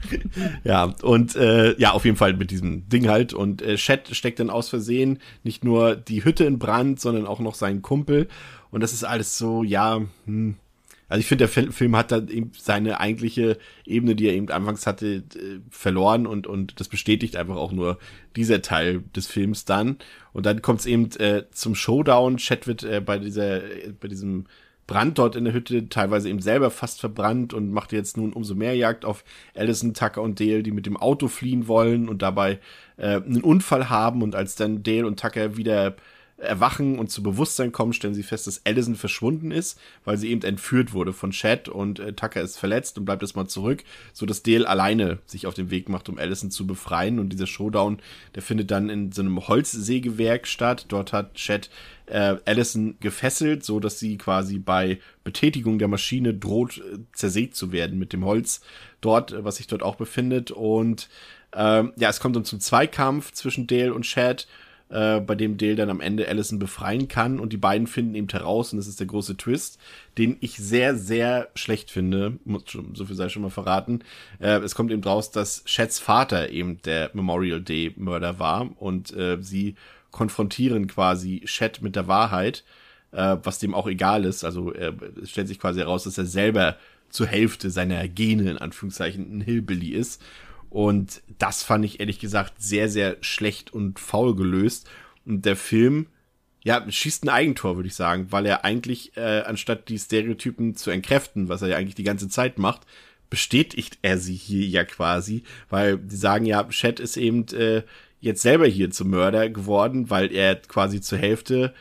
ja, 0.63 0.93
und 1.01 1.36
äh, 1.36 1.78
ja, 1.80 1.91
auf 1.91 2.05
jeden 2.05 2.18
Fall 2.18 2.34
mit 2.34 2.51
diesem 2.51 2.88
Ding 2.89 3.07
halt. 3.07 3.34
Und 3.34 3.61
äh, 3.61 3.76
Chet 3.76 4.15
steckt 4.15 4.39
dann 4.39 4.49
aus 4.49 4.70
Versehen 4.70 5.20
nicht 5.43 5.63
nur 5.63 5.95
die 5.95 6.24
Hütte 6.24 6.45
in 6.45 6.59
Brand, 6.59 6.99
sondern 6.99 7.26
auch 7.26 7.39
noch 7.39 7.55
seinen 7.55 7.82
Kumpel. 7.82 8.28
Und 8.72 8.82
das 8.82 8.93
ist 8.93 9.03
alles 9.03 9.38
so, 9.38 9.63
ja, 9.63 10.01
hm, 10.26 10.55
Also 11.09 11.22
ich 11.22 11.28
finde, 11.28 11.45
der 11.45 11.49
Fil- 11.49 11.72
Film 11.72 11.95
hat 11.95 12.11
dann 12.11 12.28
eben 12.28 12.51
seine 12.57 12.99
eigentliche 12.99 13.57
Ebene, 13.86 14.13
die 14.15 14.28
er 14.28 14.34
eben 14.34 14.49
anfangs 14.49 14.86
hatte, 14.86 15.24
äh, 15.36 15.59
verloren 15.70 16.28
und, 16.28 16.47
und 16.47 16.80
das 16.82 16.89
bestätigt 16.89 17.38
einfach 17.38 17.55
auch 17.55 17.72
nur 17.72 17.97
dieser 18.36 18.61
Teil 18.61 19.03
des 19.15 19.28
Films 19.28 19.63
dann. 19.63 19.97
Und 20.34 20.45
dann 20.45 20.61
kommt 20.61 20.82
es 20.82 20.86
eben 20.86 21.09
äh, 21.20 21.43
zum 21.51 21.76
Showdown. 21.76 22.38
Chet 22.38 22.68
wird 22.68 22.84
äh, 22.84 22.99
bei 22.99 23.20
dieser, 23.20 23.63
äh, 23.63 23.93
bei 23.97 24.09
diesem 24.09 24.47
Brand 24.86 25.18
dort 25.18 25.36
in 25.38 25.45
der 25.45 25.53
Hütte 25.53 25.88
teilweise 25.89 26.28
eben 26.30 26.41
selber 26.41 26.72
fast 26.72 26.99
verbrannt 26.99 27.53
und 27.53 27.72
macht 27.72 27.93
jetzt 27.93 28.18
nun 28.18 28.34
umso 28.34 28.55
mehr 28.55 28.76
Jagd 28.76 29.05
auf 29.05 29.24
Allison, 29.55 29.93
Tucker 29.93 30.22
und 30.22 30.39
Dale, 30.41 30.61
die 30.63 30.72
mit 30.72 30.86
dem 30.86 30.97
Auto 30.97 31.30
fliehen 31.30 31.68
wollen 31.70 32.09
und 32.09 32.22
dabei 32.22 32.59
äh, 32.97 33.15
einen 33.15 33.43
Unfall 33.43 33.89
haben. 33.89 34.22
Und 34.24 34.36
als 34.36 34.55
dann 34.55 34.84
Dale 34.84 35.07
und 35.07 35.20
Tucker 35.22 35.55
wieder 35.55 35.95
erwachen 36.38 36.99
und 36.99 37.09
zu 37.09 37.23
Bewusstsein 37.23 37.71
kommen, 37.71 37.93
stellen 37.93 38.13
sie 38.13 38.23
fest, 38.23 38.45
dass 38.45 38.65
Allison 38.65 38.95
verschwunden 38.95 39.51
ist, 39.51 39.79
weil 40.05 40.17
sie 40.17 40.29
eben 40.29 40.43
entführt 40.43 40.93
wurde 40.93 41.11
von 41.11 41.31
Chad 41.31 41.67
und 41.67 41.99
äh, 41.99 42.13
Tucker 42.13 42.41
ist 42.41 42.57
verletzt 42.57 42.97
und 42.97 43.05
bleibt 43.05 43.23
erstmal 43.23 43.47
zurück, 43.47 43.83
so 44.13 44.25
dass 44.27 44.43
Dale 44.43 44.67
alleine 44.67 45.17
sich 45.25 45.47
auf 45.47 45.55
den 45.55 45.71
Weg 45.71 45.89
macht, 45.89 46.09
um 46.09 46.19
Allison 46.19 46.51
zu 46.51 46.67
befreien. 46.67 47.19
Und 47.19 47.29
dieser 47.29 47.47
Showdown, 47.47 47.99
der 48.35 48.43
findet 48.43 48.69
dann 48.69 48.89
in 48.89 49.11
so 49.11 49.21
einem 49.21 49.47
Holzsägewerk 49.47 50.45
statt. 50.45 50.85
Dort 50.89 51.11
hat 51.11 51.33
Chad 51.33 51.71
äh, 52.05 52.38
Allison 52.45 52.97
gefesselt, 52.99 53.65
so 53.65 53.79
dass 53.79 53.99
sie 53.99 54.17
quasi 54.17 54.59
bei 54.59 54.99
Betätigung 55.23 55.79
der 55.79 55.88
Maschine 55.88 56.35
droht 56.35 56.77
äh, 56.77 56.99
zersägt 57.13 57.55
zu 57.55 57.71
werden 57.71 57.97
mit 57.97 58.13
dem 58.13 58.23
Holz 58.23 58.61
dort, 59.01 59.31
äh, 59.31 59.43
was 59.43 59.55
sich 59.55 59.65
dort 59.65 59.81
auch 59.81 59.95
befindet. 59.95 60.51
Und 60.51 61.09
ähm, 61.53 61.93
ja, 61.97 62.09
es 62.09 62.19
kommt 62.19 62.35
dann 62.35 62.45
zum 62.45 62.59
Zweikampf 62.59 63.31
zwischen 63.31 63.65
Dale 63.65 63.93
und 63.93 64.03
Chad 64.03 64.47
äh, 64.89 65.19
bei 65.19 65.35
dem 65.35 65.57
Dale 65.57 65.75
dann 65.75 65.89
am 65.89 66.01
Ende 66.01 66.27
Allison 66.27 66.59
befreien 66.59 67.07
kann 67.07 67.39
und 67.39 67.51
die 67.51 67.57
beiden 67.57 67.88
finden 67.88 68.15
eben 68.15 68.29
heraus 68.29 68.71
und 68.71 68.77
das 68.77 68.88
ist 68.88 68.99
der 68.99 69.07
große 69.07 69.35
Twist, 69.38 69.79
den 70.17 70.38
ich 70.39 70.57
sehr, 70.57 70.95
sehr 70.95 71.49
schlecht 71.55 71.91
finde, 71.91 72.38
muss 72.45 72.63
schon, 72.67 72.95
so 72.95 73.05
viel 73.05 73.15
sei 73.15 73.29
schon 73.29 73.41
mal 73.41 73.49
verraten. 73.49 73.99
Äh, 74.39 74.59
es 74.59 74.75
kommt 74.75 74.91
eben 74.91 75.03
raus, 75.03 75.31
dass 75.31 75.65
Chads 75.65 75.99
Vater 75.99 76.49
eben 76.49 76.81
der 76.83 77.11
Memorial 77.13 77.61
Day 77.61 77.93
Mörder 77.97 78.39
war 78.39 78.69
und 78.81 79.13
äh, 79.15 79.38
sie 79.41 79.75
konfrontieren 80.11 80.88
quasi 80.88 81.41
Chad 81.45 81.81
mit 81.81 81.95
der 81.95 82.07
Wahrheit, 82.07 82.63
äh, 83.11 83.38
was 83.43 83.59
dem 83.59 83.75
auch 83.75 83.88
egal 83.88 84.25
ist. 84.25 84.43
Also 84.43 84.73
äh, 84.73 84.93
es 85.21 85.31
stellt 85.31 85.47
sich 85.47 85.59
quasi 85.59 85.79
heraus, 85.79 86.05
dass 86.05 86.17
er 86.17 86.25
selber 86.25 86.77
zur 87.09 87.27
Hälfte 87.27 87.69
seiner 87.69 88.07
Gene 88.07 88.51
in 88.51 88.57
Anführungszeichen 88.57 89.38
ein 89.38 89.41
Hillbilly 89.41 89.89
ist 89.89 90.21
und 90.70 91.22
das 91.39 91.63
fand 91.63 91.86
ich 91.86 91.99
ehrlich 91.99 92.20
gesagt 92.20 92.55
sehr, 92.61 92.89
sehr 92.89 93.18
schlecht 93.22 93.74
und 93.74 93.99
faul 93.99 94.36
gelöst. 94.36 94.89
Und 95.26 95.45
der 95.45 95.55
Film, 95.55 96.07
ja, 96.63 96.84
schießt 96.89 97.24
ein 97.24 97.30
Eigentor, 97.30 97.76
würde 97.76 97.88
ich 97.88 97.95
sagen, 97.95 98.28
weil 98.32 98.45
er 98.45 98.65
eigentlich, 98.65 99.15
äh, 99.15 99.41
anstatt 99.41 99.89
die 99.89 99.99
Stereotypen 99.99 100.76
zu 100.76 100.91
entkräften, 100.91 101.49
was 101.49 101.61
er 101.61 101.70
ja 101.70 101.78
eigentlich 101.78 101.95
die 101.95 102.03
ganze 102.03 102.30
Zeit 102.30 102.57
macht, 102.57 102.82
bestätigt 103.30 103.99
er 104.01 104.18
sie 104.18 104.36
hier 104.36 104.65
ja 104.68 104.84
quasi, 104.84 105.43
weil 105.70 105.97
die 105.97 106.15
sagen 106.15 106.45
ja, 106.45 106.63
Chet 106.70 106.99
ist 106.99 107.18
eben 107.18 107.45
äh, 107.49 107.84
jetzt 108.20 108.41
selber 108.41 108.68
hier 108.68 108.89
zum 108.91 109.09
Mörder 109.09 109.49
geworden, 109.49 110.09
weil 110.09 110.32
er 110.32 110.55
quasi 110.55 111.01
zur 111.01 111.18
Hälfte 111.18 111.74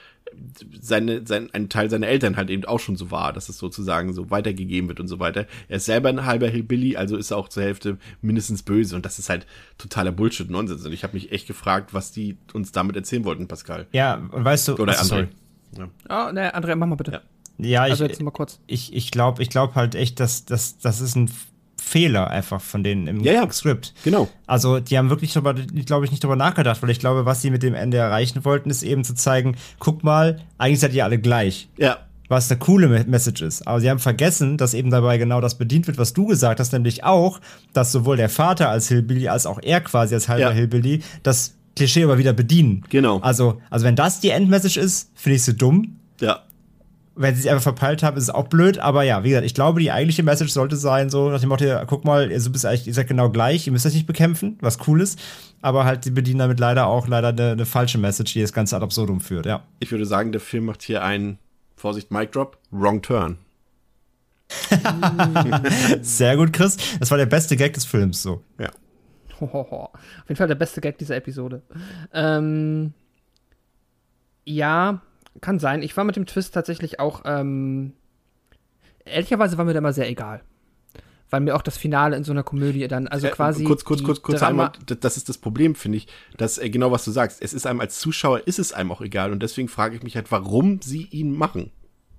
seine, 0.80 1.26
sein, 1.26 1.50
ein 1.52 1.68
Teil 1.68 1.90
seiner 1.90 2.06
Eltern 2.06 2.36
halt 2.36 2.50
eben 2.50 2.64
auch 2.64 2.80
schon 2.80 2.96
so 2.96 3.10
war, 3.10 3.32
dass 3.32 3.48
es 3.48 3.58
sozusagen 3.58 4.12
so 4.12 4.30
weitergegeben 4.30 4.88
wird 4.88 5.00
und 5.00 5.08
so 5.08 5.18
weiter. 5.18 5.46
Er 5.68 5.76
ist 5.76 5.86
selber 5.86 6.08
ein 6.08 6.24
halber 6.24 6.48
Hillbilly, 6.48 6.96
also 6.96 7.16
ist 7.16 7.30
er 7.30 7.36
auch 7.36 7.48
zur 7.48 7.62
Hälfte 7.62 7.98
mindestens 8.22 8.62
böse 8.62 8.96
und 8.96 9.04
das 9.04 9.18
ist 9.18 9.28
halt 9.28 9.46
totaler 9.78 10.12
Bullshit-Nonsens 10.12 10.84
und 10.84 10.92
ich 10.92 11.02
habe 11.02 11.14
mich 11.14 11.32
echt 11.32 11.46
gefragt, 11.46 11.94
was 11.94 12.12
die 12.12 12.36
uns 12.52 12.72
damit 12.72 12.96
erzählen 12.96 13.24
wollten, 13.24 13.48
Pascal. 13.48 13.86
Ja, 13.92 14.14
und 14.30 14.44
weißt 14.44 14.68
du, 14.68 14.74
Oder 14.76 14.94
André. 14.94 15.04
sorry. 15.04 15.28
Oh, 16.08 16.32
ne, 16.32 16.54
Andrea, 16.54 16.76
mach 16.76 16.86
mal 16.86 16.96
bitte. 16.96 17.12
Ja. 17.12 17.20
Ja, 17.58 17.86
ich, 17.86 17.92
also 17.92 18.04
jetzt 18.04 18.20
mal 18.20 18.30
kurz. 18.30 18.60
ich, 18.66 18.92
ich 18.94 19.10
glaube 19.10 19.42
ich 19.42 19.48
glaub 19.48 19.74
halt 19.76 19.94
echt, 19.94 20.20
dass, 20.20 20.44
dass 20.44 20.76
das 20.78 21.00
ist 21.00 21.16
ein 21.16 21.30
Fehler 21.87 22.28
einfach 22.30 22.61
von 22.61 22.82
denen 22.82 23.07
im 23.07 23.20
Ja, 23.20 23.32
ja. 23.32 23.51
Skript. 23.53 23.95
Genau. 24.03 24.28
Also, 24.49 24.80
die 24.80 24.99
haben 24.99 25.09
wirklich, 25.09 25.32
glaube 25.32 25.61
ich, 26.05 26.11
nicht 26.11 26.22
drüber 26.24 26.34
nachgedacht, 26.34 26.82
weil 26.82 26.91
ich 26.91 26.99
glaube, 26.99 27.26
was 27.26 27.43
sie 27.43 27.51
mit 27.51 27.62
dem 27.62 27.74
Ende 27.74 27.97
erreichen 27.99 28.45
wollten, 28.45 28.70
ist 28.70 28.82
eben 28.82 29.05
zu 29.05 29.14
zeigen, 29.14 29.55
guck 29.78 30.03
mal, 30.03 30.41
eigentlich 30.59 30.80
seid 30.80 30.95
ihr 30.95 31.05
alle 31.05 31.18
gleich. 31.18 31.68
Ja, 31.76 31.99
Was 32.28 32.51
eine 32.51 32.59
coole 32.59 32.89
Me- 32.89 33.05
Message 33.07 33.41
ist. 33.43 33.68
Aber 33.68 33.80
sie 33.80 33.89
haben 33.89 34.01
vergessen, 34.01 34.57
dass 34.57 34.74
eben 34.74 34.91
dabei 34.91 35.16
genau 35.16 35.41
das 35.41 35.57
bedient 35.59 35.87
wird, 35.87 35.97
was 35.97 36.12
du 36.12 36.26
gesagt 36.26 36.59
hast, 36.59 36.72
nämlich 36.72 37.05
auch, 37.05 37.41
dass 37.72 37.93
sowohl 37.93 38.16
der 38.16 38.28
Vater 38.30 38.68
als 38.68 38.89
Hillbilly 38.89 39.28
als 39.28 39.47
auch 39.47 39.61
er 39.62 39.80
quasi 39.80 40.14
als 40.16 40.28
halber 40.28 40.49
Ja. 40.49 40.51
Hillbilly 40.51 41.03
das 41.22 41.55
Klischee 41.76 42.03
aber 42.03 42.18
wieder 42.18 42.32
bedienen. 42.32 42.82
Genau. 42.89 43.20
Also, 43.20 43.61
also 43.70 43.84
wenn 43.84 43.95
das 43.95 44.18
die 44.18 44.30
Endmessage 44.30 44.76
ist, 44.78 45.12
finde 45.14 45.37
ich 45.37 45.45
sie 45.45 45.55
dumm. 45.55 45.99
ja. 46.20 46.41
Wenn 47.18 47.34
sie 47.34 47.40
es 47.40 47.46
einfach 47.46 47.62
verpeilt 47.62 48.02
haben, 48.02 48.16
ist 48.16 48.24
es 48.24 48.30
auch 48.30 48.48
blöd. 48.48 48.78
Aber 48.78 49.02
ja, 49.02 49.24
wie 49.24 49.30
gesagt, 49.30 49.46
ich 49.46 49.54
glaube, 49.54 49.80
die 49.80 49.90
eigentliche 49.90 50.22
Message 50.22 50.52
sollte 50.52 50.76
sein, 50.76 51.08
so 51.08 51.30
nach 51.30 51.40
dem 51.40 51.48
Motto, 51.48 51.64
guck 51.86 52.04
mal, 52.04 52.30
ihr 52.30 52.38
bist 52.50 52.66
eigentlich, 52.66 52.86
ihr 52.86 52.94
seid 52.94 53.08
genau 53.08 53.30
gleich, 53.30 53.66
ihr 53.66 53.72
müsst 53.72 53.86
euch 53.86 53.94
nicht 53.94 54.06
bekämpfen, 54.06 54.58
was 54.60 54.86
cool 54.86 55.00
ist. 55.00 55.18
Aber 55.62 55.84
halt, 55.84 56.04
die 56.04 56.10
bedienen 56.10 56.40
damit 56.40 56.60
leider 56.60 56.86
auch 56.86 57.08
leider 57.08 57.28
eine, 57.28 57.52
eine 57.52 57.66
falsche 57.66 57.98
Message, 57.98 58.34
die 58.34 58.42
das 58.42 58.52
Ganze 58.52 58.76
ad 58.76 58.84
absurdum 58.84 59.20
führt, 59.20 59.46
ja. 59.46 59.62
Ich 59.80 59.90
würde 59.90 60.04
sagen, 60.04 60.30
der 60.30 60.40
Film 60.40 60.66
macht 60.66 60.82
hier 60.82 61.02
einen, 61.02 61.38
Vorsicht, 61.76 62.10
Mic 62.10 62.32
Drop, 62.32 62.58
Wrong 62.70 63.02
Turn. 63.02 63.38
Sehr 66.00 66.36
gut, 66.36 66.52
Chris. 66.52 66.76
Das 66.98 67.10
war 67.10 67.18
der 67.18 67.26
beste 67.26 67.56
Gag 67.56 67.74
des 67.74 67.84
Films, 67.84 68.22
so. 68.22 68.42
Ja. 68.58 68.70
Hohoho. 69.40 69.90
Auf 69.92 70.28
jeden 70.28 70.36
Fall 70.36 70.48
der 70.48 70.54
beste 70.54 70.80
Gag 70.80 70.98
dieser 70.98 71.16
Episode. 71.16 71.62
Ähm, 72.12 72.94
ja, 74.44 75.02
kann 75.41 75.59
sein. 75.59 75.82
Ich 75.82 75.97
war 75.97 76.05
mit 76.05 76.16
dem 76.16 76.26
Twist 76.26 76.55
tatsächlich 76.55 77.01
auch, 77.01 77.22
ähm, 77.24 77.93
ehrlicherweise 79.05 79.59
war 79.59 79.64
mir 79.64 79.72
der 79.72 79.82
mal 79.82 79.93
sehr 79.93 80.09
egal. 80.09 80.43
Weil 81.28 81.41
mir 81.41 81.57
auch 81.57 81.62
das 81.62 81.76
Finale 81.76 82.16
in 82.16 82.22
so 82.22 82.30
einer 82.30 82.45
Komödie 82.45 82.87
dann, 82.87 83.09
also 83.09 83.26
Äh, 83.26 83.30
quasi. 83.30 83.64
kurz, 83.64 83.84
kurz, 83.84 84.03
kurz, 84.05 84.22
kurz 84.22 84.39
Drama- 84.39 84.66
einmal, 84.66 84.97
das- 85.01 85.16
ist 85.16 85.28
das 85.28 85.39
Problem, 85.39 85.74
finde 85.74 85.99
ich, 85.99 86.07
dass 86.37 86.57
äh, 86.59 86.70
genau 86.70 86.93
was 86.93 87.05
du 87.05 87.11
sagst. 87.11 87.43
Es 87.43 87.53
ist 87.53 87.66
einem 87.66 87.80
als 87.80 87.99
Zuschauer, 87.99 88.47
ist 88.47 88.61
es 88.61 88.72
einem 88.72 88.93
auch 88.93 89.01
egal 89.01 89.32
und 89.32 89.43
deswegen 89.43 89.66
frage 89.68 89.97
ich 89.97 90.03
mich 90.05 90.14
halt, 90.14 90.30
warum 90.30 90.80
sie 90.82 91.03
ihn 91.11 91.32
machen, 91.32 91.72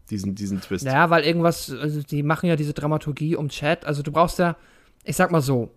diesen, 0.10 0.36
diesen 0.36 0.60
Twist. 0.60 0.84
Naja, 0.86 1.10
weil 1.10 1.24
irgendwas, 1.24 1.72
also 1.72 2.02
die 2.02 2.22
machen 2.22 2.48
ja 2.48 2.58
diese 2.58 2.74
Dramaturgie 2.74 3.38
um 3.38 3.48
Chat. 3.48 3.86
Also 3.86 4.04
du 4.04 4.12
brauchst 4.12 4.40
ja, 4.40 4.58
ich 5.06 5.16
sag 5.16 5.32
mal 5.32 5.42
so, 5.42 5.72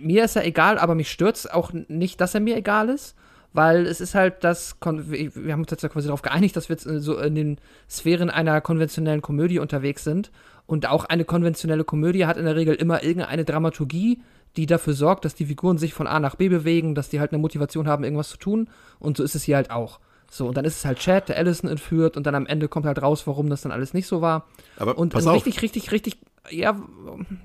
mir 0.00 0.24
ist 0.24 0.36
er 0.36 0.46
egal, 0.46 0.78
aber 0.78 0.94
mich 0.94 1.10
stürzt 1.10 1.52
auch 1.52 1.72
nicht, 1.72 2.18
dass 2.20 2.34
er 2.34 2.40
mir 2.40 2.56
egal 2.56 2.88
ist, 2.88 3.14
weil 3.52 3.86
es 3.86 4.00
ist 4.00 4.14
halt 4.14 4.44
das, 4.44 4.80
Kon 4.80 5.10
wir 5.10 5.52
haben 5.52 5.60
uns 5.62 5.70
jetzt 5.70 5.82
ja 5.82 5.88
quasi 5.88 6.06
darauf 6.08 6.22
geeinigt, 6.22 6.56
dass 6.56 6.68
wir 6.68 6.74
jetzt 6.76 6.86
äh, 6.86 7.00
so 7.00 7.18
in 7.18 7.34
den 7.34 7.58
Sphären 7.88 8.30
einer 8.30 8.60
konventionellen 8.60 9.22
Komödie 9.22 9.58
unterwegs 9.58 10.04
sind. 10.04 10.30
Und 10.66 10.86
auch 10.86 11.06
eine 11.06 11.24
konventionelle 11.24 11.84
Komödie 11.84 12.26
hat 12.26 12.36
in 12.36 12.44
der 12.44 12.54
Regel 12.54 12.74
immer 12.74 13.02
irgendeine 13.02 13.46
Dramaturgie, 13.46 14.20
die 14.56 14.66
dafür 14.66 14.92
sorgt, 14.92 15.24
dass 15.24 15.34
die 15.34 15.46
Figuren 15.46 15.78
sich 15.78 15.94
von 15.94 16.06
A 16.06 16.20
nach 16.20 16.34
B 16.34 16.50
bewegen, 16.50 16.94
dass 16.94 17.08
die 17.08 17.20
halt 17.20 17.32
eine 17.32 17.40
Motivation 17.40 17.88
haben, 17.88 18.04
irgendwas 18.04 18.28
zu 18.28 18.36
tun. 18.36 18.68
Und 18.98 19.16
so 19.16 19.22
ist 19.22 19.34
es 19.34 19.44
hier 19.44 19.56
halt 19.56 19.70
auch. 19.70 19.98
So, 20.30 20.46
und 20.46 20.56
dann 20.58 20.66
ist 20.66 20.76
es 20.76 20.84
halt 20.84 20.98
Chad, 20.98 21.30
der 21.30 21.38
Allison 21.38 21.70
entführt 21.70 22.18
und 22.18 22.26
dann 22.26 22.34
am 22.34 22.44
Ende 22.44 22.68
kommt 22.68 22.84
halt 22.84 23.00
raus, 23.00 23.26
warum 23.26 23.48
das 23.48 23.62
dann 23.62 23.72
alles 23.72 23.94
nicht 23.94 24.06
so 24.06 24.20
war. 24.20 24.46
Aber 24.76 24.98
Und 24.98 25.14
pass 25.14 25.26
auf. 25.26 25.36
richtig, 25.36 25.62
richtig, 25.62 25.90
richtig, 25.90 26.18
ja, 26.50 26.78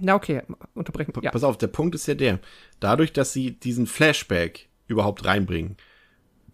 na 0.02 0.16
okay, 0.16 0.42
unterbrechen. 0.76 1.14
Ja. 1.22 1.32
Pass 1.32 1.46
auf, 1.46 1.58
der 1.58 1.68
Punkt 1.68 1.96
ist 1.96 2.08
ja 2.08 2.16
der. 2.16 2.40
Dadurch, 2.82 3.14
dass 3.14 3.32
sie 3.32 3.52
diesen 3.52 3.88
Flashback 3.88 4.68
überhaupt 4.88 5.24
reinbringen, 5.24 5.78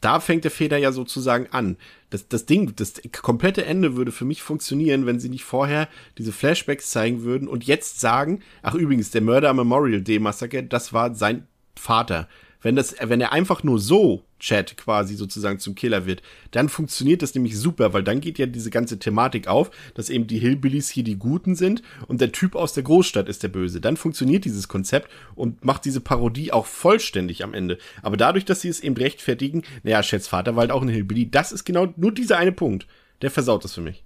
da 0.01 0.19
fängt 0.19 0.43
der 0.43 0.51
Fehler 0.51 0.77
ja 0.77 0.91
sozusagen 0.91 1.47
an. 1.51 1.77
Das, 2.09 2.27
das 2.27 2.45
Ding, 2.45 2.75
das 2.75 3.01
komplette 3.21 3.65
Ende 3.65 3.95
würde 3.95 4.11
für 4.11 4.25
mich 4.25 4.41
funktionieren, 4.41 5.05
wenn 5.05 5.19
sie 5.19 5.29
nicht 5.29 5.43
vorher 5.43 5.87
diese 6.17 6.31
Flashbacks 6.31 6.89
zeigen 6.89 7.23
würden 7.23 7.47
und 7.47 7.65
jetzt 7.65 7.99
sagen, 7.99 8.41
ach 8.61 8.75
übrigens, 8.75 9.11
der 9.11 9.21
Mörder 9.21 9.49
am 9.49 9.57
Memorial 9.57 10.01
Day 10.01 10.19
Massaker, 10.19 10.61
das 10.61 10.93
war 10.93 11.15
sein 11.15 11.47
Vater. 11.75 12.27
Wenn 12.61 12.75
das, 12.75 12.95
wenn 13.01 13.21
er 13.21 13.31
einfach 13.31 13.63
nur 13.63 13.79
so 13.79 14.23
Chat 14.39 14.77
quasi 14.77 15.15
sozusagen 15.15 15.59
zum 15.59 15.75
Killer 15.75 16.05
wird, 16.05 16.21
dann 16.51 16.69
funktioniert 16.69 17.21
das 17.21 17.35
nämlich 17.35 17.57
super, 17.57 17.93
weil 17.93 18.03
dann 18.03 18.21
geht 18.21 18.39
ja 18.39 18.45
diese 18.45 18.69
ganze 18.69 18.99
Thematik 18.99 19.47
auf, 19.47 19.71
dass 19.93 20.09
eben 20.09 20.27
die 20.27 20.39
Hillbillies 20.39 20.89
hier 20.89 21.03
die 21.03 21.17
Guten 21.17 21.55
sind 21.55 21.81
und 22.07 22.21
der 22.21 22.31
Typ 22.31 22.55
aus 22.55 22.73
der 22.73 22.83
Großstadt 22.83 23.29
ist 23.29 23.43
der 23.43 23.49
Böse. 23.49 23.81
Dann 23.81 23.97
funktioniert 23.97 24.45
dieses 24.45 24.67
Konzept 24.67 25.09
und 25.35 25.63
macht 25.63 25.85
diese 25.85 26.01
Parodie 26.01 26.51
auch 26.51 26.65
vollständig 26.65 27.43
am 27.43 27.53
Ende. 27.53 27.77
Aber 28.01 28.17
dadurch, 28.17 28.45
dass 28.45 28.61
sie 28.61 28.69
es 28.69 28.79
eben 28.79 28.95
rechtfertigen, 28.95 29.63
naja, 29.83 30.01
Chats 30.01 30.27
Vater 30.27 30.55
war 30.55 30.61
halt 30.61 30.71
auch 30.71 30.81
ein 30.81 30.89
Hillbilly, 30.89 31.29
das 31.29 31.51
ist 31.51 31.65
genau 31.65 31.93
nur 31.97 32.13
dieser 32.13 32.37
eine 32.37 32.51
Punkt. 32.51 32.87
Der 33.21 33.31
versaut 33.31 33.63
das 33.63 33.73
für 33.73 33.81
mich. 33.81 34.03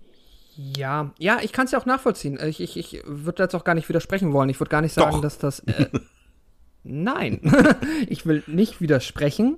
Ja, 0.55 1.11
ja, 1.17 1.39
ich 1.41 1.51
kann 1.51 1.65
es 1.65 1.71
ja 1.71 1.79
auch 1.79 1.85
nachvollziehen. 1.85 2.39
Ich, 2.43 2.59
ich, 2.59 2.77
ich 2.77 3.01
würde 3.05 3.43
jetzt 3.43 3.55
auch 3.55 3.63
gar 3.63 3.73
nicht 3.73 3.89
widersprechen 3.89 4.33
wollen. 4.33 4.49
Ich 4.49 4.59
würde 4.59 4.69
gar 4.69 4.81
nicht 4.81 4.93
sagen, 4.93 5.15
Doch. 5.15 5.21
dass 5.21 5.39
das. 5.39 5.59
Äh, 5.61 5.87
nein, 6.83 7.39
ich 8.07 8.25
will 8.25 8.43
nicht 8.47 8.79
widersprechen. 8.79 9.57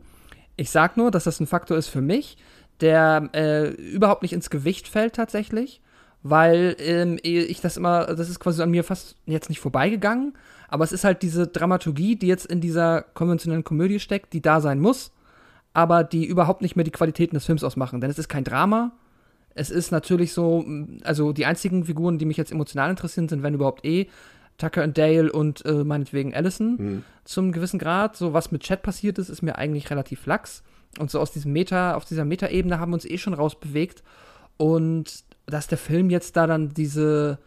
Ich 0.57 0.69
sag 0.69 0.97
nur, 0.97 1.11
dass 1.11 1.25
das 1.25 1.39
ein 1.39 1.47
Faktor 1.47 1.77
ist 1.77 1.87
für 1.87 2.01
mich, 2.01 2.37
der 2.81 3.29
äh, 3.33 3.69
überhaupt 3.69 4.21
nicht 4.21 4.33
ins 4.33 4.49
Gewicht 4.49 4.87
fällt 4.87 5.15
tatsächlich, 5.15 5.81
weil 6.23 6.75
ähm, 6.79 7.19
ich 7.21 7.61
das 7.61 7.77
immer, 7.77 8.05
das 8.15 8.29
ist 8.29 8.39
quasi 8.39 8.61
an 8.61 8.71
mir 8.71 8.83
fast 8.83 9.15
jetzt 9.25 9.49
nicht 9.49 9.59
vorbeigegangen, 9.59 10.33
aber 10.67 10.83
es 10.83 10.91
ist 10.91 11.03
halt 11.03 11.21
diese 11.21 11.47
Dramaturgie, 11.47 12.15
die 12.15 12.27
jetzt 12.27 12.45
in 12.47 12.61
dieser 12.61 13.01
konventionellen 13.01 13.63
Komödie 13.63 13.99
steckt, 13.99 14.33
die 14.33 14.41
da 14.41 14.61
sein 14.61 14.79
muss, 14.79 15.11
aber 15.73 16.03
die 16.03 16.25
überhaupt 16.25 16.61
nicht 16.61 16.75
mehr 16.75 16.85
die 16.85 16.91
Qualitäten 16.91 17.35
des 17.35 17.45
Films 17.45 17.63
ausmachen, 17.63 18.01
denn 18.01 18.09
es 18.09 18.17
ist 18.19 18.29
kein 18.29 18.43
Drama, 18.43 18.91
Es 19.57 19.69
ist 19.69 19.91
natürlich 19.91 20.33
so, 20.33 20.65
also 21.03 21.31
die 21.31 21.45
einzigen 21.45 21.85
Figuren, 21.85 22.17
die 22.17 22.25
mich 22.25 22.37
jetzt 22.37 22.51
emotional 22.51 22.89
interessieren, 22.89 23.29
sind, 23.29 23.41
wenn 23.41 23.53
überhaupt 23.53 23.85
eh, 23.85 24.07
Tucker 24.57 24.83
und 24.83 24.97
Dale 24.97 25.31
und 25.31 25.65
äh, 25.65 25.83
meinetwegen 25.83 26.33
Allison 26.33 26.75
Mhm. 26.77 27.03
zum 27.25 27.51
gewissen 27.51 27.79
Grad. 27.79 28.15
So 28.15 28.33
was 28.33 28.51
mit 28.51 28.63
Chat 28.63 28.81
passiert 28.83 29.17
ist, 29.19 29.29
ist 29.29 29.41
mir 29.41 29.57
eigentlich 29.57 29.89
relativ 29.89 30.25
lax. 30.25 30.63
Und 30.99 31.11
so 31.11 31.19
aus 31.19 31.31
diesem 31.31 31.51
Meta, 31.51 31.95
auf 31.95 32.05
dieser 32.05 32.23
Meta-Ebene 32.25 32.79
haben 32.79 32.91
wir 32.91 32.95
uns 32.95 33.05
eh 33.05 33.17
schon 33.17 33.33
rausbewegt. 33.33 34.03
Und 34.57 35.23
dass 35.45 35.67
der 35.67 35.77
Film 35.77 36.09
jetzt 36.09 36.37
da 36.37 36.47
dann 36.47 36.69
diese 36.69 37.37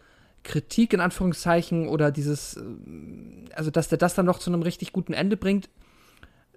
Kritik 0.44 0.92
in 0.92 1.00
Anführungszeichen 1.00 1.88
oder 1.88 2.10
dieses, 2.10 2.56
äh, 2.56 2.62
also 3.54 3.70
dass 3.70 3.88
der 3.88 3.98
das 3.98 4.14
dann 4.14 4.26
noch 4.26 4.38
zu 4.38 4.50
einem 4.50 4.62
richtig 4.62 4.92
guten 4.92 5.12
Ende 5.14 5.36
bringt, 5.36 5.68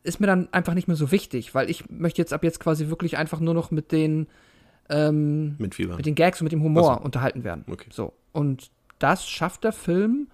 ist 0.04 0.20
mir 0.20 0.28
dann 0.28 0.50
einfach 0.52 0.74
nicht 0.74 0.88
mehr 0.88 0.98
so 0.98 1.12
wichtig, 1.12 1.54
weil 1.56 1.70
ich 1.70 1.90
möchte 1.90 2.22
jetzt 2.22 2.34
ab 2.34 2.44
jetzt 2.44 2.60
quasi 2.60 2.88
wirklich 2.90 3.18
einfach 3.18 3.40
nur 3.40 3.54
noch 3.54 3.70
mit 3.72 3.92
den 3.92 4.28
ähm, 4.90 5.56
Mit 5.60 5.78
mit 5.80 6.06
den 6.06 6.16
Gags 6.16 6.42
und 6.42 6.46
mit 6.46 6.52
dem 6.52 6.64
Humor 6.64 6.96
so. 6.98 7.02
unterhalten 7.06 7.44
werden. 7.44 7.64
Okay. 7.70 7.88
So. 7.92 8.14
Und 8.34 8.72
das 9.00 9.28
schafft 9.28 9.64
der 9.64 9.72
Film 9.72 10.28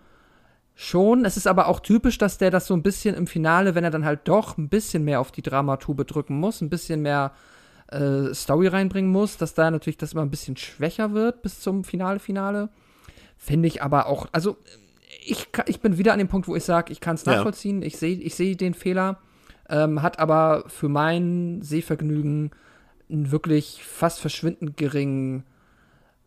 schon. 0.79 1.25
Es 1.25 1.37
ist 1.37 1.47
aber 1.47 1.67
auch 1.67 1.79
typisch, 1.79 2.19
dass 2.19 2.37
der 2.37 2.51
das 2.51 2.67
so 2.67 2.75
ein 2.75 2.83
bisschen 2.83 3.15
im 3.15 3.25
Finale, 3.25 3.73
wenn 3.73 3.83
er 3.83 3.89
dann 3.89 4.05
halt 4.05 4.21
doch 4.27 4.57
ein 4.57 4.69
bisschen 4.69 5.03
mehr 5.03 5.19
auf 5.19 5.31
die 5.31 5.41
Dramatube 5.41 6.05
drücken 6.05 6.39
muss, 6.39 6.61
ein 6.61 6.69
bisschen 6.69 7.01
mehr 7.01 7.31
äh, 7.91 8.31
Story 8.33 8.67
reinbringen 8.67 9.11
muss, 9.11 9.37
dass 9.37 9.55
da 9.55 9.71
natürlich 9.71 9.97
das 9.97 10.13
immer 10.13 10.21
ein 10.21 10.29
bisschen 10.29 10.55
schwächer 10.55 11.13
wird 11.13 11.41
bis 11.41 11.59
zum 11.61 11.83
Finale, 11.83 12.19
Finale. 12.19 12.69
Finde 13.37 13.67
ich 13.67 13.81
aber 13.81 14.05
auch, 14.05 14.27
also 14.31 14.57
ich, 15.25 15.47
ich 15.65 15.79
bin 15.81 15.97
wieder 15.97 16.13
an 16.13 16.19
dem 16.19 16.27
Punkt, 16.27 16.47
wo 16.47 16.55
ich 16.55 16.63
sage, 16.63 16.91
ich 16.93 17.01
kann 17.01 17.15
es 17.15 17.25
Ja. 17.25 17.33
nachvollziehen, 17.35 17.81
ich 17.81 17.97
sehe 17.97 18.15
ich 18.17 18.35
seh 18.35 18.53
den 18.55 18.75
Fehler, 18.75 19.17
ähm, 19.69 20.03
hat 20.03 20.19
aber 20.19 20.63
für 20.67 20.89
mein 20.89 21.61
Sehvergnügen 21.63 22.51
einen 23.09 23.31
wirklich 23.31 23.81
fast 23.83 24.19
verschwindend 24.19 24.77
geringen 24.77 25.43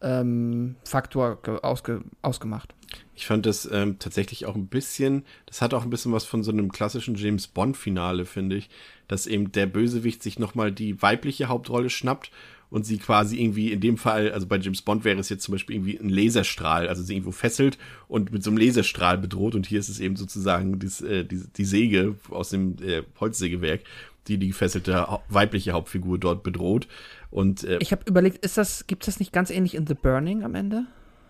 ähm, 0.02 0.76
Faktor 0.84 1.42
ge- 1.42 1.60
ausge 1.62 2.02
ausgemacht. 2.22 2.74
Ich 3.14 3.26
fand 3.26 3.46
das 3.46 3.68
ähm, 3.70 3.98
tatsächlich 3.98 4.46
auch 4.46 4.54
ein 4.54 4.66
bisschen, 4.66 5.24
das 5.46 5.60
hat 5.62 5.74
auch 5.74 5.84
ein 5.84 5.90
bisschen 5.90 6.12
was 6.12 6.24
von 6.24 6.42
so 6.42 6.50
einem 6.50 6.72
klassischen 6.72 7.14
James 7.16 7.46
Bond-Finale, 7.46 8.24
finde 8.24 8.56
ich, 8.56 8.70
dass 9.08 9.26
eben 9.26 9.52
der 9.52 9.66
Bösewicht 9.66 10.22
sich 10.22 10.38
nochmal 10.38 10.72
die 10.72 11.00
weibliche 11.02 11.48
Hauptrolle 11.48 11.90
schnappt 11.90 12.30
und 12.70 12.86
sie 12.86 12.98
quasi 12.98 13.40
irgendwie 13.40 13.72
in 13.72 13.80
dem 13.80 13.98
Fall, 13.98 14.32
also 14.32 14.46
bei 14.46 14.56
James 14.58 14.80
Bond 14.82 15.04
wäre 15.04 15.18
es 15.18 15.28
jetzt 15.28 15.42
zum 15.42 15.52
Beispiel 15.52 15.76
irgendwie 15.76 15.98
ein 15.98 16.08
Laserstrahl, 16.08 16.88
also 16.88 17.02
sie 17.02 17.14
irgendwo 17.14 17.32
fesselt 17.32 17.78
und 18.08 18.32
mit 18.32 18.42
so 18.42 18.50
einem 18.50 18.58
Laserstrahl 18.58 19.18
bedroht 19.18 19.54
und 19.54 19.66
hier 19.66 19.80
ist 19.80 19.88
es 19.88 20.00
eben 20.00 20.16
sozusagen 20.16 20.78
dies, 20.78 21.00
äh, 21.00 21.24
die, 21.24 21.42
die 21.56 21.64
Säge 21.64 22.14
aus 22.30 22.50
dem 22.50 22.76
äh, 22.82 23.02
Holzsägewerk, 23.18 23.82
die 24.28 24.38
die 24.38 24.48
gefesselte 24.48 25.08
hau- 25.08 25.22
weibliche 25.28 25.72
Hauptfigur 25.72 26.18
dort 26.18 26.42
bedroht 26.42 26.86
und 27.30 27.64
äh, 27.64 27.78
Ich 27.80 27.92
habe 27.92 28.02
überlegt, 28.06 28.44
ist 28.44 28.56
das, 28.58 28.86
gibt 28.86 29.02
es 29.04 29.14
das 29.14 29.20
nicht 29.20 29.32
ganz 29.32 29.50
ähnlich 29.50 29.74
in 29.74 29.86
The 29.86 29.94
Burning 29.94 30.42
am 30.44 30.54
Ende? 30.54 30.84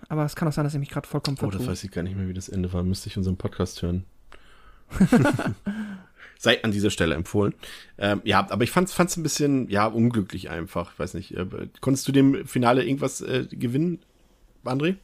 Aber 0.08 0.24
es 0.24 0.34
kann 0.34 0.48
auch 0.48 0.52
sein, 0.52 0.64
dass 0.64 0.74
ich 0.74 0.80
mich 0.80 0.90
gerade 0.90 1.06
vollkommen 1.06 1.36
Oh, 1.40 1.46
das 1.46 1.56
vertue. 1.56 1.68
weiß 1.68 1.84
ich 1.84 1.90
gar 1.90 2.02
nicht 2.02 2.16
mehr, 2.16 2.26
wie 2.28 2.34
das 2.34 2.48
Ende 2.48 2.72
war. 2.72 2.82
Müsste 2.82 3.08
ich 3.08 3.16
unseren 3.16 3.36
Podcast 3.36 3.82
hören. 3.82 4.04
Sei 6.38 6.64
an 6.64 6.72
dieser 6.72 6.90
Stelle 6.90 7.14
empfohlen. 7.14 7.54
Ähm, 7.98 8.22
ja, 8.24 8.46
aber 8.50 8.64
ich 8.64 8.70
fand 8.70 8.88
es 8.88 9.16
ein 9.16 9.22
bisschen, 9.22 9.68
ja, 9.68 9.86
unglücklich 9.86 10.48
einfach. 10.50 10.98
Weiß 10.98 11.14
nicht. 11.14 11.36
Äh, 11.36 11.46
konntest 11.80 12.08
du 12.08 12.12
dem 12.12 12.46
Finale 12.46 12.82
irgendwas 12.84 13.20
äh, 13.20 13.46
gewinnen, 13.50 13.98
André? 14.64 14.96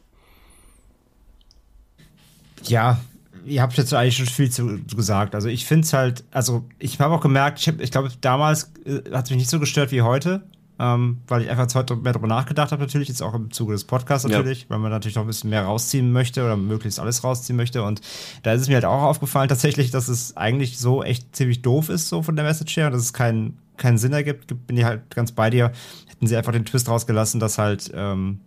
Ja, 2.64 3.00
ihr 3.44 3.62
habt 3.62 3.76
jetzt 3.76 3.92
eigentlich 3.94 4.16
schon 4.16 4.26
viel 4.26 4.50
zu, 4.50 4.80
gesagt. 4.96 5.34
Also 5.34 5.48
ich 5.48 5.66
finde 5.66 5.84
es 5.84 5.92
halt, 5.92 6.24
also 6.30 6.64
ich 6.78 6.98
habe 7.00 7.14
auch 7.14 7.20
gemerkt, 7.20 7.60
ich, 7.60 7.68
ich 7.80 7.90
glaube, 7.90 8.10
damals 8.20 8.72
äh, 8.84 9.02
hat 9.12 9.26
es 9.26 9.30
mich 9.30 9.38
nicht 9.40 9.50
so 9.50 9.60
gestört 9.60 9.92
wie 9.92 10.02
heute, 10.02 10.42
ähm, 10.78 11.18
weil 11.28 11.42
ich 11.42 11.50
einfach 11.50 11.62
jetzt 11.64 11.74
heute 11.74 11.96
mehr 11.96 12.12
darüber 12.12 12.28
nachgedacht 12.28 12.72
habe, 12.72 12.82
natürlich, 12.82 13.08
jetzt 13.08 13.22
auch 13.22 13.34
im 13.34 13.50
Zuge 13.50 13.72
des 13.72 13.84
Podcasts 13.84 14.28
Ja. 14.28 14.36
natürlich, 14.38 14.66
weil 14.68 14.78
man 14.78 14.90
natürlich 14.90 15.16
noch 15.16 15.22
ein 15.24 15.28
bisschen 15.28 15.50
mehr 15.50 15.64
rausziehen 15.64 16.12
möchte 16.12 16.44
oder 16.44 16.56
möglichst 16.56 17.00
alles 17.00 17.24
rausziehen 17.24 17.56
möchte. 17.56 17.82
Und 17.82 18.00
da 18.42 18.52
ist 18.52 18.62
es 18.62 18.68
mir 18.68 18.74
halt 18.74 18.84
auch 18.84 19.02
aufgefallen 19.02 19.48
tatsächlich, 19.48 19.90
dass 19.90 20.08
es 20.08 20.36
eigentlich 20.36 20.78
so 20.78 21.02
echt 21.02 21.34
ziemlich 21.34 21.62
doof 21.62 21.88
ist, 21.88 22.08
so 22.08 22.22
von 22.22 22.36
der 22.36 22.44
Message 22.44 22.76
her, 22.76 22.90
dass 22.90 23.00
es 23.00 23.12
keinen 23.12 23.58
keinen 23.76 23.98
Sinn 23.98 24.14
ergibt, 24.14 24.66
bin 24.66 24.76
ich 24.78 24.84
halt 24.84 25.14
ganz 25.14 25.32
bei 25.32 25.50
dir. 25.50 25.70
Hätten 26.08 26.26
sie 26.26 26.36
einfach 26.36 26.52
den 26.52 26.64
Twist 26.64 26.88
rausgelassen, 26.88 27.40
dass 27.40 27.58
halt 27.58 27.92
ähm, 27.94 28.40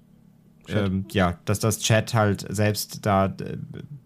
ähm, 0.73 1.05
ja, 1.11 1.37
dass 1.45 1.59
das 1.59 1.79
Chat 1.79 2.13
halt 2.13 2.45
selbst 2.49 3.05
da 3.05 3.25
äh, 3.25 3.57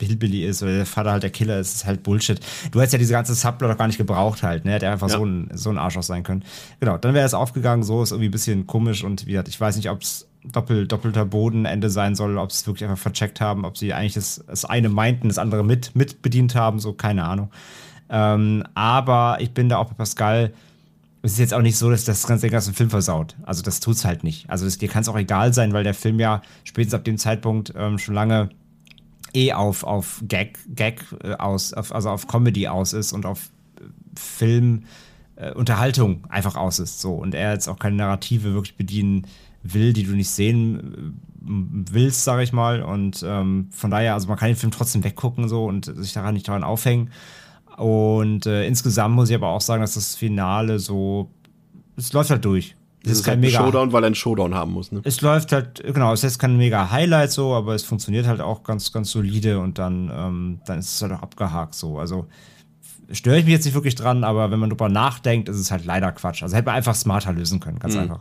Hillbilly 0.01 0.45
ist 0.45 0.61
oder 0.63 0.75
der 0.75 0.85
Vater 0.85 1.11
halt 1.11 1.23
der 1.23 1.29
Killer 1.29 1.59
ist, 1.59 1.75
ist 1.75 1.85
halt 1.85 2.03
Bullshit. 2.03 2.39
Du 2.71 2.79
hättest 2.79 2.93
ja 2.93 2.99
diese 2.99 3.13
ganze 3.13 3.35
Subplot 3.35 3.71
doch 3.71 3.77
gar 3.77 3.87
nicht 3.87 3.97
gebraucht 3.97 4.43
halt, 4.43 4.65
ne? 4.65 4.71
Hätte 4.73 4.89
einfach 4.89 5.09
Ja. 5.09 5.17
so, 5.17 5.25
ein, 5.25 5.49
so 5.53 5.69
ein 5.69 5.77
Arschloch 5.77 6.03
sein 6.03 6.23
können. 6.23 6.43
Genau, 6.79 6.97
dann 6.97 7.13
wäre 7.13 7.25
es 7.25 7.33
aufgegangen, 7.33 7.83
so 7.83 8.03
ist 8.03 8.11
irgendwie 8.11 8.29
ein 8.29 8.31
bisschen 8.31 8.67
komisch 8.67 9.03
und 9.03 9.25
wie 9.27 9.31
gesagt, 9.31 9.47
ich 9.49 9.59
weiß 9.59 9.75
nicht, 9.77 9.89
ob 9.89 10.01
es 10.01 10.27
doppel, 10.51 10.87
doppelter 10.87 11.25
Bodenende 11.25 11.89
sein 11.89 12.15
soll, 12.15 12.37
ob 12.37 12.51
sie 12.51 12.57
es 12.59 12.67
wirklich 12.67 12.87
einfach 12.89 13.01
vercheckt 13.01 13.39
haben, 13.39 13.63
ob 13.65 13.77
sie 13.77 13.93
eigentlich 13.93 14.13
das, 14.15 14.43
das 14.47 14.65
eine 14.65 14.89
meinten, 14.89 15.29
das 15.29 15.37
andere 15.37 15.63
mit, 15.63 15.95
mit 15.95 16.21
bedient 16.21 16.53
haben, 16.55 16.79
so 16.79 16.93
keine 16.93 17.23
Ahnung. 17.23 17.49
Ähm, 18.09 18.63
aber 18.73 19.37
ich 19.39 19.51
bin 19.53 19.69
da 19.69 19.77
auch 19.77 19.87
bei 19.89 19.95
Pascal, 19.95 20.53
es 21.25 21.33
ist 21.33 21.39
jetzt 21.39 21.53
auch 21.53 21.61
nicht 21.61 21.77
so, 21.77 21.89
dass 21.89 22.03
das 22.03 22.27
ganze 22.27 22.47
den 22.47 22.51
ganzen 22.51 22.73
Film 22.73 22.89
versaut. 22.89 23.37
Also 23.43 23.63
das 23.63 23.79
tut's 23.79 24.03
halt 24.03 24.25
nicht. 24.25 24.49
Also 24.49 24.65
es, 24.65 24.77
dir 24.77 24.89
kann 24.89 25.03
es 25.03 25.09
auch 25.09 25.17
egal 25.17 25.53
sein, 25.53 25.71
weil 25.71 25.85
der 25.85 25.93
Film 25.93 26.19
ja 26.19 26.41
spätestens 26.65 26.99
ab 26.99 27.05
dem 27.05 27.17
Zeitpunkt 27.17 27.73
ähm, 27.77 27.97
schon 27.97 28.13
lange 28.13 28.49
eh 29.33 29.53
auf, 29.53 29.85
auf 29.85 30.21
Gag, 30.27 30.59
Gag 30.67 31.01
äh, 31.23 31.33
aus, 31.35 31.73
auf, 31.73 31.95
also 31.95 32.09
auf 32.09 32.27
Comedy 32.27 32.67
aus 32.67 32.91
ist 32.91 33.13
und 33.13 33.25
auf 33.25 33.51
äh, 33.79 33.83
Film 34.19 34.83
äh, 35.37 35.53
Unterhaltung 35.53 36.25
einfach 36.27 36.57
aus 36.57 36.79
ist. 36.79 36.99
So. 36.99 37.13
Und 37.13 37.33
er 37.35 37.53
jetzt 37.53 37.69
auch 37.69 37.79
keine 37.79 37.95
Narrative 37.95 38.53
wirklich 38.53 38.75
bedienen 38.75 39.25
will, 39.63 39.93
die 39.93 40.03
du 40.03 40.11
nicht 40.11 40.29
sehen 40.29 41.15
äh, 41.41 41.93
willst, 41.93 42.25
sage 42.25 42.43
ich 42.43 42.51
mal. 42.51 42.83
Und 42.83 43.23
ähm, 43.25 43.69
von 43.71 43.91
daher, 43.91 44.13
also 44.13 44.27
man 44.27 44.37
kann 44.37 44.49
den 44.49 44.57
Film 44.57 44.71
trotzdem 44.71 45.05
weggucken 45.05 45.47
so 45.47 45.63
und 45.63 45.85
sich 45.85 46.11
daran 46.11 46.33
nicht 46.33 46.49
daran 46.49 46.65
aufhängen. 46.65 47.11
Und 47.77 48.45
äh, 48.45 48.65
insgesamt 48.67 49.15
muss 49.15 49.29
ich 49.29 49.35
aber 49.35 49.49
auch 49.49 49.61
sagen, 49.61 49.81
dass 49.81 49.95
das 49.95 50.15
Finale 50.15 50.79
so, 50.79 51.29
es 51.97 52.13
läuft 52.13 52.29
halt 52.29 52.45
durch. 52.45 52.75
Es 53.03 53.09
Das 53.09 53.17
ist 53.19 53.23
kein 53.25 53.31
halt 53.33 53.41
mega 53.41 53.57
Showdown, 53.59 53.91
weil 53.91 54.03
er 54.03 54.07
einen 54.07 54.15
Showdown 54.15 54.55
haben 54.55 54.71
muss, 54.71 54.91
ne? 54.91 55.01
es 55.03 55.19
läuft 55.21 55.51
halt, 55.51 55.83
genau, 55.83 56.13
es 56.13 56.23
ist 56.23 56.39
kein 56.39 56.55
mega 56.55 56.89
Highlight 56.89 57.31
so, 57.31 57.53
aber 57.53 57.75
es 57.75 57.83
funktioniert 57.83 58.27
halt 58.27 58.39
auch 58.39 58.63
ganz, 58.63 58.93
ganz 58.93 59.11
solide 59.11 59.59
und 59.59 59.77
dann, 59.77 60.09
ähm, 60.13 60.59
dann 60.65 60.79
ist 60.79 60.93
es 60.95 61.01
halt 61.01 61.11
auch 61.11 61.21
abgehakt 61.21 61.75
so. 61.75 61.99
Also 61.99 62.27
störe 63.11 63.39
ich 63.39 63.45
mich 63.45 63.53
jetzt 63.53 63.65
nicht 63.65 63.73
wirklich 63.73 63.95
dran, 63.95 64.23
aber 64.23 64.51
wenn 64.51 64.59
man 64.59 64.69
drüber 64.69 64.87
nachdenkt, 64.87 65.49
ist 65.49 65.57
es 65.57 65.69
halt 65.69 65.83
leider 65.83 66.11
Quatsch. 66.13 66.43
Also 66.43 66.55
hätte 66.55 66.67
man 66.67 66.75
einfach 66.75 66.95
smarter 66.95 67.33
lösen 67.33 67.59
können, 67.59 67.79
ganz 67.79 67.95
einfach. 67.95 68.19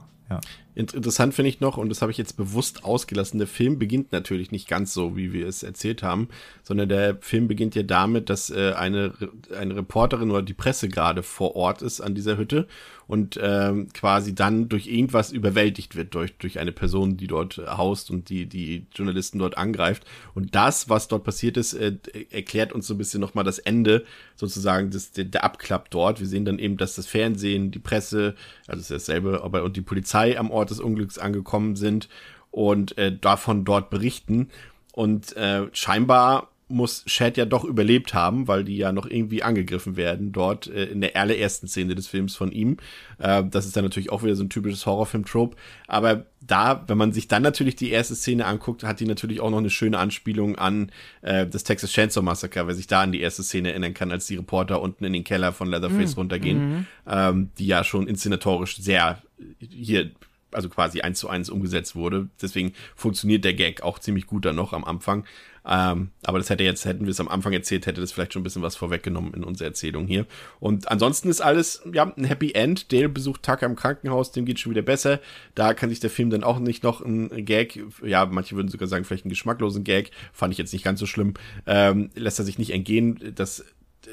Interessant 0.74 1.35
finde 1.35 1.51
ich 1.51 1.61
noch, 1.61 1.76
und 1.76 1.91
das 1.91 2.01
habe 2.01 2.12
ich 2.12 2.18
jetzt 2.18 2.39
bewusst 2.39 2.85
ausgelassen, 2.85 3.39
der 3.39 3.47
Film 3.47 3.78
beginnt 3.78 4.11
natürlich 4.11 4.53
nicht 4.53 4.68
ganz 4.68 4.95
so, 4.95 5.16
wie 5.16 5.35
wir 5.35 5.47
es 5.47 5.62
erzählt 5.62 6.03
haben, 6.03 6.28
sondern 6.62 6.89
der 6.89 7.18
Film 7.20 7.47
beginnt 7.47 7.74
ja 7.74 7.83
damit, 7.83 8.30
dass 8.30 8.49
äh, 8.49 8.72
eine, 8.72 9.12
eine 9.55 9.76
Reporterin 9.76 10.30
oder 10.30 10.41
die 10.41 10.55
Presse 10.55 10.89
gerade 10.89 11.22
vor 11.22 11.57
Ort 11.57 11.83
ist 11.83 12.01
an 12.01 12.14
dieser 12.14 12.39
Hütte 12.39 12.68
und 13.12 13.38
ähm, 13.42 13.88
quasi 13.92 14.34
dann 14.34 14.70
durch 14.70 14.86
irgendwas 14.86 15.32
überwältigt 15.32 15.96
wird, 15.96 16.14
durch, 16.14 16.32
durch 16.38 16.58
eine 16.58 16.72
Person, 16.72 17.18
die 17.18 17.26
dort 17.26 17.58
haust 17.58 18.10
und 18.10 18.30
die, 18.30 18.46
die 18.46 18.86
Journalisten 18.94 19.38
dort 19.38 19.58
angreift. 19.58 20.06
Und 20.34 20.54
das, 20.54 20.88
was 20.88 21.08
dort 21.08 21.22
passiert 21.22 21.58
ist, 21.58 21.74
äh, 21.74 21.92
erklärt 22.30 22.72
uns 22.72 22.86
so 22.86 22.94
ein 22.94 22.96
bisschen 22.96 23.20
nochmal 23.20 23.44
das 23.44 23.58
Ende 23.58 24.06
sozusagen 24.34 24.90
des, 24.90 25.12
der, 25.12 25.24
der 25.24 25.44
Abklapp 25.44 25.90
dort. 25.90 26.20
Wir 26.20 26.26
sehen 26.26 26.47
dann 26.47 26.59
eben, 26.59 26.78
dass 26.78 26.94
das 26.94 27.06
Fernsehen, 27.06 27.70
die 27.70 27.80
Presse, 27.80 28.34
also 28.66 28.80
es 28.80 28.90
ist 28.90 29.06
dasselbe, 29.06 29.44
aber 29.44 29.62
und 29.62 29.76
die 29.76 29.82
Polizei 29.82 30.39
am 30.39 30.51
Ort 30.51 30.70
des 30.70 30.80
Unglücks 30.80 31.18
angekommen 31.18 31.76
sind 31.76 32.09
und 32.51 32.97
äh, 32.97 33.14
davon 33.14 33.66
dort 33.66 33.90
berichten. 33.90 34.48
Und 34.94 35.36
äh, 35.36 35.66
scheinbar 35.74 36.48
muss 36.73 37.05
Chad 37.07 37.36
ja 37.36 37.44
doch 37.44 37.65
überlebt 37.65 38.15
haben, 38.15 38.49
weil 38.49 38.65
die 38.65 38.77
ja 38.77 38.93
noch 38.93 39.07
irgendwie 39.07 39.43
angegriffen 39.43 39.97
werden 39.97 40.32
dort 40.32 40.66
äh, 40.66 40.85
in 40.86 41.01
der 41.01 41.16
allerersten 41.16 41.69
Szene 41.69 41.94
des 41.94 42.09
Films 42.09 42.35
von 42.35 42.51
ihm. 42.51 42.78
Äh, 43.19 43.44
das 43.44 43.66
ist 43.66 43.77
dann 43.77 43.85
natürlich 43.85 44.11
auch 44.11 44.23
wieder 44.23 44.35
so 44.35 44.43
ein 44.43 44.51
typisches 44.51 44.86
Horrorfilm-Trope. 44.86 45.57
Aber 45.86 46.27
da, 46.40 46.85
wenn 46.89 46.99
man 46.99 47.12
sich 47.12 47.28
dann 47.28 47.43
natürlich 47.43 47.77
die 47.77 47.90
erste 47.90 48.15
Szene 48.15 48.47
anguckt, 48.47 48.82
hat 48.82 49.01
die 49.01 49.07
natürlich 49.07 49.40
auch 49.40 49.51
noch 49.51 49.59
eine 49.59 49.70
schöne 49.70 49.99
Anspielung 49.99 50.57
an 50.57 50.90
äh, 51.20 51.47
das 51.47 51.65
Texas 51.65 51.93
Chainsaw 51.93 52.23
Massacre, 52.23 52.66
wer 52.66 52.74
sich 52.74 52.86
da 52.86 53.03
an 53.03 53.12
die 53.12 53.20
erste 53.20 53.43
Szene 53.43 53.70
erinnern 53.70 53.94
kann, 53.94 54.11
als 54.11 54.27
die 54.27 54.36
Reporter 54.36 54.81
unten 54.81 55.05
in 55.05 55.12
den 55.12 55.24
Keller 55.24 55.53
von 55.53 55.69
Leatherface 55.69 56.16
runtergehen, 56.16 56.86
ähm, 57.07 57.51
die 57.59 57.66
ja 57.66 57.85
schon 57.85 58.07
inszenatorisch 58.09 58.78
sehr 58.78 59.23
hier 59.61 60.11
also 60.53 60.69
quasi 60.69 61.01
eins 61.01 61.19
zu 61.19 61.29
eins 61.29 61.51
umgesetzt 61.51 61.97
wurde. 61.97 62.29
Deswegen 62.41 62.73
funktioniert 62.95 63.45
der 63.45 63.55
Gag 63.55 63.83
auch 63.83 63.99
ziemlich 63.99 64.27
gut 64.27 64.45
dann 64.45 64.57
noch 64.57 64.73
am 64.73 64.85
Anfang. 64.85 65.24
Ähm, 65.65 66.11
aber 66.24 66.39
das 66.39 66.51
hätte 66.51 66.65
jetzt, 66.65 66.85
hätten 66.85 67.05
wir 67.05 67.12
es 67.12 67.20
am 67.20 67.29
Anfang 67.29 67.53
erzählt, 67.53 67.87
hätte 67.87 68.01
das 68.01 68.11
vielleicht 68.11 68.33
schon 68.33 68.41
ein 68.41 68.45
bisschen 68.45 68.62
was 68.62 68.74
vorweggenommen 68.74 69.33
in 69.35 69.45
unserer 69.45 69.69
Erzählung 69.69 70.07
hier. 70.07 70.27
Und 70.59 70.91
ansonsten 70.91 71.29
ist 71.29 71.41
alles, 71.41 71.83
ja, 71.93 72.12
ein 72.16 72.24
Happy 72.24 72.53
End. 72.53 72.93
Dale 72.93 73.09
besucht 73.09 73.45
Tucker 73.45 73.66
im 73.66 73.77
Krankenhaus, 73.77 74.33
dem 74.33 74.45
geht 74.45 74.59
schon 74.59 74.73
wieder 74.73 74.83
besser. 74.83 75.20
Da 75.55 75.74
kann 75.74 75.91
sich 75.91 76.01
der 76.01 76.11
Film 76.11 76.31
dann 76.31 76.43
auch 76.43 76.59
nicht 76.59 76.83
noch 76.83 77.01
ein 77.01 77.45
Gag, 77.45 77.81
ja, 78.05 78.27
manche 78.27 78.57
würden 78.57 78.69
sogar 78.69 78.89
sagen, 78.89 79.05
vielleicht 79.05 79.24
einen 79.24 79.31
geschmacklosen 79.31 79.85
Gag, 79.85 80.11
fand 80.33 80.53
ich 80.53 80.59
jetzt 80.59 80.73
nicht 80.73 80.85
ganz 80.85 80.99
so 80.99 81.07
schlimm, 81.07 81.35
ähm, 81.66 82.11
lässt 82.15 82.41
er 82.41 82.45
sich 82.45 82.59
nicht 82.59 82.73
entgehen. 82.73 83.33
Das 83.37 83.65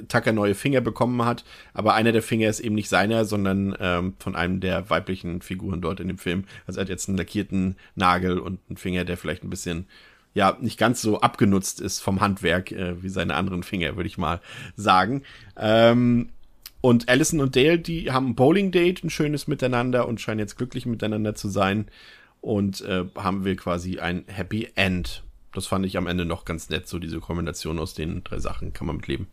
Tucker 0.08 0.34
neue 0.34 0.56
Finger 0.56 0.82
bekommen 0.82 1.24
hat, 1.26 1.44
aber 1.74 1.94
einer 1.94 2.12
der 2.12 2.22
Finger 2.22 2.50
ist 2.50 2.60
eben 2.60 2.76
nicht 2.76 2.90
seiner, 2.90 3.26
sondern 3.26 3.76
ähm, 3.80 4.14
von 4.20 4.36
einem 4.36 4.60
der 4.60 4.90
weiblichen 4.90 5.42
Figuren 5.42 5.82
dort 5.82 6.00
in 6.00 6.08
dem 6.08 6.18
Film. 6.18 6.46
Also 6.68 6.80
er 6.80 6.82
hat 6.82 6.90
jetzt 6.90 7.10
einen 7.10 7.18
lackierten 7.18 7.76
Nagel 7.96 8.40
und 8.40 8.60
einen 8.70 8.78
Finger, 8.78 9.06
der 9.06 9.18
vielleicht 9.18 9.44
ein 9.44 9.50
bisschen 9.50 9.88
ja 10.34 10.58
nicht 10.62 10.78
ganz 10.78 11.02
so 11.02 11.22
abgenutzt 11.22 11.82
ist 11.82 12.00
vom 12.00 12.22
Handwerk 12.22 12.72
äh, 12.72 13.02
wie 13.02 13.10
seine 13.10 13.36
anderen 13.36 13.64
Finger, 13.64 13.96
würde 13.96 14.08
ich 14.08 14.18
mal 14.18 14.42
sagen. 14.76 15.24
Ähm, 15.58 16.30
und 16.82 17.10
Allison 17.10 17.42
und 17.42 17.56
Dale, 17.56 17.80
die 17.80 18.12
haben 18.12 18.30
ein 18.30 18.36
Bowling-Date, 18.36 19.04
ein 19.04 19.10
schönes 19.10 19.48
Miteinander 19.48 20.08
und 20.08 20.22
scheinen 20.22 20.40
jetzt 20.40 20.58
glücklich 20.58 20.86
miteinander 20.86 21.36
zu 21.36 21.50
sein. 21.50 21.88
Und 22.42 22.82
äh, 22.82 23.04
haben 23.16 23.44
wir 23.44 23.58
quasi 23.58 24.00
ein 24.00 24.24
Happy 24.28 24.70
End. 24.76 25.24
Das 25.52 25.68
fand 25.68 25.86
ich 25.86 25.98
am 25.98 26.08
Ende 26.08 26.26
noch 26.26 26.46
ganz 26.46 26.70
nett, 26.70 26.88
so 26.88 27.00
diese 27.00 27.20
Kombination 27.20 27.80
aus 27.80 27.96
den 27.96 28.24
drei 28.24 28.40
Sachen 28.40 28.72
kann 28.72 28.88
man 28.88 28.98
mitleben. 28.98 29.28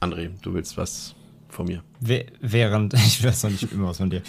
André, 0.00 0.30
du 0.42 0.54
willst 0.54 0.76
was 0.76 1.14
von 1.48 1.66
mir. 1.66 1.82
Während, 2.00 2.94
ich 3.06 3.24
weiß 3.24 3.44
noch 3.44 3.50
nicht 3.50 3.72
immer 3.72 3.88
was 3.88 3.98
von 3.98 4.10
dir. 4.10 4.22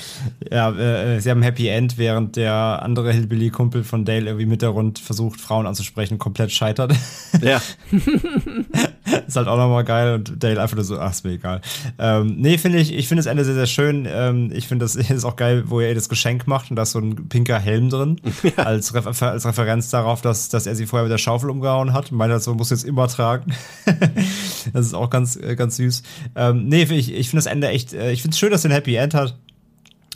Ja, 0.51 0.71
äh, 0.71 1.19
sie 1.19 1.29
haben 1.29 1.41
Happy 1.41 1.67
End, 1.67 1.97
während 1.97 2.35
der 2.35 2.53
andere 2.81 3.11
Hillbilly-Kumpel 3.11 3.83
von 3.83 4.05
Dale 4.05 4.25
irgendwie 4.27 4.45
mit 4.45 4.61
der 4.61 4.69
Rund 4.69 4.99
versucht, 4.99 5.39
Frauen 5.39 5.67
anzusprechen, 5.67 6.17
komplett 6.17 6.51
scheitert. 6.51 6.93
Ja. 7.41 7.61
ist 9.27 9.35
halt 9.35 9.47
auch 9.47 9.57
nochmal 9.57 9.83
geil 9.83 10.15
und 10.15 10.43
Dale 10.43 10.61
einfach 10.61 10.75
nur 10.75 10.85
so, 10.85 10.99
ach, 10.99 11.11
ist 11.11 11.25
mir 11.25 11.31
egal. 11.31 11.61
Ähm, 11.97 12.35
nee, 12.37 12.57
finde 12.57 12.79
ich, 12.79 12.93
ich 12.93 13.07
finde 13.07 13.19
das 13.19 13.27
Ende 13.27 13.45
sehr, 13.45 13.53
sehr 13.53 13.67
schön. 13.67 14.07
Ähm, 14.09 14.51
ich 14.53 14.67
finde 14.67 14.85
das 14.85 14.95
ist 15.09 15.25
auch 15.25 15.35
geil, 15.35 15.63
wo 15.67 15.79
er 15.79 15.93
das 15.93 16.09
Geschenk 16.09 16.47
macht 16.47 16.69
und 16.69 16.75
da 16.75 16.83
ist 16.83 16.91
so 16.91 16.99
ein 16.99 17.29
pinker 17.29 17.59
Helm 17.59 17.89
drin, 17.89 18.21
ja. 18.43 18.63
als, 18.63 18.93
Refer 18.93 19.31
als 19.31 19.45
Referenz 19.45 19.89
darauf, 19.89 20.21
dass, 20.21 20.49
dass 20.49 20.65
er 20.65 20.75
sie 20.75 20.85
vorher 20.85 21.03
mit 21.03 21.11
der 21.11 21.17
Schaufel 21.17 21.49
umgehauen 21.49 21.93
hat. 21.93 22.11
Meint 22.11 22.31
halt 22.31 22.43
so, 22.43 22.53
muss 22.53 22.69
jetzt 22.69 22.85
immer 22.85 23.07
tragen. 23.07 23.53
das 24.73 24.85
ist 24.85 24.93
auch 24.93 25.09
ganz, 25.09 25.35
äh, 25.35 25.55
ganz 25.55 25.77
süß. 25.77 26.03
Ähm, 26.35 26.67
nee, 26.67 26.83
ich, 26.83 27.13
ich 27.13 27.29
finde 27.29 27.43
das 27.43 27.51
Ende 27.51 27.69
echt, 27.69 27.93
äh, 27.93 28.11
ich 28.11 28.21
finde 28.21 28.33
es 28.33 28.39
schön, 28.39 28.51
dass 28.51 28.63
er 28.63 28.71
ein 28.71 28.73
Happy 28.73 28.95
End 28.95 29.13
hat. 29.13 29.35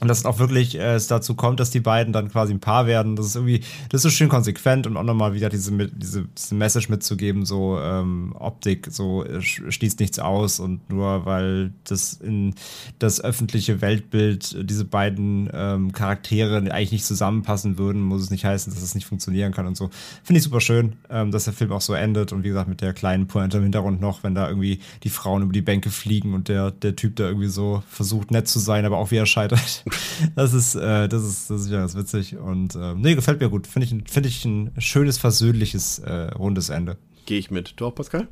Und 0.02 0.08
dass 0.08 0.26
auch 0.26 0.40
wirklich 0.40 0.76
äh, 0.76 0.96
es 0.96 1.08
dazu 1.08 1.36
kommt, 1.36 1.60
dass 1.60 1.70
die 1.70 1.80
beiden 1.80 2.14
dann 2.14 2.30
quasi 2.30 2.54
ein 2.54 2.60
Paar 2.60 2.88
werden. 2.88 3.16
Das 3.16 3.28
ist 3.28 3.36
irgendwie, 3.36 3.62
das 3.90 4.04
ist 4.04 4.14
schön 4.14 4.28
konsequent 4.28 4.88
und 4.88 4.98
auch 4.98 5.04
nochmal 5.04 5.34
wieder 5.34 5.50
diese, 5.50 5.72
diese, 5.90 6.26
diese 6.36 6.56
Message 6.56 6.90
mitzugeben, 6.90 7.46
so 7.46 7.80
ähm, 7.80 8.36
Optik, 8.38 8.88
so 8.90 9.24
äh, 9.24 9.42
schließt 9.42 10.00
nichts 10.00 10.20
aus 10.20 10.60
und 10.60 10.90
nur 10.90 11.26
weil 11.26 11.72
das 11.86 12.14
in 12.14 12.56
das 13.00 13.22
öffentliche 13.22 13.82
Weltbild 13.82 14.54
äh, 14.54 14.66
diese 14.66 14.84
beiden 14.84 15.50
ähm, 15.54 15.92
Charaktere 15.92 16.58
eigentlich 16.58 16.92
nicht 16.92 17.06
zusammenpassen 17.06 17.78
würden, 17.78 18.02
muss 18.02 18.24
es 18.24 18.30
nicht 18.32 18.46
heißen, 18.46 18.74
dass 18.74 18.82
es 18.82 18.96
nicht 18.96 19.06
funktionieren 19.06 19.54
kann 19.54 19.68
und 19.68 19.78
so. 19.78 19.90
Finde 20.24 20.40
ich 20.40 20.44
super 20.44 20.60
schön, 20.60 20.98
ähm, 21.10 21.32
dass 21.32 21.46
der 21.46 21.54
Film 21.54 21.72
auch 21.72 21.82
so 21.82 21.94
endet 21.94 22.34
und 22.34 22.44
wie 22.44 22.50
gesagt 22.50 22.68
mit 22.68 22.82
der 22.82 22.94
kleinen 22.94 23.28
Pointe 23.28 23.58
im 23.58 23.64
Hintergrund 23.64 24.02
noch, 24.02 24.24
wenn 24.24 24.34
da 24.34 24.50
irgendwie 24.50 24.80
die 25.04 25.10
Frauen 25.10 25.44
über 25.44 25.54
die 25.54 25.62
Bänke 25.62 25.92
fliegen 25.92 26.34
und 26.34 26.48
der, 26.48 26.72
der 26.72 26.96
Typ 26.96 27.16
da 27.16 27.28
irgendwie 27.28 27.48
so 27.48 27.84
versucht 27.88 28.32
nett 28.32 28.48
zu 28.48 28.60
sein, 28.60 28.86
aber 28.86 28.98
auch 28.98 29.12
wieder 29.12 29.26
scheitert 29.26 29.83
das 30.36 30.54
ist, 30.54 30.76
äh, 30.76 31.08
das 31.08 31.24
ist, 31.24 31.50
das 31.50 31.62
ist 31.62 31.70
ja 31.70 31.80
ganz 31.80 31.96
witzig. 31.96 32.38
Und 32.38 32.76
äh, 32.76 32.94
nee, 32.96 33.16
gefällt 33.16 33.40
mir 33.40 33.50
gut. 33.50 33.68
Finde 33.68 33.86
ich, 33.86 34.12
find 34.12 34.26
ich 34.26 34.46
ein 34.46 34.72
schönes, 34.80 35.18
versöhnliches, 35.18 36.00
äh, 36.00 36.32
rundes 36.32 36.70
Ende. 36.70 36.98
Gehe 37.26 37.40
ich 37.40 37.52
mit. 37.52 37.74
Du 37.78 37.86
auch, 37.88 37.96
Pascal? 37.96 38.28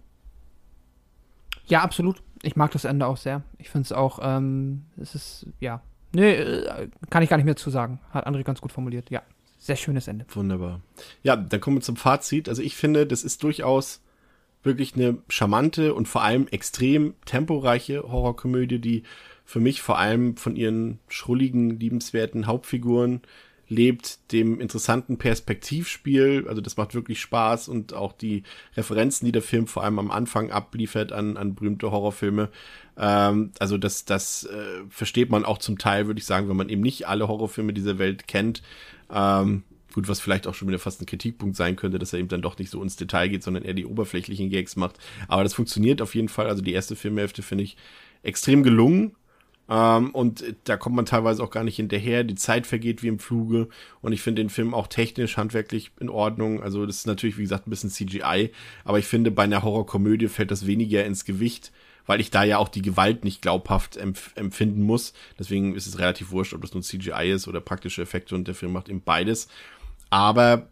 Ja, 1.68 1.82
absolut. 1.82 2.22
Ich 2.44 2.56
mag 2.56 2.72
das 2.72 2.86
Ende 2.86 3.06
auch 3.06 3.18
sehr. 3.18 3.44
Ich 3.58 3.70
finde 3.70 3.86
es 3.86 3.92
auch, 3.92 4.20
ähm, 4.22 4.84
es 4.98 5.16
ist, 5.16 5.48
ja. 5.60 5.82
Nee, 6.14 6.34
äh, 6.34 6.90
kann 7.10 7.24
ich 7.24 7.30
gar 7.30 7.38
nicht 7.38 7.46
mehr 7.46 7.56
zu 7.56 7.70
sagen. 7.70 8.00
Hat 8.10 8.28
André 8.28 8.44
ganz 8.44 8.60
gut 8.60 8.72
formuliert. 8.72 9.10
Ja, 9.10 9.22
sehr 9.58 9.76
schönes 9.76 10.08
Ende. 10.08 10.26
Wunderbar. 10.34 10.82
Ja, 11.24 11.36
dann 11.36 11.62
kommen 11.62 11.78
wir 11.78 11.82
zum 11.82 11.96
Fazit. 11.96 12.50
Also 12.50 12.62
ich 12.62 12.76
finde, 12.76 13.06
das 13.06 13.24
ist 13.24 13.44
durchaus 13.44 14.02
wirklich 14.64 14.96
eine 14.96 15.18
charmante 15.30 15.94
und 15.94 16.08
vor 16.08 16.24
allem 16.24 16.48
extrem 16.48 17.16
temporeiche 17.26 18.04
Horrorkomödie, 18.04 18.80
die 18.80 19.04
für 19.52 19.60
mich 19.60 19.82
vor 19.82 20.00
allem 20.00 20.38
von 20.38 20.56
ihren 20.56 21.00
schrulligen, 21.10 21.78
liebenswerten 21.78 22.48
Hauptfiguren 22.48 23.20
lebt, 23.68 24.32
dem 24.32 24.62
interessanten 24.62 25.18
Perspektivspiel, 25.18 26.46
also 26.48 26.62
das 26.62 26.78
macht 26.78 26.96
wirklich 26.96 27.20
Spaß 27.20 27.68
und 27.68 27.94
auch 27.94 28.14
die 28.14 28.44
Referenzen, 28.78 29.26
die 29.26 29.34
der 29.34 29.42
Film 29.42 29.68
vor 29.68 29.84
allem 29.84 30.00
am 30.00 30.10
Anfang 30.10 30.52
abliefert 30.52 31.12
an, 31.12 31.36
an 31.36 31.54
berühmte 31.54 31.92
Horrorfilme. 31.92 32.48
Ähm, 32.98 33.52
also 33.60 33.78
das, 33.78 34.06
das 34.06 34.46
äh, 34.46 34.84
versteht 34.88 35.30
man 35.30 35.44
auch 35.44 35.58
zum 35.58 35.78
Teil, 35.78 36.08
würde 36.08 36.20
ich 36.20 36.26
sagen, 36.26 36.48
wenn 36.48 36.56
man 36.56 36.70
eben 36.70 36.82
nicht 36.82 37.10
alle 37.10 37.28
Horrorfilme 37.28 37.74
dieser 37.74 38.00
Welt 38.00 38.30
kennt. 38.30 38.62
Ähm, 39.12 39.64
gut, 39.94 40.08
was 40.08 40.22
vielleicht 40.22 40.48
auch 40.48 40.54
schon 40.56 40.70
wieder 40.70 40.80
fast 40.80 41.02
ein 41.02 41.08
Kritikpunkt 41.08 41.58
sein 41.58 41.76
könnte, 41.76 42.00
dass 42.00 42.14
er 42.14 42.20
eben 42.20 42.30
dann 42.30 42.42
doch 42.42 42.58
nicht 42.58 42.72
so 42.72 42.82
ins 42.82 42.96
Detail 42.96 43.28
geht, 43.28 43.44
sondern 43.44 43.64
eher 43.64 43.74
die 43.74 43.86
oberflächlichen 43.86 44.50
Gags 44.50 44.78
macht. 44.78 44.98
Aber 45.28 45.44
das 45.44 45.54
funktioniert 45.54 46.02
auf 46.02 46.16
jeden 46.16 46.30
Fall. 46.30 46.48
Also 46.48 46.62
die 46.62 46.72
erste 46.72 46.96
Filmhälfte 46.96 47.42
finde 47.42 47.66
ich 47.66 47.76
extrem 48.24 48.64
gelungen. 48.64 49.16
Ähm, 49.72 50.10
und 50.10 50.44
da 50.66 50.76
kommt 50.76 50.98
man 50.98 51.06
teilweise 51.06 51.42
auch 51.42 51.50
gar 51.50 51.64
nicht 51.64 51.78
hinterher. 51.78 52.26
Die 52.26 52.36
Zeit 52.36 52.68
vergeht 52.68 53.02
wie 53.02 53.08
im 53.08 53.20
Fluge. 53.20 53.70
Und 54.02 54.12
ich 54.12 54.22
finde 54.22 54.42
den 54.42 54.50
Film 54.50 54.74
auch 54.74 54.88
technisch, 54.88 55.38
handwerklich 55.38 55.92
in 56.02 56.10
Ordnung. 56.10 56.62
Also 56.62 56.86
das 56.86 56.98
ist 56.98 57.08
natürlich, 57.08 57.38
wie 57.38 57.44
gesagt, 57.44 57.68
ein 57.68 57.70
bisschen 57.70 57.90
CGI. 57.90 58.52
Aber 58.84 59.00
ich 59.00 59.06
finde, 59.06 59.32
bei 59.32 59.44
einer 59.44 59.64
Horrorkomödie 59.64 60.28
fällt 60.28 60.52
das 60.52 60.68
weniger 60.68 61.06
ins 61.06 61.24
Gewicht, 61.24 61.72
weil 62.06 62.20
ich 62.20 62.32
da 62.32 62.44
ja 62.44 62.58
auch 62.58 62.68
die 62.68 62.82
Gewalt 62.82 63.24
nicht 63.24 63.42
glaubhaft 63.42 63.96
empf 63.96 64.32
empfinden 64.36 64.82
muss. 64.82 65.14
Deswegen 65.40 65.74
ist 65.74 65.88
es 65.88 66.00
relativ 66.00 66.32
wurscht, 66.32 66.54
ob 66.54 66.62
das 66.62 66.74
nun 66.74 66.84
CGI 66.84 67.32
ist 67.32 67.48
oder 67.48 67.62
praktische 67.62 68.02
Effekte. 68.02 68.36
Und 68.36 68.50
der 68.50 68.56
Film 68.56 68.74
macht 68.74 68.90
eben 68.90 69.02
beides. 69.02 69.48
Aber 70.10 70.68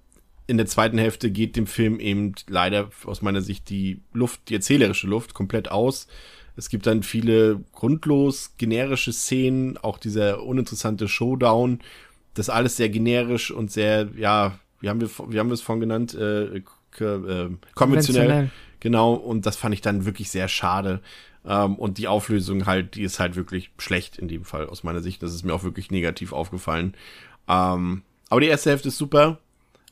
in 0.46 0.58
der 0.58 0.66
zweiten 0.66 0.98
Hälfte 0.98 1.32
geht 1.32 1.56
dem 1.56 1.68
Film 1.68 2.02
eben 2.02 2.34
leider 2.50 2.90
aus 3.06 3.22
meiner 3.22 3.42
Sicht 3.42 3.70
die 3.70 4.02
Luft, 4.12 4.50
die 4.50 4.56
erzählerische 4.56 5.08
Luft 5.08 5.34
komplett 5.34 5.72
aus. 5.72 6.08
Es 6.60 6.68
gibt 6.68 6.86
dann 6.88 7.04
viele 7.04 7.62
grundlos 7.74 8.54
generische 8.58 9.14
Szenen, 9.14 9.78
auch 9.78 9.98
dieser 9.98 10.44
uninteressante 10.44 11.08
Showdown. 11.08 11.80
Das 12.34 12.50
alles 12.50 12.76
sehr 12.76 12.90
generisch 12.90 13.50
und 13.50 13.72
sehr, 13.72 14.10
ja, 14.18 14.60
wie 14.82 14.90
haben 14.90 15.00
wir, 15.00 15.10
wie 15.30 15.40
haben 15.40 15.48
wir 15.48 15.54
es 15.54 15.62
vorhin 15.62 15.80
genannt? 15.80 16.14
Äh, 16.14 16.58
äh, 16.58 16.62
konventionell. 17.00 17.58
konventionell. 17.76 18.50
Genau, 18.82 19.14
und 19.14 19.46
das 19.46 19.56
fand 19.56 19.74
ich 19.74 19.82
dann 19.82 20.06
wirklich 20.06 20.30
sehr 20.30 20.50
schade. 20.50 21.00
Ähm, 21.46 21.76
und 21.76 21.98
die 21.98 22.10
Auflösung 22.10 22.66
halt, 22.66 22.96
die 22.96 23.04
ist 23.04 23.20
halt 23.20 23.38
wirklich 23.38 23.72
schlecht 23.78 24.18
in 24.18 24.28
dem 24.28 24.44
Fall 24.44 24.68
aus 24.68 24.84
meiner 24.84 25.02
Sicht. 25.02 25.24
Das 25.24 25.34
ist 25.34 25.46
mir 25.46 25.54
auch 25.54 25.64
wirklich 25.64 25.92
negativ 25.92 26.34
aufgefallen. 26.34 26.94
Ähm, 27.48 28.04
aber 28.30 28.42
die 28.42 28.48
erste 28.48 28.70
Hälfte 28.72 28.90
ist 28.90 28.98
super. 28.98 29.40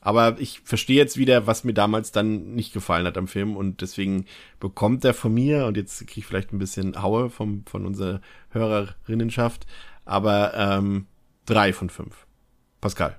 Aber 0.08 0.40
ich 0.40 0.60
verstehe 0.60 0.96
jetzt 0.96 1.18
wieder, 1.18 1.46
was 1.46 1.64
mir 1.64 1.74
damals 1.74 2.12
dann 2.12 2.54
nicht 2.54 2.72
gefallen 2.72 3.04
hat 3.04 3.18
am 3.18 3.28
Film 3.28 3.58
und 3.58 3.82
deswegen 3.82 4.24
bekommt 4.58 5.04
er 5.04 5.12
von 5.12 5.34
mir, 5.34 5.66
und 5.66 5.76
jetzt 5.76 5.98
kriege 5.98 6.20
ich 6.20 6.24
vielleicht 6.24 6.50
ein 6.50 6.58
bisschen 6.58 7.02
Haue 7.02 7.28
vom, 7.28 7.66
von 7.66 7.84
unserer 7.84 8.22
Hörerinnenschaft, 8.48 9.66
aber 10.06 10.54
ähm, 10.54 11.08
drei 11.44 11.74
von 11.74 11.90
fünf. 11.90 12.26
Pascal. 12.80 13.18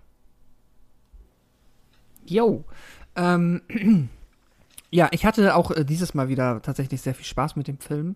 Jo. 2.26 2.66
Ähm, 3.16 3.62
ja, 4.90 5.10
ich 5.12 5.28
hatte 5.28 5.54
auch 5.54 5.70
äh, 5.70 5.86
dieses 5.86 6.16
Mal 6.16 6.28
wieder 6.28 6.60
tatsächlich 6.64 7.02
sehr 7.02 7.14
viel 7.14 7.26
Spaß 7.26 7.56
mit 7.56 7.68
dem 7.68 7.78
Film. 7.78 8.16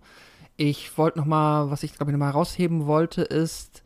Ich 0.57 0.97
wollte 0.97 1.19
noch 1.19 1.27
mal, 1.27 1.69
was 1.69 1.83
ich 1.83 1.93
glaube 1.93 2.09
ich 2.09 2.13
noch 2.13 2.25
mal 2.25 2.31
herausheben 2.31 2.87
wollte, 2.87 3.21
ist, 3.21 3.83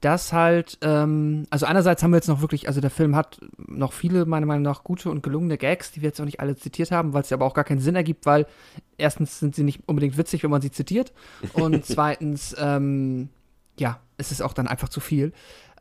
dass 0.00 0.32
halt, 0.32 0.78
ähm, 0.82 1.46
also 1.50 1.66
einerseits 1.66 2.02
haben 2.02 2.12
wir 2.12 2.18
jetzt 2.18 2.28
noch 2.28 2.40
wirklich, 2.40 2.68
also 2.68 2.80
der 2.80 2.90
Film 2.90 3.16
hat 3.16 3.40
noch 3.66 3.92
viele, 3.92 4.26
meiner 4.26 4.46
Meinung 4.46 4.62
nach, 4.62 4.84
gute 4.84 5.10
und 5.10 5.22
gelungene 5.22 5.58
Gags, 5.58 5.90
die 5.90 6.02
wir 6.02 6.08
jetzt 6.08 6.20
auch 6.20 6.24
nicht 6.24 6.40
alle 6.40 6.56
zitiert 6.56 6.92
haben, 6.92 7.14
weil 7.14 7.22
es 7.22 7.30
ja 7.30 7.36
aber 7.36 7.46
auch 7.46 7.54
gar 7.54 7.64
keinen 7.64 7.80
Sinn 7.80 7.96
ergibt, 7.96 8.24
weil 8.24 8.46
erstens 8.96 9.40
sind 9.40 9.56
sie 9.56 9.64
nicht 9.64 9.80
unbedingt 9.86 10.16
witzig, 10.16 10.44
wenn 10.44 10.50
man 10.50 10.62
sie 10.62 10.70
zitiert 10.70 11.12
und 11.54 11.84
zweitens, 11.84 12.54
ähm, 12.58 13.28
ja, 13.78 13.98
es 14.16 14.30
ist 14.30 14.40
auch 14.40 14.52
dann 14.52 14.68
einfach 14.68 14.88
zu 14.88 15.00
viel. 15.00 15.32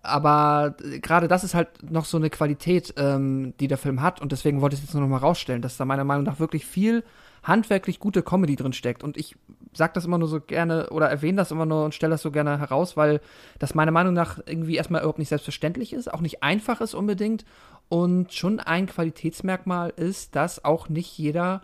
Aber 0.02 0.76
gerade 1.02 1.28
das 1.28 1.44
ist 1.44 1.54
halt 1.54 1.92
noch 1.92 2.06
so 2.06 2.18
eine 2.18 2.30
Qualität, 2.30 2.94
ähm, 2.98 3.54
die 3.60 3.68
der 3.68 3.78
Film 3.78 4.02
hat 4.02 4.22
und 4.22 4.32
deswegen 4.32 4.62
wollte 4.62 4.76
ich 4.76 4.82
es 4.82 4.88
jetzt 4.88 4.94
nur 4.94 5.04
noch 5.04 5.10
mal 5.10 5.18
rausstellen, 5.18 5.62
dass 5.62 5.78
da 5.78 5.86
meiner 5.86 6.04
Meinung 6.04 6.24
nach 6.24 6.40
wirklich 6.40 6.66
viel 6.66 7.04
handwerklich 7.48 8.00
gute 8.00 8.22
Comedy 8.22 8.56
drin 8.56 8.74
steckt. 8.74 9.04
Und 9.04 9.18
ich 9.18 9.36
sage 9.74 9.94
das 9.94 10.06
immer 10.06 10.18
nur 10.18 10.28
so 10.28 10.42
gerne 10.42 10.90
oder 10.90 11.10
erwähne 11.10 11.38
das 11.38 11.52
immer 11.52 11.66
nur 11.66 11.86
und 11.86 11.94
stelle 11.94 12.12
das 12.12 12.22
so 12.22 12.32
gerne 12.32 12.60
heraus, 12.60 12.98
weil 12.98 13.22
das 13.60 13.76
meiner 13.76 13.92
Meinung 13.92 14.14
nach 14.14 14.40
irgendwie 14.46 14.76
erstmal 14.76 15.02
überhaupt 15.02 15.20
nicht 15.20 15.30
selbstverständlich 15.30 15.94
ist, 15.94 16.14
auch 16.14 16.22
nicht 16.22 16.44
einfach 16.44 16.82
ist 16.82 16.94
unbedingt 16.94 17.46
und 17.90 18.34
schon 18.34 18.60
ein 18.60 18.88
Qualitätsmerkmal 18.88 19.92
ist, 19.96 20.36
dass 20.36 20.66
auch 20.66 20.90
nicht 20.90 21.18
jeder, 21.18 21.62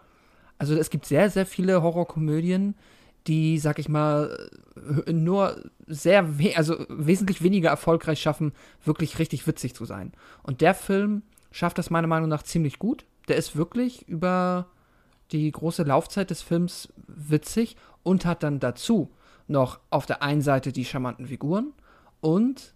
also 0.58 0.76
es 0.76 0.90
gibt 0.90 1.06
sehr, 1.06 1.30
sehr 1.30 1.46
viele 1.46 1.82
Horrorkomödien, 1.82 2.76
die, 3.28 3.58
sag 3.58 3.80
ich 3.80 3.90
mal, 3.90 4.50
nur 5.10 5.64
sehr, 5.88 6.40
we 6.40 6.56
also 6.56 6.86
wesentlich 6.90 7.42
weniger 7.42 7.70
erfolgreich 7.70 8.22
schaffen, 8.22 8.54
wirklich 8.84 9.20
richtig 9.20 9.48
witzig 9.48 9.74
zu 9.76 9.86
sein. 9.86 10.12
Und 10.44 10.62
der 10.62 10.74
Film 10.74 11.24
schafft 11.52 11.78
das 11.78 11.90
meiner 11.90 12.08
Meinung 12.08 12.30
nach 12.30 12.44
ziemlich 12.44 12.80
gut. 12.80 13.06
Der 13.28 13.38
ist 13.38 13.56
wirklich 13.56 14.08
über 14.08 14.68
die 15.34 15.52
große 15.52 15.84
Laufzeit 15.84 16.30
des 16.30 16.42
Films 16.42 16.90
witzig 17.08 17.76
und 18.04 18.26
hat 18.26 18.44
dann 18.44 18.60
dazu 18.60 19.12
noch 19.48 19.80
auf 19.90 20.06
der 20.06 20.24
einen 20.24 20.42
Seite 20.42 20.72
die 20.72 20.86
charmanten 20.86 21.28
Figuren 21.28 21.74
und, 22.22 22.74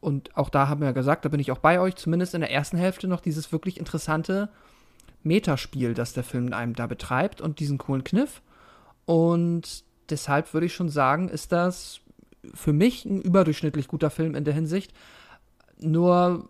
und 0.00 0.36
auch 0.36 0.50
da 0.50 0.68
haben 0.68 0.82
wir 0.82 0.92
gesagt, 0.92 1.24
da 1.24 1.30
bin 1.30 1.40
ich 1.40 1.50
auch 1.50 1.58
bei 1.58 1.80
euch, 1.80 1.96
zumindest 1.96 2.34
in 2.34 2.42
der 2.42 2.50
ersten 2.50 2.76
Hälfte 2.76 3.08
noch 3.08 3.20
dieses 3.20 3.50
wirklich 3.50 3.78
interessante 3.78 4.50
Metaspiel, 5.22 5.94
das 5.94 6.12
der 6.12 6.24
Film 6.24 6.52
einem 6.52 6.74
da 6.74 6.86
betreibt 6.86 7.40
und 7.40 7.60
diesen 7.60 7.78
coolen 7.78 8.04
Kniff. 8.04 8.42
Und 9.06 9.84
deshalb 10.10 10.52
würde 10.52 10.66
ich 10.66 10.74
schon 10.74 10.88
sagen, 10.88 11.28
ist 11.28 11.52
das 11.52 12.00
für 12.54 12.72
mich 12.72 13.04
ein 13.04 13.20
überdurchschnittlich 13.20 13.88
guter 13.88 14.10
Film 14.10 14.34
in 14.34 14.44
der 14.44 14.54
Hinsicht. 14.54 14.92
Nur, 15.78 16.48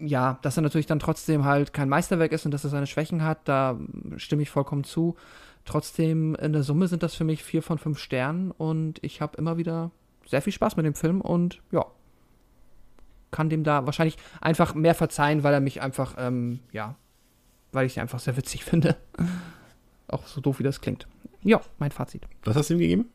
ja, 0.00 0.38
dass 0.42 0.56
er 0.56 0.62
natürlich 0.62 0.86
dann 0.86 0.98
trotzdem 0.98 1.44
halt 1.44 1.72
kein 1.72 1.88
Meisterwerk 1.88 2.32
ist 2.32 2.44
und 2.44 2.52
dass 2.52 2.64
er 2.64 2.70
seine 2.70 2.86
Schwächen 2.86 3.22
hat, 3.22 3.46
da 3.48 3.78
stimme 4.16 4.42
ich 4.42 4.50
vollkommen 4.50 4.84
zu. 4.84 5.16
Trotzdem, 5.64 6.34
in 6.36 6.52
der 6.52 6.62
Summe 6.62 6.88
sind 6.88 7.02
das 7.02 7.14
für 7.14 7.24
mich 7.24 7.44
vier 7.44 7.62
von 7.62 7.78
fünf 7.78 7.98
Sternen 7.98 8.50
und 8.50 8.98
ich 9.02 9.20
habe 9.20 9.36
immer 9.36 9.56
wieder 9.56 9.90
sehr 10.26 10.42
viel 10.42 10.52
Spaß 10.52 10.76
mit 10.76 10.86
dem 10.86 10.94
Film 10.94 11.20
und 11.20 11.60
ja, 11.70 11.84
kann 13.30 13.50
dem 13.50 13.62
da 13.62 13.86
wahrscheinlich 13.86 14.16
einfach 14.40 14.74
mehr 14.74 14.94
verzeihen, 14.94 15.42
weil 15.42 15.54
er 15.54 15.60
mich 15.60 15.82
einfach, 15.82 16.14
ähm, 16.18 16.60
ja, 16.72 16.96
weil 17.72 17.86
ich 17.86 17.96
ihn 17.96 18.00
einfach 18.00 18.20
sehr 18.20 18.36
witzig 18.36 18.64
finde. 18.64 18.96
Auch 20.08 20.26
so 20.26 20.40
doof, 20.40 20.58
wie 20.58 20.64
das 20.64 20.80
klingt. 20.80 21.06
Ja, 21.42 21.60
mein 21.78 21.92
Fazit. 21.92 22.26
Was 22.44 22.56
hast 22.56 22.70
du 22.70 22.74
ihm 22.74 22.80
gegeben? 22.80 23.08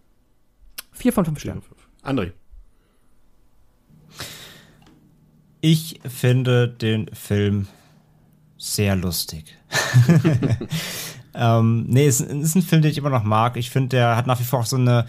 Vier 0.91 1.11
von 1.11 1.25
fünf 1.25 1.39
Sternen. 1.39 1.61
André. 2.03 2.31
Ich 5.67 5.99
finde 6.07 6.67
den 6.67 7.07
Film 7.15 7.65
sehr 8.55 8.95
lustig. 8.95 9.57
ähm, 11.33 11.85
nee, 11.87 12.05
es 12.05 12.21
ist 12.21 12.55
ein 12.55 12.61
Film, 12.61 12.83
den 12.83 12.91
ich 12.91 12.99
immer 12.99 13.09
noch 13.09 13.23
mag. 13.23 13.57
Ich 13.57 13.71
finde, 13.71 13.97
der 13.97 14.15
hat 14.15 14.27
nach 14.27 14.39
wie 14.39 14.43
vor 14.43 14.59
auch 14.59 14.67
so 14.67 14.75
eine 14.75 15.07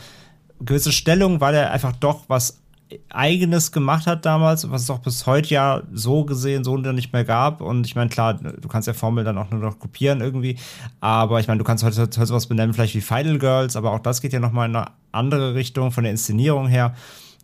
gewisse 0.59 0.93
Stellung, 0.93 1.43
weil 1.43 1.55
er 1.55 1.73
einfach 1.73 1.93
doch 1.93 2.24
was 2.28 2.62
eigenes 3.11 3.70
gemacht 3.70 4.07
hat 4.07 4.24
damals, 4.24 4.70
was 4.70 4.81
es 4.81 4.89
auch 4.89 5.01
bis 5.01 5.27
heute 5.27 5.53
ja 5.53 5.83
so 5.93 6.24
gesehen 6.24 6.65
so 6.65 6.78
nicht 6.78 7.12
mehr 7.12 7.24
gab. 7.24 7.61
Und 7.61 7.85
ich 7.85 7.95
meine, 7.95 8.09
klar, 8.09 8.33
du 8.33 8.66
kannst 8.66 8.89
ja 8.89 8.95
Formel 8.95 9.24
dann 9.24 9.37
auch 9.37 9.51
nur 9.51 9.61
noch 9.61 9.78
kopieren 9.78 10.23
irgendwie. 10.23 10.57
Aber 11.01 11.39
ich 11.39 11.49
meine, 11.49 11.59
du 11.59 11.65
kannst 11.65 11.85
heute, 11.85 12.01
heute 12.01 12.27
sowas 12.27 12.47
benennen, 12.47 12.73
vielleicht 12.73 12.95
wie 12.95 13.03
Final 13.03 13.39
Girls, 13.39 13.77
aber 13.77 13.93
auch 13.93 14.01
das 14.01 14.23
geht 14.23 14.33
ja 14.33 14.41
nochmal 14.41 14.70
in 14.70 14.77
eine 14.77 14.87
andere 15.12 15.55
Richtung 15.55 15.93
von 15.93 16.05
der 16.05 16.12
Inszenierung 16.12 16.66
her. 16.66 16.95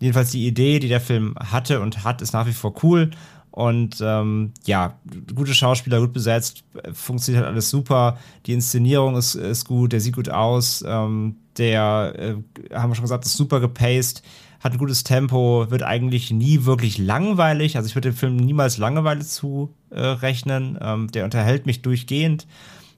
Jedenfalls 0.03 0.33
die 0.33 0.47
Idee, 0.47 0.81
die 0.81 0.89
der 0.89 1.01
Film 1.01 1.37
hatte 1.39 1.81
und 1.81 2.03
hat, 2.03 2.23
ist 2.23 2.33
nach 2.33 2.47
wie 2.47 2.53
vor 2.53 2.75
cool. 2.83 3.13
Und 3.53 4.03
ähm, 4.03 4.53
ja, 4.65 4.99
gute 5.35 5.55
Schauspieler, 5.55 6.01
gut 6.01 6.13
besetzt, 6.13 6.65
funktioniert 6.93 7.45
halt 7.45 7.53
alles 7.53 7.71
super. 7.71 8.19
Die 8.47 8.53
Inszenierung 8.53 9.15
ist, 9.17 9.37
ist 9.37 9.67
gut, 9.67 9.93
der 9.93 10.01
sieht 10.01 10.17
gut 10.17 10.29
aus. 10.29 10.83
Ähm, 10.87 11.37
der, 11.59 12.15
äh, 12.19 12.75
haben 12.75 12.91
wir 12.91 12.95
schon 12.95 13.05
gesagt, 13.05 13.27
ist 13.27 13.37
super 13.37 13.61
gepaced 13.61 14.23
hat 14.63 14.73
ein 14.73 14.79
gutes 14.79 15.03
Tempo, 15.03 15.67
wird 15.71 15.83
eigentlich 15.83 16.31
nie 16.31 16.65
wirklich 16.65 16.97
langweilig. 16.97 17.77
Also 17.77 17.89
ich 17.89 17.97
würde 17.97 18.11
dem 18.11 18.17
Film 18.17 18.37
niemals 18.37 18.79
Langeweile 18.79 19.25
zurechnen. 19.25 20.77
Äh, 20.77 20.93
ähm, 20.93 21.11
der 21.11 21.25
unterhält 21.25 21.67
mich 21.67 21.83
durchgehend. 21.83 22.47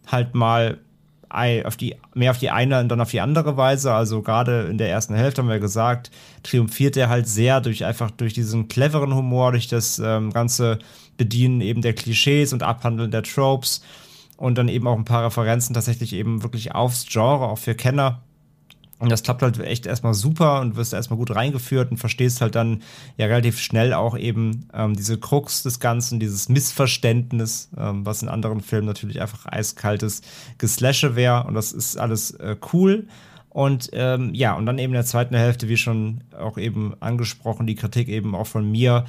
Halt 0.07 0.35
mal 0.35 0.79
auf 1.31 1.77
die, 1.77 1.97
mehr 2.15 2.31
auf 2.31 2.39
die 2.39 2.51
eine 2.51 2.81
und 2.81 2.89
dann 2.89 3.01
auf 3.01 3.11
die 3.11 3.21
andere 3.21 3.57
Weise. 3.57 3.93
Also 3.93 4.23
gerade 4.23 4.63
in 4.63 4.79
der 4.79 4.91
ersten 4.91 5.15
Hälfte 5.15 5.43
haben 5.43 5.49
wir 5.49 5.59
gesagt, 5.59 6.11
triumphiert 6.43 6.97
er 6.97 7.09
halt 7.09 7.29
sehr 7.29 7.61
durch 7.61 7.85
einfach 7.85 8.11
durch 8.11 8.35
diesen 8.35 8.69
cleveren 8.69 9.15
Humor, 9.15 9.53
durch 9.53 9.69
das 9.69 9.99
ähm, 9.99 10.33
ganze 10.33 10.79
Bedienen 11.17 11.61
eben 11.61 11.83
der 11.83 11.95
Klischees 11.95 12.53
und 12.53 12.63
Abhandeln 12.63 13.11
der 13.11 13.23
Tropes 13.23 13.83
und 14.37 14.59
dann 14.59 14.69
eben 14.69 14.87
auch 14.87 14.97
ein 14.97 15.05
paar 15.05 15.25
Referenzen 15.25 15.75
tatsächlich 15.75 16.13
eben 16.13 16.43
wirklich 16.43 16.75
aufs 16.75 17.07
Genre, 17.07 17.47
auch 17.47 17.59
für 17.59 17.75
Kenner. 17.75 18.21
Und 19.01 19.11
das 19.11 19.23
klappt 19.23 19.43
halt 19.43 19.59
echt 19.59 19.87
erstmal 19.87 20.15
super 20.15 20.61
und 20.61 20.77
wirst 20.77 20.93
erstmal 20.93 21.19
gut 21.19 21.35
reingeführt 21.35 21.91
und 21.91 21.97
verstehst 21.97 22.41
halt 22.41 22.55
dann 22.55 22.83
ja 23.17 23.27
relativ 23.27 23.59
schnell 23.59 23.93
auch 23.93 24.17
eben 24.17 24.69
ähm, 24.73 24.95
diese 24.95 25.19
Krux 25.19 25.65
des 25.65 25.81
Ganzen, 25.81 26.21
dieses 26.21 26.49
Missverständnis, 26.49 27.71
ähm, 27.77 28.07
was 28.07 28.23
in 28.23 28.29
anderen 28.29 28.61
Filmen 28.61 28.87
natürlich 28.87 29.21
einfach 29.21 29.47
eiskaltes 29.47 30.23
Geslashe 30.59 31.17
wäre. 31.17 31.45
Und 31.45 31.55
das 31.55 31.73
ist 31.73 31.97
alles 31.97 32.33
äh, 32.33 32.57
cool. 32.73 33.09
Und 33.51 33.91
ähm, 33.93 34.35
ja, 34.35 34.55
und 34.55 34.67
dann 34.67 34.79
eben 34.79 34.93
in 34.93 34.99
der 34.99 35.05
zweiten 35.05 35.37
Hälfte, 35.37 35.69
wie 35.69 35.77
schon 35.77 36.23
auch 36.37 36.59
eben 36.59 36.95
angesprochen, 37.01 37.67
die 37.67 37.77
Kritik 37.77 38.09
eben 38.09 38.35
auch 38.35 38.49
von 38.49 38.69
mir, 38.69 39.05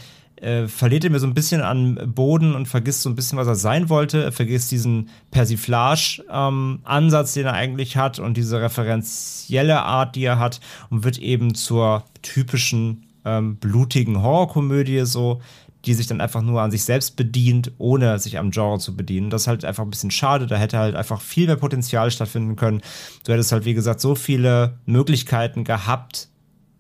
äh, 0.46 0.68
verliert 0.68 1.04
er 1.04 1.10
mir 1.10 1.20
so 1.20 1.26
ein 1.26 1.34
bisschen 1.34 1.62
an 1.62 2.00
Boden 2.14 2.54
und 2.54 2.68
vergisst 2.68 3.02
so 3.02 3.10
ein 3.10 3.16
bisschen, 3.16 3.38
was 3.38 3.48
er 3.48 3.56
sein 3.56 3.90
wollte. 3.90 4.24
Er 4.24 4.32
vergisst 4.32 4.72
diesen 4.72 5.10
Persiflage-Ansatz, 5.32 7.36
ähm, 7.36 7.42
den 7.42 7.48
er 7.48 7.54
eigentlich 7.54 7.98
hat 7.98 8.20
und 8.20 8.38
diese 8.38 8.62
referenzielle 8.62 9.82
Art, 9.82 10.16
die 10.16 10.24
er 10.24 10.38
hat 10.38 10.60
und 10.92 11.04
wird 11.04 11.18
eben 11.18 11.56
zur 11.56 12.04
typischen 12.22 13.08
ähm, 13.26 13.58
blutigen 13.58 14.22
Horrorkomödie 14.22 15.06
so, 15.06 15.42
die 15.86 15.96
sich 15.96 16.08
dann 16.08 16.22
einfach 16.22 16.42
nur 16.42 16.62
an 16.62 16.72
sich 16.72 16.84
selbst 16.84 17.16
bedient, 17.16 17.72
ohne 17.78 18.20
sich 18.20 18.38
am 18.38 18.52
Genre 18.52 18.80
zu 18.80 18.96
bedienen. 18.96 19.30
Das 19.30 19.44
ist 19.44 19.48
halt 19.48 19.66
einfach 19.66 19.84
ein 19.84 19.90
bisschen 19.90 20.12
schade. 20.12 20.48
Da 20.48 20.58
hätte 20.58 20.78
halt 20.78 20.96
einfach 20.96 21.22
viel 21.22 21.48
mehr 21.48 21.56
Potenzial 21.56 22.12
stattfinden 22.12 22.56
können. 22.56 22.82
Du 23.24 23.34
hättest 23.34 23.52
halt, 23.52 23.66
wie 23.66 23.74
gesagt, 23.74 24.00
so 24.00 24.16
viele 24.16 24.78
Möglichkeiten 24.86 25.64
gehabt, 25.64 26.30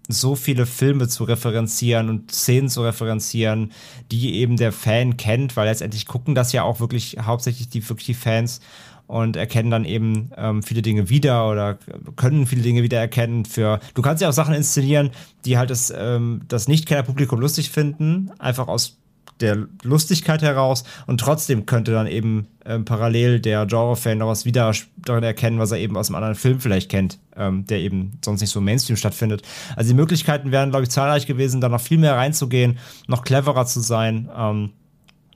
so 0.07 0.35
viele 0.35 0.65
Filme 0.65 1.07
zu 1.07 1.23
referenzieren 1.23 2.09
und 2.09 2.31
Szenen 2.31 2.69
zu 2.69 2.83
referenzieren, 2.83 3.71
die 4.11 4.35
eben 4.35 4.57
der 4.57 4.71
Fan 4.71 5.17
kennt, 5.17 5.55
weil 5.55 5.67
letztendlich 5.67 6.05
gucken 6.05 6.35
das 6.35 6.51
ja 6.51 6.63
auch 6.63 6.79
wirklich 6.79 7.17
hauptsächlich 7.21 7.69
die 7.69 7.87
wirklich 7.87 8.05
die 8.05 8.13
Fans 8.13 8.61
und 9.07 9.35
erkennen 9.35 9.69
dann 9.69 9.85
eben 9.85 10.31
ähm, 10.35 10.63
viele 10.63 10.81
Dinge 10.81 11.09
wieder 11.09 11.49
oder 11.49 11.77
können 12.15 12.47
viele 12.47 12.63
Dinge 12.63 12.83
wieder 12.83 12.99
erkennen. 12.99 13.45
Für 13.45 13.79
du 13.93 14.01
kannst 14.01 14.21
ja 14.21 14.29
auch 14.29 14.33
Sachen 14.33 14.55
inszenieren, 14.55 15.11
die 15.45 15.57
halt 15.57 15.69
das, 15.69 15.93
ähm, 15.95 16.41
das 16.47 16.67
Nicht-Kenner-Publikum 16.67 17.39
lustig 17.39 17.69
finden, 17.69 18.31
einfach 18.39 18.67
aus 18.67 18.97
der 19.41 19.67
Lustigkeit 19.83 20.41
heraus 20.41 20.83
und 21.07 21.19
trotzdem 21.19 21.65
könnte 21.65 21.91
dann 21.91 22.07
eben 22.07 22.47
ähm, 22.65 22.85
parallel 22.85 23.39
der 23.39 23.65
Genre-Fan 23.65 24.17
noch 24.17 24.27
was 24.27 24.45
wieder 24.45 24.71
darin 24.97 25.23
erkennen, 25.23 25.59
was 25.59 25.71
er 25.71 25.79
eben 25.79 25.97
aus 25.97 26.09
einem 26.09 26.15
anderen 26.15 26.35
Film 26.35 26.59
vielleicht 26.59 26.89
kennt, 26.89 27.19
ähm, 27.35 27.65
der 27.65 27.79
eben 27.79 28.17
sonst 28.23 28.41
nicht 28.41 28.51
so 28.51 28.61
Mainstream 28.61 28.95
stattfindet. 28.95 29.41
Also 29.75 29.89
die 29.89 29.95
Möglichkeiten 29.95 30.51
wären, 30.51 30.69
glaube 30.69 30.83
ich, 30.83 30.89
zahlreich 30.89 31.25
gewesen, 31.25 31.61
da 31.61 31.69
noch 31.69 31.81
viel 31.81 31.97
mehr 31.97 32.15
reinzugehen, 32.15 32.79
noch 33.07 33.23
cleverer 33.23 33.65
zu 33.65 33.81
sein. 33.81 34.29
Ähm, 34.35 34.71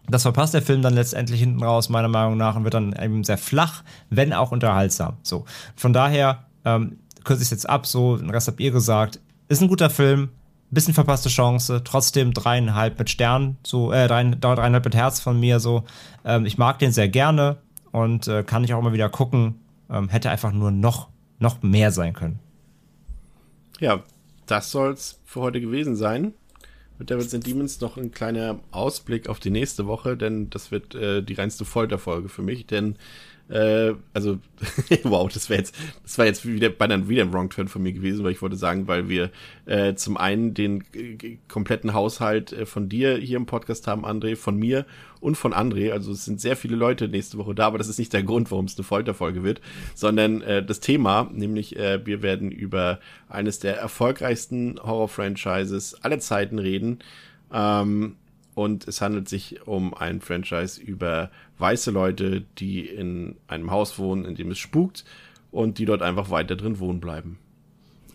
das 0.08 0.24
verpasst 0.24 0.54
der 0.54 0.62
Film 0.62 0.82
dann 0.82 0.96
letztendlich 0.96 1.40
hinten 1.40 1.64
raus, 1.64 1.90
meiner 1.90 2.08
Meinung 2.08 2.38
nach, 2.38 2.56
und 2.56 2.64
wird 2.64 2.74
dann 2.74 2.96
eben 3.00 3.24
sehr 3.24 3.38
flach, 3.38 3.84
wenn 4.10 4.34
auch 4.34 4.52
unterhaltsam. 4.52 5.18
So. 5.22 5.46
Von 5.76 5.94
daher 5.94 6.46
ähm, 6.66 6.98
kürze 7.24 7.42
ich 7.42 7.48
es 7.48 7.52
jetzt 7.52 7.70
ab, 7.70 7.86
so, 7.86 8.18
den 8.18 8.30
Rest 8.30 8.48
habt 8.48 8.60
ihr 8.60 8.72
gesagt. 8.72 9.20
Ist 9.50 9.62
ein 9.62 9.68
guter 9.68 9.90
Film, 9.90 10.30
bisschen 10.72 10.94
verpasste 10.94 11.30
Chance, 11.30 11.82
trotzdem 11.84 12.34
dreieinhalb 12.34 13.00
mit 13.00 13.10
Stern, 13.10 13.58
so, 13.64 13.92
äh, 13.92 14.08
dreieinhalb 14.08 14.86
mit 14.86 14.96
Herz 14.96 15.20
von 15.20 15.40
mir, 15.40 15.60
so. 15.60 15.84
Ähm, 16.24 16.46
ich 16.46 16.58
mag 16.58 16.80
den 16.80 16.92
sehr 16.92 17.10
gerne 17.10 17.58
und 17.92 18.28
äh, 18.28 18.44
kann 18.44 18.64
ich 18.64 18.74
auch 18.74 18.80
immer 18.80 18.94
wieder 18.94 19.10
gucken. 19.10 19.56
Ähm, 19.90 20.10
hätte 20.10 20.30
einfach 20.30 20.52
nur 20.52 20.72
noch, 20.72 21.10
noch 21.40 21.64
mehr 21.64 21.92
sein 21.92 22.14
können. 22.14 22.40
Ja, 23.80 24.04
das 24.46 24.72
soll's 24.72 25.20
für 25.26 25.42
heute 25.42 25.62
gewesen 25.62 25.96
sein. 25.96 26.34
Mit 27.00 27.10
Devils 27.10 27.34
and 27.34 27.48
Demons 27.48 27.80
noch 27.80 27.98
ein 27.98 28.12
kleiner 28.12 28.60
Ausblick 28.72 29.30
auf 29.30 29.40
die 29.40 29.52
nächste 29.52 29.88
Woche, 29.88 30.18
denn 30.18 30.50
das 30.50 30.70
wird 30.70 30.96
äh, 30.96 31.24
die 31.24 31.34
reinste 31.34 31.64
Folterfolge 31.64 32.28
für 32.30 32.42
mich, 32.42 32.68
denn 32.68 32.98
äh, 33.50 33.96
also, 34.14 34.38
wow, 35.04 35.32
das 35.32 35.50
wäre 35.50 35.60
jetzt, 35.60 35.76
das 36.04 36.18
war 36.18 36.26
jetzt 36.26 36.46
wieder 36.46 36.70
beinahe 36.70 37.10
wieder 37.10 37.24
ein 37.24 37.34
Wrong 37.34 37.50
Turn 37.50 37.68
von 37.68 37.82
mir 37.82 37.94
gewesen, 37.94 38.24
weil 38.24 38.32
ich 38.32 38.42
wollte 38.42 38.56
sagen, 38.56 38.88
weil 38.88 39.10
wir 39.10 39.32
äh, 39.66 39.96
zum 39.96 40.18
einen 40.18 40.54
den 40.54 40.84
äh, 40.94 41.38
kompletten 41.48 41.94
Haushalt 41.94 42.54
äh, 42.54 42.66
von 42.68 42.90
dir 42.90 43.18
hier 43.18 43.38
im 43.38 43.48
Podcast 43.48 43.88
haben, 43.88 44.06
André, 44.06 44.36
von 44.36 44.56
mir 44.56 44.86
und 45.20 45.36
von 45.36 45.54
André. 45.54 45.92
Also 45.92 46.12
es 46.12 46.26
sind 46.26 46.40
sehr 46.40 46.56
viele 46.56 46.76
Leute 46.76 47.08
nächste 47.08 47.40
Woche 47.40 47.56
da, 47.56 47.66
aber 47.68 47.80
das 47.80 47.90
ist 47.90 47.98
nicht 47.98 48.14
der 48.14 48.24
Grund, 48.24 48.52
warum 48.52 48.66
es 48.66 48.78
eine 48.78 48.84
Folterfolge 48.84 49.44
wird, 49.44 49.62
sondern 49.96 50.42
äh, 50.42 50.64
das 50.64 50.80
Thema, 50.80 51.30
nämlich 51.34 51.76
äh, 51.76 52.06
wir 52.06 52.22
werden 52.22 52.52
über 52.52 53.00
eines 53.28 53.58
der 53.58 53.78
erfolgreichsten 53.78 54.80
Horror-Franchises 54.80 56.04
aller 56.04 56.20
Zeiten 56.20 56.60
reden. 56.60 57.00
Ähm, 57.52 58.16
und 58.60 58.90
es 58.90 59.00
handelt 59.00 59.30
sich 59.30 59.66
um 59.68 59.94
ein 59.94 60.20
Franchise 60.20 60.82
über 60.82 61.32
weiße 61.60 61.92
Leute, 61.92 62.44
die 62.58 62.82
in 62.82 63.38
einem 63.48 63.72
Haus 63.72 63.98
wohnen, 63.98 64.26
in 64.26 64.36
dem 64.36 64.52
es 64.52 64.58
spukt 64.58 65.06
und 65.50 65.78
die 65.78 65.86
dort 65.86 66.02
einfach 66.02 66.30
weiter 66.30 66.58
drin 66.58 66.80
wohnen 66.80 67.00
bleiben. 67.00 67.40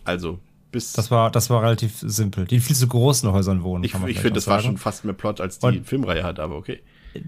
Also 0.03 0.37
bis. 0.71 0.93
Das 0.93 1.09
war, 1.09 1.31
das 1.31 1.49
war 1.49 1.63
relativ 1.63 1.97
simpel. 1.99 2.45
Die 2.45 2.55
in 2.57 2.61
viel 2.61 2.75
zu 2.75 2.87
großen 2.87 3.31
Häusern 3.31 3.63
wohnen. 3.63 3.83
Ich, 3.83 3.95
ich 3.95 4.19
finde, 4.19 4.33
das 4.33 4.45
war 4.45 4.61
schon 4.61 4.77
fast 4.77 5.03
mehr 5.03 5.15
Plot, 5.15 5.41
als 5.41 5.57
die 5.57 5.65
und 5.65 5.87
Filmreihe 5.87 6.23
hat, 6.23 6.39
aber 6.39 6.57
okay. 6.57 6.79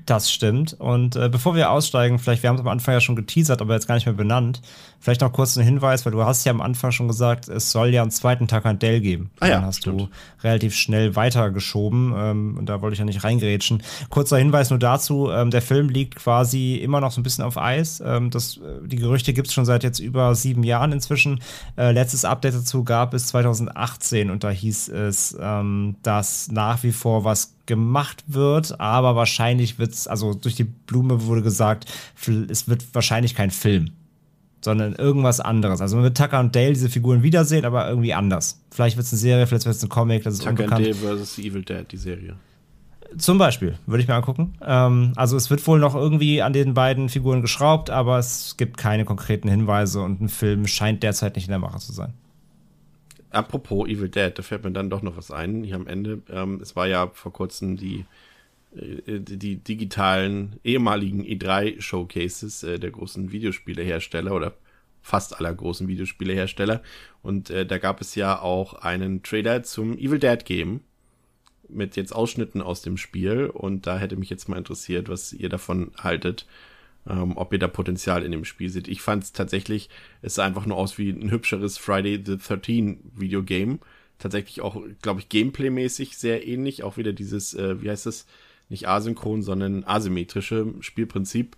Das 0.06 0.32
stimmt. 0.32 0.74
Und 0.80 1.16
äh, 1.16 1.30
bevor 1.30 1.56
wir 1.56 1.72
aussteigen, 1.72 2.20
vielleicht, 2.20 2.44
wir 2.44 2.50
haben 2.50 2.56
es 2.56 2.62
am 2.62 2.68
Anfang 2.68 2.94
ja 2.94 3.02
schon 3.02 3.16
geteasert, 3.16 3.62
aber 3.62 3.74
jetzt 3.74 3.88
gar 3.88 3.96
nicht 3.96 4.06
mehr 4.06 4.16
benannt. 4.16 4.62
Vielleicht 5.00 5.22
noch 5.22 5.32
kurz 5.32 5.58
ein 5.58 5.64
Hinweis, 5.64 6.06
weil 6.06 6.12
du 6.12 6.24
hast 6.24 6.46
ja 6.46 6.52
am 6.52 6.62
Anfang 6.62 6.92
schon 6.92 7.08
gesagt, 7.08 7.48
es 7.48 7.72
soll 7.72 7.90
ja 7.90 8.02
einen 8.02 8.12
zweiten 8.12 8.48
Tag 8.48 8.66
an 8.66 8.80
Dell 8.80 9.00
geben. 9.00 9.30
Ah 9.40 9.48
ja, 9.48 9.56
Dann 9.56 9.66
hast 9.66 9.78
stimmt. 9.78 10.02
du 10.02 10.08
relativ 10.44 10.76
schnell 10.76 11.16
weitergeschoben 11.16 12.14
ähm, 12.16 12.58
und 12.58 12.68
da 12.68 12.82
wollte 12.82 12.94
ich 12.94 13.00
ja 13.00 13.06
nicht 13.06 13.24
reingrätschen. 13.24 13.84
Kurzer 14.10 14.38
Hinweis 14.38 14.70
nur 14.70 14.80
dazu, 14.80 15.30
ähm, 15.32 15.52
der 15.52 15.62
Film 15.62 15.90
liegt 15.90 16.16
quasi 16.16 16.76
immer 16.76 17.00
noch 17.00 17.12
so 17.12 17.22
ein 17.22 17.24
bisschen 17.24 17.44
auf 17.44 17.58
Eis. 17.58 18.02
Ähm, 18.06 18.32
das, 18.32 18.58
äh, 18.58 18.88
die 18.88 18.98
Gerüchte 18.98 19.34
gibt 19.34 19.48
es 19.48 19.54
schon 19.54 19.66
seit 19.66 19.84
jetzt 19.84 20.00
über 20.00 20.34
sieben 20.36 20.64
Jahren 20.64 20.92
inzwischen. 20.92 21.42
Äh, 21.78 21.92
letztes 21.92 22.26
Update 22.26 22.56
dazu 22.56 22.84
gab 22.84 23.14
es 23.14 23.28
2018 23.28 24.32
und 24.32 24.44
da 24.44 24.50
hieß 24.50 24.90
es, 24.90 25.38
ähm, 25.40 25.96
dass 26.02 26.50
nach 26.52 26.84
wie 26.84 26.92
vor 26.92 27.24
was 27.24 27.57
gemacht 27.68 28.24
wird, 28.28 28.80
aber 28.80 29.16
wahrscheinlich 29.16 29.78
wird 29.78 29.94
es, 29.94 30.08
also 30.08 30.34
durch 30.34 30.56
die 30.56 30.64
Blume 30.64 31.26
wurde 31.26 31.44
gesagt, 31.44 31.86
es 32.50 32.68
wird 32.68 32.86
wahrscheinlich 32.94 33.36
kein 33.36 33.52
Film. 33.52 33.92
sondern 34.62 34.96
irgendwas 34.96 35.40
anderes. 35.40 35.82
Also 35.82 35.96
man 35.96 36.04
wird 36.04 36.18
Tucker 36.18 36.40
und 36.40 36.56
Dale 36.56 36.74
diese 36.74 36.90
Figuren 36.90 37.24
wiedersehen, 37.24 37.64
aber 37.64 37.88
irgendwie 37.88 38.14
anders. 38.14 38.60
Vielleicht 38.72 38.98
wird 38.98 39.06
es 39.06 39.14
eine 39.14 39.20
Serie, 39.20 39.48
vielleicht 39.48 39.66
wird 39.66 39.76
es 39.76 39.84
ein 39.84 39.90
Comic, 39.90 40.24
das 40.24 40.34
ist 40.36 40.40
Tucker 40.40 40.64
unbekannt. 40.64 40.86
Dale 40.86 40.96
vs. 41.24 41.38
Evil 41.38 41.64
Dead, 41.64 41.86
die 41.92 41.98
Serie. 41.98 42.36
Zum 43.18 43.38
Beispiel, 43.38 43.78
würde 43.86 44.02
ich 44.02 44.08
mir 44.10 44.16
angucken. 44.16 44.56
Ähm, 44.66 45.14
also 45.16 45.38
es 45.38 45.50
wird 45.50 45.66
wohl 45.68 45.80
noch 45.80 45.96
irgendwie 45.96 46.42
an 46.42 46.52
den 46.52 46.74
beiden 46.74 47.08
Figuren 47.08 47.42
geschraubt, 47.42 47.90
aber 47.90 48.20
es 48.20 48.56
gibt 48.58 48.78
keine 48.78 49.06
konkreten 49.06 49.48
Hinweise 49.48 50.02
und 50.02 50.22
ein 50.22 50.30
Film 50.30 50.68
scheint 50.68 51.04
derzeit 51.04 51.36
nicht 51.36 51.46
in 51.46 51.52
der 51.52 51.60
Mache 51.60 51.80
zu 51.80 51.94
sein. 51.94 52.14
Apropos 53.38 53.88
Evil 53.88 54.10
Dead, 54.10 54.32
da 54.36 54.42
fällt 54.42 54.64
mir 54.64 54.72
dann 54.72 54.90
doch 54.90 55.04
noch 55.04 55.16
was 55.16 55.30
ein, 55.30 55.64
hier 55.64 55.76
am 55.76 55.86
Ende. 55.86 56.24
Ähm, 56.28 56.60
es 56.60 56.76
war 56.76 56.88
ja 56.88 57.08
vor 57.14 57.32
kurzem 57.32 57.78
die, 57.78 58.06
äh, 58.76 59.20
die, 59.20 59.38
die 59.38 59.58
digitalen 59.58 60.60
ehemaligen 60.64 61.24
E3-Showcases 61.24 62.64
äh, 62.64 62.80
der 62.80 62.90
großen 62.90 63.32
Videospielehersteller 63.32 64.34
oder 64.34 64.54
fast 65.04 65.38
aller 65.38 65.54
großen 65.54 65.88
Videospielehersteller. 65.88 66.82
Und 67.22 67.52
äh, 67.52 67.68
da 67.68 67.78
gab 67.78 68.02
es 68.02 68.16
ja 68.16 68.42
auch 68.42 68.74
einen 68.74 69.22
Trailer 69.22 69.62
zum 69.62 69.96
Evil 70.00 70.18
Dead 70.18 70.44
Game 70.44 70.82
mit 71.70 71.96
jetzt 71.96 72.16
Ausschnitten 72.16 72.64
aus 72.64 72.82
dem 72.82 72.98
Spiel. 72.98 73.46
Und 73.46 73.86
da 73.86 74.00
hätte 74.00 74.16
mich 74.16 74.32
jetzt 74.32 74.50
mal 74.50 74.58
interessiert, 74.58 75.10
was 75.10 75.32
ihr 75.32 75.50
davon 75.50 75.92
haltet, 75.96 76.48
ähm, 77.10 77.38
ob 77.38 77.54
ihr 77.54 77.60
da 77.60 77.68
Potenzial 77.68 78.24
in 78.24 78.32
dem 78.32 78.46
Spiel 78.46 78.70
seht. 78.70 78.88
Ich 78.88 79.02
fand 79.02 79.24
es 79.24 79.34
tatsächlich, 79.34 79.90
es 80.22 80.36
sah 80.36 80.46
einfach 80.46 80.66
nur 80.66 80.78
aus 80.78 80.98
wie 80.98 81.10
ein 81.10 81.32
hübscheres 81.32 81.78
Friday 81.78 82.22
the 82.26 82.38
13 82.38 83.12
Videogame. 83.16 83.80
Tatsächlich 84.20 84.62
auch, 84.62 84.82
glaube 85.02 85.20
ich, 85.20 85.30
Gameplay-mäßig 85.30 86.18
sehr 86.18 86.48
ähnlich. 86.48 86.84
Auch 86.84 86.98
wieder 86.98 87.14
dieses, 87.14 87.54
äh, 87.54 87.82
wie 87.82 87.90
heißt 87.90 88.06
das? 88.06 88.26
Nicht 88.70 88.88
asynchron, 88.88 89.44
sondern 89.44 89.86
asymmetrische 89.86 90.74
Spielprinzip 90.82 91.56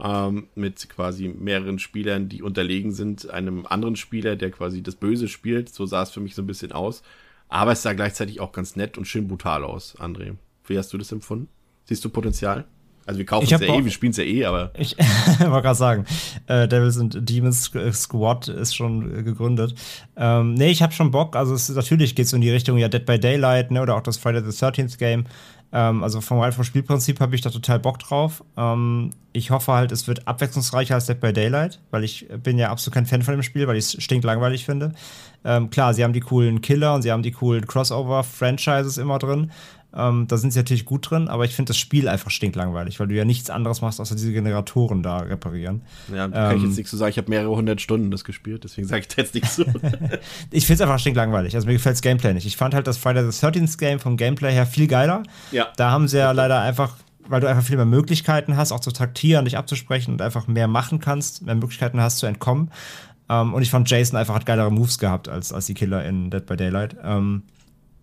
ähm, 0.00 0.48
mit 0.54 0.88
quasi 0.88 1.28
mehreren 1.28 1.78
Spielern, 1.78 2.28
die 2.28 2.42
unterlegen 2.42 2.92
sind, 2.92 3.28
einem 3.30 3.66
anderen 3.66 3.96
Spieler, 3.96 4.36
der 4.36 4.50
quasi 4.50 4.82
das 4.82 4.94
Böse 4.94 5.28
spielt. 5.28 5.68
So 5.70 5.86
sah 5.86 6.02
es 6.02 6.10
für 6.10 6.20
mich 6.20 6.34
so 6.34 6.42
ein 6.42 6.46
bisschen 6.46 6.72
aus. 6.72 7.02
Aber 7.48 7.72
es 7.72 7.82
sah 7.82 7.92
gleichzeitig 7.92 8.40
auch 8.40 8.52
ganz 8.52 8.76
nett 8.76 8.98
und 8.98 9.06
schön 9.06 9.28
brutal 9.28 9.64
aus, 9.64 9.98
André. 9.98 10.36
Wie 10.66 10.78
hast 10.78 10.92
du 10.92 10.98
das 10.98 11.12
empfunden? 11.12 11.48
Siehst 11.84 12.04
du 12.04 12.08
Potenzial? 12.08 12.66
Also 13.06 13.18
wir 13.18 13.26
kaufen 13.26 13.44
es 13.44 13.50
ja 13.50 13.60
eh, 13.60 13.84
wir 13.84 13.90
spielen 13.90 14.10
es 14.10 14.16
ja 14.16 14.24
eh, 14.24 14.44
aber 14.44 14.70
Ich 14.78 14.96
wollte 15.38 15.62
gerade 15.62 15.74
sagen, 15.74 16.04
äh, 16.46 16.66
Devils 16.66 16.98
and 16.98 17.28
Demons 17.28 17.70
Squad 17.92 18.48
ist 18.48 18.74
schon 18.74 19.18
äh, 19.18 19.22
gegründet. 19.22 19.74
Ähm, 20.16 20.54
nee, 20.54 20.70
ich 20.70 20.82
habe 20.82 20.92
schon 20.92 21.10
Bock. 21.10 21.36
Also 21.36 21.54
es, 21.54 21.68
natürlich 21.68 22.14
geht 22.14 22.26
es 22.26 22.32
in 22.32 22.40
die 22.40 22.50
Richtung 22.50 22.78
ja 22.78 22.88
Dead 22.88 23.04
by 23.04 23.18
Daylight 23.18 23.70
ne, 23.70 23.82
oder 23.82 23.96
auch 23.96 24.02
das 24.02 24.16
Friday 24.16 24.42
the 24.42 24.56
13th 24.56 24.98
Game. 24.98 25.24
Ähm, 25.74 26.02
also 26.04 26.20
vom 26.20 26.40
vom 26.52 26.64
Spielprinzip 26.64 27.20
habe 27.20 27.34
ich 27.34 27.40
da 27.40 27.50
total 27.50 27.80
Bock 27.80 27.98
drauf. 27.98 28.44
Ähm, 28.56 29.10
ich 29.32 29.50
hoffe 29.50 29.72
halt, 29.72 29.90
es 29.92 30.06
wird 30.06 30.26
abwechslungsreicher 30.28 30.94
als 30.94 31.06
Dead 31.06 31.18
by 31.18 31.32
Daylight, 31.32 31.80
weil 31.90 32.04
ich 32.04 32.28
bin 32.42 32.58
ja 32.58 32.70
absolut 32.70 32.94
kein 32.94 33.06
Fan 33.06 33.22
von 33.22 33.34
dem 33.34 33.42
Spiel, 33.42 33.66
weil 33.66 33.76
ich 33.76 33.86
es 33.86 34.02
stinklangweilig 34.02 34.64
finde. 34.64 34.92
Ähm, 35.44 35.70
klar, 35.70 35.92
sie 35.92 36.04
haben 36.04 36.12
die 36.12 36.20
coolen 36.20 36.62
Killer 36.62 36.94
und 36.94 37.02
sie 37.02 37.10
haben 37.10 37.22
die 37.22 37.32
coolen 37.32 37.66
Crossover-Franchises 37.66 38.98
immer 38.98 39.18
drin. 39.18 39.50
Ähm, 39.96 40.26
da 40.28 40.36
sind 40.36 40.52
sie 40.52 40.58
natürlich 40.58 40.84
gut 40.84 41.08
drin, 41.10 41.28
aber 41.28 41.44
ich 41.44 41.54
finde 41.54 41.70
das 41.70 41.78
Spiel 41.78 42.08
einfach 42.08 42.30
stinklangweilig, 42.30 42.98
weil 43.00 43.06
du 43.08 43.14
ja 43.14 43.24
nichts 43.24 43.50
anderes 43.50 43.80
machst, 43.80 44.00
außer 44.00 44.14
diese 44.14 44.32
Generatoren 44.32 45.02
da 45.02 45.18
reparieren. 45.18 45.82
ja, 46.14 46.26
da 46.28 46.48
kann 46.48 46.56
ich 46.56 46.62
Ähm. 46.62 46.68
jetzt 46.68 46.76
nichts 46.76 46.90
zu 46.90 46.96
sagen. 46.96 47.10
Ich 47.10 47.18
habe 47.18 47.30
mehrere 47.30 47.54
hundert 47.54 47.80
Stunden 47.80 48.10
das 48.10 48.24
gespielt, 48.24 48.64
deswegen 48.64 48.86
sage 48.88 49.02
ich 49.02 49.08
da 49.08 49.22
jetzt 49.22 49.34
nichts 49.34 49.54
zu. 49.56 49.64
Ich 50.50 50.66
finde 50.66 50.74
es 50.74 50.80
einfach 50.82 50.98
stinklangweilig. 50.98 51.54
Also 51.54 51.66
mir 51.66 51.74
gefällt 51.74 51.94
das 51.94 52.02
Gameplay 52.02 52.34
nicht. 52.34 52.46
Ich 52.46 52.56
fand 52.56 52.74
halt 52.74 52.86
das 52.86 52.96
Friday 52.98 53.30
the 53.30 53.46
13th 53.46 53.78
Game 53.78 53.98
vom 54.00 54.16
Gameplay 54.16 54.52
her 54.52 54.66
viel 54.66 54.86
geiler. 54.86 55.22
ja. 55.52 55.68
Da 55.76 55.90
haben 55.90 56.08
sie 56.08 56.18
ja 56.18 56.32
leider 56.32 56.60
einfach, 56.60 56.96
weil 57.28 57.40
du 57.40 57.48
einfach 57.48 57.62
viel 57.64 57.76
mehr 57.76 57.84
Möglichkeiten 57.86 58.56
hast, 58.56 58.72
auch 58.72 58.80
zu 58.80 58.90
taktieren, 58.92 59.44
dich 59.44 59.56
abzusprechen 59.56 60.12
und 60.12 60.22
einfach 60.22 60.46
mehr 60.46 60.68
machen 60.68 60.98
kannst, 61.00 61.42
mehr 61.42 61.54
Möglichkeiten 61.54 62.00
hast 62.00 62.18
zu 62.18 62.26
entkommen. 62.26 62.70
Ähm, 63.28 63.54
und 63.54 63.62
ich 63.62 63.70
fand 63.70 63.88
Jason 63.88 64.18
einfach 64.18 64.34
hat 64.34 64.44
geilere 64.46 64.70
Moves 64.70 64.98
gehabt 64.98 65.28
als, 65.28 65.52
als 65.52 65.66
die 65.66 65.74
Killer 65.74 66.04
in 66.04 66.30
Dead 66.30 66.44
by 66.44 66.56
Daylight. 66.56 66.96
Ähm, 67.02 67.42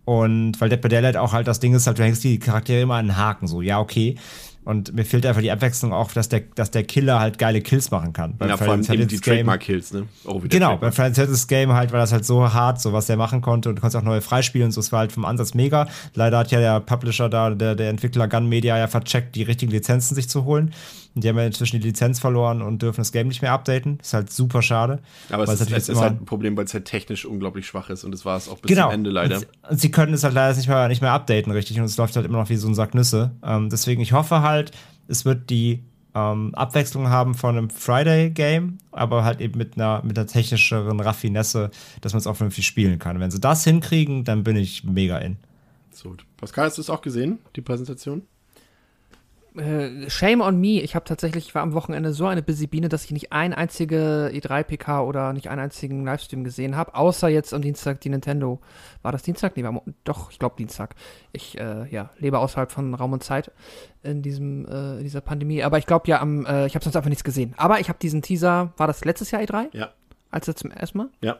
und 0.05 0.59
weil 0.59 0.69
Dead 0.69 0.81
by 0.81 0.89
Daylight 0.89 1.17
auch 1.17 1.33
halt 1.33 1.47
das 1.47 1.59
Ding 1.59 1.73
ist, 1.73 1.87
halt, 1.87 1.99
du 1.99 2.03
hängst 2.03 2.23
die 2.23 2.39
Charaktere 2.39 2.81
immer 2.81 2.95
an 2.95 3.07
den 3.07 3.17
Haken, 3.17 3.47
so, 3.47 3.61
ja, 3.61 3.79
okay. 3.79 4.15
Und 4.63 4.93
mir 4.93 5.05
fehlt 5.05 5.25
einfach 5.25 5.41
die 5.41 5.49
Abwechslung 5.49 5.91
auch, 5.91 6.11
dass 6.11 6.29
der, 6.29 6.41
dass 6.53 6.69
der 6.69 6.83
Killer 6.83 7.19
halt 7.19 7.39
geile 7.39 7.61
Kills 7.61 7.89
machen 7.89 8.13
kann. 8.13 8.37
Beim 8.37 8.49
ja, 8.49 8.57
vor 8.57 8.67
allem 8.69 8.81
eben 8.81 9.07
die 9.07 9.17
13th 9.17 9.21
Game- 9.23 9.35
Trademark-Kills, 9.37 9.93
ne? 9.93 10.07
Oh, 10.25 10.39
Genau, 10.47 10.77
bei 10.77 10.91
the 10.91 11.01
13th 11.01 11.47
Game 11.47 11.73
halt 11.73 11.91
war 11.91 11.99
das 11.99 12.11
halt 12.11 12.25
so 12.25 12.53
hart, 12.53 12.79
so 12.79 12.93
was 12.93 13.07
der 13.07 13.17
machen 13.17 13.41
konnte 13.41 13.69
und 13.69 13.77
du 13.77 13.81
konntest 13.81 13.97
auch 13.97 14.05
neue 14.05 14.21
freispielen 14.21 14.67
und 14.67 14.71
so, 14.71 14.79
es 14.79 14.91
war 14.91 14.99
halt 14.99 15.11
vom 15.11 15.25
Ansatz 15.25 15.55
mega. 15.55 15.87
Leider 16.13 16.37
hat 16.37 16.51
ja 16.51 16.59
der 16.59 16.79
Publisher 16.79 17.27
da, 17.27 17.49
der, 17.49 17.73
der 17.73 17.89
Entwickler 17.89 18.27
Gun 18.27 18.49
Media 18.49 18.77
ja 18.77 18.85
vercheckt, 18.87 19.33
die 19.35 19.41
richtigen 19.41 19.71
Lizenzen 19.71 20.13
sich 20.13 20.29
zu 20.29 20.45
holen. 20.45 20.73
Und 21.13 21.23
die 21.23 21.29
haben 21.29 21.37
ja 21.37 21.45
inzwischen 21.45 21.81
die 21.81 21.87
Lizenz 21.87 22.19
verloren 22.19 22.61
und 22.61 22.81
dürfen 22.81 23.01
das 23.01 23.11
Game 23.11 23.27
nicht 23.27 23.41
mehr 23.41 23.51
updaten. 23.51 23.99
Ist 24.01 24.13
halt 24.13 24.31
super 24.31 24.61
schade. 24.61 24.99
Aber 25.29 25.43
es 25.43 25.49
ist, 25.49 25.59
natürlich 25.59 25.77
es 25.83 25.89
ist 25.89 25.99
halt 25.99 26.21
ein 26.21 26.25
Problem, 26.25 26.55
weil 26.55 26.65
es 26.65 26.73
halt 26.73 26.85
technisch 26.85 27.25
unglaublich 27.25 27.67
schwach 27.67 27.89
ist 27.89 28.03
und 28.03 28.11
das 28.11 28.23
war 28.23 28.37
es 28.37 28.47
auch 28.47 28.59
bis 28.59 28.69
genau. 28.69 28.85
zum 28.85 28.93
Ende 28.93 29.09
leider. 29.09 29.37
Und, 29.37 29.47
und 29.69 29.79
sie 29.81 29.91
können 29.91 30.13
es 30.13 30.23
halt 30.23 30.33
leider 30.33 30.55
nicht 30.55 30.69
mehr, 30.69 30.87
nicht 30.87 31.01
mehr 31.01 31.11
updaten, 31.11 31.51
richtig. 31.51 31.79
Und 31.79 31.85
es 31.85 31.97
läuft 31.97 32.15
halt 32.15 32.25
immer 32.25 32.37
noch 32.37 32.49
wie 32.49 32.55
so 32.55 32.67
ein 32.67 32.75
Sack 32.75 32.95
Nüsse. 32.95 33.31
Ähm, 33.43 33.69
deswegen, 33.69 34.01
ich 34.01 34.13
hoffe 34.13 34.41
halt, 34.41 34.71
es 35.07 35.25
wird 35.25 35.49
die 35.49 35.83
ähm, 36.15 36.53
Abwechslung 36.55 37.09
haben 37.09 37.35
von 37.35 37.57
einem 37.57 37.69
Friday-Game, 37.69 38.77
aber 38.91 39.23
halt 39.23 39.41
eben 39.41 39.57
mit 39.57 39.75
einer, 39.75 40.01
mit 40.03 40.17
einer 40.17 40.27
technischeren 40.27 40.99
Raffinesse, 40.99 41.71
dass 42.01 42.13
man 42.13 42.19
es 42.19 42.27
auch 42.27 42.35
vernünftig 42.35 42.65
spielen 42.65 42.99
kann. 42.99 43.19
Wenn 43.19 43.31
sie 43.31 43.39
das 43.39 43.63
hinkriegen, 43.63 44.23
dann 44.23 44.43
bin 44.43 44.55
ich 44.55 44.83
mega 44.83 45.17
in. 45.17 45.37
So, 45.91 46.15
Pascal, 46.37 46.65
hast 46.65 46.77
du 46.77 46.81
es 46.81 46.89
auch 46.89 47.01
gesehen, 47.01 47.39
die 47.55 47.61
Präsentation? 47.61 48.23
Äh, 49.55 50.09
shame 50.09 50.41
on 50.41 50.59
me. 50.59 50.81
Ich 50.81 50.95
habe 50.95 51.03
tatsächlich, 51.03 51.47
ich 51.47 51.55
war 51.55 51.61
am 51.61 51.73
Wochenende 51.73 52.13
so 52.13 52.25
eine 52.25 52.41
busy 52.41 52.67
Biene, 52.67 52.87
dass 52.87 53.03
ich 53.03 53.11
nicht 53.11 53.33
ein 53.33 53.53
einzige 53.53 54.31
E3-PK 54.33 55.01
oder 55.03 55.33
nicht 55.33 55.49
einen 55.49 55.59
einzigen 55.59 56.05
Livestream 56.05 56.43
gesehen 56.43 56.77
habe, 56.77 56.95
außer 56.95 57.27
jetzt 57.27 57.53
am 57.53 57.61
Dienstag 57.61 57.99
die 58.01 58.09
Nintendo. 58.09 58.59
War 59.01 59.11
das 59.11 59.23
Dienstag? 59.23 59.57
Nee, 59.57 59.63
war 59.63 59.81
doch, 60.05 60.31
ich 60.31 60.39
glaube 60.39 60.55
Dienstag. 60.57 60.95
Ich 61.33 61.59
äh, 61.59 61.85
ja, 61.89 62.11
lebe 62.17 62.39
außerhalb 62.39 62.71
von 62.71 62.93
Raum 62.93 63.13
und 63.13 63.23
Zeit 63.23 63.51
in 64.03 64.21
diesem 64.21 64.65
äh, 64.67 64.97
in 64.97 65.03
dieser 65.03 65.21
Pandemie. 65.21 65.63
Aber 65.63 65.77
ich 65.77 65.85
glaube 65.85 66.07
ja 66.07 66.21
am, 66.21 66.45
äh, 66.45 66.67
ich 66.67 66.75
habe 66.75 66.83
sonst 66.83 66.95
einfach 66.95 67.09
nichts 67.09 67.25
gesehen. 67.25 67.53
Aber 67.57 67.79
ich 67.81 67.89
habe 67.89 67.99
diesen 67.99 68.21
Teaser, 68.21 68.73
war 68.77 68.87
das 68.87 69.03
letztes 69.03 69.31
Jahr 69.31 69.41
E3? 69.41 69.67
Ja. 69.73 69.89
Als 70.29 70.47
er 70.47 70.55
zum 70.55 70.71
ersten 70.71 70.97
Mal? 70.97 71.09
Ja. 71.21 71.39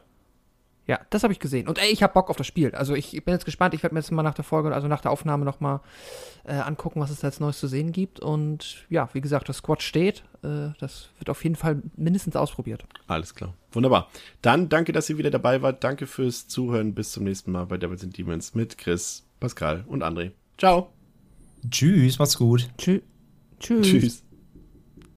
Ja, 0.92 1.00
das 1.10 1.24
habe 1.24 1.32
ich 1.32 1.40
gesehen. 1.40 1.70
Und 1.70 1.82
ey, 1.82 1.90
ich 1.90 2.04
habe 2.04 2.12
Bock 2.12 2.30
auf 2.30 2.36
das 2.36 2.46
Spiel. 2.46 2.76
Also 2.76 2.96
ich, 2.96 3.12
bin 3.24 3.34
jetzt 3.34 3.46
gespannt. 3.46 3.74
Ich 3.74 3.82
werde 3.82 3.96
mir 3.96 4.02
jetzt 4.02 4.12
mal 4.12 4.24
nach 4.24 4.34
der 4.34 4.44
Folge, 4.44 4.76
also 4.76 4.90
nach 4.90 5.00
der 5.00 5.12
Aufnahme 5.12 5.46
nochmal 5.46 5.80
äh, 6.44 6.52
angucken, 6.52 7.00
was 7.00 7.12
es 7.12 7.22
da 7.22 7.28
jetzt 7.28 7.40
Neues 7.40 7.62
zu 7.62 7.68
sehen 7.68 7.94
gibt. 7.94 8.20
Und 8.20 8.86
ja, 8.90 9.08
wie 9.14 9.22
gesagt, 9.22 9.48
das 9.48 9.60
Squad 9.60 9.82
steht. 9.82 10.26
Äh, 10.44 10.72
das 10.82 11.12
wird 11.18 11.30
auf 11.30 11.42
jeden 11.46 11.56
Fall 11.56 11.82
mindestens 11.96 12.36
ausprobiert. 12.36 12.84
Alles 13.08 13.34
klar. 13.36 13.54
Wunderbar. 13.72 14.10
Dann 14.42 14.68
danke, 14.68 14.92
dass 14.92 15.10
ihr 15.10 15.18
wieder 15.18 15.32
dabei 15.32 15.62
wart. 15.62 15.82
Danke 15.82 16.08
fürs 16.08 16.50
Zuhören. 16.50 16.94
Bis 16.94 17.14
zum 17.14 17.24
nächsten 17.24 17.54
Mal 17.54 17.68
bei 17.68 17.78
Devils 17.78 18.04
and 18.04 18.18
Demons 18.18 18.54
mit 18.54 18.78
Chris, 18.78 19.26
Pascal 19.40 19.86
und 19.88 20.04
André. 20.04 20.32
Ciao. 20.58 20.92
Tschüss, 21.70 22.20
macht's 22.20 22.38
gut. 22.38 22.70
Tschü 22.78 23.00
Tschüss. 23.62 23.88
Tschüss. 23.88 24.24